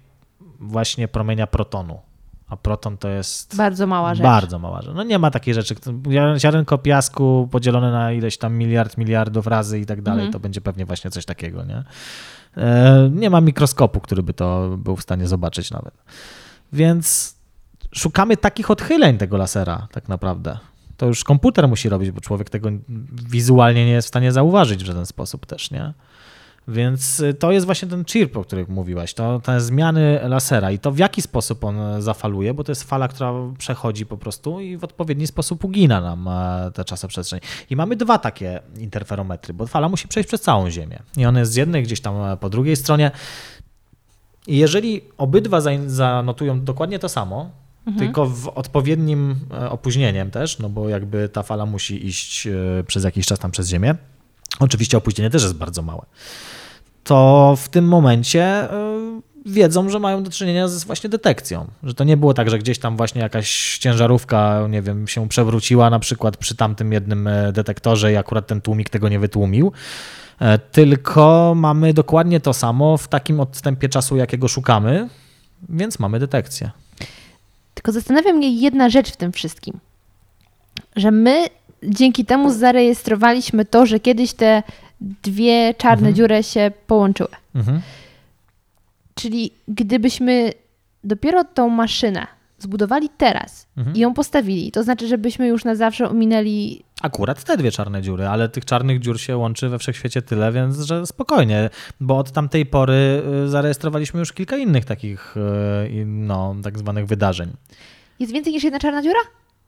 właśnie 0.60 1.08
promienia 1.08 1.46
protonu. 1.46 2.00
A 2.48 2.56
proton 2.56 2.98
to 2.98 3.08
jest. 3.08 3.56
Bardzo 3.56 3.86
mała 3.86 4.14
rzecz. 4.14 4.22
Bardzo 4.22 4.58
mała 4.58 4.82
rzecz. 4.82 4.94
No 4.94 5.02
nie 5.02 5.18
ma 5.18 5.30
takiej 5.30 5.54
rzeczy. 5.54 5.74
Ziarenko 6.38 6.78
piasku 6.78 7.48
podzielone 7.50 7.92
na 7.92 8.12
ileś 8.12 8.38
tam 8.38 8.54
miliard, 8.54 8.98
miliardów 8.98 9.46
razy 9.46 9.80
i 9.80 9.86
tak 9.86 10.02
dalej, 10.02 10.20
mm. 10.20 10.32
to 10.32 10.40
będzie 10.40 10.60
pewnie 10.60 10.86
właśnie 10.86 11.10
coś 11.10 11.24
takiego, 11.24 11.64
nie? 11.64 11.84
Nie 13.10 13.30
ma 13.30 13.40
mikroskopu, 13.40 14.00
który 14.00 14.22
by 14.22 14.34
to 14.34 14.76
był 14.78 14.96
w 14.96 15.02
stanie 15.02 15.28
zobaczyć 15.28 15.70
nawet. 15.70 15.94
Więc 16.72 17.36
szukamy 17.94 18.36
takich 18.36 18.70
odchyleń 18.70 19.18
tego 19.18 19.36
lasera, 19.36 19.88
tak 19.92 20.08
naprawdę. 20.08 20.58
To 20.96 21.06
już 21.06 21.24
komputer 21.24 21.68
musi 21.68 21.88
robić, 21.88 22.10
bo 22.10 22.20
człowiek 22.20 22.50
tego 22.50 22.68
wizualnie 23.28 23.86
nie 23.86 23.92
jest 23.92 24.06
w 24.06 24.08
stanie 24.08 24.32
zauważyć 24.32 24.82
w 24.82 24.86
żaden 24.86 25.06
sposób 25.06 25.46
też, 25.46 25.70
nie? 25.70 25.94
Więc 26.68 27.20
y, 27.20 27.34
to 27.34 27.52
jest 27.52 27.66
właśnie 27.66 27.88
ten 27.88 28.04
chirp, 28.04 28.36
o 28.36 28.44
którym 28.44 28.66
mówiłaś, 28.68 29.14
to 29.14 29.40
te 29.40 29.60
zmiany 29.60 30.20
lasera 30.28 30.70
i 30.70 30.78
to 30.78 30.92
w 30.92 30.98
jaki 30.98 31.22
sposób 31.22 31.64
on 31.64 32.02
zafaluje, 32.02 32.54
bo 32.54 32.64
to 32.64 32.72
jest 32.72 32.84
fala, 32.84 33.08
która 33.08 33.32
przechodzi 33.58 34.06
po 34.06 34.16
prostu 34.16 34.60
i 34.60 34.76
w 34.76 34.84
odpowiedni 34.84 35.26
sposób 35.26 35.64
ugina 35.64 36.00
nam 36.00 36.28
e, 36.28 36.70
tę 36.74 36.84
czasoprzestrzeń. 36.84 37.40
I 37.70 37.76
mamy 37.76 37.96
dwa 37.96 38.18
takie 38.18 38.60
interferometry, 38.78 39.54
bo 39.54 39.66
fala 39.66 39.88
musi 39.88 40.08
przejść 40.08 40.28
przez 40.28 40.40
całą 40.40 40.70
Ziemię 40.70 40.98
i 41.16 41.26
on 41.26 41.36
jest 41.36 41.52
z 41.52 41.54
jednej 41.56 41.82
gdzieś 41.82 42.00
tam 42.00 42.22
e, 42.22 42.36
po 42.36 42.50
drugiej 42.50 42.76
stronie. 42.76 43.10
I 44.46 44.58
jeżeli 44.58 45.00
obydwa 45.18 45.60
zanotują 45.86 46.60
dokładnie 46.60 46.98
to 46.98 47.08
samo, 47.08 47.50
mhm. 47.86 48.06
tylko 48.06 48.26
w 48.26 48.48
odpowiednim 48.48 49.36
e, 49.50 49.70
opóźnieniem 49.70 50.30
też, 50.30 50.58
no 50.58 50.68
bo 50.68 50.88
jakby 50.88 51.28
ta 51.28 51.42
fala 51.42 51.66
musi 51.66 52.06
iść 52.06 52.48
przez 52.86 53.04
jakiś 53.04 53.26
czas 53.26 53.38
tam 53.38 53.50
przez 53.50 53.68
Ziemię, 53.68 53.94
Oczywiście 54.60 54.98
opóźnienie 54.98 55.30
też 55.30 55.42
jest 55.42 55.54
bardzo 55.54 55.82
małe. 55.82 56.02
To 57.04 57.54
w 57.58 57.68
tym 57.68 57.88
momencie 57.88 58.72
y, 58.72 59.22
wiedzą, 59.46 59.88
że 59.88 59.98
mają 59.98 60.22
do 60.22 60.30
czynienia 60.30 60.68
z 60.68 60.84
właśnie 60.84 61.10
detekcją. 61.10 61.66
Że 61.82 61.94
to 61.94 62.04
nie 62.04 62.16
było 62.16 62.34
tak, 62.34 62.50
że 62.50 62.58
gdzieś 62.58 62.78
tam 62.78 62.96
właśnie 62.96 63.20
jakaś 63.20 63.78
ciężarówka, 63.78 64.66
nie 64.70 64.82
wiem, 64.82 65.08
się 65.08 65.28
przewróciła 65.28 65.90
na 65.90 65.98
przykład 65.98 66.36
przy 66.36 66.56
tamtym 66.56 66.92
jednym 66.92 67.26
e, 67.26 67.52
detektorze 67.52 68.12
i 68.12 68.16
akurat 68.16 68.46
ten 68.46 68.60
tłumik 68.60 68.90
tego 68.90 69.08
nie 69.08 69.18
wytłumił. 69.18 69.72
E, 70.40 70.58
tylko 70.58 71.52
mamy 71.56 71.94
dokładnie 71.94 72.40
to 72.40 72.52
samo 72.52 72.96
w 72.96 73.08
takim 73.08 73.40
odstępie 73.40 73.88
czasu, 73.88 74.16
jakiego 74.16 74.48
szukamy, 74.48 75.08
więc 75.68 75.98
mamy 75.98 76.18
detekcję. 76.18 76.70
Tylko 77.74 77.92
zastanawia 77.92 78.32
mnie 78.32 78.60
jedna 78.60 78.90
rzecz 78.90 79.12
w 79.12 79.16
tym 79.16 79.32
wszystkim, 79.32 79.80
że 80.96 81.10
my 81.10 81.46
dzięki 81.82 82.24
temu 82.24 82.50
zarejestrowaliśmy 82.50 83.64
to, 83.64 83.86
że 83.86 84.00
kiedyś 84.00 84.32
te 84.32 84.62
dwie 85.00 85.74
czarne 85.74 86.08
mhm. 86.08 86.14
dziury 86.14 86.42
się 86.42 86.72
połączyły. 86.86 87.28
Mhm. 87.54 87.80
Czyli 89.14 89.50
gdybyśmy 89.68 90.52
dopiero 91.04 91.44
tą 91.44 91.68
maszynę 91.68 92.26
zbudowali 92.58 93.08
teraz 93.16 93.66
mhm. 93.76 93.96
i 93.96 94.00
ją 94.00 94.14
postawili, 94.14 94.72
to 94.72 94.82
znaczy, 94.82 95.08
żebyśmy 95.08 95.46
już 95.48 95.64
na 95.64 95.74
zawsze 95.74 96.08
ominęli. 96.08 96.84
Akurat 97.02 97.44
te 97.44 97.56
dwie 97.56 97.70
czarne 97.70 98.02
dziury, 98.02 98.26
ale 98.26 98.48
tych 98.48 98.64
czarnych 98.64 99.00
dziur 99.00 99.20
się 99.20 99.36
łączy 99.36 99.68
we 99.68 99.78
wszechświecie 99.78 100.22
tyle, 100.22 100.52
więc 100.52 100.78
że 100.78 101.06
spokojnie, 101.06 101.70
bo 102.00 102.18
od 102.18 102.32
tamtej 102.32 102.66
pory 102.66 103.22
y, 103.44 103.48
zarejestrowaliśmy 103.48 104.20
już 104.20 104.32
kilka 104.32 104.56
innych 104.56 104.84
takich, 104.84 105.34
y, 105.36 106.04
no, 106.06 106.56
tak 106.62 106.78
zwanych 106.78 107.06
wydarzeń. 107.06 107.50
Jest 108.18 108.32
więcej 108.32 108.52
niż 108.52 108.64
jedna 108.64 108.78
czarna 108.78 109.02
dziura? 109.02 109.20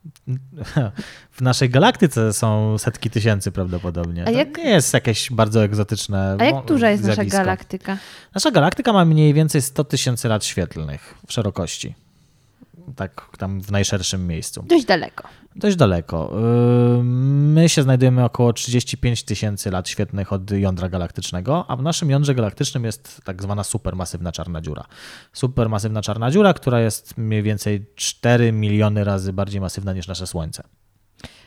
w 1.37 1.41
naszej 1.41 1.69
galaktyce 1.69 2.33
są 2.33 2.77
setki 2.77 3.09
tysięcy 3.09 3.51
prawdopodobnie. 3.51 4.27
A 4.27 4.29
jak... 4.29 4.51
To 4.55 4.61
nie 4.61 4.69
jest 4.69 4.93
jakieś 4.93 5.31
bardzo 5.31 5.63
egzotyczne. 5.63 6.37
A 6.39 6.45
jak 6.45 6.65
duża 6.65 6.89
jest 6.89 7.03
zjawisko. 7.03 7.23
nasza 7.23 7.37
galaktyka? 7.37 7.97
Nasza 8.35 8.51
galaktyka 8.51 8.93
ma 8.93 9.05
mniej 9.05 9.33
więcej 9.33 9.61
100 9.61 9.83
tysięcy 9.83 10.27
lat 10.27 10.45
świetlnych 10.45 11.15
w 11.27 11.33
szerokości 11.33 11.95
tak 12.95 13.27
tam 13.37 13.61
w 13.61 13.71
najszerszym 13.71 14.27
miejscu. 14.27 14.63
Dość 14.67 14.85
daleko. 14.85 15.27
Dość 15.55 15.75
daleko. 15.75 16.31
My 17.03 17.69
się 17.69 17.83
znajdujemy 17.83 18.23
około 18.23 18.53
35 18.53 19.23
tysięcy 19.23 19.71
lat 19.71 19.89
świetnych 19.89 20.33
od 20.33 20.51
jądra 20.51 20.89
galaktycznego, 20.89 21.65
a 21.67 21.75
w 21.75 21.81
naszym 21.81 22.09
jądrze 22.09 22.35
galaktycznym 22.35 22.83
jest 22.83 23.21
tak 23.23 23.43
zwana 23.43 23.63
supermasywna 23.63 24.31
czarna 24.31 24.61
dziura. 24.61 24.83
Supermasywna 25.33 26.01
czarna 26.01 26.31
dziura, 26.31 26.53
która 26.53 26.79
jest 26.79 27.17
mniej 27.17 27.43
więcej 27.43 27.85
4 27.95 28.51
miliony 28.51 29.03
razy 29.03 29.33
bardziej 29.33 29.61
masywna 29.61 29.93
niż 29.93 30.07
nasze 30.07 30.27
Słońce. 30.27 30.63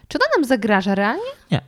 Czy 0.08 0.18
ona 0.18 0.26
nam 0.36 0.44
zagraża 0.44 0.94
realnie? 0.94 1.30
Nie. 1.50 1.60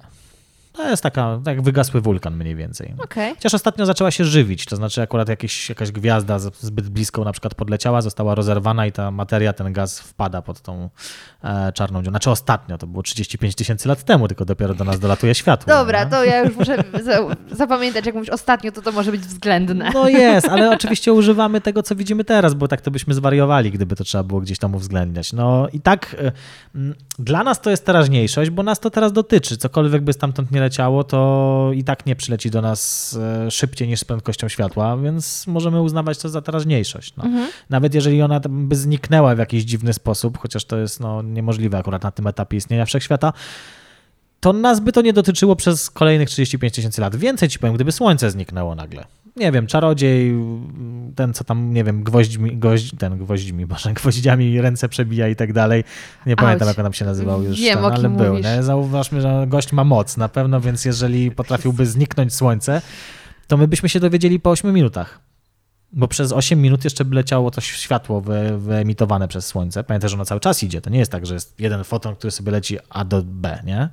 To 0.73 0.91
jest 0.91 1.03
taka, 1.03 1.41
tak 1.45 1.57
jak 1.57 1.65
wygasły 1.65 2.01
wulkan 2.01 2.37
mniej 2.37 2.57
więcej. 2.57 2.95
Okay. 2.99 3.35
Chociaż 3.35 3.55
ostatnio 3.55 3.87
zaczęła 3.87 4.11
się 4.11 4.25
żywić, 4.25 4.67
to 4.67 4.77
znaczy 4.77 5.03
akurat 5.03 5.29
jakieś, 5.29 5.69
jakaś 5.69 5.93
gwiazda 5.93 6.39
zbyt 6.39 6.89
blisko 6.89 7.25
na 7.25 7.33
przykład 7.33 7.55
podleciała, 7.55 8.03
została 8.03 8.35
rozerwana 8.35 8.87
i 8.87 8.93
ta 8.93 9.11
materia, 9.11 9.53
ten 9.53 9.73
gaz 9.73 10.01
wpada 10.01 10.43
pod 10.43 10.61
tą 10.61 10.91
e, 11.45 11.73
czarną 11.73 12.03
dziurę. 12.03 12.11
Znaczy 12.11 12.31
ostatnio, 12.31 12.79
to 12.79 12.87
było 12.87 13.03
35 13.03 13.55
tysięcy 13.55 13.89
lat 13.89 14.05
temu, 14.05 14.29
tylko 14.29 14.45
dopiero 14.45 14.75
do 14.75 14.85
nas 14.85 15.01
dolatuje 15.01 15.35
światło. 15.35 15.75
Dobra, 15.75 16.05
nie? 16.05 16.11
to 16.11 16.25
ja 16.25 16.45
już 16.45 16.57
muszę 16.57 16.77
zapamiętać, 17.53 18.07
jak 18.07 18.15
mówisz 18.15 18.31
ostatnio, 18.31 18.73
to 18.73 18.83
to 18.83 18.93
może 18.93 19.11
być 19.11 19.21
względne. 19.21 19.91
No 19.95 20.09
jest, 20.09 20.49
ale 20.49 20.71
oczywiście 20.71 21.13
używamy 21.13 21.61
tego, 21.61 21.83
co 21.83 21.97
widzimy 21.97 22.25
teraz, 22.25 22.55
bo 22.55 22.69
tak 22.69 22.81
to 22.81 22.91
byśmy 22.91 23.15
zwariowali, 23.15 23.71
gdyby 23.71 23.97
to 23.97 24.05
trzeba 24.05 24.25
było 24.25 24.41
gdzieś 24.41 24.59
tam 24.59 24.75
uwzględniać. 24.75 25.33
No 25.33 25.69
i 25.73 25.81
tak 25.81 26.17
e, 26.19 26.33
dla 27.19 27.45
nas 27.45 27.61
to 27.61 27.71
jest 27.71 27.87
teraźniejszość, 27.87 28.51
bo 28.51 28.63
nas 28.63 28.81
to 28.81 28.91
teraz 28.91 29.13
dotyczy. 29.13 29.57
Cokolwiek 29.57 30.03
by 30.03 30.13
stamtąd 30.13 30.51
nie 30.51 30.60
leciało, 30.61 31.05
to 31.05 31.71
i 31.75 31.85
tak 31.85 32.07
nie 32.07 32.17
przyleci 32.17 32.51
do 32.51 32.63
nas 32.63 33.13
e, 33.47 33.51
szybciej 33.51 33.89
niż 33.89 34.01
z 34.01 34.05
prędkością 34.05 34.49
światła, 34.49 34.97
więc 34.97 35.47
możemy 35.47 35.83
uznawać 35.83 36.19
to 36.19 36.29
za 36.29 36.43
teraźniejszość. 36.43 37.17
No. 37.17 37.25
Mhm. 37.25 37.49
Nawet 37.71 37.95
jeżeli 37.95 38.23
ona 38.23 38.41
by 38.49 38.77
zniknęła 38.77 39.35
w 39.35 39.39
jakiś 39.39 39.65
dziwny 39.65 39.93
sposób, 39.93 40.39
chociaż 40.39 40.65
to 40.65 40.79
jest 40.79 41.01
no, 41.01 41.23
niemożliwe 41.23 41.79
akurat 41.79 42.03
na 42.03 42.11
tym 42.11 42.27
etapie 42.27 42.57
istnienia 42.57 42.85
wszechświata, 42.85 43.33
to 44.41 44.53
nas 44.53 44.81
by 44.81 44.93
to 44.93 45.03
nie 45.03 45.13
dotyczyło 45.13 45.57
przez 45.57 45.91
kolejnych 45.91 46.29
35 46.29 46.75
tysięcy 46.75 47.01
lat. 47.01 47.17
Więcej 47.17 47.49
ci 47.49 47.59
powiem, 47.59 47.75
gdyby 47.75 47.93
Słońce 47.93 48.31
zniknęło 48.31 48.75
nagle 48.75 49.05
nie 49.37 49.53
wiem, 49.53 49.67
czarodziej, 49.67 50.35
ten 51.17 51.35
co 51.35 51.45
tam, 51.45 51.75
nie 51.75 51.85
wiem, 51.85 52.03
gwoźdźmi, 52.03 52.57
goźdź, 52.57 52.95
ten 52.99 53.19
gwoźdźmi, 53.19 53.67
boże, 53.67 53.93
gwoździami 54.01 54.61
ręce 54.61 54.89
przebija 54.89 55.29
i 55.29 55.37
tak 55.37 55.53
dalej. 55.53 55.85
Nie 56.27 56.37
pamiętam, 56.37 56.69
jak 56.69 56.79
on 56.79 56.85
tam 56.85 56.93
się 56.93 57.05
nazywał 57.05 57.43
już, 57.43 57.61
wiem, 57.61 57.79
ten, 57.79 57.85
ale 57.85 58.09
był. 58.09 58.39
Nie? 58.39 58.63
Zauważmy, 58.63 59.21
że 59.21 59.45
gość 59.49 59.73
ma 59.73 59.85
moc 59.85 60.17
na 60.17 60.29
pewno, 60.29 60.61
więc 60.61 60.85
jeżeli 60.85 61.31
potrafiłby 61.31 61.87
zniknąć 61.87 62.35
słońce, 62.35 62.83
to 63.47 63.57
my 63.57 63.69
byśmy 63.69 63.89
się 63.89 64.01
dowiedzieli 64.01 64.41
po 64.41 64.51
8 64.51 64.73
minutach. 64.73 65.30
Bo 65.93 66.09
przez 66.09 66.33
8 66.33 66.63
minut 66.63 66.85
jeszcze 66.85 67.05
by 67.05 67.15
leciało 67.15 67.51
to 67.51 67.61
światło 67.61 68.21
wy, 68.21 68.59
wyemitowane 68.59 69.29
przez 69.29 69.47
słońce. 69.47 69.85
Pamiętaj, 69.85 70.11
że 70.11 70.17
ono 70.17 70.25
cały 70.25 70.41
czas 70.41 70.63
idzie. 70.63 70.81
To 70.81 70.91
nie 70.91 70.99
jest 70.99 71.13
tak, 71.13 71.27
że 71.27 71.35
jest 71.35 71.61
jeden 71.61 71.85
foton, 71.85 72.17
który 72.17 72.31
sobie 72.31 72.53
leci 72.53 72.79
A 72.91 73.05
do 73.05 73.23
B, 73.25 73.63
nie? 73.65 73.89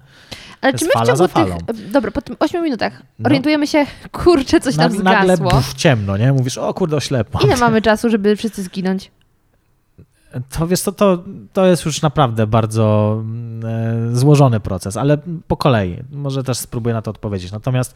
Ale 0.61 0.73
czy 0.73 0.85
my 0.85 0.91
fala 0.91 1.15
w 1.15 1.17
ciągu 1.17 1.27
tych, 1.27 1.91
dobra, 1.91 2.11
po 2.11 2.21
tym 2.21 2.35
8 2.39 2.63
minutach 2.63 3.01
no. 3.19 3.27
orientujemy 3.27 3.67
się, 3.67 3.85
kurczę, 4.11 4.59
coś 4.59 4.75
tam 4.75 4.91
zgasło. 4.91 5.03
Nagle 5.03 5.37
buf, 5.37 5.73
ciemno, 5.73 6.17
nie? 6.17 6.33
Mówisz, 6.33 6.57
o 6.57 6.73
kurde, 6.73 6.95
oślepłam. 6.95 7.43
Ile 7.43 7.57
mamy 7.57 7.81
czasu, 7.81 8.09
żeby 8.09 8.35
wszyscy 8.35 8.63
zginąć? 8.63 9.11
To 10.49 10.67
wiesz, 10.67 10.81
to, 10.81 10.91
to, 10.91 11.23
to 11.53 11.65
jest 11.65 11.85
już 11.85 12.01
naprawdę 12.01 12.47
bardzo 12.47 13.17
mm, 13.19 14.13
e, 14.13 14.15
złożony 14.15 14.59
proces, 14.59 14.97
ale 14.97 15.17
po 15.47 15.57
kolei. 15.57 15.97
Może 16.11 16.43
też 16.43 16.57
spróbuję 16.57 16.93
na 16.95 17.01
to 17.01 17.11
odpowiedzieć. 17.11 17.51
Natomiast 17.51 17.93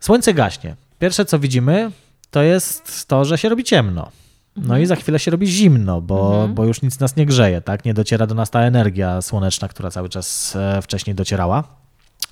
słońce 0.00 0.34
gaśnie. 0.34 0.76
Pierwsze, 0.98 1.24
co 1.24 1.38
widzimy, 1.38 1.90
to 2.30 2.42
jest 2.42 3.06
to, 3.06 3.24
że 3.24 3.38
się 3.38 3.48
robi 3.48 3.64
ciemno. 3.64 4.10
No 4.56 4.62
mhm. 4.62 4.82
i 4.82 4.86
za 4.86 4.96
chwilę 4.96 5.18
się 5.18 5.30
robi 5.30 5.46
zimno, 5.46 6.00
bo, 6.00 6.32
mhm. 6.32 6.54
bo 6.54 6.64
już 6.64 6.82
nic 6.82 7.00
nas 7.00 7.16
nie 7.16 7.26
grzeje, 7.26 7.60
tak? 7.60 7.84
Nie 7.84 7.94
dociera 7.94 8.26
do 8.26 8.34
nas 8.34 8.50
ta 8.50 8.60
energia 8.60 9.22
słoneczna, 9.22 9.68
która 9.68 9.90
cały 9.90 10.08
czas 10.08 10.56
e, 10.56 10.82
wcześniej 10.82 11.14
docierała. 11.14 11.64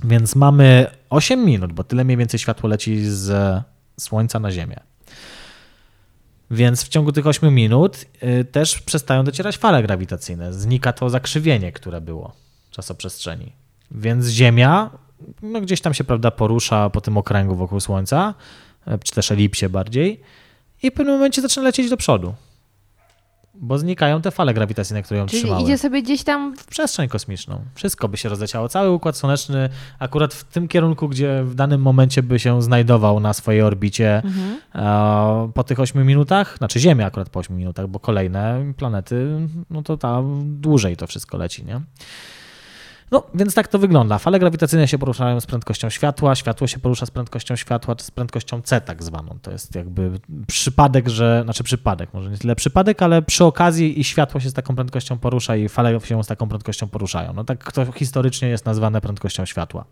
Więc 0.04 0.36
mamy 0.36 0.86
8 1.10 1.44
minut, 1.44 1.72
bo 1.72 1.84
tyle 1.84 2.04
mniej 2.04 2.16
więcej 2.16 2.40
światło 2.40 2.68
leci 2.68 3.04
z 3.04 3.62
Słońca 4.00 4.38
na 4.38 4.50
Ziemię. 4.50 4.80
Więc 6.50 6.84
w 6.84 6.88
ciągu 6.88 7.12
tych 7.12 7.26
8 7.26 7.54
minut 7.54 8.04
y, 8.22 8.44
też 8.44 8.80
przestają 8.80 9.24
docierać 9.24 9.56
fale 9.56 9.82
grawitacyjne. 9.82 10.52
Znika 10.52 10.92
to 10.92 11.10
zakrzywienie, 11.10 11.72
które 11.72 12.00
było 12.00 12.32
czasoprzestrzeni. 12.70 13.52
Więc 13.90 14.26
Ziemia 14.26 14.90
no 15.42 15.60
gdzieś 15.60 15.80
tam 15.80 15.94
się 15.94 16.04
prawda, 16.04 16.30
porusza 16.30 16.90
po 16.90 17.00
tym 17.00 17.16
okręgu 17.16 17.56
wokół 17.56 17.80
Słońca, 17.80 18.34
e, 18.34 18.34
czy 19.04 19.12
też 19.12 19.32
elipsie 19.32 19.68
bardziej 19.68 20.20
i 20.82 20.90
w 20.90 20.94
pewnym 20.94 21.14
momencie 21.14 21.42
zaczyna 21.42 21.64
lecieć 21.64 21.90
do 21.90 21.96
przodu. 21.96 22.34
Bo 23.60 23.78
znikają 23.78 24.22
te 24.22 24.30
fale 24.30 24.54
grawitacyjne, 24.54 25.02
które 25.02 25.20
ją 25.20 25.26
Czyli 25.26 25.42
trzymały. 25.42 25.62
idzie 25.62 25.78
sobie 25.78 26.02
gdzieś 26.02 26.22
tam... 26.24 26.56
W 26.56 26.66
przestrzeń 26.66 27.08
kosmiczną. 27.08 27.60
Wszystko 27.74 28.08
by 28.08 28.16
się 28.16 28.28
rozleciało. 28.28 28.68
Cały 28.68 28.90
Układ 28.90 29.16
Słoneczny 29.16 29.68
akurat 29.98 30.34
w 30.34 30.44
tym 30.44 30.68
kierunku, 30.68 31.08
gdzie 31.08 31.42
w 31.44 31.54
danym 31.54 31.82
momencie 31.82 32.22
by 32.22 32.38
się 32.38 32.62
znajdował 32.62 33.20
na 33.20 33.32
swojej 33.32 33.62
orbicie 33.62 34.22
mhm. 34.24 35.52
po 35.52 35.64
tych 35.64 35.80
8 35.80 36.06
minutach, 36.06 36.58
znaczy 36.58 36.80
Ziemia 36.80 37.06
akurat 37.06 37.30
po 37.30 37.40
8 37.40 37.56
minutach, 37.56 37.86
bo 37.86 38.00
kolejne 38.00 38.72
planety, 38.76 39.48
no 39.70 39.82
to 39.82 39.96
tam 39.96 40.42
dłużej 40.60 40.96
to 40.96 41.06
wszystko 41.06 41.38
leci, 41.38 41.64
nie? 41.64 41.80
No, 43.10 43.22
więc 43.34 43.54
tak 43.54 43.68
to 43.68 43.78
wygląda. 43.78 44.18
Fale 44.18 44.38
grawitacyjne 44.38 44.88
się 44.88 44.98
poruszają 44.98 45.40
z 45.40 45.46
prędkością 45.46 45.90
światła, 45.90 46.34
światło 46.34 46.66
się 46.66 46.78
porusza 46.78 47.06
z 47.06 47.10
prędkością 47.10 47.56
światła, 47.56 47.96
czy 47.96 48.04
z 48.04 48.10
prędkością 48.10 48.62
c 48.62 48.80
tak 48.80 49.02
zwaną. 49.02 49.38
To 49.42 49.50
jest 49.50 49.74
jakby 49.74 50.10
przypadek, 50.46 51.08
że, 51.08 51.40
znaczy 51.44 51.64
przypadek, 51.64 52.14
może 52.14 52.30
nie 52.30 52.38
tyle 52.38 52.56
przypadek, 52.56 53.02
ale 53.02 53.22
przy 53.22 53.44
okazji 53.44 54.00
i 54.00 54.04
światło 54.04 54.40
się 54.40 54.50
z 54.50 54.52
taką 54.52 54.74
prędkością 54.74 55.18
porusza 55.18 55.56
i 55.56 55.68
fale 55.68 56.00
się 56.00 56.24
z 56.24 56.26
taką 56.26 56.48
prędkością 56.48 56.88
poruszają. 56.88 57.32
No 57.32 57.44
tak 57.44 57.72
to 57.72 57.92
historycznie 57.92 58.48
jest 58.48 58.66
nazwane 58.66 59.00
prędkością 59.00 59.46
światła. 59.46 59.84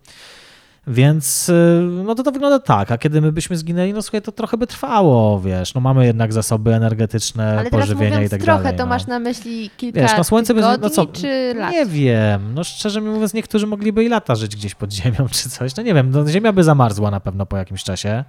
Więc 0.87 1.49
y, 1.49 1.89
no 2.05 2.15
to 2.15 2.23
to 2.23 2.31
wygląda 2.31 2.59
tak, 2.59 2.91
a 2.91 2.97
kiedy 2.97 3.21
my 3.21 3.31
byśmy 3.31 3.57
zginęli, 3.57 3.93
no 3.93 4.01
słuchaj, 4.01 4.21
to 4.21 4.31
trochę 4.31 4.57
by 4.57 4.67
trwało, 4.67 5.39
wiesz, 5.39 5.73
no 5.73 5.81
mamy 5.81 6.05
jednak 6.05 6.33
zasoby 6.33 6.73
energetyczne, 6.73 7.59
Ale 7.59 7.69
teraz 7.69 7.87
pożywienia 7.87 8.23
i 8.23 8.29
tak 8.29 8.41
trochę, 8.41 8.63
dalej. 8.63 8.77
to 8.77 8.83
no. 8.83 8.89
masz 8.89 9.07
na 9.07 9.19
myśli 9.19 9.69
kilka 9.77 10.01
Wiesz, 10.01 10.11
no 10.17 10.23
słońce 10.23 10.53
tygodni 10.53 10.83
no 10.83 10.89
co, 10.89 11.05
czy 11.05 11.53
lat? 11.55 11.71
Nie 11.71 11.85
wiem, 11.85 12.53
no 12.53 12.63
szczerze 12.63 13.01
mówiąc, 13.01 13.33
niektórzy 13.33 13.67
mogliby 13.67 14.03
i 14.03 14.09
lata 14.09 14.35
żyć 14.35 14.55
gdzieś 14.55 14.75
pod 14.75 14.93
ziemią 14.93 15.27
czy 15.31 15.49
coś, 15.49 15.75
no 15.75 15.83
nie 15.83 15.93
wiem, 15.93 16.11
no, 16.11 16.27
ziemia 16.27 16.53
by 16.53 16.63
zamarzła 16.63 17.11
na 17.11 17.19
pewno 17.19 17.45
po 17.45 17.57
jakimś 17.57 17.83
czasie. 17.83 18.23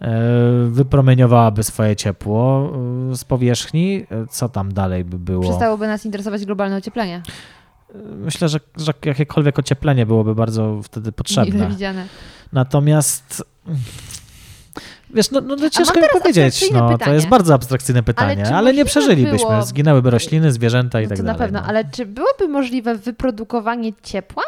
E, 0.00 0.12
Wypromieniowałaby 0.68 1.62
swoje 1.62 1.96
ciepło 1.96 2.72
e, 3.12 3.16
z 3.16 3.24
powierzchni. 3.24 4.06
E, 4.10 4.26
Co 4.30 4.48
tam 4.48 4.72
dalej 4.72 5.04
by 5.04 5.18
było? 5.18 5.42
Przestałoby 5.42 5.86
nas 5.86 6.04
interesować 6.04 6.44
globalne 6.44 6.76
ocieplenie. 6.76 7.22
Myślę, 8.16 8.48
że, 8.48 8.60
że 8.76 8.92
jakiekolwiek 9.04 9.58
ocieplenie 9.58 10.06
byłoby 10.06 10.34
bardzo 10.34 10.80
wtedy 10.82 11.12
potrzebne. 11.12 11.68
widziane. 11.68 12.06
Natomiast 12.52 13.44
wiesz, 15.14 15.30
no, 15.30 15.40
no, 15.40 15.56
no 15.56 15.70
ciężko 15.70 16.00
mi 16.00 16.06
powiedzieć. 16.12 16.70
No, 16.72 16.88
to 16.88 16.98
pytanie. 16.98 17.14
jest 17.14 17.28
bardzo 17.28 17.54
abstrakcyjne 17.54 18.02
pytanie, 18.02 18.44
czy 18.46 18.54
ale, 18.54 18.72
nie 18.74 18.84
przeżylibyśmy. 18.84 19.38
było- 19.48 19.62
Zginęłyby 19.62 20.10
rośliny, 20.10 20.52
zwierzęta 20.52 21.00
i 21.00 21.04
No 21.04 21.08
tak 21.08 21.18
to 21.18 21.24
dalej. 21.24 21.38
na 21.38 21.44
pewno, 21.44 21.60
no. 21.60 21.66
ale 21.66 21.84
czy 21.90 22.06
byłoby 22.06 22.48
możliwe 22.48 22.94
wyprodukowanie 22.94 23.92
ciepła? 24.02 24.42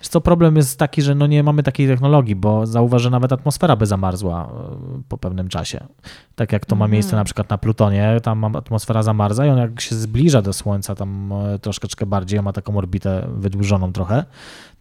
Wiesz 0.00 0.08
co, 0.08 0.20
problem 0.20 0.56
jest 0.56 0.78
taki, 0.78 1.02
że 1.02 1.14
no 1.14 1.26
nie 1.26 1.42
mamy 1.42 1.62
takiej 1.62 1.88
technologii, 1.88 2.34
bo 2.36 2.66
zauważ, 2.66 3.02
że 3.02 3.10
nawet 3.10 3.32
atmosfera 3.32 3.76
by 3.76 3.86
zamarzła 3.86 4.48
e, 4.98 5.02
po 5.08 5.18
pewnym 5.18 5.48
czasie. 5.48 5.86
Tak 6.34 6.52
jak 6.52 6.66
to 6.66 6.76
ma 6.76 6.84
Mhm. 6.84 6.92
miejsce 6.92 7.16
na 7.16 7.24
przykład 7.24 7.50
na 7.50 7.58
Plutonie, 7.58 8.20
tam 8.22 8.44
atmosfera 8.44 9.02
zamarza 9.02 9.46
i 9.46 9.48
on 9.48 9.58
jak 9.58 9.80
się 9.80 9.94
zbliża 9.94 10.42
do 10.42 10.52
Słońca 10.52 10.94
tam 10.94 11.32
e, 11.32 11.58
troszeczkę 11.58 12.06
bardziej, 12.06 12.42
ma 12.42 12.52
taką 12.52 12.78
orbitę 12.78 13.28
wydłużoną 13.36 13.92
trochę, 13.92 14.24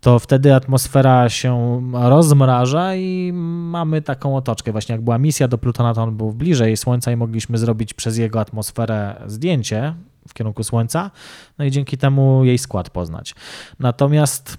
to 0.01 0.19
wtedy 0.19 0.55
atmosfera 0.55 1.29
się 1.29 1.81
rozmraża 1.93 2.95
i 2.95 3.31
mamy 3.69 4.01
taką 4.01 4.35
otoczkę. 4.35 4.71
Właśnie 4.71 4.93
jak 4.93 5.01
była 5.01 5.17
misja 5.17 5.47
do 5.47 5.57
Plutona, 5.57 5.93
to 5.93 6.03
on 6.03 6.17
był 6.17 6.31
bliżej 6.33 6.77
Słońca 6.77 7.11
i 7.11 7.15
mogliśmy 7.15 7.57
zrobić 7.57 7.93
przez 7.93 8.17
jego 8.17 8.39
atmosferę 8.39 9.15
zdjęcie 9.25 9.93
w 10.27 10.33
kierunku 10.33 10.63
Słońca, 10.63 11.11
no 11.57 11.65
i 11.65 11.71
dzięki 11.71 11.97
temu 11.97 12.43
jej 12.45 12.57
skład 12.57 12.89
poznać. 12.89 13.35
Natomiast 13.79 14.57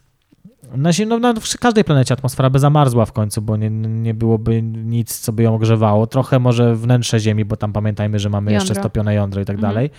na, 0.76 0.90
no, 1.06 1.18
na 1.18 1.34
przy 1.34 1.58
każdej 1.58 1.84
planecie 1.84 2.14
atmosfera 2.14 2.50
by 2.50 2.58
zamarzła 2.58 3.06
w 3.06 3.12
końcu, 3.12 3.42
bo 3.42 3.56
nie, 3.56 3.70
nie 3.70 4.14
byłoby 4.14 4.62
nic, 4.62 5.18
co 5.20 5.32
by 5.32 5.42
ją 5.42 5.54
ogrzewało. 5.54 6.06
Trochę 6.06 6.38
może 6.38 6.76
wnętrze 6.76 7.20
Ziemi, 7.20 7.44
bo 7.44 7.56
tam 7.56 7.72
pamiętajmy, 7.72 8.18
że 8.18 8.28
mamy 8.30 8.52
jeszcze 8.52 8.68
Jądro. 8.68 8.82
stopione 8.82 9.14
jądro 9.14 9.40
i 9.40 9.44
tak 9.44 9.56
Mhm. 9.56 9.74
dalej. 9.74 9.90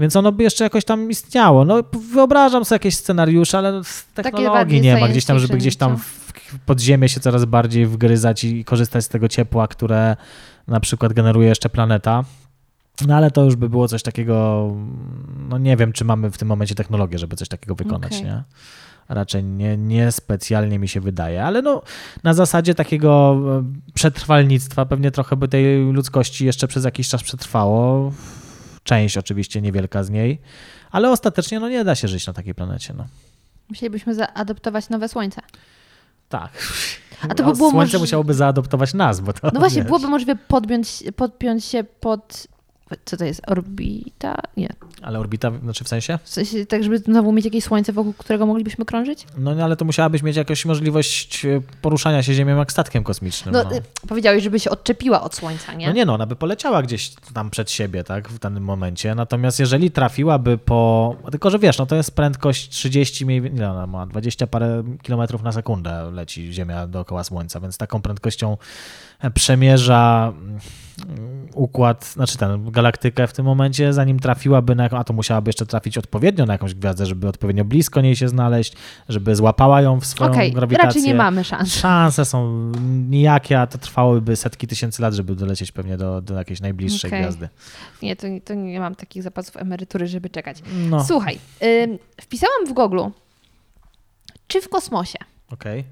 Więc 0.00 0.16
ono 0.16 0.32
by 0.32 0.42
jeszcze 0.42 0.64
jakoś 0.64 0.84
tam 0.84 1.10
istniało. 1.10 1.64
No, 1.64 1.82
wyobrażam 2.12 2.64
sobie 2.64 2.74
jakieś 2.76 2.96
scenariusze, 2.96 3.58
ale 3.58 3.84
z 3.84 4.06
technologii 4.14 4.80
nie 4.80 4.96
ma. 5.00 5.08
Gdzieś 5.08 5.24
tam, 5.24 5.38
żeby 5.38 5.56
gdzieś 5.56 5.76
tam 5.76 5.96
w, 5.98 6.32
pod 6.66 6.80
ziemię 6.80 7.08
się 7.08 7.20
coraz 7.20 7.44
bardziej 7.44 7.86
wgryzać 7.86 8.44
i 8.44 8.64
korzystać 8.64 9.04
z 9.04 9.08
tego 9.08 9.28
ciepła, 9.28 9.68
które 9.68 10.16
na 10.66 10.80
przykład 10.80 11.12
generuje 11.12 11.48
jeszcze 11.48 11.68
planeta. 11.68 12.24
No 13.06 13.16
ale 13.16 13.30
to 13.30 13.44
już 13.44 13.56
by 13.56 13.68
było 13.68 13.88
coś 13.88 14.02
takiego, 14.02 14.68
no 15.48 15.58
nie 15.58 15.76
wiem, 15.76 15.92
czy 15.92 16.04
mamy 16.04 16.30
w 16.30 16.38
tym 16.38 16.48
momencie 16.48 16.74
technologię, 16.74 17.18
żeby 17.18 17.36
coś 17.36 17.48
takiego 17.48 17.74
wykonać, 17.74 18.12
Okej. 18.12 18.24
nie? 18.24 18.42
Raczej 19.10 19.44
nie, 19.44 19.76
nie 19.76 20.12
specjalnie 20.12 20.78
mi 20.78 20.88
się 20.88 21.00
wydaje, 21.00 21.44
ale 21.44 21.62
no 21.62 21.82
na 22.24 22.34
zasadzie 22.34 22.74
takiego 22.74 23.36
e, 23.58 23.92
przetrwalnictwa 23.94 24.86
pewnie 24.86 25.10
trochę 25.10 25.36
by 25.36 25.48
tej 25.48 25.92
ludzkości 25.92 26.46
jeszcze 26.46 26.68
przez 26.68 26.84
jakiś 26.84 27.08
czas 27.08 27.22
przetrwało. 27.22 28.12
Część 28.82 29.18
oczywiście 29.18 29.60
niewielka 29.62 30.02
z 30.04 30.10
niej, 30.10 30.40
ale 30.90 31.10
ostatecznie 31.10 31.60
no 31.60 31.68
nie 31.68 31.84
da 31.84 31.94
się 31.94 32.08
żyć 32.08 32.26
na 32.26 32.32
takiej 32.32 32.54
planecie, 32.54 32.94
no. 32.96 33.06
Musielibyśmy 33.68 34.14
zaadoptować 34.14 34.88
nowe 34.88 35.08
słońce. 35.08 35.40
Tak. 36.28 36.50
A 37.22 37.34
to 37.34 37.44
by 37.44 37.52
było 37.52 37.70
Słońce 37.70 37.98
musiałoby 37.98 38.34
zaadoptować 38.34 38.94
nas, 38.94 39.20
bo 39.20 39.32
to 39.32 39.50
No 39.52 39.60
właśnie, 39.60 39.78
wiesz. 39.82 39.86
byłoby 39.86 40.08
możliwe 40.08 40.36
podpiąć, 40.36 41.02
podpiąć 41.16 41.64
się 41.64 41.84
pod... 41.84 42.46
Co 43.04 43.16
to 43.16 43.24
jest? 43.24 43.42
Orbita? 43.46 44.36
Nie. 44.56 44.68
Ale 45.02 45.18
orbita, 45.18 45.50
znaczy 45.62 45.84
w 45.84 45.88
sensie? 45.88 46.18
W 46.24 46.28
sensie 46.28 46.66
tak, 46.66 46.84
żeby 46.84 46.98
znowu 46.98 47.32
mieć 47.32 47.44
jakieś 47.44 47.64
słońce, 47.64 47.92
wokół 47.92 48.12
którego 48.12 48.46
moglibyśmy 48.46 48.84
krążyć? 48.84 49.26
No 49.38 49.54
nie, 49.54 49.64
ale 49.64 49.76
to 49.76 49.84
musiałabyś 49.84 50.22
mieć 50.22 50.36
jakąś 50.36 50.64
możliwość 50.64 51.44
e, 51.44 51.60
poruszania 51.82 52.22
się 52.22 52.34
Ziemią 52.34 52.56
jak 52.58 52.72
statkiem 52.72 53.04
kosmicznym. 53.04 53.54
No, 53.54 53.64
No, 53.64 53.76
y, 53.76 53.82
powiedziałeś, 54.08 54.42
żeby 54.42 54.60
się 54.60 54.70
odczepiła 54.70 55.22
od 55.22 55.34
słońca, 55.34 55.74
nie? 55.74 55.86
No 55.86 55.92
nie 55.92 56.04
no, 56.04 56.14
ona 56.14 56.26
by 56.26 56.36
poleciała 56.36 56.82
gdzieś 56.82 57.12
tam 57.34 57.50
przed 57.50 57.70
siebie, 57.70 58.04
tak, 58.04 58.28
w 58.28 58.38
danym 58.38 58.64
momencie. 58.64 59.14
Natomiast 59.14 59.60
jeżeli 59.60 59.90
trafiłaby 59.90 60.58
po... 60.58 61.16
Tylko, 61.30 61.50
że 61.50 61.58
wiesz, 61.58 61.78
no 61.78 61.86
to 61.86 61.96
jest 61.96 62.16
prędkość 62.16 62.68
30, 62.68 63.26
mniej 63.26 63.40
więcej, 63.40 63.58
ile 63.58 63.70
ona 63.70 63.86
ma? 63.86 64.06
20 64.06 64.46
parę 64.46 64.82
kilometrów 65.02 65.42
na 65.42 65.52
sekundę 65.52 66.10
leci 66.12 66.52
Ziemia 66.52 66.86
dookoła 66.86 67.24
Słońca, 67.24 67.60
więc 67.60 67.78
taką 67.78 68.02
prędkością 68.02 68.52
e, 68.52 68.56
przemierza 69.34 70.32
mm, 70.36 70.60
układ, 71.54 72.04
znaczy 72.04 72.38
ten, 72.38 72.70
galaktykę 72.70 73.26
w 73.26 73.32
tym 73.32 73.44
momencie, 73.44 73.92
zanim 73.92 74.20
trafiłaby 74.20 74.74
na 74.74 74.84
a 74.84 75.04
to 75.04 75.12
musiałaby 75.12 75.48
jeszcze 75.48 75.66
trafić 75.66 75.98
odpowiednio 75.98 76.46
na 76.46 76.52
jakąś 76.52 76.74
gwiazdę, 76.74 77.06
żeby 77.06 77.28
odpowiednio 77.28 77.64
blisko 77.64 78.00
niej 78.00 78.16
się 78.16 78.28
znaleźć, 78.28 78.72
żeby 79.08 79.36
złapała 79.36 79.80
ją 79.82 80.00
w 80.00 80.06
swoją 80.06 80.30
Okej, 80.30 80.52
grawitację. 80.52 80.86
raczej 80.86 81.02
nie 81.02 81.14
mamy 81.14 81.44
szans. 81.44 81.74
Szanse 81.74 82.24
są 82.24 82.72
nijakie, 83.08 83.60
a 83.60 83.66
to 83.66 83.78
trwałoby 83.78 84.36
setki 84.36 84.66
tysięcy 84.66 85.02
lat, 85.02 85.14
żeby 85.14 85.34
dolecieć 85.34 85.72
pewnie 85.72 85.96
do, 85.96 86.20
do 86.20 86.34
jakiejś 86.34 86.60
najbliższej 86.60 87.10
Okej. 87.10 87.22
gwiazdy. 87.22 87.48
Nie, 88.02 88.16
to, 88.16 88.26
to 88.44 88.54
nie 88.54 88.80
mam 88.80 88.94
takich 88.94 89.22
zapasów 89.22 89.56
emerytury, 89.56 90.06
żeby 90.06 90.30
czekać. 90.30 90.58
No, 90.90 91.04
Słuchaj, 91.04 91.38
ym, 91.62 91.98
wpisałam 92.20 92.66
w 92.66 92.72
Google, 92.72 93.00
czy 94.48 94.60
w 94.60 94.68
kosmosie? 94.68 95.18
Okej. 95.52 95.84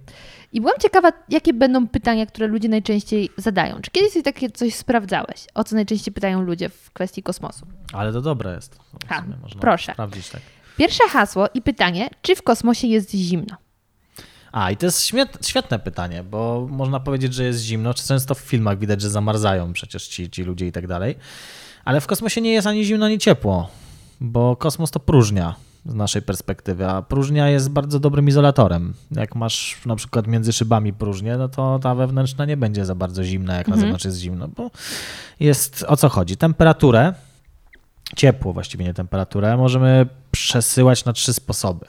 I 0.52 0.60
byłam 0.60 0.76
ciekawa, 0.80 1.12
jakie 1.28 1.54
będą 1.54 1.88
pytania, 1.88 2.26
które 2.26 2.46
ludzie 2.46 2.68
najczęściej 2.68 3.30
zadają. 3.36 3.80
Czy 3.80 3.90
kiedyś 3.90 4.24
takie 4.24 4.50
coś 4.50 4.74
sprawdzałeś? 4.74 5.46
O 5.54 5.64
co 5.64 5.74
najczęściej 5.74 6.14
pytają 6.14 6.42
ludzie 6.42 6.68
w 6.68 6.90
kwestii 6.90 7.22
kosmosu? 7.22 7.66
Ale 7.92 8.12
to 8.12 8.20
dobre 8.20 8.54
jest. 8.54 8.78
Ha, 9.08 9.24
proszę. 9.60 9.92
sprawdzić 9.92 10.28
tak. 10.28 10.40
Pierwsze 10.76 11.08
hasło 11.08 11.46
i 11.54 11.62
pytanie, 11.62 12.10
czy 12.22 12.36
w 12.36 12.42
kosmosie 12.42 12.86
jest 12.86 13.10
zimno? 13.10 13.56
A, 14.52 14.70
i 14.70 14.76
to 14.76 14.86
jest 14.86 15.12
świetne 15.42 15.78
pytanie, 15.78 16.22
bo 16.22 16.66
można 16.70 17.00
powiedzieć, 17.00 17.34
że 17.34 17.44
jest 17.44 17.60
zimno. 17.60 17.94
Często 17.94 18.34
w 18.34 18.38
filmach 18.38 18.78
widać, 18.78 19.00
że 19.00 19.10
zamarzają 19.10 19.72
przecież 19.72 20.08
ci, 20.08 20.30
ci 20.30 20.42
ludzie 20.42 20.66
i 20.66 20.72
tak 20.72 20.86
dalej. 20.86 21.16
Ale 21.84 22.00
w 22.00 22.06
kosmosie 22.06 22.40
nie 22.40 22.52
jest 22.52 22.66
ani 22.66 22.84
zimno, 22.84 23.06
ani 23.06 23.18
ciepło, 23.18 23.70
bo 24.20 24.56
kosmos 24.56 24.90
to 24.90 25.00
próżnia 25.00 25.54
z 25.88 25.94
naszej 25.94 26.22
perspektywy, 26.22 26.86
a 26.88 27.02
próżnia 27.02 27.48
jest 27.48 27.70
bardzo 27.70 28.00
dobrym 28.00 28.28
izolatorem. 28.28 28.94
Jak 29.10 29.34
masz 29.34 29.76
na 29.86 29.96
przykład 29.96 30.26
między 30.26 30.52
szybami 30.52 30.92
próżnię, 30.92 31.36
no 31.36 31.48
to 31.48 31.78
ta 31.82 31.94
wewnętrzna 31.94 32.44
nie 32.44 32.56
będzie 32.56 32.84
za 32.86 32.94
bardzo 32.94 33.24
zimna, 33.24 33.56
jak 33.56 33.68
na 33.68 33.74
Mhm. 33.74 33.80
zewnątrz 33.80 34.04
jest 34.04 34.18
zimno, 34.18 34.48
bo 34.48 34.70
jest 35.40 35.84
o 35.88 35.96
co 35.96 36.08
chodzi. 36.08 36.36
Temperaturę, 36.36 37.14
ciepło 38.16 38.52
właściwie, 38.52 38.84
nie 38.84 38.94
temperaturę, 38.94 39.56
możemy 39.56 40.06
przesyłać 40.30 41.04
na 41.04 41.12
trzy 41.12 41.32
sposoby. 41.34 41.86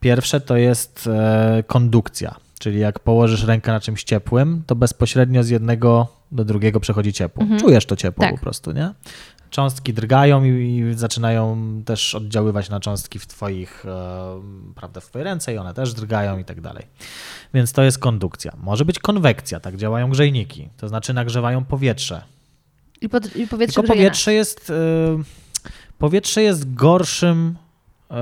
Pierwsze 0.00 0.40
to 0.40 0.56
jest 0.56 1.06
e, 1.12 1.62
kondukcja, 1.66 2.34
czyli 2.58 2.78
jak 2.80 2.98
położysz 2.98 3.44
rękę 3.44 3.72
na 3.72 3.80
czymś 3.80 4.04
ciepłym, 4.04 4.62
to 4.66 4.74
bezpośrednio 4.76 5.42
z 5.42 5.48
jednego 5.48 6.06
do 6.32 6.44
drugiego 6.44 6.80
przechodzi 6.80 7.12
ciepło. 7.12 7.42
Mhm. 7.42 7.60
Czujesz 7.60 7.86
to 7.86 7.96
ciepło 7.96 8.24
Tak. 8.24 8.34
po 8.34 8.40
prostu, 8.40 8.72
nie? 8.72 8.90
Cząstki 9.50 9.94
drgają 9.94 10.44
i, 10.44 10.48
i 10.48 10.94
zaczynają 10.94 11.56
też 11.84 12.14
oddziaływać 12.14 12.70
na 12.70 12.80
cząstki 12.80 13.18
w 13.18 13.26
twoich, 13.26 13.86
e, 13.86 14.40
prawda, 14.74 15.00
w 15.00 15.06
twojej 15.06 15.24
ręce 15.24 15.54
i 15.54 15.58
one 15.58 15.74
też 15.74 15.94
drgają 15.94 16.38
i 16.38 16.44
tak 16.44 16.60
dalej. 16.60 16.86
Więc 17.54 17.72
to 17.72 17.82
jest 17.82 17.98
kondukcja. 17.98 18.52
Może 18.62 18.84
być 18.84 18.98
konwekcja, 18.98 19.60
tak 19.60 19.76
działają 19.76 20.10
grzejniki, 20.10 20.68
to 20.76 20.88
znaczy 20.88 21.14
nagrzewają 21.14 21.64
powietrze. 21.64 22.22
I, 23.00 23.08
pod, 23.08 23.36
i 23.36 23.46
powietrze 23.46 23.74
Tylko 23.74 23.92
powietrze 23.94 24.32
jest, 24.32 24.70
y, 24.70 24.74
powietrze 25.98 26.42
jest 26.42 26.74
gorszym 26.74 27.56
y, 28.10 28.14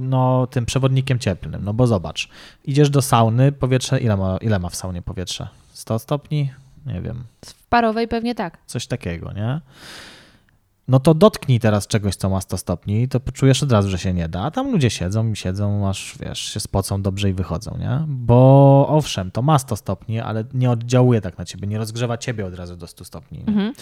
no, 0.00 0.46
tym 0.46 0.66
przewodnikiem 0.66 1.18
cieplnym, 1.18 1.64
no 1.64 1.74
bo 1.74 1.86
zobacz, 1.86 2.28
idziesz 2.64 2.90
do 2.90 3.02
sauny, 3.02 3.52
powietrze, 3.52 4.00
ile 4.00 4.16
ma, 4.16 4.36
ile 4.36 4.58
ma 4.58 4.68
w 4.68 4.76
saunie 4.76 5.02
powietrze? 5.02 5.48
100 5.72 5.98
stopni? 5.98 6.52
Nie 6.86 7.00
wiem. 7.00 7.24
W 7.44 7.66
parowej 7.66 8.08
pewnie 8.08 8.34
tak. 8.34 8.58
coś 8.66 8.86
takiego, 8.86 9.32
nie? 9.32 9.60
No 10.90 11.00
to 11.00 11.14
dotknij 11.14 11.60
teraz 11.60 11.86
czegoś, 11.86 12.16
co 12.16 12.30
ma 12.30 12.40
100 12.40 12.56
stopni, 12.56 13.08
to 13.08 13.20
poczujesz 13.20 13.62
od 13.62 13.72
razu, 13.72 13.90
że 13.90 13.98
się 13.98 14.12
nie 14.12 14.28
da. 14.28 14.42
A 14.42 14.50
tam 14.50 14.72
ludzie 14.72 14.90
siedzą 14.90 15.32
i 15.32 15.36
siedzą, 15.36 15.88
aż 15.88 16.14
wiesz, 16.20 16.38
się 16.38 16.60
spocą 16.60 17.02
dobrze 17.02 17.30
i 17.30 17.32
wychodzą, 17.32 17.76
nie? 17.78 18.04
Bo 18.06 18.86
owszem, 18.88 19.30
to 19.30 19.42
ma 19.42 19.58
100 19.58 19.76
stopni, 19.76 20.20
ale 20.20 20.44
nie 20.54 20.70
oddziałuje 20.70 21.20
tak 21.20 21.38
na 21.38 21.44
ciebie, 21.44 21.68
nie 21.68 21.78
rozgrzewa 21.78 22.18
ciebie 22.18 22.46
od 22.46 22.54
razu 22.54 22.76
do 22.76 22.86
100 22.86 23.04
stopni. 23.04 23.44
Mhm. 23.46 23.72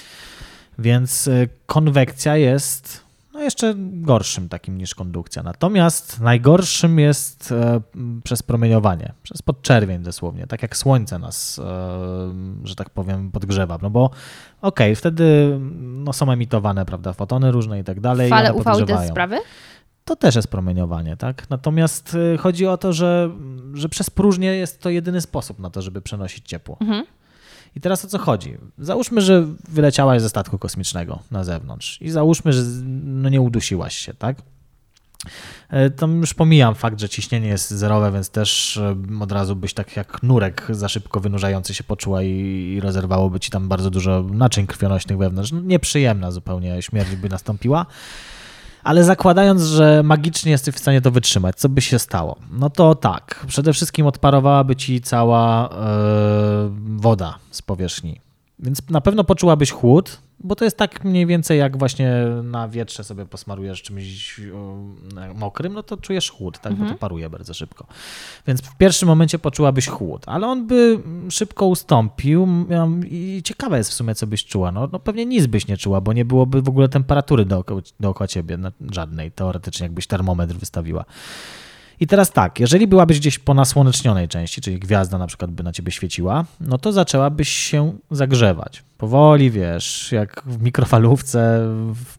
Więc 0.79 1.27
y, 1.27 1.49
konwekcja 1.67 2.37
jest 2.37 3.08
no 3.39 3.45
jeszcze 3.45 3.75
gorszym 3.77 4.49
takim 4.49 4.79
niż 4.79 4.95
kondukcja. 4.95 5.43
Natomiast 5.43 6.21
najgorszym 6.21 6.99
jest 6.99 7.53
e, 7.53 7.81
przez 8.25 8.43
promieniowanie, 8.43 9.13
przez 9.23 9.43
podczerwień 9.43 10.03
dosłownie, 10.03 10.47
tak 10.47 10.63
jak 10.63 10.77
słońce 10.77 11.19
nas, 11.19 11.59
e, 11.59 12.65
że 12.65 12.75
tak 12.75 12.91
powiem, 12.91 13.31
podgrzewa. 13.31 13.79
No 13.83 13.91
bo 13.91 14.11
okej, 14.63 14.97
wtedy 14.97 15.59
no, 15.81 16.13
są 16.13 16.33
emitowane, 16.33 16.85
prawda, 16.85 17.13
fotony 17.13 17.53
różne 17.53 17.81
i 17.81 17.85
tak 17.85 18.01
dalej. 18.01 18.31
Fale 18.31 18.55
UV 18.55 18.83
i 18.83 18.87
te 18.87 19.09
sprawy? 19.09 19.39
to 20.05 20.17
też 20.17 20.35
jest 20.35 20.49
promieniowanie, 20.49 21.17
tak? 21.17 21.51
Natomiast 21.51 22.15
y, 22.15 22.39
chodzi 22.39 22.67
o 22.67 22.77
to, 22.77 22.93
że, 22.93 23.31
że 23.75 23.89
przez 23.89 24.11
próżnię 24.11 24.55
jest 24.55 24.81
to 24.81 24.91
jedyny 24.91 25.21
sposób 25.21 25.59
na 25.59 25.71
to, 25.71 25.83
żeby 25.83 26.03
przenosić 26.03 26.47
ciepło. 26.47 26.77
Mhm. 26.81 27.05
I 27.79 27.81
teraz 27.81 28.05
o 28.05 28.09
co 28.09 28.19
chodzi? 28.19 28.57
Załóżmy, 28.79 29.21
że 29.21 29.47
wyleciałaś 29.69 30.23
ze 30.23 30.29
statku 30.29 30.59
kosmicznego 30.59 31.19
na 31.31 31.45
zewnątrz 31.45 32.03
i 32.03 32.11
załóżmy, 32.11 32.53
że 32.53 32.63
no 33.05 33.29
nie 33.29 33.41
udusiłaś 33.41 33.97
się, 33.97 34.15
tak? 34.15 34.43
E, 35.71 35.91
Tam 35.91 36.21
już 36.21 36.35
pomijam 36.35 36.75
fakt, 36.75 37.01
że 37.01 37.09
ciśnienie 37.09 37.49
jest 37.49 37.71
zerowe, 37.71 38.13
więc 38.13 38.31
też 38.31 38.77
e, 38.77 38.97
od 39.21 39.33
razu 39.33 39.57
byś 39.57 39.75
tak 39.75 39.97
jak 39.97 40.23
nurek 40.23 40.67
za 40.71 40.89
szybko 40.89 41.21
wynurzający 41.21 41.75
się 41.75 41.85
poczuła 41.85 42.23
i, 42.23 42.31
i 42.77 42.81
rozerwałoby 42.81 43.41
ci 43.41 43.51
tam 43.51 43.69
bardzo 43.69 43.91
dużo 43.91 44.23
naczyń 44.23 44.67
krwionośnych 44.67 45.19
wewnątrz. 45.19 45.53
No, 45.53 45.61
nieprzyjemna 45.61 46.31
zupełnie 46.31 46.83
śmierć 46.83 47.17
by 47.17 47.29
nastąpiła. 47.29 47.87
Ale 48.85 49.05
zakładając, 49.05 49.63
że 49.63 50.03
magicznie 50.05 50.53
jesteś 50.53 50.75
w 50.75 50.79
stanie 50.79 51.01
to 51.01 51.11
wytrzymać, 51.11 51.57
co 51.57 51.69
by 51.69 51.81
się 51.81 51.99
stało? 51.99 52.37
No 52.51 52.71
to 52.71 52.95
tak, 52.95 53.45
przede 53.49 53.73
wszystkim 53.73 54.07
odparowałaby 54.07 54.77
ci 54.77 55.01
cała 55.01 55.69
e, 55.69 55.75
woda 56.97 57.35
z 57.51 57.63
powierzchni. 57.63 58.21
Więc 58.61 58.91
na 58.91 59.01
pewno 59.01 59.25
poczułabyś 59.25 59.71
chłód, 59.71 60.21
bo 60.41 60.55
to 60.57 60.65
jest 60.65 60.77
tak 60.77 61.05
mniej 61.05 61.27
więcej 61.27 61.59
jak 61.59 61.77
właśnie 61.77 62.13
na 62.43 62.69
wietrze 62.69 63.05
sobie 63.05 63.27
posmarujesz 63.27 63.83
czymś 63.83 64.41
mokrym, 65.35 65.73
no 65.73 65.83
to 65.83 65.97
czujesz 65.97 66.31
chłód, 66.31 66.59
tak, 66.59 66.75
bo 66.75 66.87
to 66.87 66.95
paruje 66.95 67.31
bardzo 67.31 67.55
szybko. 67.55 67.87
Więc 68.47 68.61
w 68.61 68.77
pierwszym 68.77 69.09
momencie 69.09 69.39
poczułabyś 69.39 69.87
chłód, 69.87 70.23
ale 70.27 70.47
on 70.47 70.67
by 70.67 70.99
szybko 71.31 71.67
ustąpił 71.67 72.49
i 73.11 73.41
ciekawe 73.45 73.79
jest 73.79 73.91
w 73.91 73.95
sumie, 73.95 74.15
co 74.15 74.27
byś 74.27 74.45
czuła. 74.45 74.73
No, 74.73 74.89
no 74.93 74.99
pewnie 74.99 75.27
nic 75.27 75.47
byś 75.47 75.67
nie 75.67 75.77
czuła, 75.77 76.01
bo 76.01 76.13
nie 76.13 76.25
byłoby 76.25 76.63
w 76.63 76.69
ogóle 76.69 76.89
temperatury 76.89 77.45
dookoła, 77.45 77.81
dookoła 78.01 78.29
ciebie, 78.29 78.59
żadnej, 78.91 79.33
teoretycznie, 79.33 79.85
jakbyś 79.85 80.07
termometr 80.07 80.55
wystawiła. 80.55 81.05
I 82.01 82.07
teraz 82.07 82.33
tak, 82.33 82.61
jeżeli 82.61 82.87
byłabyś 82.87 83.19
gdzieś 83.21 83.39
po 83.39 83.55
nasłonecznionej 83.55 84.29
części, 84.29 84.61
czyli 84.61 84.79
gwiazda 84.79 85.19
na 85.19 85.27
przykład 85.27 85.51
by 85.51 85.63
na 85.63 85.73
ciebie 85.73 85.93
świeciła, 85.93 86.45
no 86.61 86.79
to 86.79 86.93
zaczęłabyś 86.93 87.49
się 87.49 87.93
zagrzewać. 88.11 88.85
Powoli, 88.99 89.51
wiesz, 89.51 90.13
jak 90.13 90.43
w 90.47 90.63
mikrofalówce 90.63 91.69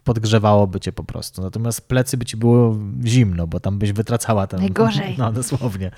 podgrzewałoby 0.04 0.80
cię 0.80 0.92
po 0.92 1.04
prostu. 1.04 1.42
Natomiast 1.42 1.88
plecy 1.88 2.18
by 2.18 2.26
ci 2.26 2.38
było 2.38 2.76
zimno, 3.06 3.48
bo 3.48 3.60
tam 3.60 3.80
byś 3.80 3.92
wytracała 3.92 4.48
ten... 4.48 4.60
Najgorzej. 4.60 5.16
No 5.18 5.32
dosłownie. 5.32 5.92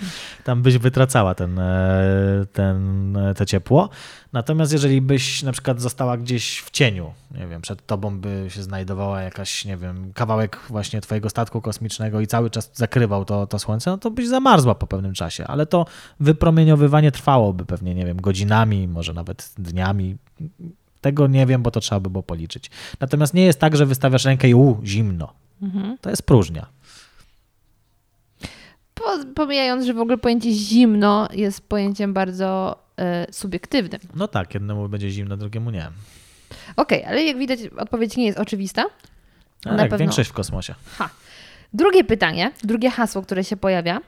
Tam 0.44 0.62
byś 0.62 0.78
wytracała 0.78 1.36
ten, 1.36 1.60
e, 1.60 2.46
ten, 2.54 3.18
e, 3.18 3.34
to 3.34 3.46
ciepło. 3.46 3.90
Natomiast 4.34 4.74
jeżeli 4.74 5.02
byś 5.02 5.44
na 5.44 5.52
przykład 5.52 5.82
została 5.82 6.18
gdzieś 6.18 6.60
w 6.60 6.72
cieniu, 6.72 7.14
nie 7.40 7.48
wiem, 7.48 7.62
przed 7.62 7.86
tobą 7.86 8.20
by 8.20 8.46
się 8.50 8.64
znajdowała 8.64 9.22
jakaś, 9.22 9.66
nie 9.66 9.78
wiem, 9.78 10.14
kawałek 10.14 10.60
właśnie 10.70 11.02
twojego 11.02 11.30
statku 11.30 11.62
kosmicznego 11.62 12.20
i 12.20 12.28
cały 12.28 12.50
czas 12.50 12.72
zakrywał 12.74 13.26
to, 13.26 13.48
to 13.48 13.60
słońce, 13.60 13.92
no 13.92 13.98
to 13.98 14.12
byś 14.12 14.28
zamarzła 14.28 14.76
po 14.76 14.88
pewnym 14.88 15.14
czasie, 15.14 15.48
ale 15.48 15.66
to 15.66 15.86
wypromieniowywanie 16.20 17.12
trwałoby 17.12 17.66
pewnie, 17.66 17.96
nie 17.96 18.06
wiem, 18.06 18.22
godzinami, 18.22 18.88
może 18.88 19.14
nawet 19.14 19.54
dniami. 19.58 20.18
Tego 21.02 21.28
nie 21.28 21.46
wiem, 21.46 21.62
bo 21.62 21.72
to 21.72 21.80
trzeba 21.80 22.00
by 22.00 22.10
było 22.10 22.24
policzyć. 22.24 22.72
Natomiast 23.00 23.34
nie 23.34 23.44
jest 23.44 23.60
tak, 23.60 23.76
że 23.76 23.86
wystawiasz 23.86 24.26
rękę 24.26 24.50
i 24.50 24.54
u, 24.54 24.82
zimno. 24.84 25.34
To 26.02 26.10
jest 26.10 26.24
próżnia. 26.24 26.66
Po, 28.94 29.04
pomijając, 29.36 29.86
że 29.86 29.94
w 29.94 30.00
ogóle 30.00 30.18
pojęcie 30.18 30.52
zimno 30.52 31.28
jest 31.34 31.62
pojęciem 31.62 32.14
bardzo 32.14 32.78
subiektywnym. 33.32 34.02
No 34.16 34.28
tak, 34.28 34.54
jednemu 34.54 34.90
będzie 34.90 35.10
zimno, 35.10 35.38
drugiemu 35.38 35.72
nie. 35.72 35.90
Okej, 36.76 37.06
ale 37.06 37.24
jak 37.24 37.38
widać, 37.38 37.60
odpowiedź 37.78 38.18
nie 38.18 38.26
jest 38.26 38.40
oczywista. 38.40 38.86
Na 39.66 39.72
jak 39.72 39.82
pewno. 39.82 39.98
większość 39.98 40.30
w 40.30 40.34
kosmosie. 40.34 40.76
Ha. 40.98 41.10
Drugie 41.74 42.04
pytanie, 42.04 42.52
drugie 42.64 42.90
hasło, 42.90 43.22
które 43.22 43.44
się 43.44 43.58
pojawia. 43.58 44.02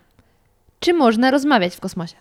Czy 0.80 0.93
można 0.93 1.31
rozmawiać 1.31 1.76
w 1.76 1.80
kosmosie? 1.80 2.15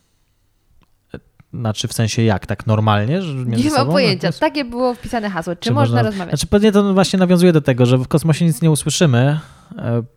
Znaczy 1.54 1.88
w 1.88 1.92
sensie 1.92 2.22
jak, 2.22 2.46
tak 2.46 2.66
normalnie? 2.66 3.22
Że 3.22 3.34
między 3.34 3.64
Nie 3.64 3.70
mam 3.70 3.78
sobą? 3.78 3.92
pojęcia. 3.92 4.28
No, 4.28 4.38
Takie 4.40 4.64
było 4.64 4.94
wpisane 4.94 5.30
hasło. 5.30 5.56
Czy, 5.56 5.72
można, 5.72 6.02
rozmawiać? 6.02 6.28
Znaczy 6.30 6.46
pewnie 6.46 6.72
to 6.72 6.94
właśnie 6.94 7.18
nawiązuje 7.18 7.52
do 7.52 7.60
tego, 7.60 7.86
że 7.86 7.98
w 7.98 8.08
kosmosie 8.08 8.44
nic 8.44 8.62
nie 8.62 8.70
usłyszymy, 8.70 9.18
e, 9.18 9.40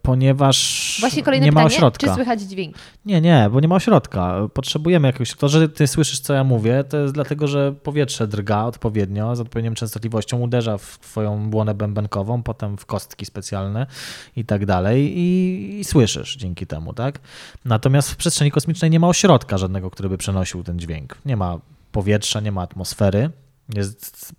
ponieważ 0.02 0.98
Właśnie 0.99 1.23
kolejne 1.23 1.45
nie 1.45 1.52
ma 1.52 1.60
pytanie. 1.61 1.76
ośrodka. 1.76 2.07
Czy 2.07 2.14
słychać 2.14 2.41
dźwięk? 2.41 2.76
Nie, 3.06 3.22
nie, 3.22 3.49
bo 3.52 3.60
nie 3.60 3.68
ma 3.68 3.76
ośrodka. 3.76 4.36
Potrzebujemy 4.53 5.07
jakiegoś. 5.07 5.34
To, 5.34 5.49
że 5.49 5.69
ty 5.69 5.88
słyszysz, 5.88 6.19
co 6.19 6.34
ja 6.34 6.44
mówię, 6.44 6.84
to 6.84 6.98
jest 6.98 7.14
dlatego, 7.14 7.48
że 7.48 7.73
powietrze 7.84 8.27
drga 8.27 8.64
odpowiednio, 8.64 9.36
z 9.36 9.40
odpowiednią 9.40 9.73
częstotliwością, 9.73 10.40
uderza 10.40 10.77
w 10.77 10.99
twoją 10.99 11.49
błonę 11.49 11.73
bębenkową, 11.73 12.44
potem 12.44 12.77
w 12.77 12.86
kostki 12.86 13.26
specjalne 13.26 13.88
i 14.36 14.45
tak 14.45 14.65
dalej, 14.65 15.18
i, 15.18 15.80
i 15.80 15.84
słyszysz 15.84 16.36
dzięki 16.38 16.68
temu, 16.68 16.94
tak? 16.94 17.19
Natomiast 17.65 18.11
w 18.11 18.15
przestrzeni 18.15 18.52
kosmicznej 18.52 18.91
nie 18.91 18.99
ma 18.99 19.07
ośrodka 19.07 19.57
żadnego, 19.57 19.91
który 19.91 20.10
by 20.10 20.18
przenosił 20.18 20.64
ten 20.64 20.80
dźwięk. 20.80 21.18
Nie 21.26 21.38
ma 21.38 21.60
powietrza, 21.91 22.40
nie 22.40 22.52
ma 22.52 22.61
atmosfery. 22.61 23.30
Jest 23.76 24.34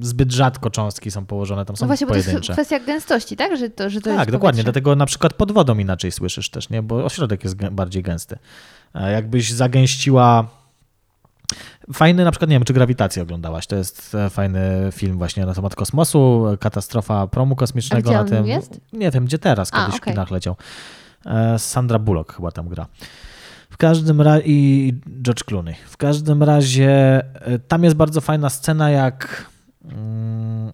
zbyt 0.00 0.32
rzadko 0.32 0.70
cząstki 0.70 1.10
są 1.10 1.26
położone, 1.26 1.64
tam 1.64 1.76
są 1.76 1.84
No 1.84 1.86
właśnie, 1.86 2.06
bo 2.06 2.12
to 2.12 2.16
jest 2.16 2.26
pojedyncze. 2.28 2.52
kwestia 2.52 2.80
gęstości, 2.80 3.36
tak? 3.36 3.56
Że 3.56 3.70
to, 3.70 3.90
że 3.90 4.00
to 4.00 4.16
Tak, 4.16 4.30
dokładnie. 4.32 4.62
Dlatego 4.62 4.96
na 4.96 5.06
przykład 5.06 5.34
pod 5.34 5.52
wodą 5.52 5.78
inaczej 5.78 6.12
słyszysz 6.12 6.50
też, 6.50 6.70
nie? 6.70 6.82
Bo 6.82 7.04
ośrodek 7.04 7.44
jest 7.44 7.56
bardziej 7.56 8.02
gęsty. 8.02 8.38
Jakbyś 8.94 9.52
zagęściła. 9.52 10.46
Fajny, 11.92 12.24
na 12.24 12.30
przykład, 12.30 12.50
nie 12.50 12.56
wiem, 12.56 12.64
czy 12.64 12.72
Grawitację 12.72 13.22
oglądałaś. 13.22 13.66
To 13.66 13.76
jest 13.76 14.14
e, 14.14 14.30
fajny 14.30 14.88
film 14.92 15.18
właśnie 15.18 15.46
na 15.46 15.54
temat 15.54 15.74
kosmosu, 15.74 16.44
katastrofa 16.60 17.26
promu 17.26 17.56
kosmicznego 17.56 18.08
A 18.10 18.12
gdzie 18.12 18.14
na 18.14 18.20
on 18.20 18.26
tym. 18.28 18.46
jest? 18.46 18.80
Nie 18.92 19.10
wiem, 19.10 19.24
gdzie 19.24 19.38
teraz, 19.38 19.70
A, 19.72 19.80
kiedyś 19.80 20.00
okej. 20.00 20.12
w 20.12 20.14
kinach 20.14 20.30
leciał. 20.30 20.56
E, 21.26 21.58
Sandra 21.58 21.98
Bullock 21.98 22.32
chyba 22.36 22.50
tam 22.50 22.68
gra. 22.68 22.86
W 23.76 23.78
każdym 23.78 24.20
razie 24.20 24.42
i 24.46 24.92
George 25.22 25.44
Clooney. 25.44 25.74
W 25.86 25.96
każdym 25.96 26.42
razie 26.42 26.90
e, 27.34 27.58
tam 27.58 27.84
jest 27.84 27.96
bardzo 27.96 28.20
fajna 28.20 28.50
scena, 28.50 28.90
jak 28.90 29.50
mm, 29.84 30.72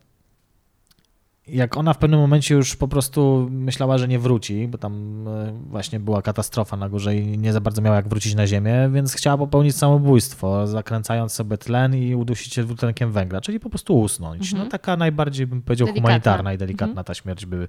jak 1.46 1.76
ona 1.76 1.92
w 1.92 1.98
pewnym 1.98 2.20
momencie 2.20 2.54
już 2.54 2.76
po 2.76 2.88
prostu 2.88 3.48
myślała, 3.50 3.98
że 3.98 4.08
nie 4.08 4.18
wróci, 4.18 4.68
bo 4.68 4.78
tam 4.78 5.24
e, 5.28 5.52
właśnie 5.66 6.00
była 6.00 6.22
katastrofa 6.22 6.76
na 6.76 6.88
górze 6.88 7.16
i 7.16 7.38
nie 7.38 7.52
za 7.52 7.60
bardzo 7.60 7.82
miała 7.82 7.96
jak 7.96 8.08
wrócić 8.08 8.34
na 8.34 8.46
ziemię, 8.46 8.90
więc 8.92 9.14
chciała 9.14 9.38
popełnić 9.38 9.76
samobójstwo, 9.76 10.66
zakręcając 10.66 11.32
sobie 11.32 11.58
tlen 11.58 11.94
i 11.94 12.14
udusić 12.14 12.54
się 12.54 12.64
dwutlenkiem 12.64 13.12
węgla, 13.12 13.40
czyli 13.40 13.60
po 13.60 13.70
prostu 13.70 14.00
usnąć. 14.00 14.52
No 14.52 14.66
taka 14.66 14.96
najbardziej 14.96 15.46
bym 15.46 15.62
powiedział 15.62 15.86
Delikatna. 15.86 16.08
humanitarna 16.08 16.52
i 16.52 16.58
delikatna 16.58 17.04
ta 17.04 17.14
śmierć 17.14 17.46
by 17.46 17.68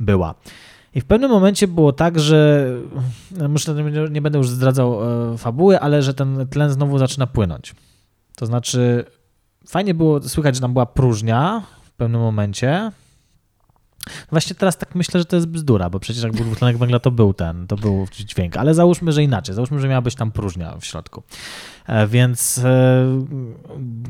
była. 0.00 0.34
I 0.94 1.00
w 1.00 1.04
pewnym 1.04 1.30
momencie 1.30 1.68
było 1.68 1.92
tak, 1.92 2.20
że 2.20 2.68
no, 3.30 3.48
muszę, 3.48 3.74
nie 4.10 4.22
będę 4.22 4.38
już 4.38 4.48
zdradzał 4.48 5.00
e, 5.32 5.38
fabuły, 5.38 5.80
ale 5.80 6.02
że 6.02 6.14
ten 6.14 6.48
tlen 6.48 6.70
znowu 6.70 6.98
zaczyna 6.98 7.26
płynąć. 7.26 7.74
To 8.36 8.46
znaczy, 8.46 9.04
fajnie 9.66 9.94
było 9.94 10.22
słychać, 10.22 10.54
że 10.54 10.60
tam 10.60 10.72
była 10.72 10.86
próżnia 10.86 11.62
w 11.82 11.92
pewnym 11.92 12.20
momencie. 12.20 12.92
Właśnie 14.30 14.56
teraz 14.56 14.78
tak 14.78 14.94
myślę, 14.94 15.20
że 15.20 15.24
to 15.24 15.36
jest 15.36 15.48
bzdura, 15.48 15.90
bo 15.90 16.00
przecież 16.00 16.22
jak 16.22 16.32
był 16.32 16.44
dwutlenek 16.44 16.78
węgla, 16.78 16.98
to 16.98 17.10
był 17.10 17.34
ten, 17.34 17.66
to 17.66 17.76
był 17.76 18.06
dźwięk, 18.12 18.56
ale 18.56 18.74
załóżmy, 18.74 19.12
że 19.12 19.22
inaczej, 19.22 19.54
załóżmy, 19.54 19.80
że 19.80 19.88
miała 19.88 20.02
być 20.02 20.14
tam 20.14 20.32
próżnia 20.32 20.76
w 20.80 20.84
środku. 20.84 21.22
E, 21.86 22.06
Więc 22.06 22.58
e, 22.58 23.04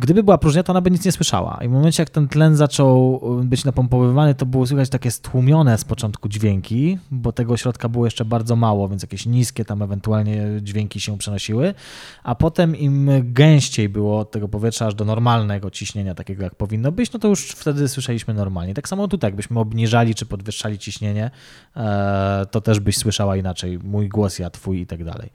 gdyby 0.00 0.22
była 0.22 0.38
próżnia, 0.38 0.62
to 0.62 0.72
ona 0.72 0.80
by 0.80 0.90
nic 0.90 1.04
nie 1.04 1.12
słyszała. 1.12 1.58
I 1.64 1.68
w 1.68 1.70
momencie, 1.70 2.02
jak 2.02 2.10
ten 2.10 2.28
tlen 2.28 2.56
zaczął 2.56 3.20
być 3.44 3.64
napompowywany, 3.64 4.34
to 4.34 4.46
było 4.46 4.66
słychać 4.66 4.88
takie 4.88 5.10
stłumione 5.10 5.78
z 5.78 5.84
początku 5.84 6.28
dźwięki, 6.28 6.98
bo 7.10 7.32
tego 7.32 7.56
środka 7.56 7.88
było 7.88 8.04
jeszcze 8.04 8.24
bardzo 8.24 8.56
mało, 8.56 8.88
więc 8.88 9.02
jakieś 9.02 9.26
niskie 9.26 9.64
tam 9.64 9.82
ewentualnie 9.82 10.46
dźwięki 10.62 11.00
się 11.00 11.18
przenosiły. 11.18 11.74
A 12.22 12.34
potem 12.34 12.76
im 12.76 13.10
gęściej 13.22 13.88
było 13.88 14.18
od 14.18 14.30
tego 14.30 14.48
powietrza 14.48 14.86
aż 14.86 14.94
do 14.94 15.04
normalnego 15.04 15.70
ciśnienia, 15.70 16.14
takiego 16.14 16.42
jak 16.42 16.54
powinno 16.54 16.92
być, 16.92 17.12
no 17.12 17.18
to 17.18 17.28
już 17.28 17.50
wtedy 17.50 17.88
słyszeliśmy 17.88 18.34
normalnie. 18.34 18.74
Tak 18.74 18.88
samo 18.88 19.08
tutaj, 19.08 19.28
jakbyśmy 19.28 19.60
obniżali 19.60 20.14
czy 20.14 20.26
podwyższali 20.26 20.78
ciśnienie, 20.78 21.30
e, 21.76 22.46
to 22.50 22.60
też 22.60 22.80
byś 22.80 22.96
słyszała 22.96 23.36
inaczej. 23.36 23.78
Mój 23.78 24.08
głos, 24.08 24.38
ja, 24.38 24.50
twój 24.50 24.80
i 24.80 24.86
tak 24.86 25.04
dalej. 25.04 25.30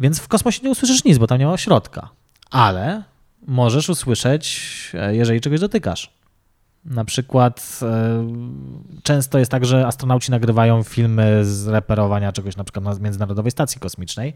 Więc 0.00 0.20
w 0.20 0.28
kosmosie 0.28 0.60
nie 0.62 0.70
usłyszysz 0.70 1.04
nic, 1.04 1.18
bo 1.18 1.26
tam 1.26 1.38
nie 1.38 1.46
ma 1.46 1.52
ośrodka. 1.52 2.08
Ale 2.50 3.02
możesz 3.46 3.88
usłyszeć, 3.88 4.70
e, 4.94 5.16
jeżeli 5.16 5.40
czegoś 5.40 5.60
dotykasz. 5.60 6.10
Na 6.84 7.04
przykład 7.04 7.80
e, 7.82 8.26
często 9.02 9.38
jest 9.38 9.50
tak, 9.50 9.64
że 9.64 9.86
astronauci 9.86 10.30
nagrywają 10.30 10.82
filmy 10.82 11.44
z 11.44 11.68
reperowania 11.68 12.32
czegoś 12.32 12.56
na 12.56 12.64
przykład 12.64 12.84
na 12.84 12.94
Międzynarodowej 12.94 13.50
Stacji 13.50 13.80
Kosmicznej 13.80 14.34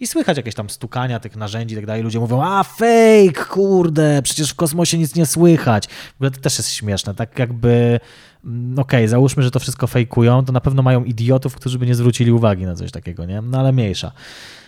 I 0.00 0.06
słychać 0.06 0.36
jakieś 0.36 0.54
tam 0.54 0.70
stukania 0.70 1.20
tych 1.20 1.36
narzędzi 1.36 1.74
i 1.74 1.76
tak 1.76 1.86
dalej. 1.86 2.02
Ludzie 2.02 2.20
mówią, 2.20 2.42
a 2.42 2.62
fake, 2.62 3.44
kurde, 3.48 4.22
przecież 4.22 4.50
w 4.50 4.54
kosmosie 4.54 4.98
nic 4.98 5.14
nie 5.14 5.26
słychać. 5.26 5.86
W 5.86 6.14
ogóle 6.14 6.30
to 6.30 6.40
też 6.40 6.58
jest 6.58 6.70
śmieszne, 6.70 7.14
tak 7.14 7.38
jakby 7.38 8.00
mm, 8.44 8.78
okej, 8.78 9.00
okay, 9.00 9.08
załóżmy, 9.08 9.42
że 9.42 9.50
to 9.50 9.60
wszystko 9.60 9.86
fejkują, 9.86 10.44
to 10.44 10.52
na 10.52 10.60
pewno 10.60 10.82
mają 10.82 11.04
idiotów, 11.04 11.54
którzy 11.54 11.78
by 11.78 11.86
nie 11.86 11.94
zwrócili 11.94 12.32
uwagi 12.32 12.64
na 12.64 12.74
coś 12.74 12.90
takiego, 12.90 13.24
nie? 13.24 13.42
No 13.42 13.58
ale 13.58 13.72
mniejsza. 13.72 14.12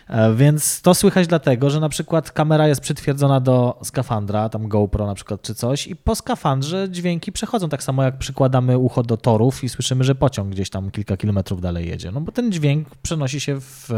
E, 0.08 0.34
więc 0.34 0.82
to 0.82 0.94
słychać 0.94 1.26
dlatego, 1.26 1.70
że 1.70 1.80
na 1.80 1.88
przykład 1.88 2.32
kamera 2.32 2.68
jest 2.68 2.80
przytwierdzona 2.80 3.40
do 3.40 3.78
skafandra, 3.82 4.48
tam 4.48 4.68
GoPro 4.68 5.06
na 5.06 5.14
przykład 5.14 5.42
czy 5.42 5.54
coś 5.54 5.86
i 5.86 5.96
po 5.96 6.14
skafandrze 6.14 6.90
dźwięki 6.90 7.32
przechodzą 7.32 7.68
tak 7.68 7.82
samo 7.82 8.02
jak 8.02 8.18
przykładamy 8.18 8.78
ucho 8.78 9.02
do 9.02 9.16
torów 9.16 9.64
i 9.64 9.68
słyszymy, 9.68 10.04
że 10.04 10.14
pociąg 10.14 10.50
gdzieś 10.50 10.70
tam 10.70 10.90
kilka 10.90 11.16
kilometrów 11.16 11.60
dalej 11.60 11.88
jedzie. 11.88 12.12
No 12.12 12.20
bo 12.20 12.32
ten 12.32 12.52
dźwięk 12.52 12.88
przenosi 13.02 13.40
się 13.40 13.60
w 13.60 13.88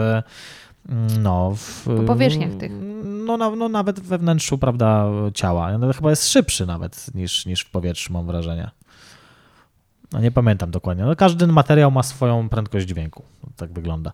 no, 1.22 1.52
w, 1.56 1.84
po 1.96 2.02
powierzchniach 2.02 2.54
tych. 2.54 2.72
No, 3.04 3.36
no, 3.36 3.56
no, 3.56 3.68
nawet 3.68 4.00
we 4.00 4.18
wnętrzu, 4.18 4.58
prawda, 4.58 5.06
ciała. 5.34 5.78
Chyba 5.96 6.10
jest 6.10 6.28
szybszy 6.28 6.66
nawet 6.66 7.14
niż, 7.14 7.46
niż 7.46 7.60
w 7.60 7.70
powietrzu, 7.70 8.12
mam 8.12 8.26
wrażenie. 8.26 8.70
No 10.12 10.20
nie 10.20 10.30
pamiętam 10.30 10.70
dokładnie. 10.70 11.04
No, 11.04 11.16
każdy 11.16 11.46
materiał 11.46 11.90
ma 11.90 12.02
swoją 12.02 12.48
prędkość 12.48 12.86
dźwięku. 12.86 13.22
Tak 13.56 13.72
wygląda. 13.72 14.12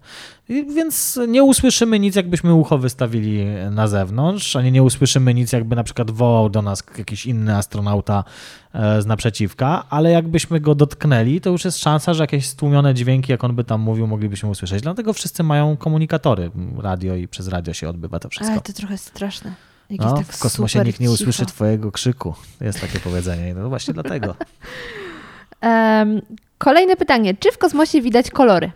I 0.49 0.67
więc 0.75 1.19
nie 1.29 1.45
usłyszymy 1.45 1.99
nic, 1.99 2.17
jakbyśmy 2.17 2.55
ucho 2.55 2.79
wystawili 2.79 3.45
na 3.71 3.89
zewnątrz, 3.89 4.57
ani 4.57 4.73
nie 4.73 4.83
usłyszymy 4.83 5.35
nic, 5.35 5.53
jakby 5.53 5.77
na 5.77 5.85
przykład 5.85 6.11
wołał 6.11 6.49
do 6.49 6.63
nas 6.63 6.83
jakiś 6.99 7.27
inny 7.27 7.57
astronauta 7.57 8.25
e, 8.73 9.03
z 9.03 9.07
naprzeciwka, 9.07 9.85
ale 9.91 10.11
jakbyśmy 10.11 10.61
go 10.61 10.75
dotknęli, 10.75 11.41
to 11.41 11.51
już 11.51 11.65
jest 11.65 11.79
szansa, 11.79 12.15
że 12.15 12.23
jakieś 12.23 12.49
stłumione 12.49 12.95
dźwięki, 12.95 13.33
jak 13.33 13.45
on 13.45 13.55
by 13.55 13.65
tam 13.65 13.81
mówił, 13.81 14.07
moglibyśmy 14.07 14.49
usłyszeć. 14.49 14.83
Dlatego 14.83 15.13
wszyscy 15.13 15.43
mają 15.43 15.77
komunikatory, 15.77 16.51
radio 16.79 17.15
i 17.15 17.29
przez 17.29 17.49
radio 17.49 17.75
się 17.75 17.89
odbywa 17.89 18.19
to 18.19 18.29
wszystko. 18.29 18.53
Ale 18.53 18.61
to 18.61 18.73
trochę 18.73 18.99
straszne. 18.99 19.55
no, 19.91 20.13
tak 20.17 20.27
w 20.27 20.39
kosmosie 20.39 20.83
nikt 20.85 21.01
nie 21.01 21.11
usłyszy 21.11 21.39
cicho. 21.39 21.51
twojego 21.51 21.93
krzyku. 21.93 22.35
Jest 22.61 22.81
takie 22.81 23.01
powiedzenie. 23.01 23.55
No 23.55 23.69
właśnie 23.69 23.95
dlatego. 23.95 24.35
Um, 25.63 26.23
kolejne 26.59 26.97
pytanie. 26.97 27.35
Czy 27.35 27.53
w 27.53 27.59
kosmosie 27.59 28.03
widać 28.03 28.31
kolory? 28.31 28.73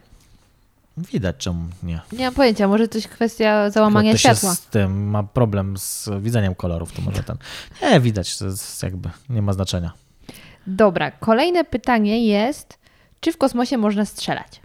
Widać, 0.97 1.37
czemu 1.37 1.65
nie. 1.83 2.01
Nie 2.13 2.25
mam 2.25 2.35
pojęcia, 2.35 2.69
może 2.69 2.89
to 2.89 2.99
jest 2.99 3.09
kwestia 3.09 3.71
załamania 3.71 4.11
Ktoś 4.11 4.21
światła. 4.21 4.55
z 4.55 4.61
tym 4.67 5.11
ma 5.11 5.23
problem 5.23 5.77
z 5.79 6.09
widzeniem 6.21 6.55
kolorów, 6.55 6.93
to 6.93 7.03
może 7.03 7.23
ten. 7.23 7.37
Nie, 7.83 8.01
widać, 8.01 8.39
to 8.39 8.45
jest 8.47 8.83
jakby 8.83 9.11
nie 9.31 9.43
ma 9.43 9.53
znaczenia. 9.53 9.93
Dobra, 10.67 11.11
kolejne 11.11 11.65
pytanie 11.65 12.27
jest, 12.27 12.79
czy 13.21 13.33
w 13.33 13.37
kosmosie 13.39 13.79
można 13.79 14.05
strzelać? 14.05 14.61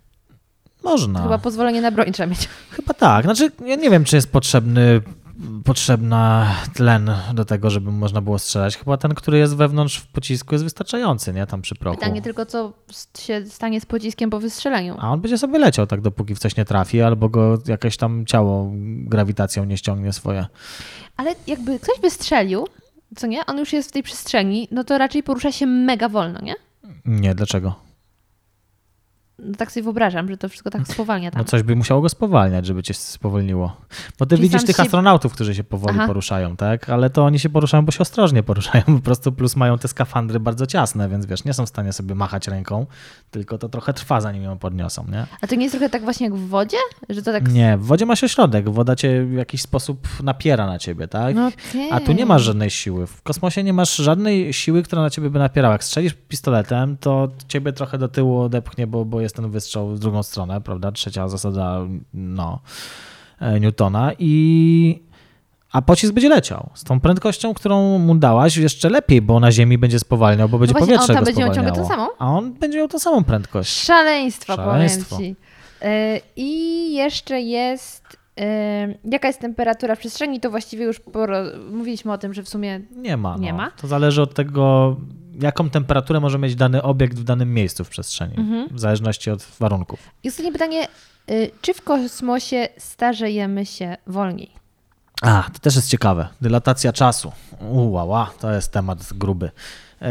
Można. 0.84 1.24
Chyba 1.24 1.38
pozwolenie 1.38 1.82
na 1.82 1.92
broń 1.92 2.12
trzeba 2.12 2.28
mieć. 2.28 2.50
Chyba 2.72 2.94
tak. 2.94 3.26
Znaczy, 3.26 3.52
ja 3.66 3.76
nie 3.76 3.90
wiem, 3.90 4.04
czy 4.04 4.16
jest 4.16 4.32
potrzebny 4.32 5.02
potrzebna 5.64 6.56
tlen 6.74 7.12
do 7.34 7.46
tego, 7.46 7.70
żeby 7.70 7.92
można 7.92 8.22
było 8.22 8.40
strzelać. 8.40 8.78
Chyba 8.78 8.98
ten, 8.98 9.16
który 9.16 9.38
jest 9.38 9.56
wewnątrz 9.56 9.98
w 9.98 10.08
pocisku 10.08 10.56
jest 10.56 10.64
wystarczający, 10.64 11.34
nie? 11.34 11.48
Tam 11.48 11.62
przy 11.62 11.76
prochu. 11.76 11.98
Pytanie 11.98 12.22
tylko, 12.22 12.46
co 12.46 12.74
się 13.20 13.46
stanie 13.46 13.82
z 13.82 13.86
pociskiem 13.86 14.30
po 14.30 14.40
wystrzeleniu. 14.40 14.96
A 15.00 15.12
on 15.12 15.22
będzie 15.22 15.38
sobie 15.38 15.60
leciał 15.60 15.88
tak, 15.88 16.02
dopóki 16.02 16.36
w 16.36 16.40
coś 16.40 16.58
nie 16.58 16.66
trafi, 16.66 17.02
albo 17.02 17.30
go 17.30 17.58
jakieś 17.68 17.98
tam 17.98 18.26
ciało 18.26 18.72
grawitacją 19.04 19.66
nie 19.66 19.78
ściągnie 19.78 20.14
swoje. 20.14 20.46
Ale 21.18 21.36
jakby 21.48 21.80
ktoś 21.80 22.00
wystrzelił, 22.02 22.68
co 23.16 23.28
nie? 23.28 23.46
On 23.46 23.58
już 23.58 23.74
jest 23.74 23.90
w 23.90 23.92
tej 23.92 24.04
przestrzeni, 24.04 24.68
no 24.72 24.84
to 24.84 24.98
raczej 24.98 25.24
porusza 25.24 25.52
się 25.52 25.66
mega 25.66 26.10
wolno, 26.10 26.42
nie? 26.42 26.56
Nie, 27.06 27.36
dlaczego? 27.36 27.85
No 29.40 29.56
tak 29.58 29.72
sobie 29.72 29.84
wyobrażam, 29.84 30.30
że 30.30 30.38
to 30.38 30.50
wszystko 30.50 30.70
tak 30.70 30.88
spowalnia 30.88 31.32
tam. 31.32 31.40
No 31.42 31.46
coś 31.46 31.64
by 31.64 31.76
musiało 31.76 32.02
go 32.02 32.10
spowalniać, 32.10 32.66
żeby 32.66 32.84
cię 32.84 32.94
spowolniło. 32.94 33.78
Bo 34.20 34.26
ty 34.26 34.36
Czyli 34.36 34.50
widzisz 34.50 34.66
tych 34.66 34.76
się... 34.76 34.84
astronautów, 34.84 35.34
którzy 35.34 35.56
się 35.56 35.64
powoli 35.64 35.96
Aha. 35.98 36.08
poruszają, 36.08 36.56
tak? 36.56 36.90
Ale 36.90 37.10
to 37.10 37.26
oni 37.26 37.40
się 37.40 37.50
poruszają, 37.50 37.86
bo 37.86 37.92
się 37.92 38.00
ostrożnie 38.00 38.44
poruszają. 38.44 38.84
Po 38.86 39.00
prostu 39.00 39.32
plus 39.32 39.56
mają 39.56 39.78
te 39.78 39.88
skafandry 39.88 40.40
bardzo 40.40 40.66
ciasne, 40.66 41.10
więc 41.10 41.26
wiesz, 41.26 41.46
nie 41.46 41.54
są 41.54 41.66
w 41.66 41.70
stanie 41.70 41.94
sobie 41.94 42.16
machać 42.16 42.48
ręką, 42.48 42.86
tylko 43.32 43.58
to 43.58 43.70
trochę 43.70 43.94
trwa, 43.94 44.22
zanim 44.22 44.44
ją 44.44 44.58
podniosą, 44.58 45.06
nie? 45.12 45.26
A 45.42 45.48
to 45.48 45.56
nie 45.56 45.64
jest 45.64 45.74
trochę 45.74 45.90
tak 45.90 46.04
właśnie 46.04 46.26
jak 46.26 46.36
w 46.36 46.48
wodzie? 46.48 46.78
Że 47.10 47.22
to 47.22 47.32
tak... 47.32 47.52
Nie, 47.52 47.78
w 47.78 47.84
wodzie 47.84 48.06
masz 48.06 48.24
ośrodek. 48.24 48.70
Woda 48.70 48.96
cię 48.96 49.26
w 49.26 49.34
jakiś 49.34 49.62
sposób 49.62 50.08
napiera 50.24 50.68
na 50.68 50.80
ciebie, 50.80 51.08
tak? 51.08 51.36
No 51.36 51.48
okay. 51.48 51.92
A 51.92 52.00
tu 52.00 52.12
nie 52.12 52.26
masz 52.26 52.42
żadnej 52.42 52.70
siły. 52.70 53.08
W 53.08 53.22
kosmosie 53.22 53.64
nie 53.64 53.74
masz 53.74 53.96
żadnej 53.96 54.54
siły, 54.54 54.84
która 54.84 55.02
na 55.02 55.10
ciebie 55.10 55.30
by 55.30 55.40
napierała. 55.40 55.74
Jak 55.74 55.84
strzelisz 55.84 56.14
pistoletem, 56.14 56.98
to 56.98 57.28
ciebie 57.48 57.74
trochę 57.74 57.98
do 57.98 58.08
tyłu 58.08 58.40
odepchnie, 58.40 58.88
bo, 58.88 59.06
bo 59.06 59.25
jest 59.26 59.36
ten 59.36 59.52
wystrzał 59.52 59.96
drugą 59.96 60.24
stronę, 60.24 60.62
prawda? 60.62 60.92
Trzecia 60.92 61.28
zasada 61.28 61.80
no, 62.14 62.60
e, 63.40 63.60
Newtona 63.60 64.12
i 64.20 65.06
a 65.72 65.82
pocisk 65.82 66.14
będzie 66.14 66.30
leciał 66.30 66.70
z 66.74 66.84
tą 66.84 67.00
prędkością, 67.00 67.54
którą 67.54 67.98
mu 67.98 68.16
dałaś, 68.16 68.58
jeszcze 68.58 68.90
lepiej, 68.90 69.22
bo 69.22 69.40
na 69.40 69.52
ziemi 69.52 69.78
będzie 69.78 70.00
spowalniał, 70.00 70.50
bo 70.50 70.60
będzie 70.60 70.74
no 70.74 70.80
właśnie, 70.80 70.96
powietrze 70.96 71.14
on 71.14 71.18
tam 71.18 71.26
będzie 71.26 71.42
miał 71.42 71.54
ciągle 71.54 71.72
tą 71.72 71.88
samą? 71.88 72.08
A 72.20 72.32
on 72.32 72.54
będzie 72.54 72.78
miał 72.78 72.88
tą 72.88 73.00
samą 73.00 73.24
prędkość. 73.24 73.84
Szaleństwo, 73.84 74.56
Szaleństwo. 74.56 75.16
powiem 75.16 75.36
ci. 75.36 75.42
E, 75.82 76.20
I 76.36 76.94
jeszcze 76.94 77.42
jest 77.42 78.15
jaka 79.06 79.28
jest 79.28 79.40
temperatura 79.40 79.96
w 79.96 80.00
przestrzeni, 80.00 80.40
to 80.40 80.50
właściwie 80.50 80.86
już 80.86 81.02
mówiliśmy 81.72 82.12
o 82.12 82.18
tym, 82.18 82.34
że 82.34 82.44
w 82.44 82.50
sumie 82.50 82.82
nie 82.96 83.18
ma. 83.18 83.38
Nie 83.38 83.52
no. 83.52 83.58
ma. 83.58 83.72
To 83.72 83.88
zależy 83.88 84.22
od 84.22 84.34
tego, 84.34 84.96
jaką 85.42 85.70
temperaturę 85.70 86.20
może 86.20 86.40
mieć 86.40 86.56
dany 86.56 86.84
obiekt 86.84 87.18
w 87.18 87.24
danym 87.24 87.54
miejscu 87.54 87.84
w 87.84 87.90
przestrzeni, 87.90 88.38
mhm. 88.38 88.68
w 88.72 88.80
zależności 88.80 89.32
od 89.32 89.48
warunków. 89.60 90.00
I 90.24 90.30
ostatnie 90.30 90.52
pytanie, 90.52 90.88
y, 91.32 91.52
czy 91.62 91.74
w 91.74 91.82
kosmosie 91.82 92.68
starzejemy 92.78 93.66
się 93.66 93.98
wolniej? 94.08 94.52
A, 95.22 95.44
to 95.54 95.60
też 95.60 95.76
jest 95.76 95.90
ciekawe. 95.90 96.28
Dylatacja 96.42 96.94
czasu. 96.94 97.32
Uła, 97.72 98.32
to 98.40 98.52
jest 98.52 98.72
temat 98.72 99.14
gruby. 99.14 99.52
Yy, 100.02 100.08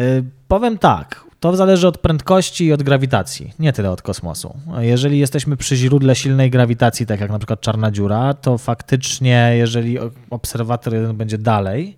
powiem 0.48 0.78
tak, 0.78 1.23
to 1.50 1.56
zależy 1.56 1.88
od 1.88 1.98
prędkości 1.98 2.64
i 2.64 2.72
od 2.72 2.82
grawitacji, 2.82 3.52
nie 3.58 3.72
tyle 3.72 3.90
od 3.90 4.02
kosmosu. 4.02 4.54
Jeżeli 4.78 5.18
jesteśmy 5.18 5.56
przy 5.56 5.76
źródle 5.76 6.16
silnej 6.16 6.50
grawitacji, 6.50 7.06
tak 7.06 7.20
jak 7.20 7.30
na 7.30 7.38
przykład 7.38 7.60
czarna 7.60 7.90
dziura, 7.90 8.34
to 8.34 8.58
faktycznie, 8.58 9.52
jeżeli 9.56 9.98
obserwator 10.30 10.94
jeden 10.94 11.16
będzie 11.16 11.38
dalej, 11.38 11.96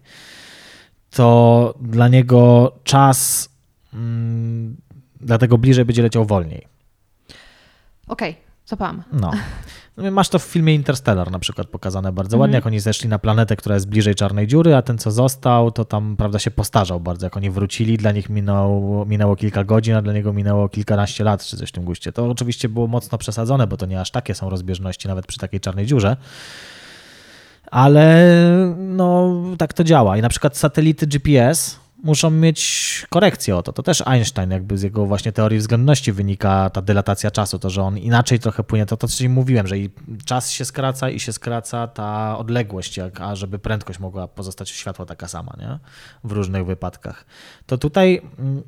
to 1.11 1.75
dla 1.81 2.09
niego 2.09 2.73
czas 2.85 3.49
mm, 3.95 4.77
dlatego 5.21 5.59
bliżej 5.59 5.85
będzie 5.85 6.03
leciał 6.03 6.25
wolniej. 6.25 6.67
Okej, 8.09 8.31
okay, 8.31 8.43
zapałam. 8.67 9.03
No. 9.13 9.31
no. 9.97 10.11
Masz 10.11 10.29
to 10.29 10.39
w 10.39 10.43
filmie 10.43 10.75
Interstellar 10.75 11.31
na 11.31 11.39
przykład 11.39 11.67
pokazane 11.67 12.13
bardzo 12.13 12.37
mm 12.37 12.41
ładnie, 12.41 12.55
jak 12.55 12.67
oni 12.67 12.81
zeszli 12.81 13.09
na 13.09 13.19
planetę, 13.19 13.57
która 13.57 13.75
jest 13.75 13.89
bliżej 13.89 14.15
czarnej 14.15 14.47
dziury, 14.47 14.75
a 14.75 14.83
ten 14.83 14.99
co 14.99 15.11
został, 15.11 15.71
to 15.71 15.85
tam 15.85 16.17
prawda 16.17 16.39
się 16.39 16.51
postarzał 16.51 17.01
bardzo. 17.01 17.27
Jak 17.27 17.37
oni 17.37 17.51
wrócili, 17.51 17.97
dla 17.97 18.13
nich 18.13 18.31
minęło, 18.31 19.05
minęło 19.05 19.37
kilka 19.37 19.65
godzin, 19.65 19.95
a 19.95 20.03
dla 20.03 20.13
niego 20.13 20.33
minęło 20.33 20.69
kilkanaście 20.69 21.25
lat, 21.25 21.45
czy 21.45 21.57
coś 21.57 21.69
w 21.69 21.73
tym 21.73 21.85
guście. 21.85 22.13
To 22.13 22.29
oczywiście 22.29 22.69
było 22.69 22.87
mocno 22.87 23.19
przesadzone, 23.19 23.67
bo 23.67 23.77
to 23.77 23.87
nie 23.87 24.01
aż 24.01 24.11
takie 24.11 24.35
są 24.35 24.51
rozbieżności 24.51 25.09
nawet 25.09 25.27
przy 25.27 25.39
takiej 25.39 25.61
czarnej 25.61 25.87
dziurze 25.87 26.17
ale 27.71 28.27
no, 28.77 29.43
tak 29.59 29.73
to 29.73 29.85
działa. 29.85 30.17
I 30.17 30.23
na 30.23 30.29
przykład 30.29 30.57
satelity 30.57 31.07
GPS 31.07 31.81
muszą 32.03 32.31
mieć 32.31 33.07
korekcję 33.11 33.57
o 33.57 33.63
to. 33.63 33.73
To 33.73 33.83
też 33.83 34.03
Einstein, 34.07 34.51
jakby 34.51 34.79
z 34.79 34.83
jego 34.83 35.07
właśnie 35.07 35.33
teorii 35.33 35.59
względności 35.59 36.13
wynika 36.13 36.71
ta 36.71 36.83
dylatacja 36.83 37.31
czasu, 37.31 37.59
to, 37.59 37.71
że 37.71 37.83
on 37.83 37.99
inaczej 37.99 38.39
trochę 38.39 38.63
płynie. 38.63 38.87
To 38.87 38.97
to, 38.97 39.09
co 39.09 39.29
mówiłem, 39.29 39.67
że 39.67 39.79
i 39.79 39.91
czas 40.25 40.51
się 40.51 40.65
skraca 40.65 41.11
i 41.11 41.21
się 41.21 41.33
skraca 41.33 41.89
ta 41.89 42.39
odległość, 42.39 42.97
jak, 42.97 43.21
a 43.21 43.37
żeby 43.37 43.59
prędkość 43.59 43.99
mogła 43.99 44.29
pozostać 44.29 44.71
światła 44.71 45.07
taka 45.07 45.29
sama, 45.29 45.53
nie? 45.59 45.79
W 46.25 46.33
różnych 46.33 46.67
wypadkach. 46.67 47.25
To 47.67 47.79
tutaj 47.79 48.23
mm, 48.39 48.63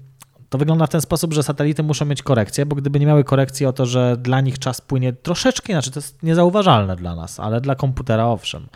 to 0.48 0.58
wygląda 0.58 0.86
w 0.86 0.90
ten 0.90 1.00
sposób, 1.00 1.34
że 1.34 1.42
satelity 1.42 1.82
muszą 1.82 2.04
mieć 2.04 2.22
korekcję, 2.22 2.66
bo 2.66 2.76
gdyby 2.76 3.00
nie 3.00 3.06
miały 3.06 3.24
korekcji 3.24 3.66
o 3.66 3.72
to, 3.72 3.86
że 3.86 4.16
dla 4.16 4.40
nich 4.40 4.58
czas 4.58 4.80
płynie 4.80 5.12
troszeczkę 5.12 5.72
inaczej, 5.72 5.92
to 5.92 6.00
jest 6.00 6.22
niezauważalne 6.22 6.96
dla 6.96 7.14
nas, 7.14 7.40
ale 7.40 7.60
dla 7.60 7.74
komputera 7.74 8.26
owszem, 8.26 8.66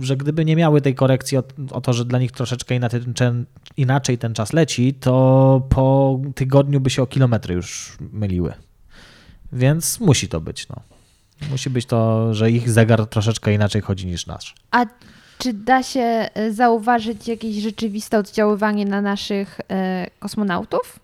że 0.00 0.16
gdyby 0.16 0.44
nie 0.44 0.56
miały 0.56 0.80
tej 0.80 0.94
korekcji 0.94 1.38
o, 1.38 1.42
o 1.70 1.80
to, 1.80 1.92
że 1.92 2.04
dla 2.04 2.18
nich 2.18 2.32
troszeczkę 2.32 2.74
inaczej 2.74 3.00
ten, 3.14 3.44
inaczej 3.76 4.18
ten 4.18 4.34
czas 4.34 4.52
leci, 4.52 4.94
to 4.94 5.62
po 5.68 6.20
tygodniu 6.34 6.80
by 6.80 6.90
się 6.90 7.02
o 7.02 7.06
kilometry 7.06 7.54
już 7.54 7.96
myliły. 8.12 8.52
Więc 9.52 10.00
musi 10.00 10.28
to 10.28 10.40
być. 10.40 10.68
No. 10.68 10.76
Musi 11.50 11.70
być 11.70 11.86
to, 11.86 12.34
że 12.34 12.50
ich 12.50 12.70
zegar 12.70 13.06
troszeczkę 13.06 13.54
inaczej 13.54 13.82
chodzi 13.82 14.06
niż 14.06 14.26
nasz. 14.26 14.54
A 14.70 14.86
czy 15.38 15.52
da 15.52 15.82
się 15.82 16.00
e, 16.00 16.52
zauważyć 16.52 17.28
jakieś 17.28 17.56
rzeczywiste 17.56 18.18
oddziaływanie 18.18 18.84
na 18.86 19.00
naszych 19.00 19.60
e, 19.70 20.06
kosmonautów? 20.18 20.98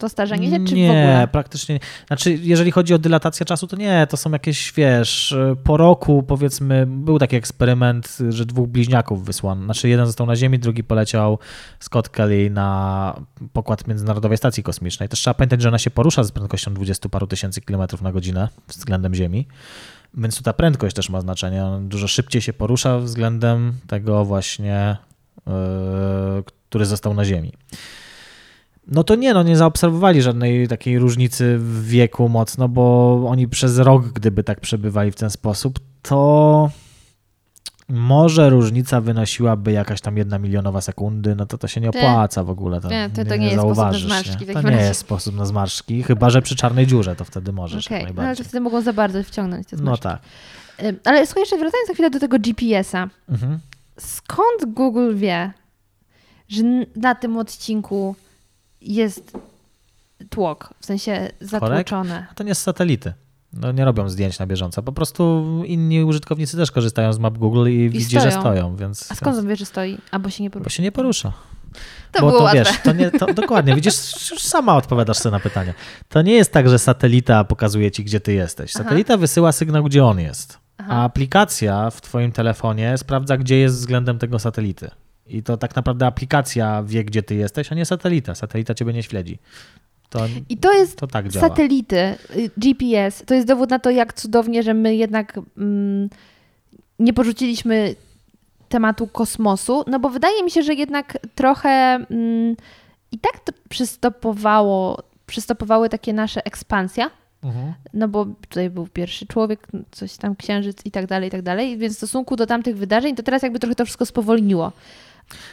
To 0.00 0.08
starzenie 0.08 0.50
się, 0.50 0.64
czy 0.64 0.74
nie, 0.74 0.86
w 0.86 0.90
ogóle? 0.90 1.28
praktycznie 1.32 1.74
nie. 1.74 1.80
Znaczy, 2.06 2.38
jeżeli 2.42 2.70
chodzi 2.70 2.94
o 2.94 2.98
dylatację 2.98 3.46
czasu, 3.46 3.66
to 3.66 3.76
nie, 3.76 4.06
to 4.10 4.16
są 4.16 4.30
jakieś, 4.30 4.72
wiesz, 4.72 5.36
po 5.64 5.76
roku 5.76 6.22
powiedzmy, 6.22 6.86
był 6.86 7.18
taki 7.18 7.36
eksperyment, 7.36 8.18
że 8.28 8.46
dwóch 8.46 8.68
bliźniaków 8.68 9.24
wysłano. 9.24 9.64
Znaczy, 9.64 9.88
jeden 9.88 10.06
został 10.06 10.26
na 10.26 10.36
Ziemi, 10.36 10.58
drugi 10.58 10.84
poleciał 10.84 11.38
Scott 11.80 12.08
Kelly 12.08 12.50
na 12.50 13.20
pokład 13.52 13.86
Międzynarodowej 13.86 14.38
Stacji 14.38 14.62
Kosmicznej. 14.62 15.08
Też 15.08 15.20
trzeba 15.20 15.34
pamiętać, 15.34 15.62
że 15.62 15.68
ona 15.68 15.78
się 15.78 15.90
porusza 15.90 16.24
z 16.24 16.32
prędkością 16.32 16.74
20 16.74 17.08
paru 17.08 17.26
tysięcy 17.26 17.60
kilometrów 17.60 18.02
na 18.02 18.12
godzinę 18.12 18.48
względem 18.68 19.14
Ziemi. 19.14 19.46
Więc 20.14 20.36
tu 20.36 20.42
ta 20.42 20.52
prędkość 20.52 20.96
też 20.96 21.10
ma 21.10 21.20
znaczenie. 21.20 21.64
On 21.64 21.88
dużo 21.88 22.08
szybciej 22.08 22.42
się 22.42 22.52
porusza 22.52 22.98
względem 22.98 23.72
tego 23.86 24.24
właśnie, 24.24 24.96
yy, 25.46 25.52
który 26.68 26.86
został 26.86 27.14
na 27.14 27.24
Ziemi. 27.24 27.52
No 28.90 29.04
to 29.04 29.14
nie, 29.14 29.34
no 29.34 29.42
nie 29.42 29.56
zaobserwowali 29.56 30.22
żadnej 30.22 30.68
takiej 30.68 30.98
różnicy 30.98 31.58
w 31.58 31.86
wieku 31.86 32.28
mocno, 32.28 32.68
bo 32.68 33.12
oni 33.28 33.48
przez 33.48 33.78
rok, 33.78 34.06
gdyby 34.06 34.44
tak 34.44 34.60
przebywali 34.60 35.10
w 35.10 35.16
ten 35.16 35.30
sposób, 35.30 35.78
to 36.02 36.70
może 37.88 38.50
różnica 38.50 39.00
wynosiłaby 39.00 39.72
jakaś 39.72 40.00
tam 40.00 40.16
jedna 40.16 40.38
milionowa 40.38 40.80
sekundy, 40.80 41.34
no 41.36 41.46
to 41.46 41.58
to 41.58 41.68
się 41.68 41.80
nie 41.80 41.88
opłaca 41.90 42.44
w 42.44 42.50
ogóle. 42.50 42.80
To 42.80 42.88
Nie, 42.88 43.10
to- 43.14 43.24
to 43.24 43.36
nie, 43.36 43.38
nie 43.38 43.46
jest 43.46 43.60
sposób 43.60 43.76
na 43.76 43.92
zmarszczki 43.92 44.44
w 44.44 44.48
nie? 44.48 44.54
To 44.54 44.70
nie 44.70 44.76
jest 44.76 45.00
sposób 45.00 45.36
na 45.36 45.46
zmarszczki, 45.46 46.02
chyba 46.02 46.30
że 46.30 46.42
przy 46.42 46.56
czarnej 46.56 46.86
dziurze, 46.86 47.16
to 47.16 47.24
wtedy 47.24 47.52
możesz 47.52 47.90
jak 47.90 48.16
no 48.16 48.22
ale 48.22 48.34
wtedy 48.36 48.60
mogą 48.60 48.80
za 48.80 48.92
bardzo 48.92 49.22
wciągnąć 49.22 49.66
te 49.68 49.76
No 49.76 49.96
tak. 49.96 50.20
Ale 51.04 51.26
słuchaj, 51.26 51.42
jeszcze 51.42 51.58
wracając 51.58 51.88
na 51.88 51.94
chwilę 51.94 52.10
do 52.10 52.20
tego 52.20 52.38
GPS-a. 52.38 53.08
Mhm. 53.28 53.58
Skąd 53.98 54.74
Google 54.74 55.14
wie, 55.14 55.52
że 56.48 56.62
na 56.96 57.14
tym 57.14 57.36
odcinku 57.36 58.14
jest 58.82 59.32
tłok, 60.30 60.74
w 60.80 60.86
sensie 60.86 61.28
zatłoczone? 61.40 62.26
A 62.30 62.34
to 62.34 62.44
nie 62.44 62.54
z 62.54 62.62
satelity. 62.62 63.12
No 63.52 63.72
nie 63.72 63.84
robią 63.84 64.08
zdjęć 64.08 64.38
na 64.38 64.46
bieżąco. 64.46 64.82
Po 64.82 64.92
prostu 64.92 65.44
inni 65.66 66.04
użytkownicy 66.04 66.56
też 66.56 66.70
korzystają 66.70 67.12
z 67.12 67.18
map 67.18 67.38
Google 67.38 67.68
i, 67.70 67.90
widzi, 67.90 68.20
że 68.20 68.20
stoją. 68.20 68.40
stoją, 68.40 68.76
więc, 68.76 69.12
A 69.12 69.14
skąd 69.14 69.38
on 69.38 69.48
wie, 69.48 69.56
że 69.56 69.66
stoi? 69.66 69.98
Albo 70.10 70.30
się 70.30 70.42
nie 70.42 70.50
bo 70.50 70.52
porusza? 70.54 70.70
się 70.76 70.82
nie 70.82 70.92
porusza. 70.92 71.32
To 72.12 72.20
bo 72.20 72.26
było 72.26 72.38
to 72.38 72.44
łatwe. 72.44 72.58
wiesz, 72.58 72.80
to 72.84 72.92
nie, 72.92 73.10
to, 73.10 73.26
dokładnie, 73.42 73.74
widzisz, 73.74 74.30
już 74.30 74.42
sama 74.42 74.76
odpowiadasz 74.76 75.16
sobie 75.18 75.32
na 75.32 75.40
pytanie. 75.40 75.74
To 76.08 76.22
nie 76.22 76.32
jest 76.32 76.52
tak, 76.52 76.68
że 76.68 76.78
satelita 76.78 77.44
pokazuje 77.44 77.90
ci, 77.90 78.04
gdzie 78.04 78.20
ty 78.20 78.32
jesteś. 78.32 78.72
Aha. 78.74 78.84
Satelita 78.84 79.16
wysyła 79.16 79.52
sygnał, 79.52 79.84
gdzie 79.84 80.04
on 80.04 80.20
jest. 80.20 80.58
Aha. 80.78 80.92
A 80.92 81.04
aplikacja 81.04 81.90
w 81.90 82.00
twoim 82.00 82.32
telefonie 82.32 82.98
sprawdza, 82.98 83.36
gdzie 83.36 83.56
jest 83.58 83.74
względem 83.76 84.18
tego 84.18 84.38
satelity. 84.38 84.90
I 85.30 85.42
to 85.42 85.56
tak 85.56 85.76
naprawdę 85.76 86.06
aplikacja 86.06 86.82
wie, 86.82 87.04
gdzie 87.04 87.22
ty 87.22 87.34
jesteś, 87.34 87.72
a 87.72 87.74
nie 87.74 87.86
satelita. 87.86 88.34
Satelita 88.34 88.74
ciebie 88.74 88.92
nie 88.92 89.02
śledzi. 89.02 89.38
To, 90.10 90.20
I 90.48 90.56
to 90.56 90.72
jest 90.72 90.98
to 90.98 91.06
tak 91.06 91.32
satelity, 91.32 91.96
y, 92.36 92.50
GPS. 92.56 93.22
To 93.26 93.34
jest 93.34 93.46
dowód 93.46 93.70
na 93.70 93.78
to, 93.78 93.90
jak 93.90 94.12
cudownie, 94.12 94.62
że 94.62 94.74
my 94.74 94.96
jednak 94.96 95.40
mm, 95.58 96.10
nie 96.98 97.12
porzuciliśmy 97.12 97.94
tematu 98.68 99.06
kosmosu, 99.06 99.84
no 99.86 100.00
bo 100.00 100.08
wydaje 100.08 100.42
mi 100.44 100.50
się, 100.50 100.62
że 100.62 100.74
jednak 100.74 101.18
trochę 101.34 101.68
mm, 102.10 102.56
i 103.12 103.18
tak 103.18 103.40
to 103.44 103.52
przystopowało, 103.68 105.02
przystopowały 105.26 105.88
takie 105.88 106.12
nasze 106.12 106.46
ekspansja, 106.46 107.10
Mhm. 107.42 107.74
no 107.94 108.08
bo 108.08 108.26
tutaj 108.48 108.70
był 108.70 108.86
pierwszy 108.86 109.26
człowiek, 109.26 109.66
coś 109.90 110.16
tam 110.16 110.36
księżyc 110.36 110.86
i 110.86 110.90
tak 110.90 111.06
dalej, 111.06 111.28
i 111.28 111.30
tak 111.30 111.42
dalej, 111.42 111.78
więc 111.78 111.94
w 111.94 111.96
stosunku 111.96 112.36
do 112.36 112.46
tamtych 112.46 112.76
wydarzeń, 112.76 113.16
to 113.16 113.22
teraz 113.22 113.42
jakby 113.42 113.58
trochę 113.58 113.74
to 113.74 113.84
wszystko 113.84 114.06
spowolniło. 114.06 114.72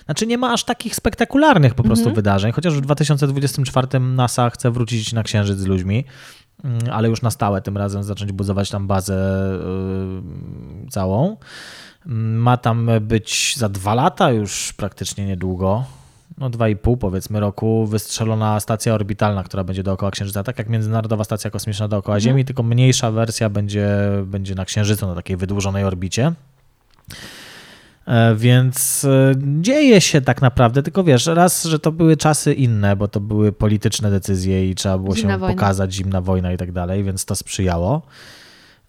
Znaczy 0.06 0.28
nie 0.28 0.38
ma 0.38 0.54
aż 0.54 0.64
takich 0.64 0.96
spektakularnych 0.96 1.74
po 1.76 1.84
prostu 1.84 2.04
Mhm. 2.04 2.16
wydarzeń, 2.16 2.52
chociaż 2.52 2.74
w 2.74 2.82
2024 2.82 4.00
NASA 4.00 4.50
chce 4.50 4.72
wrócić 4.72 5.14
na 5.14 5.24
Księżyc 5.24 5.58
z 5.60 5.66
ludźmi, 5.66 6.06
mm, 6.64 6.80
ale 6.92 7.10
już 7.10 7.22
na 7.22 7.32
stałe 7.32 7.62
tym 7.62 7.78
razem 7.78 8.04
zacząć 8.04 8.32
budować 8.32 8.70
tam 8.70 8.88
bazę 8.88 9.42
yy, 10.84 10.90
całą. 10.92 11.38
Mm, 12.06 12.42
Ma 12.42 12.58
tam 12.58 12.90
być 13.02 13.54
za 13.58 13.70
dwa 13.70 13.94
lata 13.96 14.32
już 14.32 14.74
praktycznie 14.74 15.26
niedługo, 15.26 15.84
no 16.38 16.50
dwa 16.50 16.70
i 16.70 16.76
pół 16.76 16.98
powiedzmy 16.98 17.40
roku, 17.40 17.86
wystrzelona 17.88 18.60
stacja 18.60 18.94
orbitalna, 18.94 19.44
która 19.44 19.64
będzie 19.64 19.84
dookoła 19.84 20.12
Księżyca, 20.12 20.44
tak 20.44 20.58
jak 20.58 20.70
Międzynarodowa 20.70 21.24
Stacja 21.24 21.52
Kosmiczna 21.52 21.88
dookoła 21.88 22.20
Ziemi, 22.20 22.46
tylko 22.46 22.64
mniejsza 22.64 23.12
wersja 23.12 23.50
będzie, 23.50 23.90
będzie 24.26 24.56
na 24.56 24.66
Księżycu, 24.66 25.08
na 25.08 25.16
takiej 25.16 25.38
wydłużonej 25.38 25.84
orbicie. 25.84 26.34
E, 28.08 28.36
Więc 28.36 29.06
e, 29.06 29.32
dzieje 29.62 30.02
się 30.02 30.22
tak 30.22 30.42
naprawdę, 30.42 30.84
tylko 30.84 31.04
wiesz, 31.04 31.26
raz, 31.26 31.64
że 31.64 31.80
to 31.80 31.92
były 31.92 32.18
czasy 32.18 32.54
inne, 32.54 32.96
bo 32.96 33.08
to 33.08 33.20
były 33.20 33.52
polityczne 33.52 34.12
decyzje 34.12 34.70
i 34.70 34.76
trzeba 34.76 34.98
było 34.98 35.16
Zimna 35.16 35.34
się 35.34 35.40
wojna. 35.40 35.56
pokazać, 35.56 35.94
zimna 35.94 36.22
wojna 36.22 36.52
i 36.54 36.58
tak 36.58 36.72
dalej, 36.72 37.04
więc 37.04 37.26
to 37.26 37.36
sprzyjało. 37.36 38.02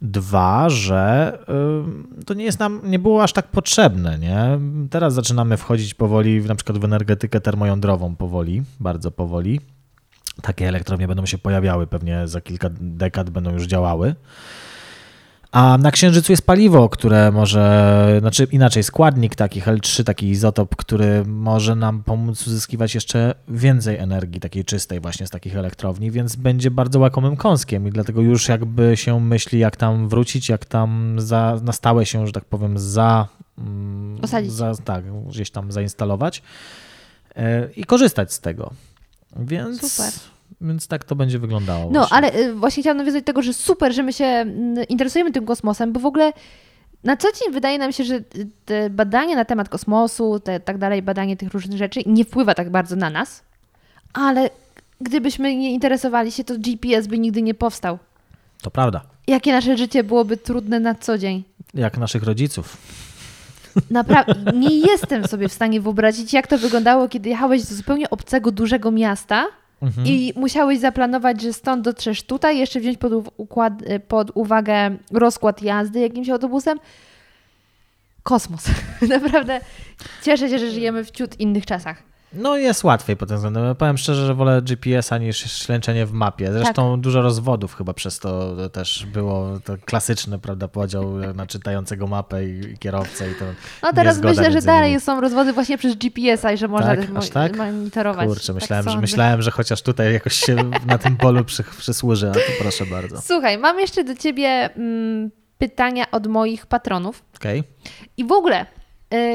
Dwa, 0.03 0.71
że 0.71 1.39
y, 2.21 2.25
to 2.25 2.35
nie 2.35 2.45
jest 2.45 2.59
nam, 2.59 2.81
nie 2.85 2.99
było 2.99 3.23
aż 3.23 3.33
tak 3.33 3.49
potrzebne, 3.49 4.19
nie? 4.19 4.59
Teraz 4.91 5.15
zaczynamy 5.15 5.57
wchodzić 5.57 5.95
powoli 5.95 6.41
w, 6.41 6.47
na 6.47 6.55
przykład 6.55 6.79
w 6.79 6.85
energetykę 6.85 7.41
termojądrową 7.41 8.17
powoli, 8.17 8.63
bardzo 8.81 9.11
powoli. 9.11 9.61
Takie 10.43 10.69
elektrownie 10.69 11.09
będą 11.09 11.27
się 11.27 11.39
pojawiały, 11.39 11.87
pewnie 11.87 12.29
za 12.29 12.41
kilka 12.41 12.69
dekad 12.81 13.31
będą 13.31 13.53
już 13.53 13.67
działały. 13.67 14.15
A 15.53 15.79
na 15.79 15.91
Księżycu 15.91 16.33
jest 16.33 16.47
paliwo, 16.47 16.89
które 16.89 17.33
może, 17.33 18.17
znaczy 18.21 18.47
inaczej, 18.53 18.83
składnik 18.83 19.35
taki 19.35 19.63
L3, 19.63 20.05
taki 20.05 20.29
izotop, 20.29 20.77
który 20.77 21.25
może 21.27 21.77
nam 21.77 22.03
pomóc 22.03 22.47
uzyskiwać 22.47 22.95
jeszcze 22.95 23.35
więcej 23.49 23.97
energii 23.97 24.41
takiej 24.41 24.65
czystej 24.65 25.01
właśnie 25.01 25.27
z 25.27 25.31
takich 25.31 25.57
elektrowni, 25.57 26.11
więc 26.11 26.37
będzie 26.37 26.71
bardzo 26.71 26.99
łakomym 26.99 27.37
kąskiem 27.37 27.89
i 27.89 27.91
dlatego 27.91 28.21
już 28.21 28.49
jakby 28.49 28.97
się 28.97 29.21
myśli, 29.21 29.59
jak 29.59 29.77
tam 29.77 30.09
wrócić, 30.09 30.49
jak 30.49 30.65
tam 30.65 31.17
za, 31.19 31.61
na 31.63 31.73
stałe 31.73 32.07
się, 32.07 32.27
że 32.27 32.33
tak 32.33 32.45
powiem, 32.45 32.79
za, 32.79 33.29
mm, 33.59 34.19
Osadzić. 34.23 34.53
za 34.53 34.75
tak, 34.75 35.05
gdzieś 35.29 35.51
tam 35.51 35.73
zainstalować 35.73 36.43
e, 37.37 37.69
i 37.77 37.85
korzystać 37.85 38.33
z 38.33 38.41
tego. 38.41 38.71
Więc, 39.37 39.93
Super. 39.93 40.13
Więc 40.61 40.89
tak 40.89 41.05
to 41.05 41.17
będzie 41.17 41.39
wyglądało. 41.39 41.91
No, 41.91 42.01
właśnie. 42.01 42.17
ale 42.17 42.35
y, 42.37 42.55
właśnie 42.55 42.83
chciałam 42.83 42.97
nawiązać 42.97 43.23
do 43.23 43.27
tego, 43.27 43.43
że 43.43 43.53
super, 43.53 43.95
że 43.95 44.03
my 44.03 44.13
się 44.13 44.25
mm, 44.25 44.89
interesujemy 44.89 45.33
tym 45.33 45.47
kosmosem, 45.47 45.93
bo 45.93 46.01
w 46.01 46.07
ogóle 46.07 46.33
na 47.05 47.17
co 47.17 47.29
dzień 47.33 47.53
wydaje 47.53 47.79
nam 47.79 47.93
się, 47.93 48.05
że 48.05 48.21
te 48.65 48.91
badanie 48.91 49.37
na 49.37 49.45
temat 49.45 49.69
kosmosu, 49.69 50.41
te, 50.41 50.61
tak 50.61 50.79
dalej, 50.79 51.03
badanie 51.03 51.37
tych 51.37 51.53
różnych 51.53 51.79
rzeczy 51.79 52.01
nie 52.07 52.25
wpływa 52.25 52.55
tak 52.55 52.71
bardzo 52.71 52.97
na 52.97 53.11
nas, 53.11 53.43
ale 54.13 54.51
gdybyśmy 55.01 55.57
nie 55.57 55.73
interesowali 55.73 56.33
się, 56.33 56.45
to 56.45 56.55
GPS 56.59 57.07
by 57.07 57.19
nigdy 57.19 57.43
nie 57.43 57.55
powstał. 57.55 57.99
To 58.63 58.71
prawda. 58.71 59.01
Jakie 59.27 59.53
nasze 59.53 59.77
życie 59.77 60.05
byłoby 60.05 60.37
trudne 60.37 60.81
na 60.81 60.95
co 60.95 61.19
dzień. 61.19 61.45
Jak 61.75 61.99
naszych 61.99 62.23
rodziców. 62.23 62.77
Naprawdę, 63.91 64.53
nie 64.59 64.79
jestem 64.79 65.27
sobie 65.27 65.49
w 65.49 65.53
stanie 65.53 65.81
wyobrazić, 65.81 66.33
jak 66.33 66.47
to 66.47 66.59
wyglądało, 66.59 67.09
kiedy 67.09 67.29
jechałeś 67.29 67.65
do 67.65 67.75
zupełnie 67.75 68.11
obcego, 68.11 68.53
dużego 68.53 68.91
miasta 68.91 69.47
Mhm. 69.83 70.07
i 70.07 70.33
musiałeś 70.37 70.79
zaplanować, 70.79 71.43
że 71.43 71.53
stąd 71.53 71.85
dotrzesz 71.85 72.23
tutaj, 72.23 72.59
jeszcze 72.59 72.81
wziąć 72.81 72.99
pod, 72.99 73.13
układ, 73.37 73.73
pod 74.09 74.31
uwagę 74.35 74.97
rozkład 75.11 75.63
jazdy 75.63 76.01
jakimś 76.01 76.29
autobusem. 76.29 76.79
Kosmos. 78.23 78.65
Naprawdę 79.09 79.61
cieszę 80.23 80.49
się, 80.49 80.59
że 80.59 80.71
żyjemy 80.71 81.05
w 81.05 81.11
ciut 81.11 81.41
innych 81.41 81.67
czasach. 81.67 82.08
No 82.33 82.57
jest 82.57 82.85
łatwiej 82.85 83.17
pod 83.17 83.29
tym 83.29 83.37
względem. 83.37 83.75
Powiem 83.77 83.99
szczerze, 83.99 84.27
że 84.27 84.35
wolę 84.35 84.63
GPS-a 84.63 85.19
niż 85.19 85.39
ślęczenie 85.53 86.07
w 86.07 86.13
mapie. 86.13 86.53
Zresztą 86.53 86.93
Tak. 86.93 87.01
dużo 87.01 87.23
rozwodów 87.23 87.75
chyba 87.75 87.93
przez 87.95 88.19
to 88.19 88.57
też 88.69 89.07
było. 89.07 89.61
To 89.65 89.75
klasyczny, 89.85 90.39
prawda, 90.39 90.69
podział 90.69 91.13
na 91.35 91.47
czytającego 91.47 92.07
mapę 92.07 92.45
i, 92.45 92.79
kierowcę 92.79 93.31
i 93.31 93.35
to 93.35 93.45
No 93.83 93.93
teraz 93.93 94.21
myślę, 94.23 94.53
że 94.53 94.61
dalej 94.63 94.91
nimi. 94.91 95.01
są 95.01 95.21
rozwody 95.21 95.53
właśnie 95.53 95.79
przez 95.79 95.95
GPS-a 95.97 96.53
i 96.53 96.57
że 96.59 96.69
można 96.69 96.97
Tak? 96.97 97.09
Aż 97.17 97.29
tak? 97.31 97.57
monitorować. 97.57 98.29
Kurczę, 98.29 98.47
Tak 98.47 98.55
myślałem, 98.55 98.85
że, 98.85 98.91
sądzę. 98.91 99.01
myślałem, 99.01 99.43
że 99.43 99.51
chociaż 99.51 99.83
tutaj 99.83 100.13
jakoś 100.13 100.35
się 100.35 100.57
na 100.87 100.99
tym 100.99 101.17
polu 101.17 101.45
przy, 101.45 101.65
przysłuży, 101.79 102.31
a 102.31 102.35
to 102.35 102.41
proszę 102.61 102.87
bardzo. 102.87 103.21
Słuchaj, 103.21 103.59
mam 103.59 103.81
jeszcze 103.81 104.05
do 104.05 104.15
ciebie 104.15 104.49
mm, 104.77 105.31
pytania 105.59 106.11
od 106.11 106.27
moich 106.27 106.67
patronów. 106.67 107.25
Okej. 107.37 107.63
I 108.17 108.25
w 108.25 108.33
ogóle 108.33 108.67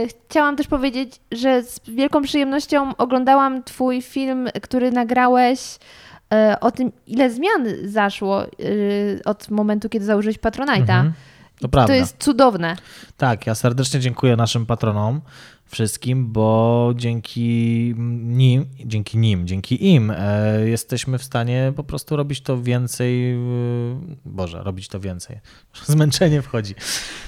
chciałam 0.10 0.56
też 0.56 0.68
powiedzieć, 0.68 1.20
że 1.32 1.64
z 1.64 1.80
wielką 1.88 2.22
przyjemnością 2.22 2.95
oglądałam 2.95 3.64
Twój 3.64 4.02
film, 4.02 4.48
który 4.62 4.91
nagrałeś 4.91 5.60
y, 6.34 6.60
o 6.60 6.72
tym, 6.72 6.91
ile 7.08 7.30
zmian 7.30 7.68
zaszło 7.86 8.44
y, 8.45 9.22
od 9.26 9.50
momentu, 9.50 9.90
kiedy 9.90 10.06
założyłeś 10.06 10.40
Patronite'a. 10.40 10.80
Mhm. 10.80 11.14
To. 11.72 11.86
To 11.86 11.94
jest 11.94 12.24
cudowne. 12.24 12.76
Tak, 13.18 13.48
ja 13.48 13.56
serdecznie 13.56 14.00
dziękuję 14.00 14.36
naszym 14.36 14.66
patronom. 14.66 15.22
Wszystkim, 15.65 16.31
bo 16.31 16.94
dzięki 16.95 17.94
nim, 18.23 18.65
dzięki 18.85 19.18
nim, 19.18 19.48
dzięki 19.48 19.94
im 19.94 20.11
e, 20.15 20.69
jesteśmy 20.69 21.18
w 21.18 21.23
stanie 21.23 21.73
po 21.76 21.84
prostu 21.84 22.15
robić 22.15 22.41
to 22.41 22.61
więcej, 22.61 23.38
Boże, 24.26 24.64
robić 24.64 24.88
to 24.88 24.99
więcej, 24.99 25.40
zmęczenie 25.88 26.41
wchodzi, 26.41 26.76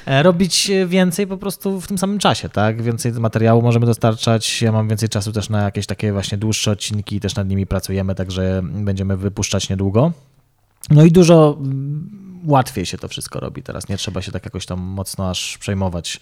e, 0.05 0.23
robić 0.23 0.71
więcej 0.87 1.27
po 1.27 1.37
prostu 1.37 1.81
w 1.81 1.87
tym 1.87 1.97
samym 1.97 2.19
czasie, 2.19 2.49
tak, 2.49 2.81
więcej 2.81 3.11
materiału 3.11 3.61
możemy 3.61 3.85
dostarczać, 3.85 4.61
ja 4.61 4.71
mam 4.71 4.87
więcej 4.87 5.09
czasu 5.09 5.31
też 5.31 5.49
na 5.49 5.63
jakieś 5.63 5.85
takie 5.85 6.13
właśnie 6.13 6.37
dłuższe 6.37 6.71
odcinki, 6.71 7.19
też 7.19 7.35
nad 7.35 7.49
nimi 7.49 7.67
pracujemy, 7.67 8.15
także 8.15 8.61
będziemy 8.63 9.17
wypuszczać 9.17 9.69
niedługo. 9.69 10.11
No 10.89 11.03
i 11.03 11.11
dużo 11.11 11.57
łatwiej 12.45 12.85
się 12.85 12.97
to 12.97 13.07
wszystko 13.07 13.39
robi 13.39 13.63
teraz, 13.63 13.89
nie 13.89 13.97
trzeba 13.97 14.21
się 14.21 14.31
tak 14.31 14.45
jakoś 14.45 14.65
tam 14.65 14.79
mocno 14.79 15.29
aż 15.29 15.57
przejmować 15.57 16.19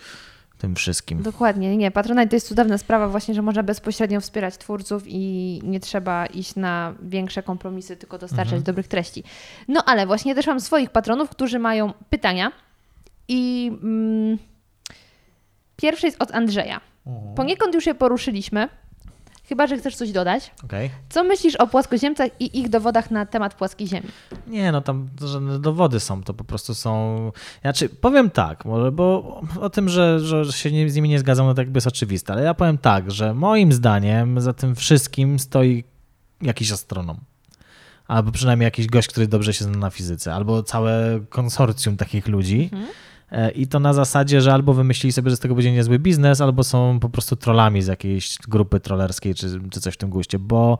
tym 0.63 0.75
wszystkim. 0.75 1.23
Dokładnie, 1.23 1.77
nie. 1.77 1.91
Patronite 1.91 2.27
to 2.27 2.35
jest 2.35 2.47
cudowna 2.47 2.77
sprawa 2.77 3.07
właśnie, 3.07 3.33
że 3.33 3.41
można 3.41 3.63
bezpośrednio 3.63 4.21
wspierać 4.21 4.57
twórców 4.57 5.03
i 5.07 5.61
nie 5.63 5.79
trzeba 5.79 6.25
iść 6.25 6.55
na 6.55 6.93
większe 7.01 7.43
kompromisy, 7.43 7.97
tylko 7.97 8.17
dostarczać 8.17 8.45
mhm. 8.45 8.63
dobrych 8.63 8.87
treści. 8.87 9.23
No 9.67 9.83
ale 9.85 10.07
właśnie 10.07 10.35
też 10.35 10.47
mam 10.47 10.59
swoich 10.59 10.89
patronów, 10.89 11.29
którzy 11.29 11.59
mają 11.59 11.93
pytania 12.09 12.51
i 13.27 13.71
mm, 13.83 14.37
pierwszy 15.75 16.05
jest 16.05 16.21
od 16.21 16.31
Andrzeja. 16.31 16.81
Mhm. 17.07 17.35
Poniekąd 17.35 17.75
już 17.75 17.85
je 17.85 17.95
poruszyliśmy, 17.95 18.69
Chyba, 19.49 19.67
że 19.67 19.77
chcesz 19.77 19.95
coś 19.95 20.11
dodać. 20.11 20.51
Okay. 20.63 20.89
Co 21.09 21.23
myślisz 21.23 21.55
o 21.55 21.67
płaskoziemcach 21.67 22.29
i 22.39 22.59
ich 22.59 22.69
dowodach 22.69 23.11
na 23.11 23.25
temat 23.25 23.53
płaskiej 23.53 23.87
Ziemi? 23.87 24.07
Nie, 24.47 24.71
no 24.71 24.81
tam 24.81 25.09
żadne 25.21 25.59
dowody 25.59 25.99
są, 25.99 26.23
to 26.23 26.33
po 26.33 26.43
prostu 26.43 26.75
są... 26.75 27.31
Znaczy, 27.61 27.89
powiem 27.89 28.29
tak, 28.29 28.65
może, 28.65 28.91
bo 28.91 29.41
o 29.61 29.69
tym, 29.69 29.89
że, 29.89 30.19
że 30.19 30.53
się 30.53 30.89
z 30.89 30.95
nimi 30.95 31.09
nie 31.09 31.19
zgadzam, 31.19 31.45
no 31.45 31.53
to 31.53 31.61
jakby 31.61 31.77
jest 31.77 31.87
oczywiste, 31.87 32.33
ale 32.33 32.43
ja 32.43 32.53
powiem 32.53 32.77
tak, 32.77 33.11
że 33.11 33.33
moim 33.33 33.73
zdaniem 33.73 34.41
za 34.41 34.53
tym 34.53 34.75
wszystkim 34.75 35.39
stoi 35.39 35.83
jakiś 36.41 36.71
astronom 36.71 37.17
albo 38.07 38.31
przynajmniej 38.31 38.65
jakiś 38.65 38.87
gość, 38.87 39.07
który 39.07 39.27
dobrze 39.27 39.53
się 39.53 39.65
zna 39.65 39.77
na 39.77 39.89
fizyce, 39.89 40.33
albo 40.33 40.63
całe 40.63 41.19
konsorcjum 41.29 41.97
takich 41.97 42.27
ludzi. 42.27 42.69
Mhm. 42.73 42.91
E, 43.33 43.51
I 43.51 43.67
to 43.67 43.79
na 43.79 43.93
zasadzie, 43.93 44.41
że 44.41 44.53
albo 44.53 44.73
wymyślili 44.73 45.11
sobie, 45.11 45.29
że 45.29 45.35
z 45.35 45.39
tego 45.39 45.55
będzie 45.55 45.71
niezły 45.71 45.99
biznes, 45.99 46.41
albo 46.41 46.63
są 46.63 46.99
po 46.99 47.09
prostu 47.09 47.35
trollami 47.35 47.81
z 47.81 47.87
jakiejś 47.87 48.37
grupy 48.47 48.79
trollerskiej 48.79 49.35
czy, 49.35 49.61
czy 49.69 49.81
coś 49.81 49.93
w 49.93 49.97
tym 49.97 50.09
guście, 50.09 50.39
bo 50.39 50.77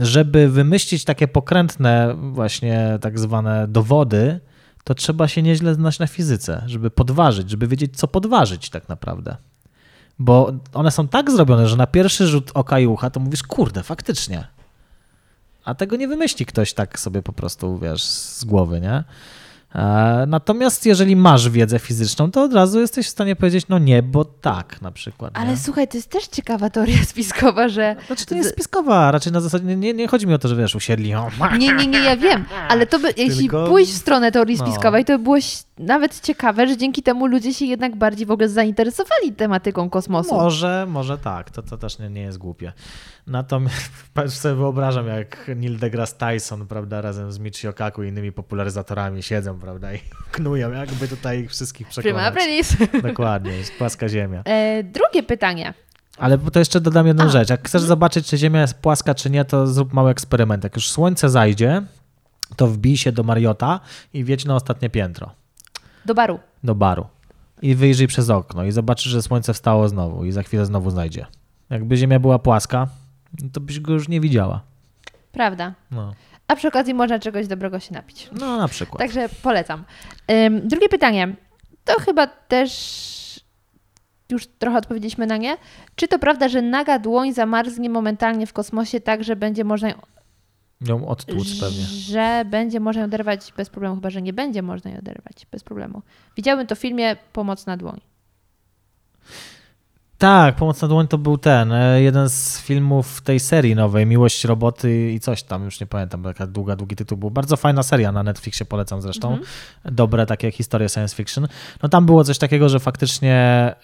żeby 0.00 0.48
wymyślić 0.48 1.04
takie 1.04 1.28
pokrętne 1.28 2.14
właśnie 2.32 2.98
tak 3.00 3.18
zwane 3.18 3.68
dowody, 3.68 4.40
to 4.84 4.94
trzeba 4.94 5.28
się 5.28 5.42
nieźle 5.42 5.74
znać 5.74 5.98
na 5.98 6.06
fizyce, 6.06 6.62
żeby 6.66 6.90
podważyć, 6.90 7.50
żeby 7.50 7.66
wiedzieć, 7.66 7.96
co 7.96 8.08
podważyć 8.08 8.70
tak 8.70 8.88
naprawdę. 8.88 9.36
Bo 10.18 10.52
one 10.74 10.90
są 10.90 11.08
tak 11.08 11.30
zrobione, 11.30 11.68
że 11.68 11.76
na 11.76 11.86
pierwszy 11.86 12.26
rzut 12.26 12.50
oka 12.54 12.78
i 12.78 12.86
ucha 12.86 13.10
to 13.10 13.20
mówisz, 13.20 13.42
kurde, 13.42 13.82
faktycznie. 13.82 14.46
A 15.64 15.74
tego 15.74 15.96
nie 15.96 16.08
wymyśli 16.08 16.46
ktoś 16.46 16.74
tak 16.74 16.98
sobie 16.98 17.22
po 17.22 17.32
prostu, 17.32 17.78
wiesz, 17.78 18.04
z 18.04 18.44
głowy, 18.44 18.80
nie? 18.80 19.04
E, 19.74 20.24
natomiast 20.28 20.86
jeżeli 20.86 21.16
masz 21.16 21.50
wiedzę 21.50 21.78
fizyczną, 21.78 22.30
to 22.30 22.42
od 22.42 22.54
razu 22.54 22.80
jesteś 22.80 23.06
w 23.06 23.10
stanie 23.10 23.36
powiedzieć, 23.36 23.68
no 23.68 23.78
nie, 23.78 24.02
bo 24.02 24.24
tak 24.24 24.82
na 24.82 24.92
przykład. 24.92 25.30
Ale 25.34 25.50
nie? 25.50 25.56
słuchaj, 25.56 25.88
to 25.88 25.96
jest 25.96 26.10
też 26.10 26.26
ciekawa 26.26 26.70
teoria 26.70 27.04
spiskowa, 27.12 27.68
że... 27.68 27.96
Znaczy 28.06 28.26
to 28.26 28.34
nie 28.34 28.40
jest 28.40 28.52
spiskowa, 28.52 29.10
raczej 29.10 29.32
na 29.32 29.40
zasadzie, 29.40 29.76
nie, 29.76 29.94
nie 29.94 30.08
chodzi 30.08 30.26
mi 30.26 30.34
o 30.34 30.38
to, 30.38 30.48
że 30.48 30.56
wiesz, 30.56 30.74
usiedli... 30.74 31.14
O... 31.14 31.30
Nie, 31.58 31.72
nie, 31.72 31.86
nie, 31.86 31.98
ja 31.98 32.16
wiem, 32.16 32.44
ale 32.68 32.86
to 32.86 32.98
by, 32.98 33.14
jeśli 33.16 33.48
Tylko... 33.48 33.66
pójść 33.66 33.92
w 33.92 33.96
stronę 33.96 34.32
teorii 34.32 34.56
no. 34.58 34.66
spiskowej, 34.66 35.04
to 35.04 35.18
by 35.18 35.24
było 35.24 35.36
nawet 35.82 36.20
ciekawe, 36.20 36.66
że 36.66 36.76
dzięki 36.76 37.02
temu 37.02 37.26
ludzie 37.26 37.54
się 37.54 37.64
jednak 37.64 37.96
bardziej 37.96 38.26
w 38.26 38.30
ogóle 38.30 38.48
zainteresowali 38.48 39.32
tematyką 39.32 39.90
kosmosu. 39.90 40.34
Może, 40.34 40.86
może 40.88 41.18
tak, 41.18 41.50
to, 41.50 41.62
to 41.62 41.78
też 41.78 41.98
nie, 41.98 42.10
nie 42.10 42.20
jest 42.20 42.38
głupie. 42.38 42.72
Natomiast 43.26 43.90
sobie 44.40 44.54
wyobrażam, 44.54 45.06
jak 45.06 45.50
Neil 45.56 45.78
deGrasse 45.78 46.16
Tyson, 46.16 46.66
prawda, 46.66 47.00
razem 47.00 47.32
z 47.32 47.38
Michio 47.38 47.72
Kaku 47.72 48.02
i 48.02 48.08
innymi 48.08 48.32
popularyzatorami 48.32 49.22
siedzą, 49.22 49.58
prawda, 49.58 49.94
i 49.94 49.98
knują, 50.32 50.72
jakby 50.72 51.08
tutaj 51.08 51.40
ich 51.40 51.50
wszystkich 51.50 51.88
przekonać. 51.88 52.34
Prima 52.34 53.02
Dokładnie, 53.08 53.52
jest 53.52 53.72
płaska 53.78 54.08
ziemia. 54.08 54.42
E, 54.44 54.82
drugie 54.82 55.22
pytanie. 55.22 55.74
Ale 56.18 56.38
to 56.38 56.58
jeszcze 56.58 56.80
dodam 56.80 57.06
jedną 57.06 57.24
A. 57.24 57.28
rzecz. 57.28 57.50
Jak 57.50 57.68
chcesz 57.68 57.82
zobaczyć, 57.82 58.26
czy 58.26 58.38
Ziemia 58.38 58.60
jest 58.60 58.74
płaska, 58.74 59.14
czy 59.14 59.30
nie, 59.30 59.44
to 59.44 59.66
zrób 59.66 59.92
mały 59.92 60.10
eksperyment. 60.10 60.64
Jak 60.64 60.76
już 60.76 60.90
słońce 60.90 61.30
zajdzie, 61.30 61.82
to 62.56 62.66
wbij 62.66 62.96
się 62.96 63.12
do 63.12 63.22
Mariota 63.22 63.80
i 64.14 64.24
wiedź 64.24 64.44
na 64.44 64.56
ostatnie 64.56 64.90
piętro. 64.90 65.30
Do 66.06 66.14
baru. 66.14 66.38
Do 66.64 66.74
baru. 66.74 67.06
I 67.62 67.74
wyjrzyj 67.74 68.06
przez 68.06 68.30
okno 68.30 68.64
i 68.64 68.70
zobaczysz, 68.70 69.12
że 69.12 69.22
słońce 69.22 69.54
wstało 69.54 69.88
znowu 69.88 70.24
i 70.24 70.32
za 70.32 70.42
chwilę 70.42 70.66
znowu 70.66 70.90
znajdzie. 70.90 71.26
Jakby 71.70 71.96
Ziemia 71.96 72.20
była 72.20 72.38
płaska, 72.38 72.88
to 73.52 73.60
byś 73.60 73.80
go 73.80 73.92
już 73.92 74.08
nie 74.08 74.20
widziała. 74.20 74.62
Prawda. 75.32 75.74
No. 75.90 76.12
A 76.48 76.56
przy 76.56 76.68
okazji 76.68 76.94
można 76.94 77.18
czegoś 77.18 77.46
dobrego 77.46 77.80
się 77.80 77.94
napić. 77.94 78.30
No, 78.40 78.56
na 78.56 78.68
przykład. 78.68 78.98
Także 78.98 79.28
polecam. 79.42 79.84
Um, 80.28 80.68
drugie 80.68 80.88
pytanie. 80.88 81.36
To 81.84 82.00
chyba 82.00 82.26
też 82.26 83.42
już 84.30 84.46
trochę 84.46 84.78
odpowiedzieliśmy 84.78 85.26
na 85.26 85.36
nie. 85.36 85.56
Czy 85.96 86.08
to 86.08 86.18
prawda, 86.18 86.48
że 86.48 86.62
naga 86.62 86.98
dłoń 86.98 87.32
zamarznie 87.32 87.90
momentalnie 87.90 88.46
w 88.46 88.52
kosmosie 88.52 89.00
tak, 89.00 89.24
że 89.24 89.36
będzie 89.36 89.64
można 89.64 89.88
ją 90.88 91.06
odtłuc 91.08 91.60
pewnie. 91.60 91.84
Że 91.84 92.44
będzie 92.50 92.80
można 92.80 93.00
ją 93.00 93.06
oderwać 93.06 93.52
bez 93.56 93.70
problemu, 93.70 93.94
chyba 93.94 94.10
że 94.10 94.22
nie 94.22 94.32
będzie 94.32 94.62
można 94.62 94.90
ją 94.90 94.98
oderwać 94.98 95.46
bez 95.50 95.64
problemu. 95.64 96.02
Widziałem 96.36 96.66
to 96.66 96.76
w 96.76 96.78
filmie 96.78 97.16
Pomoc 97.32 97.66
na 97.66 97.76
dłoń. 97.76 98.00
Tak, 100.18 100.56
Pomoc 100.56 100.82
na 100.82 100.88
dłoń 100.88 101.08
to 101.08 101.18
był 101.18 101.38
ten, 101.38 101.72
e, 101.72 102.02
jeden 102.02 102.28
z 102.28 102.60
filmów 102.60 103.20
tej 103.20 103.40
serii 103.40 103.74
nowej, 103.74 104.06
Miłość 104.06 104.44
Roboty 104.44 105.12
i 105.12 105.20
coś 105.20 105.42
tam, 105.42 105.64
już 105.64 105.80
nie 105.80 105.86
pamiętam, 105.86 106.22
taka 106.22 106.46
długa, 106.46 106.76
długi 106.76 106.96
tytuł 106.96 107.18
był. 107.18 107.30
Bardzo 107.30 107.56
fajna 107.56 107.82
seria 107.82 108.12
na 108.12 108.22
Netflixie, 108.22 108.66
polecam 108.66 109.02
zresztą. 109.02 109.36
-hmm. 109.36 109.92
Dobre 109.92 110.26
takie 110.26 110.50
historie 110.50 110.88
science 110.88 111.16
fiction. 111.16 111.48
No 111.82 111.88
tam 111.88 112.06
było 112.06 112.24
coś 112.24 112.38
takiego, 112.38 112.68
że 112.68 112.80
faktycznie 112.80 113.74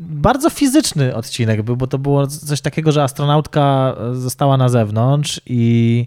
bardzo 0.00 0.50
fizyczny 0.50 1.14
odcinek 1.14 1.62
był, 1.62 1.76
bo 1.76 1.86
to 1.86 1.98
było 1.98 2.26
coś 2.26 2.60
takiego, 2.60 2.92
że 2.92 3.02
astronautka 3.02 3.96
została 4.12 4.56
na 4.56 4.68
zewnątrz 4.68 5.40
i 5.46 6.06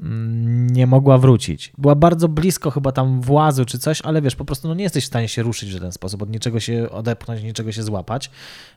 nie 0.00 0.86
mogła 0.86 1.18
wrócić. 1.18 1.72
Była 1.78 1.94
bardzo 1.94 2.28
blisko 2.28 2.70
chyba 2.70 2.92
tam 2.92 3.20
włazu 3.20 3.64
czy 3.64 3.78
coś, 3.78 4.02
ale 4.02 4.22
wiesz, 4.22 4.36
po 4.36 4.44
prostu 4.44 4.68
no 4.68 4.74
nie 4.74 4.82
jesteś 4.82 5.04
w 5.04 5.06
stanie 5.06 5.28
się 5.28 5.42
ruszyć 5.42 5.74
w 5.74 5.80
ten 5.80 5.92
sposób, 5.92 6.22
od 6.22 6.30
niczego 6.30 6.60
się 6.60 6.90
odepchnąć, 6.90 7.42
niczego 7.42 7.72
się 7.72 7.82
złapać. 7.82 8.30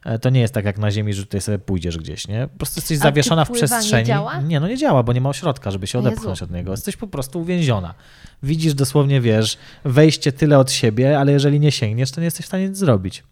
E, 0.06 0.20
to 0.20 0.30
nie 0.30 0.40
jest 0.40 0.54
tak 0.54 0.66
jak 0.66 0.78
na 0.78 0.92
ziemi, 0.92 1.14
że 1.14 1.24
tutaj 1.24 1.42
sobie 1.42 1.60
pójdziesz 1.60 1.98
gdzieś, 1.98 2.28
nie? 2.28 2.48
Po 2.48 2.58
prostu 2.58 2.80
jesteś 2.80 2.98
A 2.98 3.02
zawieszona 3.02 3.46
w 3.46 3.52
przestrzeni. 3.52 4.02
Nie, 4.02 4.06
działa? 4.06 4.42
nie, 4.42 4.60
no 4.60 4.68
nie 4.68 4.78
działa, 4.78 5.04
bo 5.04 5.14
nie 5.14 5.22
ma 5.22 5.30
ośrodka, 5.30 5.72
żeby 5.72 5.88
się 5.88 6.00
odepchnąć 6.00 6.42
Jezu. 6.42 6.46
od 6.46 6.52
niego. 6.52 6.72
Jesteś 6.72 6.98
po 6.98 7.08
prostu 7.08 7.42
uwięziona. 7.42 7.94
Widzisz 8.44 8.74
dosłownie, 8.74 9.22
wiesz, 9.22 9.58
wejście 9.86 10.32
tyle 10.32 10.60
od 10.60 10.72
siebie, 10.72 11.20
ale 11.20 11.32
jeżeli 11.32 11.60
nie 11.60 11.72
sięgniesz, 11.72 12.12
to 12.12 12.22
nie 12.22 12.26
jesteś 12.26 12.46
w 12.46 12.48
stanie 12.48 12.70
nic 12.70 12.78
zrobić. 12.78 13.24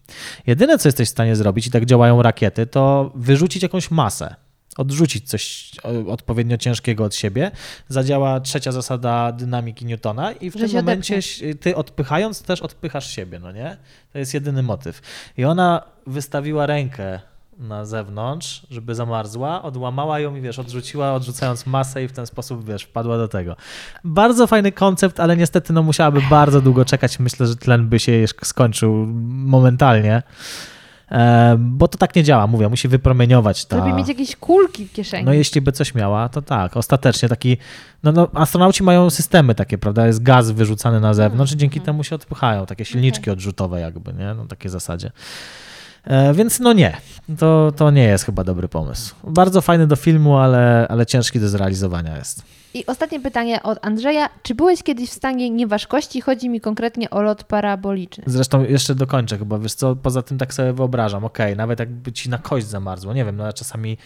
Jedyne, 0.46 0.78
co 0.78 0.88
jesteś 0.88 1.08
w 1.08 1.10
stanie 1.10 1.36
zrobić, 1.36 1.66
i 1.66 1.70
tak 1.70 1.84
działają 1.84 2.22
rakiety, 2.22 2.66
to 2.66 3.12
wyrzucić 3.14 3.62
jakąś 3.62 3.90
masę 3.90 4.47
odrzucić 4.78 5.28
coś 5.28 5.70
odpowiednio 6.08 6.56
ciężkiego 6.56 7.04
od 7.04 7.14
siebie, 7.14 7.50
zadziała 7.88 8.40
trzecia 8.40 8.72
zasada 8.72 9.32
dynamiki 9.32 9.84
Newtona 9.84 10.32
i 10.32 10.50
w 10.50 10.54
Że 10.54 10.66
tym 10.66 10.76
momencie 10.76 11.16
odepnie. 11.16 11.54
ty 11.54 11.76
odpychając 11.76 12.42
też 12.42 12.62
odpychasz 12.62 13.10
siebie, 13.10 13.38
no 13.38 13.52
nie? 13.52 13.76
To 14.12 14.18
jest 14.18 14.34
jedyny 14.34 14.62
motyw. 14.62 15.00
I 15.36 15.44
ona 15.44 15.82
wystawiła 16.06 16.66
rękę 16.66 17.20
na 17.58 17.84
zewnątrz, 17.84 18.66
żeby 18.70 18.94
zamarzła, 18.94 19.62
odłamała 19.62 20.20
ją 20.20 20.36
i 20.36 20.40
wiesz, 20.40 20.58
odrzuciła, 20.58 21.14
odrzucając 21.14 21.66
masę 21.66 22.04
i 22.04 22.08
w 22.08 22.12
ten 22.12 22.26
sposób, 22.26 22.66
wiesz, 22.66 22.82
wpadła 22.82 23.16
do 23.16 23.28
tego. 23.28 23.56
Bardzo 24.04 24.46
fajny 24.46 24.72
koncept, 24.72 25.20
ale 25.20 25.36
niestety 25.36 25.72
no 25.72 25.82
musiałaby 25.82 26.20
bardzo 26.30 26.60
długo 26.60 26.84
czekać. 26.84 27.18
Myślę, 27.18 27.46
że 27.46 27.56
tlen 27.56 27.88
by 27.88 27.98
się 27.98 28.24
skończył 28.42 29.06
momentalnie. 29.26 30.22
E, 31.10 31.56
bo 31.58 31.88
to 31.88 31.98
tak 31.98 32.16
nie 32.16 32.24
działa, 32.24 32.46
mówię, 32.46 32.68
musi 32.68 32.88
wypromieniować 32.88 33.64
ta... 33.64 33.76
Lepiej 33.76 33.94
mieć 33.94 34.08
jakieś 34.08 34.36
kulki 34.36 34.86
w 34.86 34.92
kieszeni. 34.92 35.24
No 35.24 35.32
jeśli 35.32 35.60
by 35.60 35.72
coś 35.72 35.94
miała, 35.94 36.28
to 36.28 36.42
tak, 36.42 36.76
ostatecznie 36.76 37.28
taki, 37.28 37.56
no, 38.02 38.12
no 38.12 38.28
astronauci 38.34 38.82
mają 38.82 39.10
systemy 39.10 39.54
takie, 39.54 39.78
prawda, 39.78 40.06
jest 40.06 40.22
gaz 40.22 40.50
wyrzucany 40.50 41.00
na 41.00 41.14
zewnątrz 41.14 41.52
mm. 41.52 41.58
i 41.58 41.60
dzięki 41.60 41.78
mm. 41.78 41.86
temu 41.86 42.04
się 42.04 42.14
odpychają, 42.14 42.66
takie 42.66 42.84
silniczki 42.84 43.22
okay. 43.22 43.32
odrzutowe 43.32 43.80
jakby, 43.80 44.12
nie, 44.12 44.34
no 44.34 44.46
takie 44.46 44.68
zasadzie. 44.68 45.10
E, 46.04 46.34
więc 46.34 46.60
no 46.60 46.72
nie, 46.72 46.96
to, 47.38 47.72
to 47.76 47.90
nie 47.90 48.04
jest 48.04 48.24
chyba 48.24 48.44
dobry 48.44 48.68
pomysł. 48.68 49.14
Bardzo 49.24 49.60
fajny 49.60 49.86
do 49.86 49.96
filmu, 49.96 50.36
ale, 50.36 50.86
ale 50.88 51.06
ciężki 51.06 51.40
do 51.40 51.48
zrealizowania 51.48 52.16
jest. 52.18 52.57
I 52.74 52.86
ostatnie 52.86 53.20
pytanie 53.20 53.62
od 53.62 53.86
Andrzeja. 53.86 54.28
Czy 54.42 54.54
byłeś 54.54 54.82
kiedyś 54.82 55.10
w 55.10 55.12
stanie 55.12 55.50
nieważkości? 55.50 56.20
Chodzi 56.20 56.48
mi 56.48 56.60
konkretnie 56.60 57.10
o 57.10 57.22
lot 57.22 57.44
paraboliczny. 57.44 58.24
Zresztą 58.26 58.64
jeszcze 58.64 58.94
dokończę 58.94 59.38
chyba, 59.38 59.58
wiesz 59.58 59.74
co, 59.74 59.96
poza 59.96 60.22
tym 60.22 60.38
tak 60.38 60.54
sobie 60.54 60.72
wyobrażam, 60.72 61.24
okej, 61.24 61.46
okay, 61.46 61.56
nawet 61.56 61.78
jakby 61.78 62.12
ci 62.12 62.30
na 62.30 62.38
kość 62.38 62.66
zamarzło, 62.66 63.14
nie 63.14 63.24
wiem, 63.24 63.36
no 63.36 63.46
ja 63.46 63.52
czasami 63.52 63.98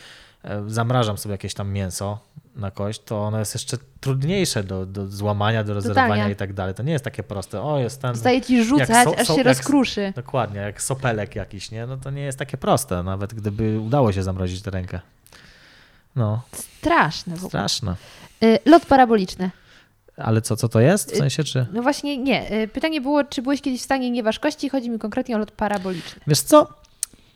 e, 0.44 0.62
zamrażam 0.66 1.18
sobie 1.18 1.32
jakieś 1.32 1.54
tam 1.54 1.72
mięso 1.72 2.18
na 2.56 2.70
kość, 2.70 3.02
to 3.04 3.22
ono 3.22 3.38
jest 3.38 3.54
jeszcze 3.54 3.76
trudniejsze 4.00 4.64
do, 4.64 4.86
do 4.86 5.06
złamania, 5.06 5.64
do 5.64 5.74
rozerwania 5.74 6.28
i 6.28 6.36
tak 6.36 6.52
dalej. 6.52 6.74
To 6.74 6.82
nie 6.82 6.92
jest 6.92 7.04
takie 7.04 7.22
proste. 7.22 7.62
O, 7.62 7.78
jest 7.78 8.02
ten... 8.02 8.14
Zostaje 8.14 8.42
ci 8.42 8.64
rzucać, 8.64 9.04
so- 9.04 9.18
aż 9.18 9.26
so- 9.26 9.32
się 9.32 9.38
jak- 9.38 9.46
rozkruszy. 9.46 10.12
Dokładnie, 10.16 10.60
jak 10.60 10.82
sopelek 10.82 11.36
jakiś, 11.36 11.70
nie? 11.70 11.86
No 11.86 11.96
to 11.96 12.10
nie 12.10 12.22
jest 12.22 12.38
takie 12.38 12.56
proste, 12.56 13.02
nawet 13.02 13.34
gdyby 13.34 13.80
udało 13.80 14.12
się 14.12 14.22
zamrozić 14.22 14.62
tę 14.62 14.70
rękę. 14.70 15.00
No, 16.16 16.42
Straszne 16.52 17.36
w 17.36 17.38
ogóle. 17.38 17.48
straszne. 17.48 17.96
Y, 18.44 18.58
Lot 18.66 18.86
paraboliczny. 18.86 19.50
Ale 20.16 20.40
co, 20.42 20.56
co 20.56 20.68
to 20.68 20.80
jest? 20.80 21.12
W 21.12 21.16
sensie, 21.16 21.44
czy... 21.44 21.66
No 21.72 21.82
właśnie 21.82 22.18
nie. 22.18 22.52
Y, 22.62 22.68
Pytanie 22.68 23.00
było, 23.00 23.24
czy 23.24 23.42
byłeś 23.42 23.60
kiedyś 23.62 23.80
w 23.80 23.84
stanie 23.84 24.10
nieważkości? 24.10 24.68
Chodzi 24.68 24.90
mi 24.90 24.98
konkretnie 24.98 25.36
o 25.36 25.38
lot 25.38 25.50
paraboliczny. 25.50 26.20
Wiesz 26.26 26.40
co? 26.40 26.66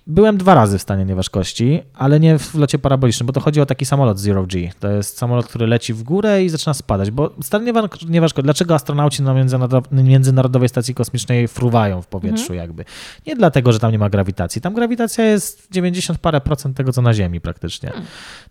Byłem 0.08 0.36
dwa 0.36 0.54
razy 0.54 0.78
w 0.78 0.82
stanie 0.82 1.04
nieważkości, 1.04 1.82
ale 1.94 2.20
nie 2.20 2.38
w 2.38 2.54
locie 2.54 2.78
parabolicznym, 2.78 3.26
bo 3.26 3.32
to 3.32 3.40
chodzi 3.40 3.60
o 3.60 3.66
taki 3.66 3.84
samolot 3.86 4.18
Zero 4.18 4.46
G. 4.46 4.70
To 4.80 4.88
jest 4.90 5.18
samolot, 5.18 5.46
który 5.46 5.66
leci 5.66 5.94
w 5.94 6.02
górę 6.02 6.44
i 6.44 6.48
zaczyna 6.48 6.74
spadać. 6.74 7.10
Bo 7.10 7.30
stan 7.42 7.64
niewa- 7.64 7.88
nieważkości, 8.08 8.44
dlaczego 8.44 8.74
astronauci 8.74 9.22
na 9.22 9.34
międzynarodow- 9.34 9.82
Międzynarodowej 9.92 10.68
Stacji 10.68 10.94
Kosmicznej 10.94 11.48
fruwają 11.48 12.02
w 12.02 12.06
powietrzu 12.06 12.54
jakby? 12.54 12.84
Nie 13.26 13.36
dlatego, 13.36 13.72
że 13.72 13.78
tam 13.78 13.92
nie 13.92 13.98
ma 13.98 14.10
grawitacji. 14.10 14.60
Tam 14.62 14.74
grawitacja 14.74 15.24
jest 15.24 15.68
90 15.70 16.18
parę 16.18 16.40
procent 16.40 16.76
tego, 16.76 16.92
co 16.92 17.02
na 17.02 17.14
Ziemi 17.14 17.40
praktycznie. 17.40 17.92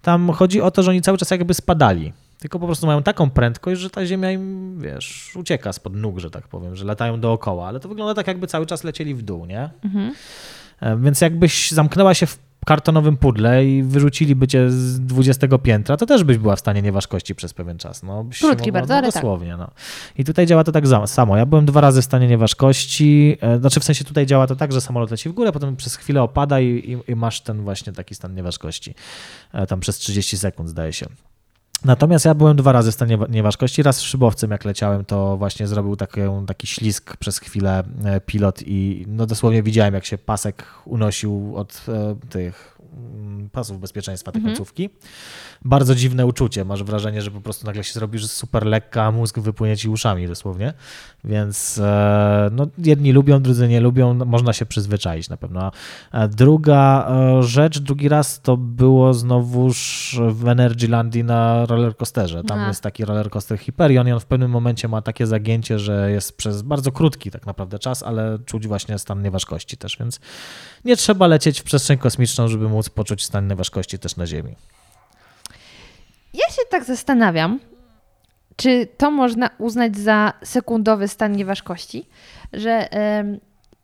Tam 0.02 0.30
chodzi 0.32 0.62
o 0.62 0.72
to, 0.72 0.84
że 0.84 0.92
oni 0.92 1.02
cały 1.02 1.18
czas 1.18 1.32
jakby 1.32 1.54
spadali. 1.54 2.14
Tylko 2.46 2.60
po 2.60 2.66
prostu 2.66 2.88
mają 2.88 3.04
taką 3.04 3.30
prędkość, 3.30 3.82
że 3.82 3.90
ta 3.90 4.06
Ziemia 4.06 4.32
im, 4.32 4.76
wiesz, 4.80 5.32
ucieka 5.36 5.74
spod 5.74 5.96
nóg, 5.96 6.20
że 6.20 6.30
tak 6.32 6.48
powiem, 6.48 6.76
że 6.76 6.86
latają 6.86 7.20
dookoła. 7.20 7.68
Ale 7.68 7.80
to 7.80 7.90
wygląda 7.90 8.14
tak, 8.14 8.28
jakby 8.28 8.48
cały 8.48 8.66
czas 8.66 8.84
lecieli 8.84 9.16
w 9.16 9.22
dół, 9.22 9.46
nie? 9.46 9.70
E, 10.82 10.98
Więc 10.98 11.22
jakbyś 11.22 11.72
zamknęła 11.72 12.14
się 12.14 12.26
w 12.26 12.40
kartonowym 12.66 13.18
pudle 13.18 13.66
i 13.66 13.84
wyrzuciliby 13.84 14.48
cię 14.48 14.70
z 14.72 15.00
20 15.00 15.48
piętra, 15.58 15.98
to 15.98 16.06
też 16.06 16.24
byś 16.24 16.38
była 16.38 16.56
w 16.56 16.60
stanie 16.60 16.82
nieważkości 16.82 17.36
przez 17.36 17.54
pewien 17.54 17.78
czas. 17.78 18.04
No, 18.04 18.26
Krótki 18.42 18.58
mogła- 18.70 18.72
bardzo, 18.72 18.94
no, 18.94 18.98
ale 18.98 19.08
tak. 19.12 19.14
dosłownie, 19.24 19.58
no. 19.58 19.72
I 20.18 20.24
tutaj 20.24 20.46
działa 20.46 20.64
to 20.64 20.72
tak 20.72 20.84
samo. 21.06 21.38
Ja 21.38 21.46
byłem 21.46 21.66
dwa 21.66 21.82
razy 21.82 22.02
w 22.02 22.06
stanie 22.06 22.28
nieważkości, 22.28 23.38
e, 23.42 23.60
znaczy 23.60 23.80
w 23.80 23.84
sensie 23.84 24.06
tutaj 24.06 24.26
działa 24.26 24.48
to 24.48 24.56
tak, 24.56 24.72
że 24.72 24.82
samolot 24.82 25.12
leci 25.12 25.30
w 25.30 25.34
górę, 25.34 25.52
potem 25.52 25.76
przez 25.76 25.96
chwilę 25.96 26.22
opada 26.24 26.60
i, 26.60 26.68
i, 27.08 27.12
i 27.12 27.16
masz 27.16 27.42
ten 27.42 27.62
właśnie 27.62 27.94
taki 27.94 28.16
stan 28.16 28.36
nieważkości. 28.36 28.96
E, 29.54 29.68
Tam 29.68 29.80
przez 29.80 29.98
30 29.98 30.38
sekund 30.38 30.70
zdaje 30.70 30.94
się. 30.94 31.06
Natomiast 31.84 32.26
ja 32.26 32.34
byłem 32.34 32.58
dwa 32.58 32.72
razy 32.72 32.92
w 32.92 32.94
stanie 32.94 33.18
wa- 33.18 33.28
nieważkości. 33.28 33.84
Raz 33.84 34.02
szybowcem, 34.02 34.52
jak 34.52 34.66
leciałem, 34.66 35.06
to 35.06 35.38
właśnie 35.38 35.68
zrobił 35.68 35.96
taki, 35.96 36.22
taki 36.48 36.68
ślisk 36.68 37.18
przez 37.18 37.40
chwilę 37.40 37.84
e, 38.06 38.22
pilot 38.22 38.62
i 38.66 39.06
no 39.08 39.26
dosłownie 39.26 39.64
widziałem, 39.64 39.94
jak 39.94 40.06
się 40.06 40.18
pasek 40.18 40.64
unosił 40.86 41.54
od 41.56 41.86
e, 41.88 42.16
tych 42.30 42.75
pasów 43.52 43.80
bezpieczeństwa 43.80 44.32
tej 44.32 44.42
końcówki. 44.42 44.90
Bardzo 45.66 45.96
dziwne 45.96 46.26
uczucie. 46.26 46.66
Masz 46.66 46.84
wrażenie, 46.84 47.22
że 47.22 47.32
po 47.32 47.42
prostu 47.42 47.66
nagle 47.66 47.84
się 47.84 47.94
zrobisz 47.94 48.28
super 48.28 48.66
lekka, 48.66 49.04
a 49.04 49.12
mózg 49.12 49.40
wypłynie 49.40 49.78
ci 49.78 49.90
uszami 49.90 50.28
dosłownie. 50.28 50.74
Więc 51.24 51.78
e, 51.78 52.50
no, 52.52 52.68
jedni 52.78 53.12
lubią, 53.12 53.42
drudzy 53.42 53.68
nie 53.68 53.82
lubią. 53.82 54.14
No, 54.14 54.26
można 54.26 54.54
się 54.54 54.66
przyzwyczaić 54.66 55.30
na 55.30 55.38
pewno. 55.38 55.72
A 56.12 56.28
druga 56.28 57.08
e, 57.10 57.44
rzecz, 57.44 57.80
drugi 57.80 58.10
raz 58.10 58.42
to 58.42 58.58
było 58.58 59.14
znowuż 59.14 60.20
w 60.30 60.48
Energylandii 60.48 61.24
na 61.24 61.66
rollercoasterze. 61.66 62.44
Tam 62.44 62.68
jest 62.68 62.82
taki 62.82 63.06
rollercoaster 63.06 63.60
Hyperion 63.60 64.08
i 64.08 64.12
on 64.12 64.20
w 64.20 64.26
pewnym 64.26 64.52
momencie 64.52 64.88
ma 64.88 65.02
takie 65.02 65.28
zagięcie, 65.28 65.80
że 65.80 66.12
jest 66.12 66.38
przez 66.38 66.62
bardzo 66.62 66.92
krótki 66.92 67.32
tak 67.32 67.46
naprawdę 67.46 67.80
czas, 67.80 68.04
ale 68.04 68.40
czuć 68.46 68.68
właśnie 68.68 69.00
stan 69.00 69.22
nieważkości 69.22 69.78
też, 69.78 69.98
więc 70.00 70.20
nie 70.86 70.98
trzeba 70.98 71.28
lecieć 71.28 71.60
w 71.62 71.64
przestrzeń 71.64 71.98
kosmiczną, 71.98 72.48
żeby 72.48 72.70
móc 72.70 72.85
poczuć 72.90 73.24
stan 73.24 73.48
nieważkości 73.48 74.00
też 74.00 74.16
na 74.16 74.28
Ziemi. 74.28 74.56
Ja 76.34 76.50
się 76.50 76.62
tak 76.70 76.84
zastanawiam, 76.84 77.60
czy 78.56 78.88
to 78.98 79.12
można 79.12 79.50
uznać 79.58 79.98
za 79.98 80.34
sekundowy 80.44 81.08
stan 81.08 81.32
nieważkości, 81.32 82.06
że 82.54 82.92
em, 82.92 83.40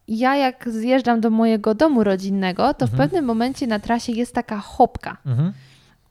ja 0.08 0.36
jak 0.36 0.70
zjeżdżam 0.70 1.22
do 1.22 1.30
mojego 1.30 1.76
domu 1.76 2.04
rodzinnego, 2.04 2.74
to 2.74 2.88
w 2.88 2.92
pewnym 2.92 3.26
momencie 3.26 3.68
na 3.68 3.80
trasie 3.80 4.12
jest 4.12 4.34
taka 4.36 4.58
hopka 4.58 5.18
Mhm. 5.26 5.54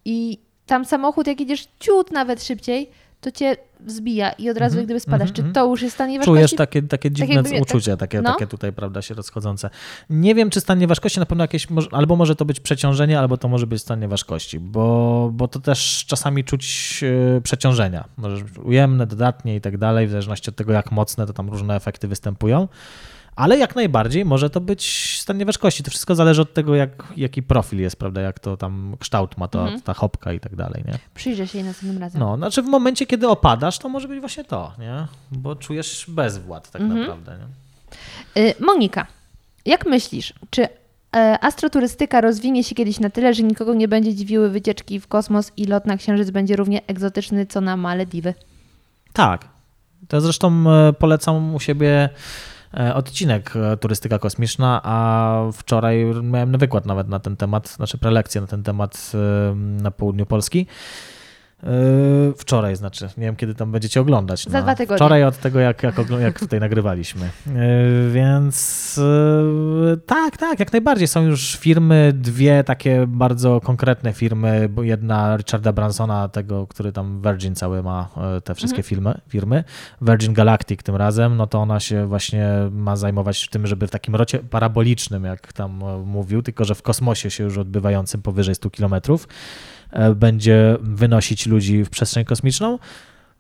i 0.05 0.39
tam 0.67 0.85
samochód, 0.85 1.27
jak 1.27 1.41
idziesz 1.41 1.69
ciut 1.81 2.11
nawet 2.11 2.45
szybciej, 2.45 2.91
to 3.21 3.31
cię 3.31 3.57
wzbija 3.81 4.33
i 4.33 4.51
od 4.51 4.57
razu 4.57 4.65
Mhm, 4.73 4.79
jak 4.79 4.85
gdyby 4.87 5.01
spadasz. 5.01 5.29
mhm, 5.29 5.35
Czy 5.35 5.41
mhm. 5.43 5.55
to 5.55 5.67
już 5.71 5.83
jest 5.83 5.95
stan 5.95 6.09
nieważkości? 6.11 6.37
Czujesz 6.37 6.55
takie, 6.55 6.83
takie 6.83 7.11
dziwne 7.11 7.35
jakby- 7.35 7.51
tak- 7.51 7.63
uczucie, 7.63 7.97
takie, 7.97 8.23
no. 8.23 8.33
takie 8.33 8.47
tutaj, 8.47 8.73
prawda, 8.73 9.03
się 9.03 9.15
rozchodzące. 9.15 9.71
Nie 10.11 10.35
wiem, 10.35 10.51
czy 10.51 10.61
stan 10.61 10.79
nieważkości 10.79 11.21
na 11.21 11.27
pewno 11.27 11.45
jakieś, 11.45 11.67
albo 11.93 12.17
może 12.17 12.37
to 12.37 12.45
być 12.45 12.61
przeciążenie, 12.61 13.19
albo 13.19 13.37
to 13.37 13.49
może 13.49 13.67
być 13.67 13.83
stan 13.83 14.01
nieważkości, 14.01 14.61
bo, 14.61 15.31
bo 15.33 15.49
to 15.49 15.61
też 15.61 16.05
czasami 16.07 16.45
czuć 16.45 17.01
e, 17.37 17.41
przeciążenia. 17.41 18.05
Może 18.17 18.45
być 18.45 18.59
ujemne, 18.59 19.07
dodatnie 19.07 19.57
i 19.57 19.61
tak 19.61 19.79
dalej, 19.79 20.07
w 20.07 20.11
zależności 20.11 20.51
od 20.51 20.57
tego, 20.57 20.73
jak 20.73 20.93
mocne, 20.93 21.27
to 21.27 21.33
tam 21.33 21.49
różne 21.51 21.77
efekty 21.77 22.09
występują. 22.09 22.69
Ale 23.37 23.59
jak 23.59 23.77
najbardziej 23.77 24.25
może 24.25 24.51
to 24.51 24.61
być 24.61 25.17
stan 25.21 25.39
nieważkości. 25.39 25.83
To 25.83 25.91
wszystko 25.91 26.15
zależy 26.15 26.43
od 26.43 26.55
tego, 26.55 26.75
jak, 26.75 26.91
jaki 27.17 27.43
profil 27.43 27.81
jest, 27.81 27.97
prawda, 27.97 28.21
jak 28.21 28.39
to 28.41 28.57
tam 28.57 28.97
kształt 29.01 29.39
ma 29.39 29.49
to, 29.49 29.61
Mhm. 29.63 29.81
ta 29.81 29.95
hopka 29.95 30.33
i 30.33 30.41
tak 30.41 30.57
dalej, 30.57 30.83
nie? 30.87 30.99
Przyjrzę 31.15 31.49
się 31.49 31.59
jej 31.59 31.67
następnym 31.67 31.99
razem. 32.03 32.21
No, 32.21 32.37
znaczy 32.37 32.63
w 32.63 32.67
momencie, 32.67 33.07
kiedy 33.07 33.29
opadasz, 33.29 33.79
to 33.79 33.89
może 33.89 34.09
być 34.09 34.21
właśnie 34.21 34.45
to, 34.45 34.73
nie? 34.79 35.07
Bo 35.33 35.57
czujesz 35.57 36.05
bezwład 36.09 36.71
tak 36.71 36.83
Mhm. 36.83 37.01
naprawdę, 37.01 37.37
nie? 37.39 38.43
Y, 38.43 38.55
Monika, 38.61 39.07
jak 39.67 39.87
myślisz, 39.87 40.35
czy 40.51 40.69
e, 41.17 41.39
astroturystyka 41.45 42.21
rozwinie 42.21 42.65
się 42.65 42.75
kiedyś 42.75 43.01
na 43.01 43.11
tyle, 43.11 43.35
że 43.35 43.43
nikogo 43.43 43.75
nie 43.75 43.89
będzie 43.89 44.15
dziwiły 44.15 44.51
wycieczki 44.51 45.01
w 45.01 45.07
kosmos 45.07 45.53
i 45.57 45.65
lot 45.67 45.87
na 45.87 45.97
Księżyc 45.97 46.31
będzie 46.31 46.57
równie 46.57 46.87
egzotyczny 46.87 47.47
co 47.47 47.61
na 47.61 47.77
Malediwy? 47.77 48.35
Tak. 49.13 49.49
To 50.09 50.21
zresztą 50.21 50.65
e, 50.71 50.93
polecam 50.93 51.55
u 51.55 51.61
siebie 51.61 52.09
odcinek 52.95 53.57
e, 53.57 53.77
Turystyka 53.77 54.19
Kosmiczna, 54.19 54.81
a 54.85 55.37
wczoraj 55.53 56.05
miałem 56.23 56.59
wykład 56.59 56.87
nawet 56.87 57.09
na 57.09 57.21
ten 57.21 57.37
temat, 57.37 57.69
znaczy 57.69 57.99
prelekcję 57.99 58.41
na 58.41 58.47
ten 58.47 58.63
temat 58.63 59.13
e, 59.15 59.55
na 59.55 59.91
południu 59.91 60.27
Polski. 60.27 60.67
E, 61.65 61.69
Wczoraj, 62.37 62.77
znaczy, 62.77 63.09
nie 63.17 63.25
wiem 63.27 63.37
kiedy 63.37 63.55
tam 63.55 63.73
będziecie 63.73 64.01
oglądać. 64.01 64.45
Za 64.45 64.63
dwa 64.63 64.75
tygodnie. 64.75 64.97
Wczoraj 64.97 65.25
od 65.25 65.37
tego, 65.37 65.61
jak, 65.61 65.83
jak, 65.83 65.95
jak 66.21 66.39
tutaj 66.39 66.61
nagrywaliśmy. 66.61 67.27
E, 67.27 67.51
Więc 68.11 69.01
e, 69.93 69.97
tak, 69.97 70.37
tak, 70.37 70.61
jak 70.61 70.73
najbardziej. 70.73 71.09
Są 71.09 71.23
już 71.23 71.57
firmy, 71.57 72.13
dwie 72.15 72.65
takie 72.65 73.05
bardzo 73.07 73.61
konkretne 73.61 74.13
firmy, 74.13 74.69
bo 74.69 74.83
jedna 74.83 75.37
Richarda 75.37 75.73
Bransona, 75.73 76.29
tego, 76.29 76.67
który 76.67 76.93
tam 76.93 77.23
Virgin 77.23 77.55
cały 77.55 77.83
ma 77.83 78.09
te 78.45 78.55
wszystkie 78.55 78.83
filmy, 78.83 79.21
firmy, 79.29 79.65
Virgin 80.03 80.33
Galactic 80.33 80.83
tym 80.83 80.97
razem, 80.97 81.37
no 81.37 81.47
to 81.47 81.59
ona 81.59 81.81
się 81.81 82.07
właśnie 82.07 82.49
ma 82.73 82.97
zajmować 82.97 83.49
tym, 83.49 83.67
żeby 83.67 83.87
w 83.87 83.91
takim 83.91 84.17
rocie 84.17 84.39
parabolicznym, 84.39 85.25
jak 85.25 85.53
tam 85.53 85.83
mówił, 86.05 86.43
tylko 86.43 86.65
że 86.65 86.75
w 86.75 86.83
kosmosie 86.83 87.31
się 87.31 87.45
już 87.45 87.59
odbywającym 87.59 88.23
powyżej 88.23 88.55
100 88.55 88.71
kilometrów, 88.71 89.29
będzie 90.17 90.77
wynosić 90.81 91.47
ludzi 91.47 91.85
w 91.85 91.91
przestrzeń 91.91 92.25
kosmiczną. 92.25 92.79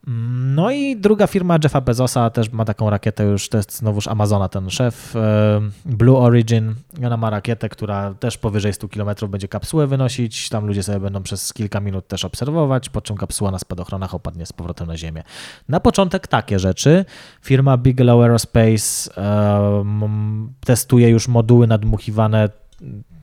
No 0.06 0.70
i 0.70 0.96
druga 0.96 1.26
firma 1.26 1.58
Jeffa 1.64 1.80
Bezosa 1.80 2.30
też 2.30 2.52
ma 2.52 2.64
taką 2.64 2.90
rakietę 2.90 3.24
już, 3.24 3.48
to 3.48 3.56
jest 3.56 3.76
znowuż 3.76 4.08
Amazona 4.08 4.48
ten 4.48 4.70
szef, 4.70 5.16
e, 5.16 5.60
Blue 5.84 6.18
Origin. 6.18 6.74
Ona 7.06 7.16
ma 7.16 7.30
rakietę, 7.30 7.68
która 7.68 8.14
też 8.14 8.38
powyżej 8.38 8.72
100 8.72 8.88
km 8.88 9.08
będzie 9.28 9.48
kapsułę 9.48 9.86
wynosić. 9.86 10.48
Tam 10.48 10.66
ludzie 10.66 10.82
sobie 10.82 11.00
będą 11.00 11.22
przez 11.22 11.52
kilka 11.52 11.80
minut 11.80 12.08
też 12.08 12.24
obserwować, 12.24 12.88
po 12.88 13.00
czym 13.00 13.16
kapsuła 13.16 13.50
na 13.50 13.58
spadochronach 13.58 14.14
opadnie 14.14 14.46
z 14.46 14.52
powrotem 14.52 14.86
na 14.86 14.96
Ziemię. 14.96 15.22
Na 15.68 15.80
początek 15.80 16.26
takie 16.26 16.58
rzeczy. 16.58 17.04
Firma 17.42 17.76
Bigelow 17.76 18.22
Aerospace 18.22 19.16
e, 19.16 19.80
m, 19.80 20.52
testuje 20.60 21.08
już 21.08 21.28
moduły 21.28 21.66
nadmuchiwane 21.66 22.48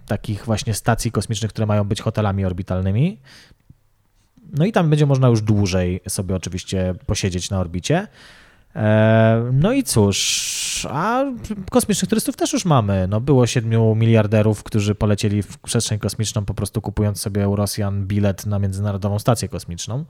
takich 0.07 0.45
właśnie 0.45 0.73
stacji 0.73 1.11
kosmicznych, 1.11 1.51
które 1.51 1.65
mają 1.65 1.83
być 1.83 2.01
hotelami 2.01 2.45
orbitalnymi. 2.45 3.19
No 4.53 4.65
i 4.65 4.71
tam 4.71 4.89
będzie 4.89 5.05
można 5.05 5.27
już 5.27 5.41
dłużej 5.41 6.01
sobie 6.07 6.35
oczywiście 6.35 6.95
posiedzieć 7.05 7.49
na 7.49 7.59
orbicie. 7.59 8.07
E, 8.75 9.49
No 9.53 9.71
i 9.73 9.83
cóż, 9.83 10.87
a 10.91 11.25
kosmicznych 11.71 12.09
turystów 12.09 12.35
też 12.35 12.53
już 12.53 12.65
mamy. 12.65 13.07
No 13.09 13.21
było 13.21 13.47
siedmiu 13.47 13.95
miliarderów, 13.95 14.63
którzy 14.63 14.95
polecieli 14.95 15.43
w 15.43 15.57
przestrzeń 15.57 15.99
kosmiczną, 15.99 16.45
po 16.45 16.53
prostu 16.53 16.81
kupując 16.81 17.21
sobie 17.21 17.49
u 17.49 17.55
Rosjan 17.55 18.05
bilet 18.07 18.45
na 18.45 18.59
Międzynarodową 18.59 19.19
Stację 19.19 19.49
Kosmiczną. 19.49 20.05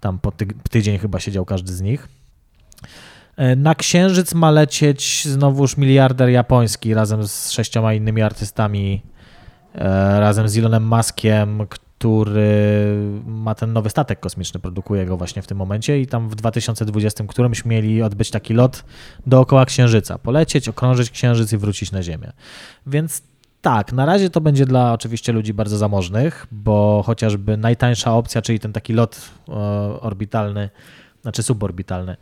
Tam 0.00 0.18
po 0.18 0.32
tydzień 0.70 0.98
chyba 0.98 1.20
siedział 1.20 1.44
każdy 1.44 1.72
z 1.72 1.80
nich. 1.80 2.08
E, 3.36 3.56
Na 3.56 3.74
Księżyc 3.74 4.34
ma 4.34 4.50
lecieć 4.50 5.28
znowuż 5.28 5.76
miliarder 5.76 6.28
japoński 6.28 6.94
razem 6.94 7.28
z 7.28 7.50
sześcioma 7.50 7.94
innymi 7.94 8.22
artystami, 8.22 9.02
razem 10.18 10.48
z 10.48 10.58
Elonem 10.58 10.86
Muskiem, 10.86 11.66
który 11.68 12.96
ma 13.26 13.54
ten 13.54 13.72
nowy 13.72 13.90
statek 13.90 14.20
kosmiczny, 14.20 14.60
produkuje 14.60 15.06
go 15.06 15.16
właśnie 15.16 15.42
w 15.42 15.46
tym 15.46 15.58
momencie 15.58 16.00
i 16.00 16.06
tam 16.06 16.28
w 16.28 16.34
2020 16.34 17.24
którymś 17.24 17.64
mieli 17.64 18.02
odbyć 18.02 18.30
taki 18.30 18.54
lot 18.54 18.84
dookoła 19.26 19.64
Księżyca, 19.64 20.18
polecieć, 20.18 20.68
okrążyć 20.68 21.10
Księżyc 21.10 21.52
i 21.52 21.56
wrócić 21.56 21.92
na 21.92 22.02
Ziemię. 22.02 22.32
Więc 22.86 23.22
tak, 23.60 23.92
na 23.92 24.06
razie 24.06 24.30
to 24.30 24.40
będzie 24.40 24.66
dla 24.66 24.92
oczywiście 24.92 25.32
ludzi 25.32 25.54
bardzo 25.54 25.78
zamożnych, 25.78 26.46
bo 26.50 27.02
chociażby 27.06 27.56
najtańsza 27.56 28.14
opcja, 28.14 28.42
czyli 28.42 28.60
ten 28.60 28.72
taki 28.72 28.92
lot 28.92 29.30
e, 29.48 29.52
orbitalny, 30.00 30.70
znaczy 31.22 31.42
suborbitalny, 31.42 32.16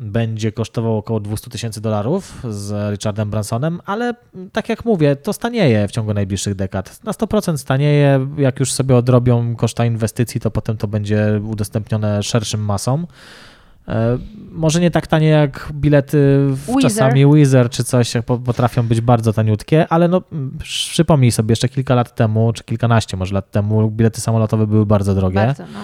będzie 0.00 0.52
kosztował 0.52 0.96
około 0.96 1.20
200 1.20 1.50
tysięcy 1.50 1.80
dolarów 1.80 2.42
z 2.48 2.92
Richardem 2.92 3.30
Bransonem, 3.30 3.80
ale 3.84 4.14
tak 4.52 4.68
jak 4.68 4.84
mówię, 4.84 5.16
to 5.16 5.32
stanieje 5.32 5.88
w 5.88 5.90
ciągu 5.90 6.14
najbliższych 6.14 6.54
dekad. 6.54 7.04
Na 7.04 7.12
100% 7.12 7.56
stanieje, 7.56 8.28
jak 8.36 8.60
już 8.60 8.72
sobie 8.72 8.96
odrobią 8.96 9.56
koszta 9.56 9.84
inwestycji, 9.84 10.40
to 10.40 10.50
potem 10.50 10.76
to 10.76 10.88
będzie 10.88 11.40
udostępnione 11.44 12.22
szerszym 12.22 12.64
masom. 12.64 13.06
E, 13.88 14.18
może 14.50 14.80
nie 14.80 14.90
tak 14.90 15.06
tanie 15.06 15.28
jak 15.28 15.68
bilety 15.72 16.16
w 16.48 16.68
Air. 16.68 16.82
czasami 16.82 17.34
Wizard 17.34 17.72
czy 17.72 17.84
coś, 17.84 18.12
potrafią 18.44 18.82
być 18.82 19.00
bardzo 19.00 19.32
taniutkie, 19.32 19.88
ale 19.88 20.08
no, 20.08 20.22
przypomnij 20.62 21.32
sobie, 21.32 21.52
jeszcze 21.52 21.68
kilka 21.68 21.94
lat 21.94 22.14
temu, 22.14 22.52
czy 22.52 22.64
kilkanaście 22.64 23.16
może 23.16 23.34
lat 23.34 23.50
temu, 23.50 23.90
bilety 23.90 24.20
samolotowe 24.20 24.66
były 24.66 24.86
bardzo 24.86 25.14
drogie, 25.14 25.34
Bardzo, 25.34 25.62
no. 25.62 25.78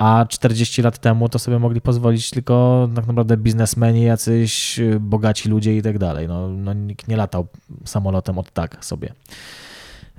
A 0.00 0.26
40 0.28 0.82
lat 0.82 0.98
temu 0.98 1.28
to 1.28 1.38
sobie 1.38 1.58
mogli 1.58 1.80
pozwolić 1.80 2.30
tylko 2.30 2.88
tak 2.94 3.06
naprawdę 3.06 3.36
biznesmeni, 3.36 4.02
jacyś 4.02 4.78
y, 4.78 5.00
bogaci 5.00 5.48
ludzie 5.48 5.76
i 5.76 5.82
tak 5.82 5.98
dalej. 5.98 6.28
No, 6.28 6.48
no, 6.48 6.72
nikt 6.72 7.08
nie 7.08 7.16
latał 7.16 7.46
samolotem 7.84 8.38
od 8.38 8.50
tak 8.50 8.84
sobie. 8.84 9.12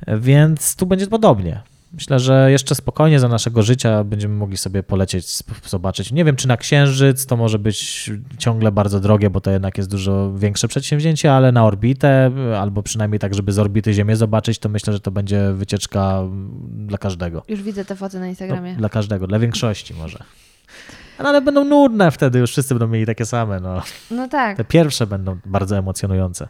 Więc 0.08 0.76
tu 0.76 0.86
będzie 0.86 1.08
podobnie. 1.08 1.62
Myślę, 1.94 2.20
że 2.20 2.52
jeszcze 2.52 2.76
spokojnie 2.76 3.20
za 3.20 3.28
naszego 3.28 3.62
życia 3.62 4.04
będziemy 4.04 4.36
mogli 4.36 4.58
sobie 4.58 4.84
polecieć, 4.84 5.26
zobaczyć. 5.68 6.12
Nie 6.12 6.26
wiem, 6.26 6.36
czy 6.36 6.48
na 6.48 6.58
Księżyc 6.58 7.26
to 7.26 7.38
może 7.38 7.60
być 7.60 8.12
ciągle 8.38 8.72
bardzo 8.72 9.00
drogie, 9.00 9.30
bo 9.30 9.42
to 9.42 9.52
jednak 9.52 9.78
jest 9.78 9.90
dużo 9.92 10.34
większe 10.36 10.68
przedsięwzięcie, 10.68 11.34
ale 11.34 11.52
na 11.52 11.66
orbitę, 11.66 12.32
albo 12.60 12.84
przynajmniej 12.84 13.20
tak, 13.20 13.34
żeby 13.36 13.52
z 13.52 13.60
orbity 13.60 13.94
Ziemię 13.94 14.16
zobaczyć, 14.16 14.60
to 14.60 14.70
myślę, 14.70 14.94
że 14.94 15.00
to 15.00 15.12
będzie 15.12 15.54
wycieczka 15.54 16.20
mm, 16.20 16.88
dla 16.88 16.98
każdego. 16.98 17.44
Już 17.48 17.62
widzę 17.62 17.86
te 17.86 17.96
foty 17.96 18.16
na 18.20 18.26
No, 18.26 18.30
Instagramie. 18.30 18.76
dla 18.76 18.90
każdego, 18.90 19.28
dla 19.28 19.40
większości 19.40 19.94
może. 19.94 20.20
No, 21.20 21.30
ale 21.30 21.42
będą 21.42 21.64
nudne 21.64 22.12
wtedy, 22.12 22.40
już 22.40 22.52
wszyscy 22.52 22.74
będą 22.76 22.88
mieli 22.88 23.06
takie 23.06 23.26
same. 23.26 23.60
No. 23.60 23.82
No 24.12 24.28
tak. 24.28 24.58
Te 24.58 24.64
pierwsze 24.66 25.08
będą 25.08 25.38
bardzo 25.46 25.78
emocjonujące. 25.78 26.48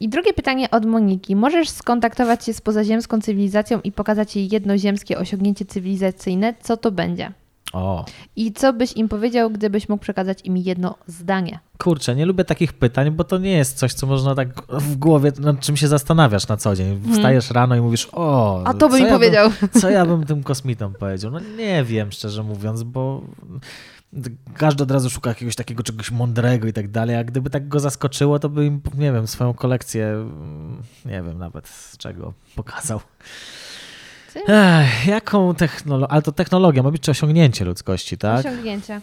I 0.00 0.08
drugie 0.08 0.32
pytanie 0.34 0.70
od 0.70 0.86
Moniki. 0.86 1.36
Możesz 1.36 1.68
skontaktować 1.68 2.44
się 2.44 2.52
z 2.52 2.60
pozaziemską 2.60 3.20
cywilizacją 3.20 3.80
i 3.84 3.92
pokazać 3.92 4.36
jej 4.36 4.48
jednoziemskie 4.52 5.18
osiągnięcie 5.18 5.64
cywilizacyjne? 5.64 6.54
Co 6.62 6.76
to 6.76 6.90
będzie? 6.92 7.32
O, 7.72 8.04
I 8.36 8.52
co 8.52 8.72
byś 8.72 8.92
im 8.96 9.08
powiedział, 9.08 9.50
gdybyś 9.50 9.88
mógł 9.88 10.02
przekazać 10.02 10.38
im 10.44 10.56
jedno 10.56 10.94
zdanie? 11.06 11.58
kurczę, 11.78 12.14
nie 12.16 12.26
lubię 12.26 12.44
takich 12.44 12.72
pytań, 12.72 13.10
bo 13.10 13.24
to 13.24 13.38
nie 13.38 13.50
jest 13.52 13.78
coś, 13.78 13.92
co 13.94 14.06
można 14.06 14.34
tak 14.34 14.48
w 14.68 14.96
głowie, 14.96 15.32
nad 15.38 15.60
czym 15.60 15.76
się 15.76 15.88
zastanawiasz 15.88 16.48
na 16.48 16.56
co 16.56 16.76
dzień. 16.76 17.00
Wstajesz 17.12 17.50
rano 17.50 17.76
i 17.76 17.80
mówisz, 17.80 18.08
o, 18.12 18.56
Mhm. 18.58 18.76
A 18.76 18.80
to 18.80 18.88
by 18.88 18.94
co 18.98 19.02
mi 19.04 19.08
ja 19.10 19.12
powiedział. 19.14 19.50
co 19.80 19.90
ja 19.90 20.06
bym 20.06 20.26
tym 20.26 20.42
kosmitom 20.42 20.94
powiedział? 20.94 21.30
No 21.30 21.40
nie 21.58 21.84
wiem, 21.84 22.12
szczerze 22.12 22.42
mówiąc, 22.42 22.82
bo 22.82 23.22
każdy 24.54 24.82
od 24.82 24.90
razu 24.90 25.10
szuka 25.10 25.30
jakiegoś 25.30 25.56
takiego 25.56 25.82
czegoś 25.82 26.10
mądrego 26.10 26.68
i 26.68 26.72
tak 26.72 26.90
dalej, 26.90 27.16
a 27.16 27.24
gdyby 27.24 27.50
tak 27.50 27.68
go 27.68 27.80
zaskoczyło, 27.80 28.38
to 28.38 28.48
by 28.48 28.66
im, 28.66 28.80
nie 28.94 29.12
wiem, 29.12 29.26
swoją 29.26 29.54
kolekcję, 29.54 30.26
nie 31.04 31.22
wiem 31.22 31.38
nawet 31.38 31.68
z 31.68 31.96
czego 31.96 32.32
pokazał. 32.54 33.00
Ech, 34.48 35.06
jaką 35.06 35.54
technologię, 35.54 36.12
ale 36.12 36.22
to 36.22 36.32
technologia 36.32 36.82
ma 36.82 36.90
być 36.90 37.02
czy 37.02 37.10
osiągnięcie 37.10 37.64
ludzkości, 37.64 38.18
tak? 38.18 38.40
Osiągnięcie. 38.40 39.00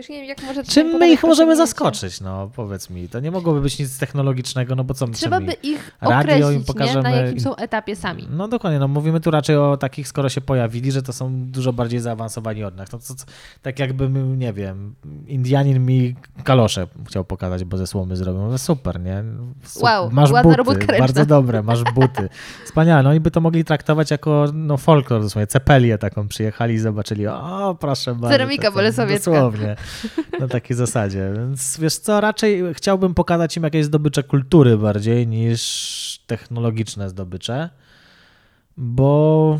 Przecież 0.00 0.10
nie 0.16 0.20
wiem, 0.20 0.28
jak 0.28 0.42
może 0.42 0.64
Czym 0.64 0.86
my 0.86 1.10
ich 1.10 1.22
możemy 1.22 1.56
zaskoczyć? 1.56 2.20
No 2.20 2.50
powiedz 2.56 2.90
mi, 2.90 3.08
to 3.08 3.20
nie 3.20 3.30
mogłoby 3.30 3.60
być 3.60 3.78
nic 3.78 3.98
technologicznego, 3.98 4.74
no 4.74 4.84
bo 4.84 4.94
co 4.94 5.08
Trzeba 5.08 5.36
co 5.36 5.40
mi- 5.40 5.46
by 5.46 5.52
ich 5.52 5.92
radio 6.00 6.36
im 6.36 6.40
określić, 6.40 6.68
nie? 6.68 6.74
pokażemy 6.74 7.02
na 7.02 7.10
jakim 7.10 7.40
są 7.40 7.56
etapie 7.56 7.96
sami. 7.96 8.28
No 8.30 8.48
dokładnie, 8.48 8.78
no 8.78 8.88
mówimy 8.88 9.20
tu 9.20 9.30
raczej 9.30 9.56
o 9.56 9.76
takich, 9.76 10.08
skoro 10.08 10.28
się 10.28 10.40
pojawili, 10.40 10.92
że 10.92 11.02
to 11.02 11.12
są 11.12 11.30
dużo 11.46 11.72
bardziej 11.72 12.00
zaawansowani 12.00 12.64
od 12.64 12.76
nas. 12.76 12.92
No, 12.92 12.98
to, 12.98 13.14
to, 13.14 13.24
tak 13.62 13.78
jakbym, 13.78 14.38
nie 14.38 14.52
wiem, 14.52 14.94
Indianin 15.26 15.86
mi 15.86 16.16
kalosze 16.44 16.86
chciał 17.06 17.24
pokazać, 17.24 17.64
bo 17.64 17.76
ze 17.76 17.86
słomy 17.86 18.16
zrobią. 18.16 18.50
No 18.50 18.58
super, 18.58 19.00
nie? 19.00 19.24
Sup- 19.64 19.82
Wow, 19.82 20.10
masz 20.10 20.30
ładna 20.30 20.42
buty, 20.42 20.56
robótka 20.56 20.86
ręczna. 20.86 20.98
bardzo 20.98 21.26
dobre, 21.26 21.62
masz 21.62 21.84
buty. 21.84 22.28
Wspaniale, 22.64 23.02
no 23.02 23.14
i 23.14 23.20
by 23.20 23.30
to 23.30 23.40
mogli 23.40 23.64
traktować 23.64 24.10
jako 24.10 24.44
no, 24.54 24.76
folklor, 24.76 25.22
dosłownie, 25.22 25.46
cepelię 25.46 25.98
taką 25.98 26.28
przyjechali 26.28 26.74
i 26.74 26.78
zobaczyli, 26.78 27.26
o 27.26 27.76
proszę 27.80 28.14
bardzo. 28.14 28.28
Ceramika 28.28 28.70
bolesowiecka. 28.70 29.30
Dosłownie, 29.30 29.76
na 30.40 30.48
takiej 30.48 30.76
zasadzie. 30.76 31.32
Więc 31.36 31.78
wiesz 31.80 31.96
co, 31.96 32.20
raczej 32.20 32.62
chciałbym 32.74 33.14
pokazać 33.14 33.56
im 33.56 33.62
jakieś 33.62 33.84
zdobycze 33.84 34.22
kultury 34.22 34.76
bardziej 34.76 35.26
niż 35.26 36.20
technologiczne 36.26 37.08
zdobycze, 37.08 37.70
bo 38.76 39.58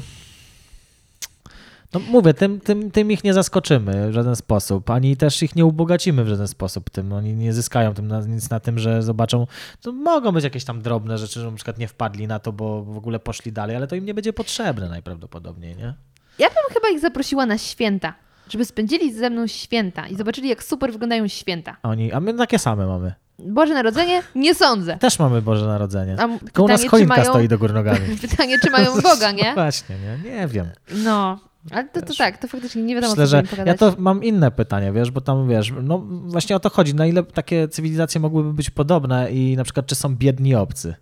no 1.95 2.01
mówię, 2.01 2.35
tym, 2.35 2.61
tym, 2.61 2.91
tym 2.91 3.11
ich 3.11 3.25
nie 3.25 3.35
zaskoczymy 3.35 4.11
w 4.11 4.13
żaden 4.13 4.37
sposób, 4.37 4.91
ani 4.91 5.17
też 5.17 5.43
ich 5.43 5.57
nie 5.57 5.65
ubogacimy 5.65 6.25
w 6.25 6.29
żaden 6.29 6.49
sposób 6.49 6.91
tym. 6.91 7.13
Oni 7.13 7.35
nie 7.35 7.53
zyskają 7.53 7.95
tym 7.95 8.09
na, 8.09 8.21
nic 8.21 8.51
na 8.51 8.61
tym, 8.61 8.79
że 8.79 9.03
zobaczą, 9.03 9.47
to 9.81 9.93
mogą 9.93 10.33
być 10.33 10.45
jakieś 10.45 10.65
tam 10.65 10.83
drobne 10.83 11.19
rzeczy, 11.19 11.41
że 11.41 11.51
na 11.51 11.57
przykład 11.57 11.79
nie 11.79 11.89
wpadli 11.89 12.27
na 12.27 12.39
to, 12.39 12.53
bo 12.53 12.85
w 12.85 12.97
ogóle 12.97 13.19
poszli 13.19 13.53
dalej, 13.53 13.77
ale 13.77 13.87
to 13.87 13.97
im 13.97 14.05
nie 14.05 14.15
będzie 14.15 14.33
potrzebne 14.33 14.89
najprawdopodobniej, 14.89 15.77
nie? 15.77 15.95
Ja 16.39 16.49
bym 16.49 16.75
chyba 16.75 16.89
ich 16.89 17.01
zaprosiła 17.01 17.47
na 17.47 17.59
święta, 17.59 18.15
żeby 18.51 18.65
spędzili 18.65 19.13
ze 19.13 19.31
mną 19.31 19.47
święta 19.47 20.07
i 20.09 20.17
zobaczyli, 20.17 20.49
jak 20.49 20.63
super 20.65 20.93
wyglądają 20.93 21.29
święta. 21.29 21.77
A 21.83 21.89
Oni, 21.89 22.13
a 22.13 22.21
my 22.21 22.35
takie 22.35 22.59
same 22.59 22.87
mamy. 22.87 23.15
Boże 23.39 23.75
Narodzenie? 23.75 24.23
Nie 24.35 24.55
sądzę. 24.55 24.97
Też 24.99 25.19
mamy 25.19 25.43
Boże 25.43 25.67
Narodzenie. 25.67 26.17
A 26.19 26.39
Tylko 26.39 26.63
u 26.63 26.69
nas 26.69 26.81
pytanie, 26.81 26.91
choinka 26.91 27.17
mają- 27.17 27.31
stoi 27.31 27.49
do 27.49 27.59
góry 27.59 27.75
nogami. 27.75 27.99
Pytanie, 28.31 28.59
czy 28.59 28.71
mają 28.71 29.01
Boga, 29.03 29.31
nie? 29.33 29.49
No 29.49 29.55
właśnie, 29.55 29.97
nie? 29.99 30.31
Nie 30.31 30.49
wiem. 30.49 30.67
No, 31.05 31.39
ale 31.71 31.85
to, 31.89 32.03
to 32.03 32.15
tak, 32.15 32.39
to 32.39 32.49
faktycznie 32.49 32.83
nie 32.83 32.95
wiadomo, 32.95 33.13
Myślę, 33.13 33.25
co 33.27 33.57
że 33.57 33.65
ja 33.67 33.75
to 33.75 33.95
mam 33.99 34.25
inne 34.25 34.51
pytanie, 34.51 34.93
wiesz, 34.93 35.11
bo 35.11 35.21
tam 35.21 35.49
wiesz, 35.49 35.73
no 35.83 35.99
właśnie 36.09 36.57
o 36.57 36.61
to 36.61 36.71
chodzi, 36.71 36.95
na 36.95 37.07
ile 37.07 37.23
takie 37.23 37.69
cywilizacje 37.69 38.21
mogłyby 38.21 38.53
być 38.53 38.71
podobne 38.71 39.33
i 39.33 39.57
na 39.57 39.65
przykład 39.65 39.87
czy 39.87 39.95
są 39.95 40.17
biedni 40.17 40.55
obcy? 40.55 40.95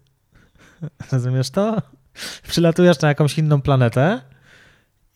Rozumiesz 1.13 1.51
to? 1.51 1.83
Przylatujesz 2.49 3.01
na 3.01 3.09
jakąś 3.09 3.39
inną 3.39 3.63
planetę 3.63 4.21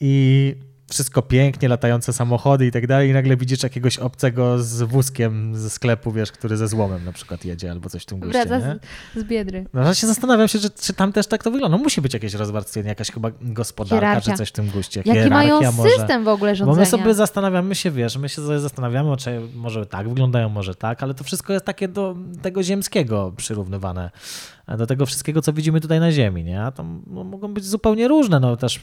i 0.01 0.55
wszystko 0.93 1.23
pięknie, 1.23 1.69
latające 1.69 2.13
samochody 2.13 2.67
i 2.67 2.71
tak 2.71 2.87
dalej 2.87 3.11
i 3.11 3.13
nagle 3.13 3.37
widzisz 3.37 3.63
jakiegoś 3.63 3.99
obcego 3.99 4.63
z 4.63 4.83
wózkiem 4.83 5.57
ze 5.57 5.71
sklepu, 5.71 6.13
wiesz, 6.13 6.33
który 6.33 6.57
ze 6.57 6.69
złomem 6.69 7.05
na 7.05 7.13
przykład 7.13 7.45
jedzie 7.45 7.71
albo 7.71 7.89
coś 7.89 8.03
w 8.03 8.07
tym 8.07 8.21
guście, 8.21 8.47
Wraca 8.47 8.69
nie? 8.69 8.79
z, 9.15 9.25
z 9.25 9.29
biedry. 9.29 9.67
No 9.73 9.83
właśnie 9.83 10.09
zastanawiam 10.09 10.49
się, 10.49 10.59
że, 10.59 10.71
czy 10.71 10.93
tam 10.93 11.13
też 11.13 11.27
tak 11.27 11.43
to 11.43 11.51
wygląda. 11.51 11.77
No 11.77 11.83
musi 11.85 12.01
być 12.01 12.15
jakieś 12.15 12.35
rozwarstwienie, 12.35 12.89
jakaś 12.89 13.11
chyba 13.11 13.31
gospodarka 13.41 14.07
Hierarchia. 14.07 14.33
czy 14.33 14.39
coś 14.39 14.49
w 14.49 14.53
tym 14.53 14.67
guście. 14.71 15.03
Jaki 15.05 15.31
mają 15.31 15.59
Hierarchia 15.59 15.83
może. 15.83 15.97
system 15.97 16.25
w 16.25 16.29
ogóle 16.29 16.53
Bo 16.53 16.57
rządzenia? 16.57 16.81
my 16.81 16.87
sobie 16.87 17.15
zastanawiamy 17.15 17.75
się, 17.75 17.91
wiesz, 17.91 18.17
my 18.17 18.29
się 18.29 18.61
zastanawiamy, 18.61 19.17
czy 19.17 19.41
może 19.55 19.87
tak 19.87 20.09
wyglądają, 20.09 20.49
może 20.49 20.75
tak, 20.75 21.03
ale 21.03 21.15
to 21.15 21.25
wszystko 21.25 21.53
jest 21.53 21.65
takie 21.65 21.89
do 21.89 22.17
tego 22.43 22.63
ziemskiego 22.63 23.33
przyrównywane. 23.37 24.11
Do 24.79 24.87
tego 24.87 25.07
wszystkiego, 25.07 25.43
co 25.43 25.53
widzimy 25.53 25.81
tutaj 25.81 26.01
na 26.01 26.13
Ziemi, 26.13 26.45
nie? 26.45 26.63
A 26.63 26.71
tam 26.71 27.03
no, 27.07 27.25
mogą 27.25 27.55
być 27.55 27.65
zupełnie 27.65 28.09
różne. 28.09 28.41
No 28.41 28.57
też 28.57 28.81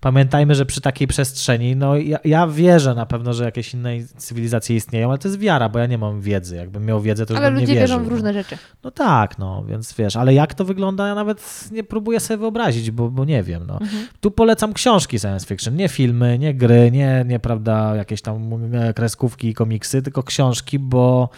pamiętajmy, 0.00 0.54
że 0.54 0.66
przy 0.66 0.80
takiej 0.80 1.08
przestrzeni, 1.08 1.76
no 1.76 1.96
ja, 1.96 2.18
ja 2.24 2.46
wierzę 2.46 2.94
na 2.94 3.06
pewno, 3.06 3.32
że 3.32 3.44
jakieś 3.44 3.74
inne 3.74 3.90
cywilizacje 4.16 4.76
istnieją, 4.76 5.08
ale 5.08 5.18
to 5.18 5.28
jest 5.28 5.40
wiara, 5.40 5.68
bo 5.68 5.78
ja 5.78 5.86
nie 5.86 5.98
mam 5.98 6.20
wiedzy. 6.20 6.56
Jakbym 6.56 6.84
miał 6.84 7.00
wiedzę, 7.00 7.26
to 7.26 7.32
już 7.32 7.40
Ale 7.40 7.50
bym 7.50 7.54
nie 7.54 7.60
ludzie 7.60 7.74
wierzył. 7.74 7.98
wierzą 7.98 8.04
w 8.04 8.06
no. 8.06 8.14
różne 8.14 8.32
rzeczy. 8.32 8.58
No 8.84 8.90
tak, 8.90 9.38
no, 9.38 9.64
więc 9.64 9.94
wiesz, 9.94 10.16
ale 10.16 10.34
jak 10.34 10.54
to 10.54 10.64
wygląda, 10.64 11.08
ja 11.08 11.14
nawet 11.14 11.68
nie 11.72 11.84
próbuję 11.84 12.20
sobie 12.20 12.38
wyobrazić, 12.38 12.90
bo, 12.90 13.10
bo 13.10 13.24
nie 13.24 13.42
wiem, 13.42 13.64
no. 13.66 13.74
Mhm. 13.80 14.06
Tu 14.20 14.30
polecam 14.30 14.72
książki 14.72 15.18
science 15.18 15.46
fiction, 15.46 15.76
nie 15.76 15.88
filmy, 15.88 16.38
nie 16.38 16.54
gry, 16.54 16.90
nie, 16.90 17.24
nie 17.28 17.38
prawda, 17.40 17.96
jakieś 17.96 18.22
tam 18.22 18.52
e, 18.74 18.94
kreskówki 18.94 19.48
i 19.48 19.54
komiksy, 19.54 20.02
tylko 20.02 20.22
książki, 20.22 20.78
bo 20.78 21.28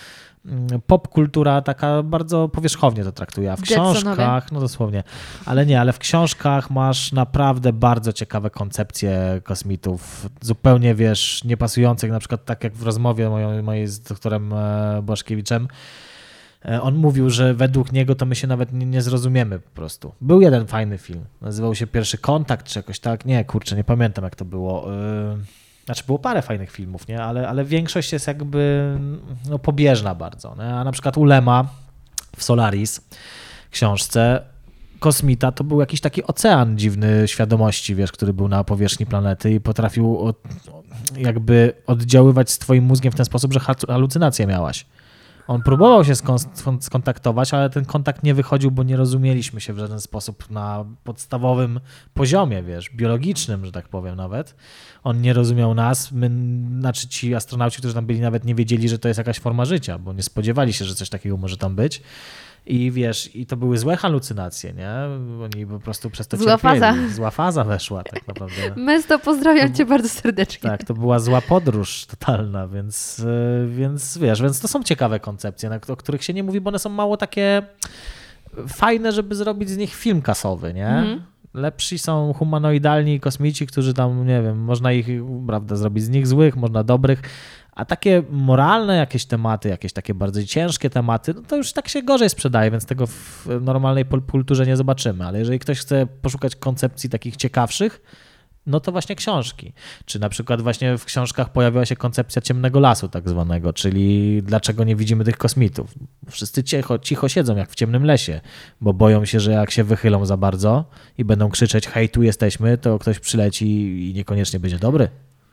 popkultura 0.86 1.62
taka 1.62 2.02
bardzo 2.02 2.48
powierzchownie 2.48 3.04
to 3.04 3.12
traktuje, 3.12 3.52
a 3.52 3.56
w 3.56 3.62
książkach, 3.62 4.52
no 4.52 4.60
dosłownie, 4.60 5.02
ale 5.44 5.66
nie, 5.66 5.80
ale 5.80 5.92
w 5.92 5.98
książkach 5.98 6.70
masz 6.70 7.12
naprawdę 7.12 7.72
bardzo 7.72 8.12
ciekawe 8.12 8.50
koncepcje 8.50 9.40
kosmitów, 9.44 10.28
zupełnie, 10.40 10.94
wiesz, 10.94 11.44
niepasujących, 11.44 12.10
na 12.10 12.18
przykład 12.18 12.44
tak 12.44 12.64
jak 12.64 12.74
w 12.74 12.82
rozmowie 12.82 13.30
mojej, 13.30 13.62
mojej 13.62 13.86
z 13.86 14.00
doktorem 14.00 14.52
e, 14.52 15.02
Błaszkiewiczem, 15.02 15.68
E, 16.64 16.82
On 16.82 16.94
mówił, 16.94 17.30
że 17.30 17.54
według 17.54 17.92
niego 17.92 18.14
to 18.14 18.26
my 18.26 18.34
się 18.34 18.46
nawet 18.46 18.72
nie, 18.72 18.86
nie 18.86 19.02
zrozumiemy 19.02 19.58
po 19.58 19.70
prostu. 19.70 20.12
Był 20.20 20.40
jeden 20.40 20.66
fajny 20.66 20.98
film, 20.98 21.24
nazywał 21.40 21.74
się 21.74 21.86
Pierwszy 21.86 22.18
Kontakt, 22.18 22.66
czy 22.66 22.78
jakoś 22.78 23.00
tak, 23.00 23.24
nie, 23.24 23.44
kurczę, 23.44 23.76
nie 23.76 23.84
pamiętam 23.84 24.24
jak 24.24 24.36
to 24.36 24.44
było. 24.44 24.92
Yy, 24.92 25.63
Znaczy 25.84 26.02
było 26.06 26.18
parę 26.18 26.42
fajnych 26.42 26.70
filmów, 26.70 27.08
nie? 27.08 27.22
Ale, 27.22 27.48
ale 27.48 27.64
większość 27.64 28.12
jest 28.12 28.26
jakby 28.26 28.94
no, 29.50 29.58
pobieżna 29.58 30.14
bardzo. 30.14 30.56
Nie? 30.58 30.64
A 30.74 30.84
na 30.84 30.92
przykład 30.92 31.18
Ulema 31.18 31.64
w 32.36 32.44
Solaris 32.44 33.00
książce 33.70 34.42
kosmita 35.00 35.52
to 35.52 35.64
był 35.64 35.80
jakiś 35.80 36.00
taki 36.00 36.24
ocean 36.26 36.78
dziwny 36.78 37.28
świadomości, 37.28 37.94
wiesz, 37.94 38.12
który 38.12 38.32
był 38.32 38.48
na 38.48 38.64
powierzchni 38.64 39.06
planety 39.06 39.52
i 39.54 39.60
potrafił 39.60 40.18
od, 40.18 40.36
jakby 41.16 41.72
oddziaływać 41.86 42.50
z 42.50 42.58
twoim 42.58 42.84
mózgiem 42.84 43.12
w 43.12 43.16
ten 43.16 43.26
sposób, 43.26 43.52
że 43.52 43.60
halu- 43.60 43.86
halucynację 43.86 44.46
miałaś. 44.46 44.86
On 45.46 45.62
próbował 45.62 46.04
się 46.04 46.12
skon- 46.12 46.82
skontaktować, 46.82 47.54
ale 47.54 47.70
ten 47.70 47.84
kontakt 47.84 48.22
nie 48.22 48.34
wychodził, 48.34 48.70
bo 48.70 48.82
nie 48.82 48.96
rozumieliśmy 48.96 49.60
się 49.60 49.72
w 49.72 49.78
żaden 49.78 50.00
sposób 50.00 50.50
na 50.50 50.84
podstawowym 51.04 51.80
poziomie, 52.14 52.62
wiesz, 52.62 52.90
biologicznym, 52.90 53.66
że 53.66 53.72
tak 53.72 53.88
powiem 53.88 54.16
nawet. 54.16 54.54
On 55.02 55.20
nie 55.20 55.32
rozumiał 55.32 55.74
nas, 55.74 56.12
my, 56.12 56.30
znaczy 56.80 57.08
ci 57.08 57.34
astronauci, 57.34 57.78
którzy 57.78 57.94
tam 57.94 58.06
byli, 58.06 58.20
nawet 58.20 58.44
nie 58.44 58.54
wiedzieli, 58.54 58.88
że 58.88 58.98
to 58.98 59.08
jest 59.08 59.18
jakaś 59.18 59.38
forma 59.38 59.64
życia, 59.64 59.98
bo 59.98 60.12
nie 60.12 60.22
spodziewali 60.22 60.72
się, 60.72 60.84
że 60.84 60.94
coś 60.94 61.08
takiego 61.08 61.36
może 61.36 61.56
tam 61.56 61.76
być. 61.76 62.02
I 62.66 62.90
wiesz, 62.90 63.36
i 63.36 63.46
to 63.46 63.56
były 63.56 63.78
złe 63.78 63.96
halucynacje, 63.96 64.72
nie? 64.72 64.90
Oni 65.44 65.66
po 65.66 65.80
prostu 65.80 66.10
przez 66.10 66.28
to 66.28 66.36
Zła 66.36 66.46
cierpieli. 66.58 66.80
faza. 66.80 66.94
Zła 67.14 67.30
faza 67.30 67.64
weszła 67.64 68.02
tak 68.04 68.28
naprawdę. 68.28 68.54
Mesto, 68.76 69.18
pozdrawiam 69.18 69.74
cię 69.74 69.84
bardzo 69.86 70.08
serdecznie. 70.08 70.70
Tak, 70.70 70.84
to 70.84 70.94
była 70.94 71.18
zła 71.18 71.40
podróż 71.40 72.06
totalna, 72.06 72.68
więc, 72.68 73.18
y, 73.18 73.66
więc 73.70 74.18
wiesz, 74.18 74.42
więc 74.42 74.60
to 74.60 74.68
są 74.68 74.82
ciekawe 74.82 75.20
koncepcje, 75.20 75.68
na- 75.68 75.80
o 75.88 75.96
których 75.96 76.24
się 76.24 76.32
nie 76.34 76.42
mówi, 76.42 76.60
bo 76.60 76.68
one 76.68 76.78
są 76.78 76.90
mało 76.90 77.16
takie 77.16 77.62
fajne, 78.68 79.12
żeby 79.12 79.34
zrobić 79.34 79.70
z 79.70 79.76
nich 79.76 79.94
film 79.94 80.22
kasowy, 80.22 80.74
nie? 80.74 80.88
Mhm. 80.88 81.22
Lepsi 81.54 81.98
są 81.98 82.32
humanoidalni 82.32 83.20
kosmici, 83.20 83.66
którzy 83.66 83.94
tam, 83.94 84.26
nie 84.26 84.42
wiem, 84.42 84.58
można 84.58 84.92
ich, 84.92 85.06
prawda, 85.46 85.76
zrobić 85.76 86.04
z 86.04 86.08
nich 86.08 86.26
złych, 86.26 86.56
można 86.56 86.84
dobrych, 86.84 87.22
a 87.74 87.84
takie 87.84 88.22
moralne 88.30 88.96
jakieś 88.96 89.26
tematy, 89.26 89.68
jakieś 89.68 89.92
takie 89.92 90.14
bardzo 90.14 90.44
ciężkie 90.44 90.90
tematy, 90.90 91.34
no 91.34 91.42
to 91.42 91.56
już 91.56 91.72
tak 91.72 91.88
się 91.88 92.02
gorzej 92.02 92.30
sprzedaje, 92.30 92.70
więc 92.70 92.86
tego 92.86 93.06
w 93.06 93.46
normalnej 93.60 94.04
popkulturze 94.04 94.66
nie 94.66 94.76
zobaczymy. 94.76 95.26
Ale 95.26 95.38
jeżeli 95.38 95.58
ktoś 95.58 95.78
chce 95.78 96.06
poszukać 96.06 96.56
koncepcji 96.56 97.10
takich 97.10 97.36
ciekawszych, 97.36 98.00
no 98.66 98.80
to 98.80 98.92
właśnie 98.92 99.16
książki. 99.16 99.72
Czy 100.04 100.18
na 100.18 100.28
przykład 100.28 100.62
właśnie 100.62 100.98
w 100.98 101.04
książkach 101.04 101.52
pojawiła 101.52 101.86
się 101.86 101.96
koncepcja 101.96 102.42
ciemnego 102.42 102.80
lasu 102.80 103.08
tak 103.08 103.28
zwanego, 103.28 103.72
czyli 103.72 104.42
dlaczego 104.42 104.84
nie 104.84 104.96
widzimy 104.96 105.24
tych 105.24 105.36
kosmitów. 105.36 105.94
Wszyscy 106.30 106.64
cicho, 106.64 106.98
cicho 106.98 107.28
siedzą 107.28 107.56
jak 107.56 107.70
w 107.70 107.74
ciemnym 107.74 108.04
lesie, 108.04 108.40
bo 108.80 108.92
boją 108.92 109.24
się, 109.24 109.40
że 109.40 109.52
jak 109.52 109.70
się 109.70 109.84
wychylą 109.84 110.26
za 110.26 110.36
bardzo 110.36 110.84
i 111.18 111.24
będą 111.24 111.50
krzyczeć 111.50 111.88
hej, 111.88 112.08
tu 112.08 112.22
jesteśmy, 112.22 112.78
to 112.78 112.98
ktoś 112.98 113.18
przyleci 113.18 113.66
i 114.10 114.14
niekoniecznie 114.14 114.60
będzie 114.60 114.78
dobry. 114.78 115.08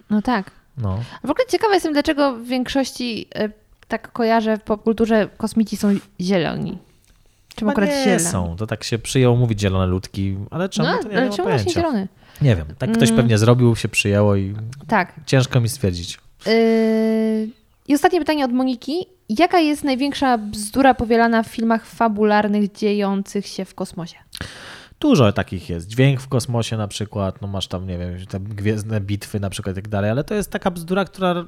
No 0.09 0.21
tak. 0.21 0.60
No. 0.77 0.99
W 1.23 1.29
ogóle 1.31 1.45
ciekawa 1.49 1.73
jestem, 1.73 1.93
dlaczego 1.93 2.35
w 2.35 2.45
większości 2.45 3.27
e, 3.35 3.49
tak 3.87 4.11
kojarzę 4.11 4.57
w 4.57 4.61
popkulturze 4.61 5.27
kosmici 5.37 5.77
są 5.77 5.95
zieloni. 6.21 6.77
Czemu 7.55 7.71
akurat 7.71 7.89
nie 8.05 8.19
są. 8.19 8.55
To 8.55 8.67
tak 8.67 8.83
się 8.83 8.99
przyjęło 8.99 9.35
mówić 9.35 9.61
zielone 9.61 9.85
ludki, 9.85 10.37
ale 10.51 10.69
czemu 10.69 10.87
No, 10.89 10.97
to 11.03 11.07
nie, 11.09 11.17
ale 11.17 11.29
czemu 11.29 11.49
właśnie 11.49 11.71
zielony? 11.73 12.07
Nie 12.41 12.55
wiem, 12.55 12.65
tak 12.77 12.91
ktoś 12.91 13.09
Mm. 13.09 13.21
pewnie 13.21 13.37
zrobił, 13.37 13.75
się 13.75 13.87
przyjęło 13.89 14.35
i 14.35 14.55
Tak. 14.87 15.13
ciężko 15.25 15.61
mi 15.61 15.69
stwierdzić. 15.69 16.19
Yy, 16.45 17.49
I 17.87 17.95
ostatnie 17.95 18.19
pytanie 18.19 18.45
od 18.45 18.51
Moniki. 18.51 19.05
Jaka 19.29 19.59
jest 19.59 19.83
największa 19.83 20.37
bzdura 20.37 20.93
powielana 20.93 21.43
w 21.43 21.47
filmach 21.47 21.85
fabularnych 21.85 22.71
dziejących 22.71 23.47
się 23.47 23.65
w 23.65 23.75
kosmosie? 23.75 24.15
Dużo 25.01 25.31
takich 25.31 25.69
jest. 25.69 25.87
Dźwięk 25.87 26.21
w 26.21 26.27
kosmosie 26.27 26.77
na 26.77 26.87
przykład, 26.87 27.41
no 27.41 27.47
masz 27.47 27.67
tam, 27.67 27.87
nie 27.87 27.97
wiem, 27.97 28.25
te 28.25 28.39
gwiezdne 28.39 29.01
bitwy 29.01 29.39
na 29.39 29.49
przykład 29.49 29.73
i 29.73 29.81
tak 29.81 29.87
dalej, 29.87 30.11
ale 30.11 30.23
to 30.23 30.33
jest 30.33 30.51
taka 30.51 30.71
bzdura, 30.71 31.05
która 31.05 31.45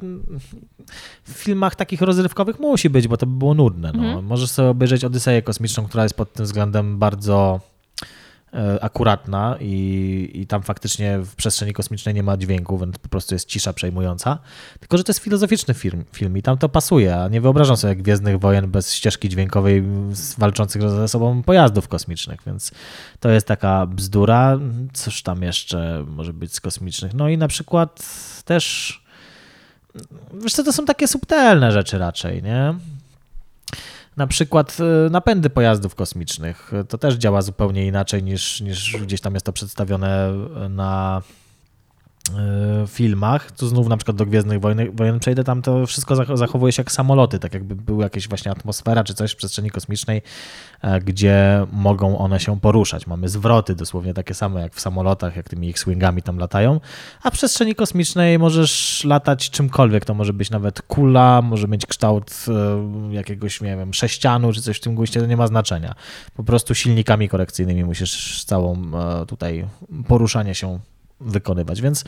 w 1.23 1.29
filmach 1.31 1.75
takich 1.75 2.01
rozrywkowych 2.01 2.59
musi 2.59 2.89
być, 2.89 3.07
bo 3.07 3.17
to 3.17 3.25
by 3.25 3.37
było 3.37 3.53
nudne. 3.53 3.91
No. 3.95 4.03
Mhm. 4.03 4.25
Możesz 4.25 4.49
sobie 4.49 4.69
obejrzeć 4.69 5.05
Odyseję 5.05 5.41
kosmiczną, 5.41 5.85
która 5.85 6.03
jest 6.03 6.15
pod 6.15 6.33
tym 6.33 6.45
względem 6.45 6.99
bardzo 6.99 7.59
akuratna 8.81 9.57
i, 9.59 10.31
i 10.33 10.47
tam 10.47 10.63
faktycznie 10.63 11.19
w 11.19 11.35
przestrzeni 11.35 11.73
kosmicznej 11.73 12.15
nie 12.15 12.23
ma 12.23 12.37
dźwięku, 12.37 12.77
więc 12.77 12.97
po 12.97 13.09
prostu 13.09 13.35
jest 13.35 13.47
cisza 13.47 13.73
przejmująca. 13.73 14.39
Tylko, 14.79 14.97
że 14.97 15.03
to 15.03 15.09
jest 15.09 15.19
filozoficzny 15.19 15.73
film, 15.73 16.05
film 16.13 16.37
i 16.37 16.41
tam 16.41 16.57
to 16.57 16.69
pasuje, 16.69 17.15
a 17.15 17.27
nie 17.27 17.41
wyobrażam 17.41 17.77
sobie 17.77 17.95
Gwiezdnych 17.95 18.39
Wojen 18.39 18.71
bez 18.71 18.93
ścieżki 18.93 19.29
dźwiękowej 19.29 19.83
walczących 20.37 20.81
ze 20.89 21.07
sobą 21.07 21.43
pojazdów 21.43 21.87
kosmicznych, 21.87 22.39
więc 22.45 22.71
to 23.19 23.29
jest 23.29 23.47
taka 23.47 23.85
bzdura. 23.85 24.59
Cóż 24.93 25.21
tam 25.21 25.43
jeszcze 25.43 26.05
może 26.07 26.33
być 26.33 26.53
z 26.53 26.61
kosmicznych? 26.61 27.13
No 27.13 27.29
i 27.29 27.37
na 27.37 27.47
przykład 27.47 28.05
też 28.45 29.03
wiesz 30.33 30.53
co, 30.53 30.63
to 30.63 30.73
są 30.73 30.85
takie 30.85 31.07
subtelne 31.07 31.71
rzeczy 31.71 31.97
raczej, 31.97 32.43
nie? 32.43 32.73
Na 34.17 34.27
przykład 34.27 34.77
y, 35.07 35.09
napędy 35.09 35.49
pojazdów 35.49 35.95
kosmicznych. 35.95 36.71
To 36.89 36.97
też 36.97 37.15
działa 37.15 37.41
zupełnie 37.41 37.87
inaczej 37.87 38.23
niż, 38.23 38.61
niż 38.61 38.97
gdzieś 39.01 39.21
tam 39.21 39.33
jest 39.33 39.45
to 39.45 39.53
przedstawione 39.53 40.33
na 40.69 41.21
filmach. 42.87 43.51
Tu 43.51 43.67
znów 43.67 43.87
na 43.87 43.97
przykład 43.97 44.17
do 44.17 44.25
Gwiezdnych 44.25 44.59
Wojen, 44.59 44.95
wojen 44.95 45.19
przejdę, 45.19 45.43
tam 45.43 45.61
to 45.61 45.87
wszystko 45.87 46.15
zach- 46.15 46.37
zachowuje 46.37 46.71
się 46.73 46.81
jak 46.81 46.91
samoloty, 46.91 47.39
tak 47.39 47.53
jakby 47.53 47.75
była 47.75 48.03
jakaś 48.03 48.27
właśnie 48.27 48.51
atmosfera 48.51 49.03
czy 49.03 49.13
coś 49.13 49.31
w 49.31 49.35
przestrzeni 49.35 49.69
kosmicznej, 49.69 50.21
e, 50.81 50.99
gdzie 50.99 51.65
mogą 51.71 52.17
one 52.17 52.39
się 52.39 52.59
poruszać. 52.59 53.07
Mamy 53.07 53.29
zwroty 53.29 53.75
dosłownie 53.75 54.13
takie 54.13 54.33
same 54.33 54.61
jak 54.61 54.73
w 54.75 54.79
samolotach, 54.79 55.35
jak 55.35 55.49
tymi 55.49 55.69
X-Wingami 55.69 56.21
tam 56.21 56.37
latają, 56.37 56.79
a 57.23 57.29
w 57.29 57.33
przestrzeni 57.33 57.75
kosmicznej 57.75 58.39
możesz 58.39 59.03
latać 59.03 59.49
czymkolwiek, 59.49 60.05
to 60.05 60.13
może 60.13 60.33
być 60.33 60.49
nawet 60.49 60.81
kula, 60.81 61.41
może 61.41 61.67
mieć 61.67 61.85
kształt 61.85 62.45
e, 62.47 63.13
jakiegoś, 63.13 63.61
nie 63.61 63.77
wiem, 63.77 63.93
sześcianu 63.93 64.53
czy 64.53 64.61
coś 64.61 64.77
w 64.77 64.81
tym 64.81 64.95
guście, 64.95 65.19
to 65.19 65.25
nie 65.25 65.37
ma 65.37 65.47
znaczenia. 65.47 65.95
Po 66.35 66.43
prostu 66.43 66.75
silnikami 66.75 67.29
korekcyjnymi 67.29 67.83
musisz 67.83 68.43
całą 68.43 68.77
e, 69.21 69.25
tutaj 69.25 69.67
poruszanie 70.07 70.55
się 70.55 70.79
wykonywać, 71.25 71.81
więc 71.81 72.03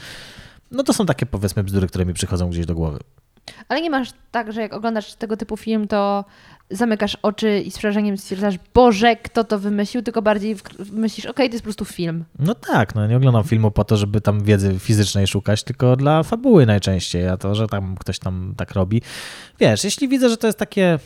no 0.71 0.83
to 0.83 0.93
są 0.93 1.05
takie 1.05 1.25
powiedzmy 1.25 1.63
bzdury, 1.63 1.87
które 1.87 2.05
mi 2.05 2.13
przychodzą 2.13 2.49
gdzieś 2.49 2.65
do 2.65 2.75
głowy. 2.75 2.99
Ale 3.69 3.81
nie 3.81 3.89
masz 3.89 4.09
tak, 4.31 4.53
że 4.53 4.61
jak 4.61 4.73
oglądasz 4.73 5.13
tego 5.13 5.37
typu 5.37 5.57
film, 5.57 5.87
to 5.87 6.25
zamykasz 6.69 7.17
oczy 7.21 7.59
i 7.59 7.71
z 7.71 7.77
przerażeniem 7.77 8.17
stwierdzasz, 8.17 8.55
Boże, 8.73 9.15
kto 9.15 9.43
to 9.43 9.59
wymyślił, 9.59 10.03
tylko 10.03 10.21
bardziej 10.21 10.55
myślisz, 10.91 11.25
okej, 11.25 11.49
to 11.49 11.53
jest 11.53 11.63
po 11.63 11.67
prostu 11.67 11.85
film. 11.85 12.25
No 12.39 12.55
tak, 12.55 12.95
no 12.95 13.07
nie 13.07 13.17
oglądam 13.17 13.43
filmu 13.43 13.71
po 13.71 13.83
to, 13.83 13.97
żeby 13.97 14.21
tam 14.21 14.43
wiedzy 14.43 14.79
fizycznej 14.79 15.27
szukać, 15.27 15.63
tylko 15.63 15.95
dla 15.95 16.23
fabuły 16.23 16.65
najczęściej, 16.65 17.27
a 17.27 17.37
to, 17.37 17.55
że 17.55 17.67
tam 17.67 17.95
ktoś 17.97 18.19
tam 18.19 18.53
tak 18.57 18.71
robi. 18.71 19.01
Wiesz, 19.59 19.83
jeśli 19.83 20.07
widzę, 20.07 20.29
że 20.29 20.37
to 20.37 20.47
jest 20.47 20.59
takie 20.59 20.99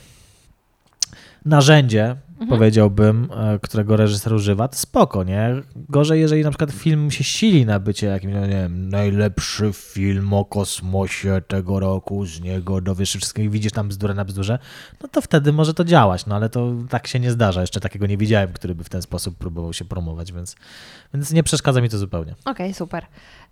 narzędzie, 1.49 2.15
powiedziałbym, 2.49 3.29
e, 3.31 3.59
którego 3.59 3.97
reżyser 3.97 4.33
używa, 4.33 4.67
to 4.67 4.77
spoko, 4.77 5.23
nie? 5.23 5.49
Gorzej, 5.75 6.21
jeżeli 6.21 6.43
na 6.43 6.49
przykład 6.49 6.71
film 6.71 7.11
się 7.11 7.23
sili 7.23 7.65
na 7.65 7.79
bycie 7.79 8.07
jakimś, 8.07 8.33
no 8.33 8.41
nie 8.41 8.47
wiem, 8.47 8.89
najlepszy 8.89 9.71
film 9.73 10.33
o 10.33 10.45
kosmosie 10.45 11.41
tego 11.47 11.79
roku, 11.79 12.25
z 12.25 12.41
niego 12.41 12.81
dowiesz 12.81 13.15
wszystkiego 13.15 13.47
i 13.47 13.49
widzisz 13.49 13.71
tam 13.71 13.87
bzdurę 13.87 14.13
na 14.13 14.25
bzdurze, 14.25 14.59
no 15.01 15.09
to 15.09 15.21
wtedy 15.21 15.53
może 15.53 15.73
to 15.73 15.83
działać, 15.83 16.25
no 16.25 16.35
ale 16.35 16.49
to 16.49 16.73
tak 16.89 17.07
się 17.07 17.19
nie 17.19 17.31
zdarza. 17.31 17.61
Jeszcze 17.61 17.79
takiego 17.79 18.07
nie 18.07 18.17
widziałem, 18.17 18.53
który 18.53 18.75
by 18.75 18.83
w 18.83 18.89
ten 18.89 19.01
sposób 19.01 19.37
próbował 19.37 19.73
się 19.73 19.85
promować, 19.85 20.33
więc, 20.33 20.55
więc 21.13 21.33
nie 21.33 21.43
przeszkadza 21.43 21.81
mi 21.81 21.89
to 21.89 21.97
zupełnie. 21.97 22.35
Okej, 22.45 22.73
super. 22.73 23.05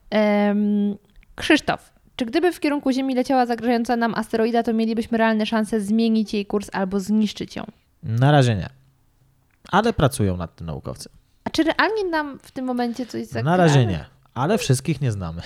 Em, 0.09 0.95
Krzysztof, 1.35 1.93
czy 2.15 2.25
gdyby 2.25 2.51
w 2.51 2.59
kierunku 2.59 2.91
Ziemi 2.91 3.15
leciała 3.15 3.45
zagrażająca 3.45 3.95
nam 3.95 4.15
asteroida, 4.15 4.63
to 4.63 4.73
mielibyśmy 4.73 5.17
realne 5.17 5.45
szanse 5.45 5.81
zmienić 5.81 6.33
jej 6.33 6.45
kurs 6.45 6.69
albo 6.73 6.99
zniszczyć 6.99 7.55
ją? 7.55 7.65
Na 8.03 8.31
razie 8.31 8.55
nie. 8.55 8.69
Ale 9.71 9.93
pracują 9.93 10.37
nad 10.37 10.55
tym 10.55 10.67
naukowcy. 10.67 11.09
A 11.43 11.49
czy 11.49 11.63
realnie 11.63 12.03
nam 12.03 12.39
w 12.39 12.51
tym 12.51 12.65
momencie 12.65 13.05
coś 13.05 13.25
zagraża? 13.25 13.57
Na 13.57 13.57
razie 13.57 13.85
nie, 13.85 14.05
ale 14.33 14.57
wszystkich 14.57 15.01
nie 15.01 15.11
znamy. 15.11 15.41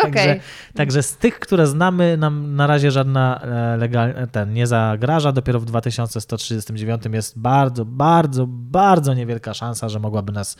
Okej. 0.00 0.12
Także, 0.12 0.40
także 0.74 1.02
z 1.02 1.16
tych, 1.16 1.38
które 1.38 1.66
znamy, 1.66 2.16
nam 2.16 2.56
na 2.56 2.66
razie 2.66 2.90
żadna 2.90 3.40
e, 3.42 3.76
legal, 3.76 4.14
ten 4.32 4.52
nie 4.52 4.66
zagraża. 4.66 5.32
Dopiero 5.32 5.60
w 5.60 5.64
2139 5.64 7.02
jest 7.12 7.38
bardzo, 7.38 7.84
bardzo, 7.84 8.46
bardzo 8.48 9.14
niewielka 9.14 9.54
szansa, 9.54 9.88
że 9.88 10.00
mogłaby 10.00 10.32
nas 10.32 10.56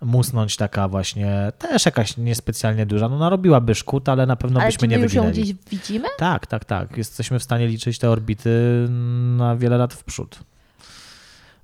musnąć 0.00 0.56
taka 0.56 0.88
właśnie, 0.88 1.52
też 1.58 1.86
jakaś 1.86 2.16
niespecjalnie 2.16 2.86
duża. 2.86 3.08
No 3.08 3.18
narobiłaby 3.18 3.74
szkód, 3.74 4.08
ale 4.08 4.26
na 4.26 4.36
pewno 4.36 4.60
Ale 4.60 4.68
byśmy 4.68 4.80
czy 4.80 4.86
my 4.88 4.96
nie 4.96 5.02
już 5.02 5.14
ją 5.14 5.22
wyginęli. 5.22 5.54
gdzieś 5.54 5.70
widzimy? 5.70 6.08
Tak, 6.18 6.46
tak, 6.46 6.64
tak. 6.64 6.96
Jesteśmy 6.96 7.38
w 7.38 7.42
stanie 7.42 7.66
liczyć 7.66 7.98
te 7.98 8.10
orbity 8.10 8.86
na 9.36 9.56
wiele 9.56 9.76
lat 9.76 9.94
w 9.94 10.04
przód. 10.04 10.38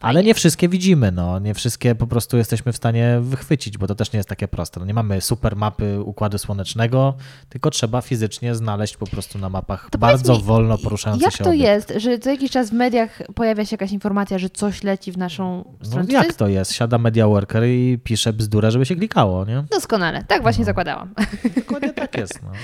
Ale 0.01 0.25
nie 0.25 0.35
wszystkie 0.35 0.69
widzimy, 0.69 1.13
no. 1.13 1.39
Nie 1.39 1.55
wszystkie 1.55 1.95
po 1.95 2.07
prostu 2.07 2.37
jesteśmy 2.37 2.73
w 2.73 2.77
stanie 2.77 3.19
wychwycić, 3.23 3.79
bo 3.79 3.87
to 3.87 3.95
też 3.95 4.13
nie 4.13 4.17
jest 4.17 4.29
takie 4.29 4.49
proste. 4.49 4.81
No, 4.81 4.87
nie 4.87 4.95
mamy 4.95 5.21
super 5.21 5.57
mapy 5.57 6.01
Układu 6.03 6.39
Słonecznego, 6.39 7.15
tylko 7.49 7.71
trzeba 7.71 8.01
fizycznie 8.01 8.55
znaleźć 8.55 8.97
po 8.97 9.07
prostu 9.07 9.39
na 9.39 9.49
mapach 9.49 9.89
To 9.91 9.99
bardzo 9.99 10.35
mi, 10.37 10.43
wolno 10.43 10.79
poruszający 10.79 11.25
Jak 11.25 11.33
się 11.33 11.45
to 11.45 11.51
obiekt. 11.51 11.65
jest, 11.65 11.93
że 12.03 12.19
co 12.19 12.31
jakiś 12.31 12.51
czas 12.51 12.71
w 12.71 12.73
mediach 12.73 13.23
pojawia 13.35 13.65
się 13.65 13.75
jakaś 13.75 13.93
informacja, 13.93 14.39
że 14.39 14.51
coś 14.51 14.83
leci 14.83 15.13
w 15.13 15.19
naszą 15.19 15.65
No, 15.81 15.87
stronę? 15.87 16.07
Czy 16.07 16.13
jak 16.13 16.33
to 16.35 16.49
jest? 16.49 16.73
Siada 16.75 16.99
media 16.99 17.29
worker 17.29 17.65
i 17.67 17.99
pisze 18.05 18.33
bzdurę, 18.33 18.71
żeby 18.71 18.87
się 18.87 18.97
klikało, 18.97 19.45
nie? 19.45 19.65
Doskonale, 19.71 20.25
tak 20.25 20.43
właśnie 20.43 20.63
No. 20.63 20.67
zakładałam. 20.67 21.15
Dokładnie 21.57 21.93
tak 21.93 22.17
jest. 22.19 22.41
No. 22.43 22.51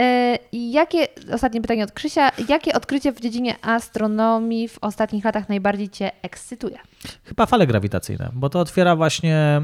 E, 0.00 0.38
jakie, 0.52 1.06
ostatnie 1.32 1.60
pytanie 1.60 1.84
od 1.84 1.92
Krzysia, 1.92 2.30
jakie 2.48 2.72
odkrycie 2.72 3.12
w 3.12 3.20
dziedzinie 3.20 3.54
astronomii 3.62 4.68
w 4.68 4.78
ostatnich 4.80 5.24
latach 5.24 5.48
najbardziej 5.48 5.88
Cię 5.88 6.10
ekscytuje? 6.22 6.78
Chyba 7.24 7.46
fale 7.46 7.66
grawitacyjne, 7.66 8.30
bo 8.32 8.50
to 8.50 8.60
otwiera 8.60 8.96
właśnie 8.96 9.62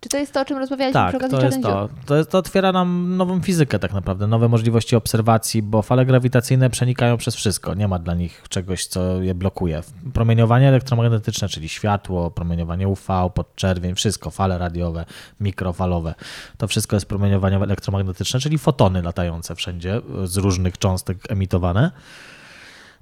Czy 0.00 0.08
to 0.08 0.16
jest 0.16 0.32
to, 0.32 0.40
o 0.40 0.44
czym 0.44 0.58
rozmawialiśmy 0.58 1.00
Tak, 1.00 1.08
przy 1.08 1.16
okazji 1.16 1.38
to 1.38 1.44
jest 1.44 1.62
to. 1.62 1.88
To, 2.06 2.16
jest, 2.16 2.30
to 2.30 2.38
otwiera 2.38 2.72
nam 2.72 3.16
nową 3.16 3.42
fizykę 3.42 3.78
tak 3.78 3.92
naprawdę, 3.92 4.26
nowe 4.26 4.48
możliwości 4.48 4.96
obserwacji, 4.96 5.62
bo 5.62 5.82
fale 5.82 6.06
grawitacyjne 6.06 6.70
przenikają 6.70 7.16
przez 7.16 7.34
wszystko. 7.34 7.74
Nie 7.74 7.88
ma 7.88 7.98
dla 7.98 8.14
nich 8.14 8.44
czegoś, 8.48 8.86
co 8.86 9.22
je 9.22 9.34
blokuje. 9.34 9.82
Promieniowanie 10.14 10.68
elektromagnetyczne, 10.68 11.48
czyli 11.48 11.68
światło, 11.68 12.30
promieniowanie 12.30 12.88
UV, 12.88 13.30
podczerwień, 13.34 13.94
wszystko, 13.94 14.30
fale 14.30 14.58
radiowe, 14.58 15.04
mikrofalowe. 15.40 16.14
To 16.58 16.68
wszystko 16.68 16.96
jest 16.96 17.06
promieniowanie 17.06 17.56
elektromagnetyczne, 17.56 18.40
czyli 18.40 18.58
fotony 18.58 19.02
latające 19.02 19.54
wszędzie 19.54 20.00
z 20.24 20.36
różnych 20.36 20.78
cząstek 20.78 21.18
emitowane. 21.28 21.90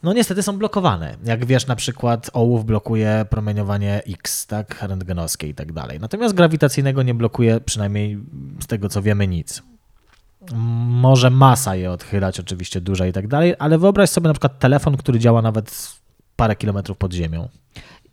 No 0.05 0.13
niestety 0.13 0.43
są 0.43 0.59
blokowane. 0.59 1.17
Jak 1.25 1.45
wiesz, 1.45 1.67
na 1.67 1.77
przykład 1.77 2.31
ołów 2.33 2.65
blokuje 2.65 3.27
promieniowanie 3.31 4.03
X, 4.09 4.47
tak, 4.47 4.83
rentgenowskie 4.83 5.49
i 5.49 5.55
tak 5.55 5.73
dalej. 5.73 6.01
Natomiast 6.01 6.35
grawitacyjnego 6.35 7.03
nie 7.03 7.15
blokuje, 7.15 7.61
przynajmniej 7.61 8.19
z 8.63 8.67
tego 8.67 8.89
co 8.89 9.03
wiemy, 9.03 9.29
nic. 9.29 9.63
Może 10.87 11.31
masa 11.31 11.75
je 11.75 11.91
odchylać, 11.91 12.41
oczywiście 12.41 12.81
duża 12.81 13.07
i 13.07 13.13
tak 13.13 13.29
dalej, 13.29 13.55
ale 13.59 13.79
wyobraź 13.79 14.11
sobie 14.11 14.29
na 14.29 14.35
przykład 14.35 14.59
telefon, 14.59 14.97
który 14.97 15.19
działa 15.19 15.43
nawet 15.43 15.93
parę 16.37 16.57
kilometrów 16.57 16.99
pod 16.99 17.13
ziemią. 17.13 17.49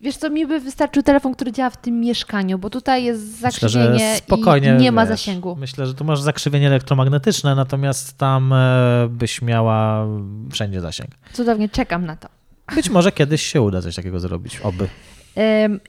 Wiesz 0.02 0.16
co, 0.16 0.30
mi 0.30 0.46
by 0.46 0.60
wystarczył 0.60 1.02
telefon, 1.02 1.34
który 1.34 1.52
działa 1.52 1.70
w 1.70 1.76
tym 1.76 2.00
mieszkaniu, 2.00 2.58
bo 2.58 2.70
tutaj 2.70 3.04
jest 3.04 3.22
Myślę, 3.22 3.50
zakrzywienie 3.50 3.98
że 3.98 4.16
spokojnie. 4.16 4.74
i 4.78 4.82
nie 4.82 4.92
ma 4.92 5.02
wiesz, 5.02 5.08
zasięgu. 5.08 5.56
Myślę, 5.56 5.86
że 5.86 5.94
tu 5.94 6.04
masz 6.04 6.20
zakrzywienie 6.20 6.66
elektromagnetyczne, 6.66 7.54
natomiast 7.54 8.18
tam 8.18 8.52
e, 8.52 9.08
byś 9.10 9.42
miała 9.42 10.06
wszędzie 10.50 10.80
zasięg. 10.80 11.10
Cudownie, 11.32 11.68
czekam 11.68 12.06
na 12.06 12.16
to. 12.16 12.28
Być 12.74 12.90
może 12.90 13.12
kiedyś 13.12 13.42
się 13.42 13.62
uda 13.62 13.82
coś 13.82 13.96
takiego 13.96 14.20
zrobić, 14.20 14.60
oby. 14.60 14.88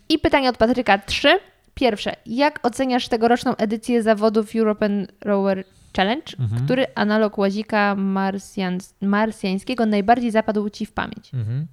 I 0.10 0.20
pytanie 0.20 0.50
od 0.50 0.58
Patryka 0.58 0.98
3. 0.98 1.40
Pierwsze, 1.74 2.16
jak 2.26 2.60
oceniasz 2.64 3.08
tegoroczną 3.08 3.56
edycję 3.56 4.04
zawodów 4.04 4.56
European 4.56 5.08
Rower 5.22 5.64
Challenge? 5.98 6.34
Mhm. 6.40 6.66
Który 6.66 6.86
analog 6.96 7.38
łazika 7.38 7.96
marsjan, 7.96 8.78
marsjańskiego 9.02 9.86
najbardziej 9.86 10.32
zapadł 10.32 10.70
Ci 10.70 10.86
w 10.86 10.92
pamięć? 10.92 11.34
Mhm. 11.34 11.68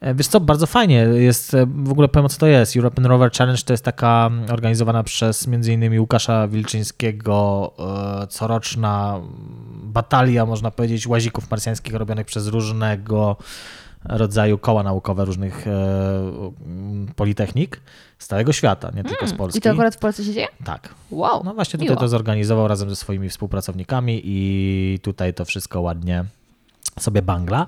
E, 0.00 0.14
Wiesz 0.14 0.26
co, 0.26 0.40
bardzo 0.40 0.66
fajnie 0.66 0.94
jest, 0.96 1.54
e, 1.54 1.66
w 1.66 1.90
ogóle 1.90 2.08
powiem 2.08 2.28
co 2.28 2.38
to 2.38 2.46
jest. 2.46 2.76
European 2.76 3.06
Rover 3.06 3.32
Challenge 3.32 3.62
to 3.62 3.72
jest 3.72 3.84
taka 3.84 4.26
mm, 4.26 4.50
organizowana 4.50 5.02
przez 5.02 5.48
m.in. 5.48 6.00
Łukasza 6.00 6.48
Wilczyńskiego 6.48 7.72
e, 8.22 8.26
coroczna 8.26 9.14
mm, 9.16 9.28
batalia, 9.82 10.46
można 10.46 10.70
powiedzieć, 10.70 11.06
łazików 11.06 11.50
marsjańskich 11.50 11.94
robionych 11.94 12.26
przez 12.26 12.46
różnego 12.46 13.36
rodzaju 14.04 14.58
koła 14.58 14.82
naukowe 14.82 15.24
różnych 15.24 15.66
e, 15.66 15.70
mm, 16.66 17.06
politechnik 17.16 17.80
z 18.18 18.26
całego 18.26 18.52
świata, 18.52 18.90
nie 18.94 19.04
tylko 19.04 19.26
z 19.28 19.32
Polski. 19.32 19.58
I 19.58 19.62
to 19.62 19.70
akurat 19.70 19.94
w 19.94 19.98
Polsce 19.98 20.24
się 20.24 20.32
dzieje? 20.32 20.48
Tak. 20.64 20.88
Wow, 21.10 21.44
No 21.44 21.54
właśnie 21.54 21.72
tutaj 21.72 21.86
miło. 21.86 22.00
to 22.00 22.08
zorganizował 22.08 22.68
razem 22.68 22.90
ze 22.90 22.96
swoimi 22.96 23.28
współpracownikami 23.28 24.20
i 24.24 24.98
tutaj 25.02 25.34
to 25.34 25.44
wszystko 25.44 25.80
ładnie 25.80 26.24
sobie 26.98 27.22
bangla. 27.22 27.66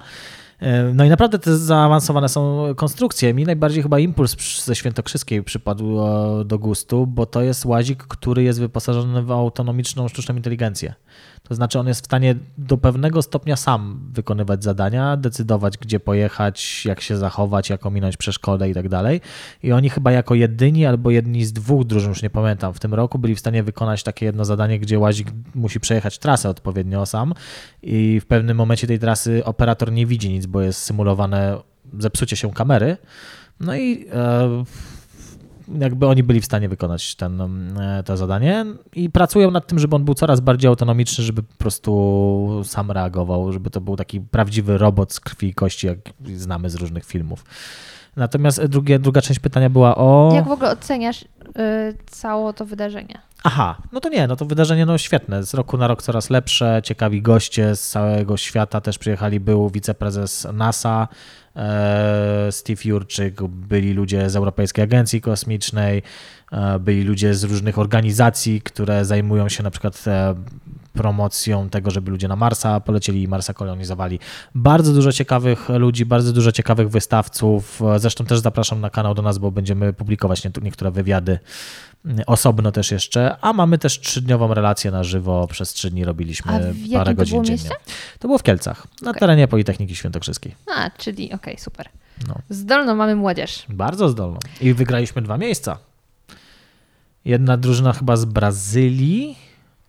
E, 0.60 0.94
No 0.94 1.04
i 1.04 1.08
naprawdę 1.08 1.38
te 1.38 1.56
zaawansowane 1.56 2.28
są 2.28 2.66
konstrukcje. 2.76 3.34
Mi 3.34 3.44
najbardziej 3.44 3.82
chyba 3.82 3.98
impuls 3.98 4.64
ze 4.64 4.76
Świętokrzyskiej 4.76 5.42
przypadł 5.42 6.00
e, 6.00 6.44
do 6.44 6.58
gustu, 6.58 7.06
bo 7.06 7.26
to 7.26 7.42
jest 7.42 7.64
łazik, 7.64 8.02
który 8.02 8.42
jest 8.42 8.60
wyposażony 8.60 9.22
w 9.22 9.30
autonomiczną 9.30 10.08
sztuczną 10.08 10.36
inteligencję. 10.36 10.94
To 11.42 11.54
znaczy 11.54 11.78
on 11.78 11.88
jest 11.88 12.02
w 12.02 12.04
stanie 12.04 12.34
do 12.58 12.78
pewnego 12.78 13.22
stopnia 13.22 13.56
sam 13.56 14.10
wykonywać 14.12 14.64
zadania, 14.64 15.16
decydować 15.16 15.78
gdzie 15.78 16.00
pojechać, 16.00 16.84
jak 16.84 17.00
się 17.00 17.16
zachować, 17.16 17.70
jak 17.70 17.86
ominąć 17.86 18.16
przeszkodę 18.16 18.70
i 18.70 18.74
tak 18.74 18.88
dalej. 18.88 19.20
I 19.62 19.72
oni 19.72 19.90
chyba 19.90 20.12
jako 20.12 20.34
jedyni 20.34 20.86
albo 20.86 21.10
jedni 21.10 21.44
z 21.44 21.52
dwóch 21.52 21.84
drużyn, 21.84 22.08
już 22.08 22.22
nie 22.22 22.30
pamiętam, 22.30 22.74
w 22.74 22.80
tym 22.80 22.94
roku 22.94 23.18
byli 23.18 23.34
w 23.34 23.40
stanie 23.40 23.62
wykonać 23.62 24.02
takie 24.02 24.26
jedno 24.26 24.44
zadanie, 24.44 24.78
gdzie 24.78 24.98
łazik 24.98 25.28
musi 25.54 25.80
przejechać 25.80 26.18
trasę 26.18 26.48
odpowiednio 26.48 27.06
sam 27.06 27.34
i 27.82 28.20
w 28.20 28.26
pewnym 28.26 28.56
momencie 28.56 28.86
tej 28.86 28.98
trasy 28.98 29.44
operator 29.44 29.92
nie 29.92 30.06
widzi 30.06 30.28
nic, 30.30 30.46
bo 30.46 30.60
jest 30.60 30.82
symulowane 30.82 31.58
zepsucie 31.98 32.36
się 32.36 32.50
kamery. 32.50 32.96
No 33.60 33.76
i 33.76 34.06
e, 34.12 34.64
jakby 35.80 36.06
oni 36.06 36.22
byli 36.22 36.40
w 36.40 36.44
stanie 36.44 36.68
wykonać 36.68 37.14
ten, 37.14 37.40
e, 37.80 38.02
to 38.02 38.16
zadanie 38.16 38.66
i 38.94 39.10
pracują 39.10 39.50
nad 39.50 39.66
tym, 39.66 39.78
żeby 39.78 39.96
on 39.96 40.04
był 40.04 40.14
coraz 40.14 40.40
bardziej 40.40 40.68
autonomiczny, 40.68 41.24
żeby 41.24 41.42
po 41.42 41.54
prostu 41.54 42.62
sam 42.64 42.90
reagował, 42.90 43.52
żeby 43.52 43.70
to 43.70 43.80
był 43.80 43.96
taki 43.96 44.20
prawdziwy 44.20 44.78
robot 44.78 45.12
z 45.12 45.20
krwi 45.20 45.48
i 45.48 45.54
kości, 45.54 45.86
jak 45.86 45.98
znamy 46.36 46.70
z 46.70 46.74
różnych 46.74 47.04
filmów. 47.04 47.44
Natomiast 48.16 48.64
drugie, 48.64 48.98
druga 48.98 49.22
część 49.22 49.40
pytania 49.40 49.70
była 49.70 49.96
o... 49.96 50.32
Jak 50.34 50.48
w 50.48 50.50
ogóle 50.50 50.70
oceniasz 50.70 51.22
y, 51.22 51.26
całe 52.06 52.52
to 52.52 52.64
wydarzenie? 52.64 53.18
Aha, 53.44 53.76
no 53.92 54.00
to 54.00 54.08
nie, 54.08 54.26
no 54.26 54.36
to 54.36 54.44
wydarzenie 54.44 54.86
no 54.86 54.98
świetne, 54.98 55.42
z 55.44 55.54
roku 55.54 55.76
na 55.76 55.86
rok 55.86 56.02
coraz 56.02 56.30
lepsze, 56.30 56.80
ciekawi 56.84 57.22
goście 57.22 57.76
z 57.76 57.88
całego 57.88 58.36
świata 58.36 58.80
też 58.80 58.98
przyjechali, 58.98 59.40
był 59.40 59.70
wiceprezes 59.70 60.46
NASA, 60.52 61.08
e, 61.08 61.47
Steve 62.50 62.82
Jurczyk, 62.84 63.42
byli 63.42 63.92
ludzie 63.92 64.30
z 64.30 64.36
Europejskiej 64.36 64.84
Agencji 64.84 65.20
Kosmicznej, 65.20 66.02
e, 66.52 66.78
byli 66.78 67.02
ludzie 67.02 67.34
z 67.34 67.44
różnych 67.44 67.78
organizacji, 67.78 68.60
które 68.62 69.04
zajmują 69.04 69.48
się 69.48 69.62
na 69.62 69.70
przykład 69.70 70.04
e, 70.06 70.34
promocją 70.92 71.68
tego, 71.68 71.90
żeby 71.90 72.10
ludzie 72.10 72.28
na 72.28 72.36
Marsa 72.36 72.80
polecieli 72.80 73.22
i 73.22 73.28
Marsa 73.28 73.54
kolonizowali. 73.54 74.18
Bardzo 74.54 74.92
dużo 74.92 75.12
ciekawych 75.12 75.68
ludzi, 75.68 76.06
bardzo 76.06 76.32
dużo 76.32 76.52
ciekawych 76.52 76.88
wystawców. 76.90 77.80
Zresztą 77.96 78.24
też 78.24 78.38
zapraszam 78.38 78.80
na 78.80 78.90
kanał 78.90 79.14
do 79.14 79.22
nas, 79.22 79.38
bo 79.38 79.50
będziemy 79.50 79.92
publikować 79.92 80.44
nie- 80.44 80.50
niektóre 80.62 80.90
wywiady 80.90 81.38
osobno 82.26 82.72
też 82.72 82.90
jeszcze, 82.90 83.36
a 83.40 83.52
mamy 83.52 83.78
też 83.78 84.00
trzydniową 84.00 84.54
relację 84.54 84.90
na 84.90 85.04
żywo. 85.04 85.46
Przez 85.46 85.72
trzy 85.72 85.90
dni 85.90 86.04
robiliśmy 86.04 86.52
parę 86.92 87.10
to 87.10 87.14
godzin 87.14 87.32
było 87.32 87.44
dziennie. 87.44 87.62
mieście? 87.62 87.76
To 88.18 88.28
było 88.28 88.38
w 88.38 88.42
Kielcach, 88.42 88.86
na 89.02 89.10
Okej. 89.10 89.20
terenie 89.20 89.48
Politechniki 89.48 89.96
Świętokrzyskiej. 89.96 90.54
A, 90.76 90.90
czyli 90.90 91.32
okej, 91.32 91.58
super. 91.58 91.88
No. 92.28 92.34
Zdolną 92.48 92.94
mamy 92.94 93.16
młodzież. 93.16 93.64
Bardzo 93.68 94.08
zdolną. 94.08 94.38
I 94.60 94.74
wygraliśmy 94.74 95.22
dwa 95.22 95.38
miejsca. 95.38 95.78
Jedna 97.24 97.56
drużyna 97.56 97.92
chyba 97.92 98.16
z 98.16 98.24
Brazylii 98.24 99.36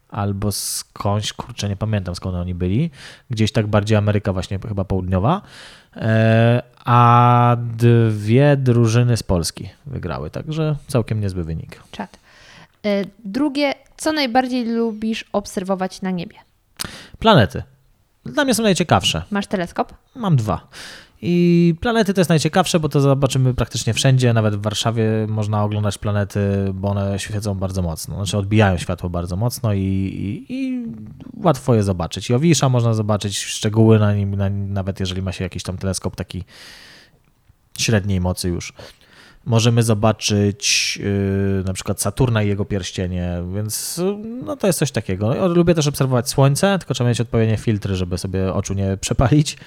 albo 0.10 0.52
skądś, 0.52 1.34
kurczę, 1.34 1.70
nie 1.70 1.76
pamiętam 1.76 2.16
skąd 2.16 2.36
oni 2.36 2.56
byli. 2.56 2.92
Gdzieś 3.30 3.52
tak 3.52 3.68
bardziej 3.68 3.98
Ameryka 3.98 4.34
właśnie 4.34 4.60
chyba 4.68 4.84
południowa. 4.84 5.42
E, 5.96 6.64
A 6.86 7.58
dwie 7.78 8.58
drużyny 8.58 9.18
z 9.18 9.24
Polski 9.24 9.70
wygrały, 9.86 10.30
także 10.30 10.76
całkiem 10.88 11.22
niezły 11.22 11.44
wynik. 11.44 11.84
Czad. 11.92 12.20
Y, 12.86 13.08
drugie, 13.26 13.74
co 13.98 14.12
najbardziej 14.14 14.66
lubisz 14.66 15.26
obserwować 15.34 16.02
na 16.02 16.12
niebie? 16.12 16.36
Planety. 17.20 17.64
Dla 18.26 18.44
mnie 18.44 18.54
są 18.54 18.64
najciekawsze. 18.64 19.24
Masz 19.32 19.48
teleskop? 19.48 19.94
Mam 20.16 20.36
dwa. 20.36 20.68
I 21.22 21.76
planety 21.82 22.14
to 22.14 22.22
jest 22.22 22.30
najciekawsze, 22.30 22.80
bo 22.80 22.90
to 22.90 23.02
zobaczymy 23.02 23.54
praktycznie 23.54 23.94
wszędzie, 23.94 24.34
nawet 24.34 24.56
w 24.56 24.62
Warszawie 24.62 25.06
można 25.28 25.64
oglądać 25.64 25.98
planety, 25.98 26.40
bo 26.74 26.88
one 26.88 27.20
świecą 27.20 27.56
bardzo 27.56 27.82
mocno, 27.82 28.16
znaczy 28.16 28.38
odbijają 28.38 28.78
światło 28.78 29.10
bardzo 29.10 29.36
mocno 29.36 29.74
i, 29.74 29.80
i, 29.80 30.54
i 30.54 30.86
łatwo 31.44 31.76
je 31.76 31.84
zobaczyć. 31.84 32.30
Jowisza 32.30 32.70
można 32.70 32.94
zobaczyć, 32.94 33.38
szczegóły 33.38 34.00
na 34.00 34.14
nim, 34.14 34.36
na, 34.36 34.50
nawet 34.50 35.00
jeżeli 35.00 35.22
ma 35.22 35.32
się 35.32 35.44
jakiś 35.44 35.64
tam 35.64 35.78
teleskop 35.78 36.16
taki 36.16 36.44
średniej 37.78 38.22
mocy 38.22 38.50
już. 38.50 38.74
Możemy 39.46 39.84
zobaczyć 39.84 40.98
yy, 41.04 41.64
na 41.66 41.74
przykład 41.74 42.02
Saturna 42.02 42.44
i 42.44 42.48
jego 42.48 42.66
pierścienie, 42.66 43.44
więc 43.56 44.02
no 44.44 44.56
to 44.56 44.68
jest 44.68 44.80
coś 44.80 44.92
takiego. 44.92 45.48
Lubię 45.48 45.76
też 45.76 45.88
obserwować 45.88 46.30
Słońce, 46.30 46.80
tylko 46.80 46.94
trzeba 46.94 47.10
mieć 47.10 47.22
odpowiednie 47.22 47.58
filtry, 47.58 47.96
żeby 47.96 48.18
sobie 48.18 48.54
oczu 48.54 48.74
nie 48.74 48.98
przepalić. 48.98 49.58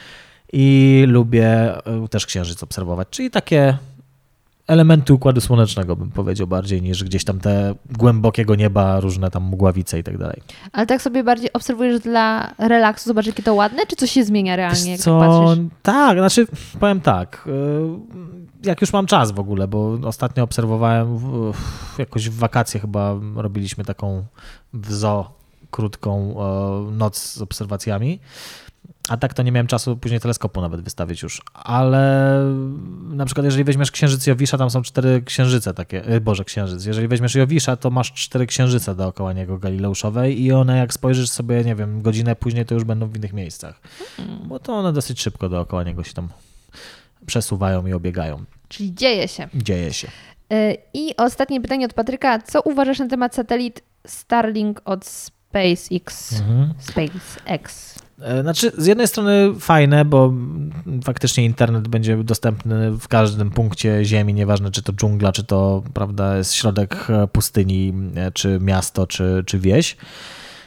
I 0.53 1.05
lubię 1.09 1.77
y, 2.05 2.09
też 2.09 2.27
księżyc 2.27 2.63
obserwować, 2.63 3.09
czyli 3.11 3.31
takie 3.31 3.79
elementy 4.67 5.15
układu 5.15 5.41
słonecznego, 5.41 5.97
bym 5.97 6.11
powiedział 6.11 6.47
bardziej 6.47 6.83
niż 6.83 7.05
gdzieś 7.05 7.25
tam 7.25 7.41
te 7.41 7.75
głębokiego 7.91 8.55
nieba, 8.55 9.01
różne 9.01 9.31
tam 9.31 9.45
mgławice 9.45 9.99
i 9.99 10.03
tak 10.03 10.19
dalej. 10.19 10.43
Ale 10.73 10.87
tak 10.87 11.03
sobie 11.03 11.25
bardziej 11.25 11.53
obserwujesz 11.53 12.01
dla 12.01 12.55
relaksu, 12.59 13.09
zobacz 13.09 13.27
jakie 13.27 13.43
to 13.43 13.55
ładne, 13.55 13.87
czy 13.87 13.97
coś 13.97 14.11
się 14.11 14.25
zmienia 14.25 14.57
realnie, 14.57 14.79
Wiesz 14.81 14.89
jak 14.89 15.01
co, 15.01 15.21
tak 15.21 15.29
patrzysz? 15.29 15.65
tak, 15.83 16.19
znaczy 16.19 16.47
powiem 16.81 17.01
tak, 17.01 17.45
y, 17.47 18.69
jak 18.69 18.81
już 18.81 18.93
mam 18.93 19.07
czas 19.07 19.33
w 19.33 19.41
ogóle, 19.41 19.69
bo 19.69 19.99
ostatnio 20.05 20.45
obserwowałem 20.45 21.19
jakoś 21.99 22.29
w 22.29 22.39
wakacje 22.39 22.81
chyba 22.81 23.15
robiliśmy 23.37 23.85
taką 23.85 24.25
w 24.73 24.93
zoo 24.93 25.43
krótką 25.71 26.35
e, 26.39 26.93
noc 26.93 27.19
z 27.19 27.43
obserwacjami. 27.43 28.21
A 29.09 29.17
tak 29.17 29.35
to 29.35 29.43
nie 29.43 29.53
miałem 29.53 29.67
czasu 29.67 29.97
później 29.97 30.21
teleskopu 30.21 30.61
nawet 30.61 30.81
wystawić 30.81 31.23
już. 31.23 31.43
Ale 31.55 32.37
na 33.09 33.25
przykład 33.25 33.45
jeżeli 33.45 33.65
weźmiesz 33.65 33.91
księżyc 33.91 34.27
Jowisza, 34.27 34.59
tam 34.59 34.71
są 34.71 34.83
cztery 34.83 35.23
księżyce 35.23 35.75
takie, 35.75 36.05
e, 36.05 36.21
Boże 36.21 36.45
księżyc. 36.45 36.85
Jeżeli 36.85 37.09
weźmiesz 37.09 37.35
Jowisza, 37.35 37.77
to 37.77 37.91
masz 37.91 38.13
cztery 38.13 38.47
księżyce 38.47 38.95
dookoła 38.95 39.33
niego 39.33 39.59
Galileuszowej 39.59 40.43
i 40.43 40.53
one 40.53 40.79
jak 40.79 40.93
spojrzysz 40.93 41.31
sobie, 41.31 41.65
nie 41.65 41.75
wiem, 41.75 42.03
godzinę 42.03 42.37
później, 42.37 42.67
to 42.67 42.75
już 42.75 42.85
będą 42.85 43.09
w 43.09 43.17
innych 43.17 43.33
miejscach. 43.33 43.81
Bo 44.45 44.59
to 44.59 44.73
one 44.75 44.93
dosyć 44.93 45.21
szybko 45.21 45.49
dookoła 45.49 45.83
niego 45.85 46.05
się 46.05 46.13
tam 46.13 46.29
przesuwają 47.27 47.87
i 47.87 47.93
obiegają. 47.93 48.45
Czyli 48.69 48.95
dzieje 48.95 49.29
się. 49.29 49.49
Dzieje 49.55 49.93
się. 49.93 50.09
Y, 50.53 50.77
I 50.95 51.17
ostatnie 51.17 51.61
pytanie 51.61 51.87
od 51.87 51.95
Patryka. 51.95 52.39
Co 52.39 52.63
uważasz 52.63 52.99
na 52.99 53.09
temat 53.09 53.35
satelit 53.35 53.83
Starlink 54.07 54.83
od 54.85 55.07
SpaceX? 55.07 56.33
Mhm. 56.41 56.75
SpaceX. 56.79 57.95
E, 58.23 58.43
Znaczy, 58.43 58.73
z 58.79 58.87
jednej 58.87 59.09
strony 59.09 59.55
fajne, 59.61 60.05
bo 60.05 60.33
faktycznie 61.05 61.45
internet 61.45 61.89
będzie 61.89 62.25
dostępny 62.25 62.91
w 62.91 63.09
każdym 63.09 63.51
punkcie 63.51 64.05
Ziemi, 64.05 64.35
nieważne 64.35 64.71
czy 64.71 64.83
to 64.83 64.93
dżungla, 64.93 65.33
czy 65.33 65.45
to 65.45 65.83
prawda, 65.95 66.37
jest 66.37 66.55
środek 66.55 67.07
e, 67.11 67.27
pustyni, 67.27 67.93
e, 68.17 68.33
czy 68.33 68.59
miasto, 68.61 69.07
czy, 69.07 69.43
czy 69.47 69.59
wieś. 69.59 69.97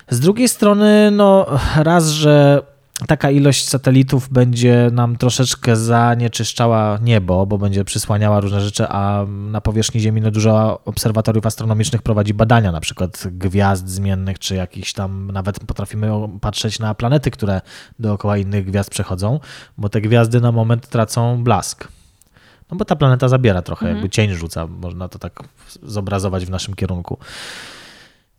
Z 0.09 0.19
drugiej 0.19 0.47
strony, 0.47 1.11
no 1.11 1.45
raz, 1.75 2.09
że 2.09 2.61
taka 3.07 3.31
ilość 3.31 3.67
satelitów 3.67 4.29
będzie 4.29 4.89
nam 4.91 5.15
troszeczkę 5.17 5.75
zanieczyszczała 5.75 6.99
niebo, 7.01 7.45
bo 7.45 7.57
będzie 7.57 7.85
przysłaniała 7.85 8.39
różne 8.39 8.61
rzeczy, 8.61 8.85
a 8.89 9.25
na 9.27 9.61
powierzchni 9.61 10.01
Ziemi 10.01 10.21
no, 10.21 10.31
dużo 10.31 10.79
obserwatoriów 10.85 11.45
astronomicznych 11.45 12.01
prowadzi 12.01 12.33
badania, 12.33 12.71
na 12.71 12.79
przykład 12.81 13.23
gwiazd 13.31 13.89
zmiennych, 13.89 14.39
czy 14.39 14.55
jakichś 14.55 14.93
tam, 14.93 15.31
nawet 15.31 15.59
potrafimy 15.59 16.11
patrzeć 16.41 16.79
na 16.79 16.95
planety, 16.95 17.31
które 17.31 17.61
dookoła 17.99 18.37
innych 18.37 18.65
gwiazd 18.65 18.89
przechodzą, 18.89 19.39
bo 19.77 19.89
te 19.89 20.01
gwiazdy 20.01 20.41
na 20.41 20.51
moment 20.51 20.87
tracą 20.87 21.43
blask. 21.43 21.87
No 22.71 22.77
bo 22.77 22.85
ta 22.85 22.95
planeta 22.95 23.27
zabiera 23.29 23.61
trochę, 23.61 23.85
Mhm. 23.85 23.95
jakby 23.97 24.09
cień 24.09 24.33
rzuca, 24.33 24.67
można 24.67 25.09
to 25.09 25.19
tak 25.19 25.39
zobrazować 25.83 26.45
w 26.45 26.49
naszym 26.49 26.73
kierunku. 26.73 27.17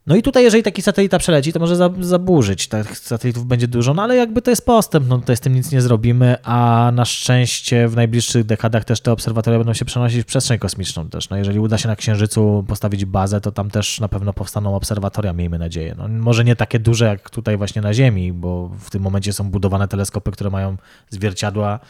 No 0.07 0.17
i 0.17 0.23
tutaj, 0.23 0.45
jeżeli 0.45 0.63
taki 0.63 0.83
satelita 0.83 1.19
przeleci, 1.19 1.53
to 1.53 1.61
może 1.61 1.77
za- 1.77 1.91
zaburzyć. 2.01 2.69
Tak, 2.69 2.99
satelitów 2.99 3.47
będzie 3.47 3.69
dużo, 3.69 3.95
no 3.95 4.03
ale 4.03 4.17
jakby 4.17 4.43
to 4.43 4.51
jest 4.51 4.67
postęp, 4.67 5.09
no 5.09 5.19
tutaj 5.19 5.37
z 5.37 5.41
tym 5.41 5.55
nic 5.55 5.73
nie 5.73 5.81
zrobimy, 5.81 6.37
a 6.43 6.91
na 6.95 7.05
szczęście 7.05 7.89
w 7.89 7.97
najbliższych 7.97 8.45
dekadach 8.45 8.85
też 8.85 9.01
te 9.01 9.13
obserwatoria 9.13 9.59
będą 9.59 9.75
się 9.75 9.85
przenosić 9.85 10.23
w 10.23 10.25
przestrzeń 10.25 10.59
kosmiczną 10.59 11.09
też. 11.09 11.31
No 11.31 11.37
jeżeli 11.37 11.59
uda 11.59 11.79
się 11.79 11.89
na 11.89 11.97
Księżycu 11.97 12.65
postawić 12.69 13.05
bazę, 13.05 13.41
to 13.41 13.53
tam 13.53 13.71
też 13.71 14.01
na 14.01 14.09
pewno 14.09 14.33
powstaną 14.33 14.77
obserwatoria, 14.77 15.33
miejmy 15.33 15.59
nadzieję. 15.59 15.95
No, 15.99 16.09
może 16.09 16.45
nie 16.45 16.57
takie 16.57 16.79
duże 16.79 17.05
jak 17.05 17.31
tutaj 17.31 17.57
właśnie 17.57 17.83
na 17.83 17.95
Ziemi, 17.95 18.33
bo 18.33 18.71
w 18.81 18.91
tym 18.91 19.03
momencie 19.03 19.33
są 19.33 19.51
budowane 19.51 19.89
teleskopy, 19.89 20.31
które 20.31 20.51
mają 20.51 20.77
zwierciadła 21.11 21.81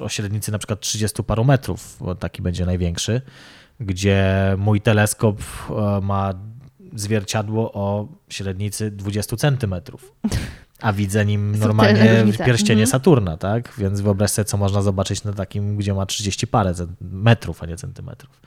o 0.00 0.08
średnicy 0.08 0.52
na 0.52 0.58
przykład 0.58 0.80
30 0.80 1.22
paru 1.22 1.44
metrów, 1.44 1.96
bo 2.00 2.14
taki 2.14 2.42
będzie 2.42 2.66
największy, 2.66 3.20
gdzie 3.80 4.26
mój 4.58 4.80
teleskop 4.80 5.40
e, 5.70 6.00
ma 6.02 6.34
zwierciadło 6.94 7.72
o 7.72 8.08
średnicy 8.28 8.90
20 8.90 9.36
centymetrów. 9.36 10.12
A 10.80 10.92
widzę 10.92 11.26
nim 11.26 11.58
normalnie 11.58 12.24
pierścienie 12.46 12.82
Mhm. 12.82 12.86
Saturna, 12.86 13.36
tak? 13.36 13.74
Więc 13.78 14.00
wyobraź 14.00 14.30
sobie, 14.30 14.44
co 14.44 14.56
można 14.56 14.82
zobaczyć 14.82 15.24
na 15.24 15.32
takim, 15.32 15.76
gdzie 15.76 15.94
ma 15.94 16.06
30 16.06 16.46
parę 16.46 16.74
metrów, 17.00 17.62
a 17.62 17.66
nie 17.66 17.76
centymetrów. 17.76 18.40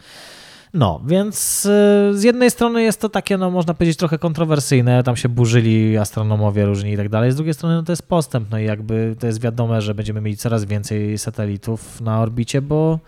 No, 0.74 1.02
więc 1.08 1.66
y, 1.66 1.70
z 2.14 2.24
jednej 2.24 2.52
strony 2.52 2.84
jest 2.84 3.02
to 3.02 3.10
takie, 3.10 3.38
no 3.38 3.52
można 3.52 3.74
powiedzieć, 3.74 3.98
trochę 3.98 4.18
kontrowersyjne, 4.18 5.04
tam 5.04 5.16
się 5.16 5.30
burzyli 5.30 5.98
astronomowie 5.98 6.66
różni 6.66 6.92
i 6.94 6.98
tak 6.98 7.10
dalej, 7.10 7.32
z 7.32 7.36
drugiej 7.36 7.54
strony 7.54 7.76
no, 7.76 7.84
to 7.84 7.92
jest 7.92 8.08
postęp, 8.08 8.52
no 8.52 8.60
i 8.60 8.66
jakby 8.66 9.16
to 9.20 9.28
jest 9.28 9.42
wiadome, 9.42 9.82
że 9.82 9.96
będziemy 9.96 10.22
mieli 10.22 10.38
coraz 10.38 10.66
więcej 10.66 11.18
satelitów 11.18 12.02
na 12.02 12.22
orbicie, 12.22 12.62
bo 12.62 13.00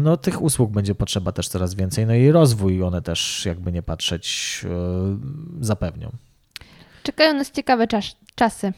no, 0.00 0.16
tych 0.16 0.42
usług 0.42 0.70
będzie 0.70 0.94
potrzeba 0.94 1.32
też 1.32 1.48
coraz 1.48 1.74
więcej, 1.74 2.06
no 2.06 2.14
i 2.14 2.30
rozwój 2.30 2.82
one 2.82 3.02
też, 3.02 3.44
jakby 3.46 3.72
nie 3.72 3.82
patrzeć, 3.82 4.60
y, 5.60 5.64
zapewnią. 5.64 6.10
Czekają 7.02 7.34
nas 7.34 7.50
ciekawe 7.50 7.86
czas- 7.86 8.16
czasy. 8.34 8.72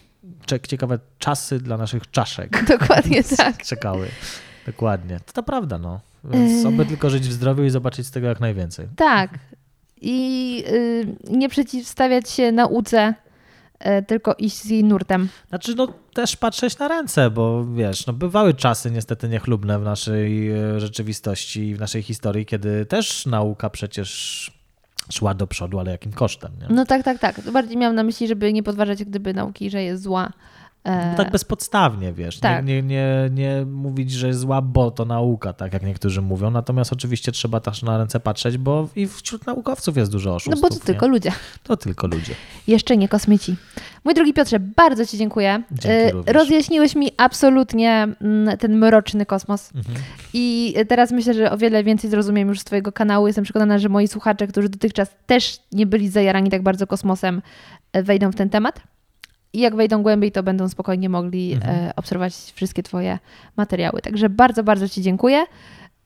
Ciekawe 0.68 0.98
czasy 1.18 1.58
dla 1.60 1.76
naszych 1.76 2.10
czaszek 2.10 2.64
Dokładnie 2.78 3.24
tak. 3.24 3.62
czekały. 3.64 4.08
Dokładnie. 4.66 5.20
To, 5.26 5.32
to 5.32 5.42
prawda, 5.42 5.78
no. 5.78 6.00
Więc 6.24 6.62
Yy. 6.62 6.68
oby 6.68 6.86
tylko 6.86 7.10
żyć 7.10 7.28
w 7.28 7.32
zdrowiu 7.32 7.64
i 7.64 7.70
zobaczyć 7.70 8.06
z 8.06 8.10
tego 8.10 8.26
jak 8.26 8.40
najwięcej. 8.40 8.86
Tak. 8.96 9.38
I 10.00 10.64
y, 10.68 11.06
nie 11.30 11.48
przeciwstawiać 11.48 12.30
się 12.30 12.52
nauce, 12.52 13.14
tylko 14.06 14.34
iść 14.34 14.56
z 14.56 14.64
jej 14.64 14.84
nurtem. 14.84 15.28
Znaczy, 15.48 15.74
no 15.74 15.88
też 16.14 16.36
patrzeć 16.36 16.78
na 16.78 16.88
ręce, 16.88 17.30
bo 17.30 17.66
wiesz, 17.74 18.06
no 18.06 18.12
bywały 18.12 18.54
czasy 18.54 18.90
niestety 18.90 19.28
niechlubne 19.28 19.78
w 19.78 19.82
naszej 19.82 20.50
e, 20.50 20.80
rzeczywistości 20.80 21.60
i 21.68 21.74
w 21.74 21.80
naszej 21.80 22.02
historii, 22.02 22.46
kiedy 22.46 22.86
też 22.86 23.26
nauka 23.26 23.70
przecież 23.70 24.50
szła 25.12 25.34
do 25.34 25.46
przodu, 25.46 25.78
ale 25.78 25.90
jakim 25.90 26.12
kosztem, 26.12 26.52
nie? 26.60 26.74
No 26.74 26.86
tak, 26.86 27.02
tak, 27.02 27.18
tak. 27.18 27.50
Bardziej 27.50 27.76
miałam 27.76 27.96
na 27.96 28.02
myśli, 28.02 28.28
żeby 28.28 28.52
nie 28.52 28.62
podważać 28.62 29.04
gdyby 29.04 29.34
nauki, 29.34 29.70
że 29.70 29.82
jest 29.82 30.02
zła. 30.02 30.32
E, 30.84 31.10
No 31.10 31.16
tak 31.16 31.30
bezpodstawnie, 31.30 32.12
wiesz. 32.12 32.38
tak. 32.40 32.64
Nie, 32.66 32.82
nie, 32.82 32.88
nie, 32.88 33.30
nie 33.32 33.66
mówić, 33.66 34.10
że 34.12 34.26
jest 34.26 34.40
zła, 34.40 34.62
bo 34.62 34.90
to 34.90 35.04
nauka, 35.04 35.52
tak 35.52 35.72
jak 35.72 35.82
niektórzy 35.82 36.22
mówią. 36.22 36.50
Natomiast 36.50 36.92
oczywiście 36.92 37.32
trzeba 37.32 37.60
też 37.60 37.82
na 37.82 37.98
ręce 37.98 38.20
patrzeć, 38.20 38.58
bo 38.58 38.88
i 38.96 39.06
wśród 39.06 39.46
naukowców 39.46 39.96
jest 39.96 40.12
dużo 40.12 40.30
no 40.30 40.36
oszustów. 40.36 40.60
bo 40.62 40.68
to 40.68 40.84
tylko 40.84 41.08
ludzie. 41.08 41.32
To 41.62 41.76
tylko 41.76 42.06
ludzie. 42.06 42.34
Jeszcze 42.66 42.96
nie 42.96 43.08
kosmici. 43.08 43.56
Mój 44.04 44.14
drogi 44.14 44.32
Piotrze, 44.34 44.60
bardzo 44.60 45.06
Ci 45.06 45.18
dziękuję. 45.18 45.62
Dzięki 45.72 46.16
E. 46.28 46.32
Rozjaśniłeś 46.32 46.94
mi 46.96 47.10
absolutnie 47.16 48.08
mm, 48.20 48.58
ten 48.58 48.76
mroczny 48.76 49.26
kosmos. 49.26 49.70
Mhm. 49.74 49.96
I 50.32 50.74
teraz 50.88 51.12
myślę, 51.12 51.34
że 51.34 51.50
o 51.50 51.58
wiele 51.58 51.84
więcej 51.84 52.10
zrozumiem 52.10 52.48
już 52.48 52.60
z 52.60 52.64
Twojego 52.64 52.92
kanału. 52.92 53.26
Jestem 53.26 53.44
przekonana, 53.44 53.78
że 53.78 53.88
moi 53.88 54.08
słuchacze, 54.08 54.46
którzy 54.46 54.68
dotychczas 54.68 55.08
też 55.26 55.58
nie 55.72 55.86
byli 55.86 56.08
zajarani 56.08 56.50
tak 56.50 56.62
bardzo 56.62 56.86
kosmosem, 56.86 57.42
e, 57.92 58.02
wejdą 58.02 58.30
w 58.32 58.36
ten 58.36 58.50
temat. 58.50 58.80
I 59.52 59.60
jak 59.60 59.76
wejdą 59.76 60.02
głębiej, 60.02 60.32
to 60.32 60.42
będą 60.42 60.68
spokojnie 60.68 61.08
mogli 61.08 61.52
Mhm. 61.52 61.76
e, 61.88 61.92
obserwować 61.96 62.32
wszystkie 62.54 62.82
Twoje 62.82 63.18
materiały. 63.56 64.00
Także 64.02 64.28
bardzo, 64.28 64.62
bardzo 64.64 64.88
Ci 64.88 65.02
dziękuję. 65.02 65.44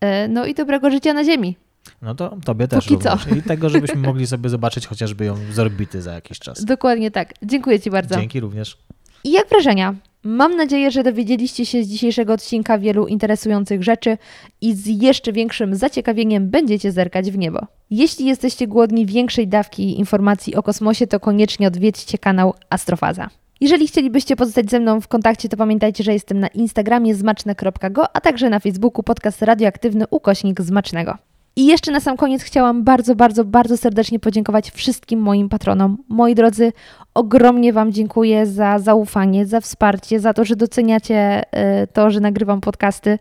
E, 0.01 0.29
no 0.29 0.47
i 0.47 0.55
dobrego 0.55 0.91
życia 0.91 1.12
na 1.15 1.25
Ziemi. 1.25 1.57
No 2.03 2.15
to 2.15 2.37
tobie 2.45 2.69
też 2.69 2.85
Póki 2.87 3.03
co. 3.03 3.19
I 3.39 3.43
tego, 3.43 3.71
żebyśmy 3.71 4.01
mogli 4.09 4.27
sobie 4.27 4.49
zobaczyć 4.51 4.87
chociażby 4.87 5.25
ją 5.25 5.37
z 5.53 5.59
orbity 5.59 6.03
za 6.03 6.12
jakiś 6.12 6.39
czas. 6.39 6.65
Dokładnie 6.65 7.11
tak. 7.11 7.35
Dziękuję 7.43 7.81
Ci 7.81 7.91
bardzo. 7.91 8.15
Dzięki 8.16 8.41
również. 8.41 8.79
I 9.25 9.33
jak 9.33 9.49
wrażenia? 9.49 9.95
Mam 10.25 10.57
nadzieję, 10.57 10.91
że 10.91 11.03
dowiedzieliście 11.03 11.67
się 11.67 11.85
z 11.85 11.89
dzisiejszego 11.89 12.33
odcinka 12.33 12.79
wielu 12.79 13.07
interesujących 13.07 13.83
rzeczy 13.83 14.19
i 14.61 14.75
z 14.75 15.03
jeszcze 15.03 15.33
większym 15.33 15.75
zaciekawieniem 15.75 16.51
będziecie 16.51 16.93
zerkać 16.93 17.31
w 17.31 17.39
niebo. 17.39 17.67
Jeśli 17.91 18.27
jesteście 18.27 18.67
głodni 18.67 19.07
większej 19.07 19.49
dawki 19.49 19.99
informacji 19.99 20.55
o 20.55 20.63
kosmosie, 20.63 21.07
to 21.07 21.21
koniecznie 21.21 21.69
odwiedźcie 21.69 22.19
kanał 22.19 22.55
Astrofaza. 22.71 23.31
Jeżeli 23.61 23.87
chcielibyście 23.87 24.37
pozostać 24.37 24.71
ze 24.71 24.81
mną 24.81 25.01
w 25.01 25.09
kontakcie, 25.09 25.49
to 25.49 25.57
pamiętajcie, 25.57 26.05
że 26.05 26.13
jestem 26.13 26.41
na 26.41 26.49
Instagramie 26.49 27.15
zmaczne.go, 27.15 28.17
a 28.17 28.21
także 28.21 28.51
na 28.51 28.61
Facebooku 28.61 29.03
podcast 29.03 29.43
radioaktywny 29.43 30.05
ukośnik 30.11 30.61
zmacznego. 30.61 31.19
I 31.56 31.66
jeszcze 31.66 31.93
na 31.93 32.01
sam 32.01 32.16
koniec 32.16 32.43
chciałam 32.43 32.85
bardzo, 32.85 33.14
bardzo, 33.14 33.44
bardzo 33.44 33.76
serdecznie 33.76 34.18
podziękować 34.18 34.70
wszystkim 34.70 35.20
moim 35.20 35.48
patronom. 35.48 35.98
Moi 36.09 36.35
drodzy, 36.35 36.72
ogromnie 37.14 37.72
Wam 37.72 37.93
dziękuję 37.93 38.47
za 38.47 38.78
zaufanie, 38.78 39.47
za 39.47 39.60
wsparcie, 39.60 40.20
za 40.20 40.32
to, 40.35 40.44
że 40.44 40.56
doceniacie 40.56 41.43
e, 41.52 41.86
to, 41.86 42.10
że 42.10 42.20
nagrywam 42.20 42.60
podcasty 42.60 43.18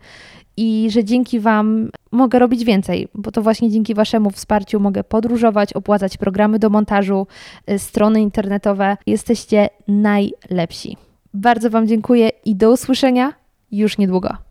i 0.56 0.88
że 0.90 1.04
dzięki 1.04 1.40
Wam 1.40 1.90
mogę 2.12 2.38
robić 2.38 2.64
więcej, 2.64 3.08
bo 3.14 3.30
to 3.30 3.42
właśnie 3.42 3.70
dzięki 3.70 3.94
Waszemu 3.94 4.30
wsparciu 4.30 4.80
mogę 4.80 5.04
podróżować, 5.04 5.72
opłacać 5.72 6.16
programy 6.16 6.58
do 6.58 6.70
montażu, 6.70 7.26
e, 7.66 7.78
strony 7.78 8.20
internetowe. 8.20 8.96
Jesteście 9.06 9.68
najlepsi. 9.88 10.96
Bardzo 11.34 11.70
Wam 11.70 11.88
dziękuję 11.88 12.30
i 12.44 12.56
do 12.56 12.72
usłyszenia 12.72 13.32
już 13.72 13.98
niedługo. 13.98 14.44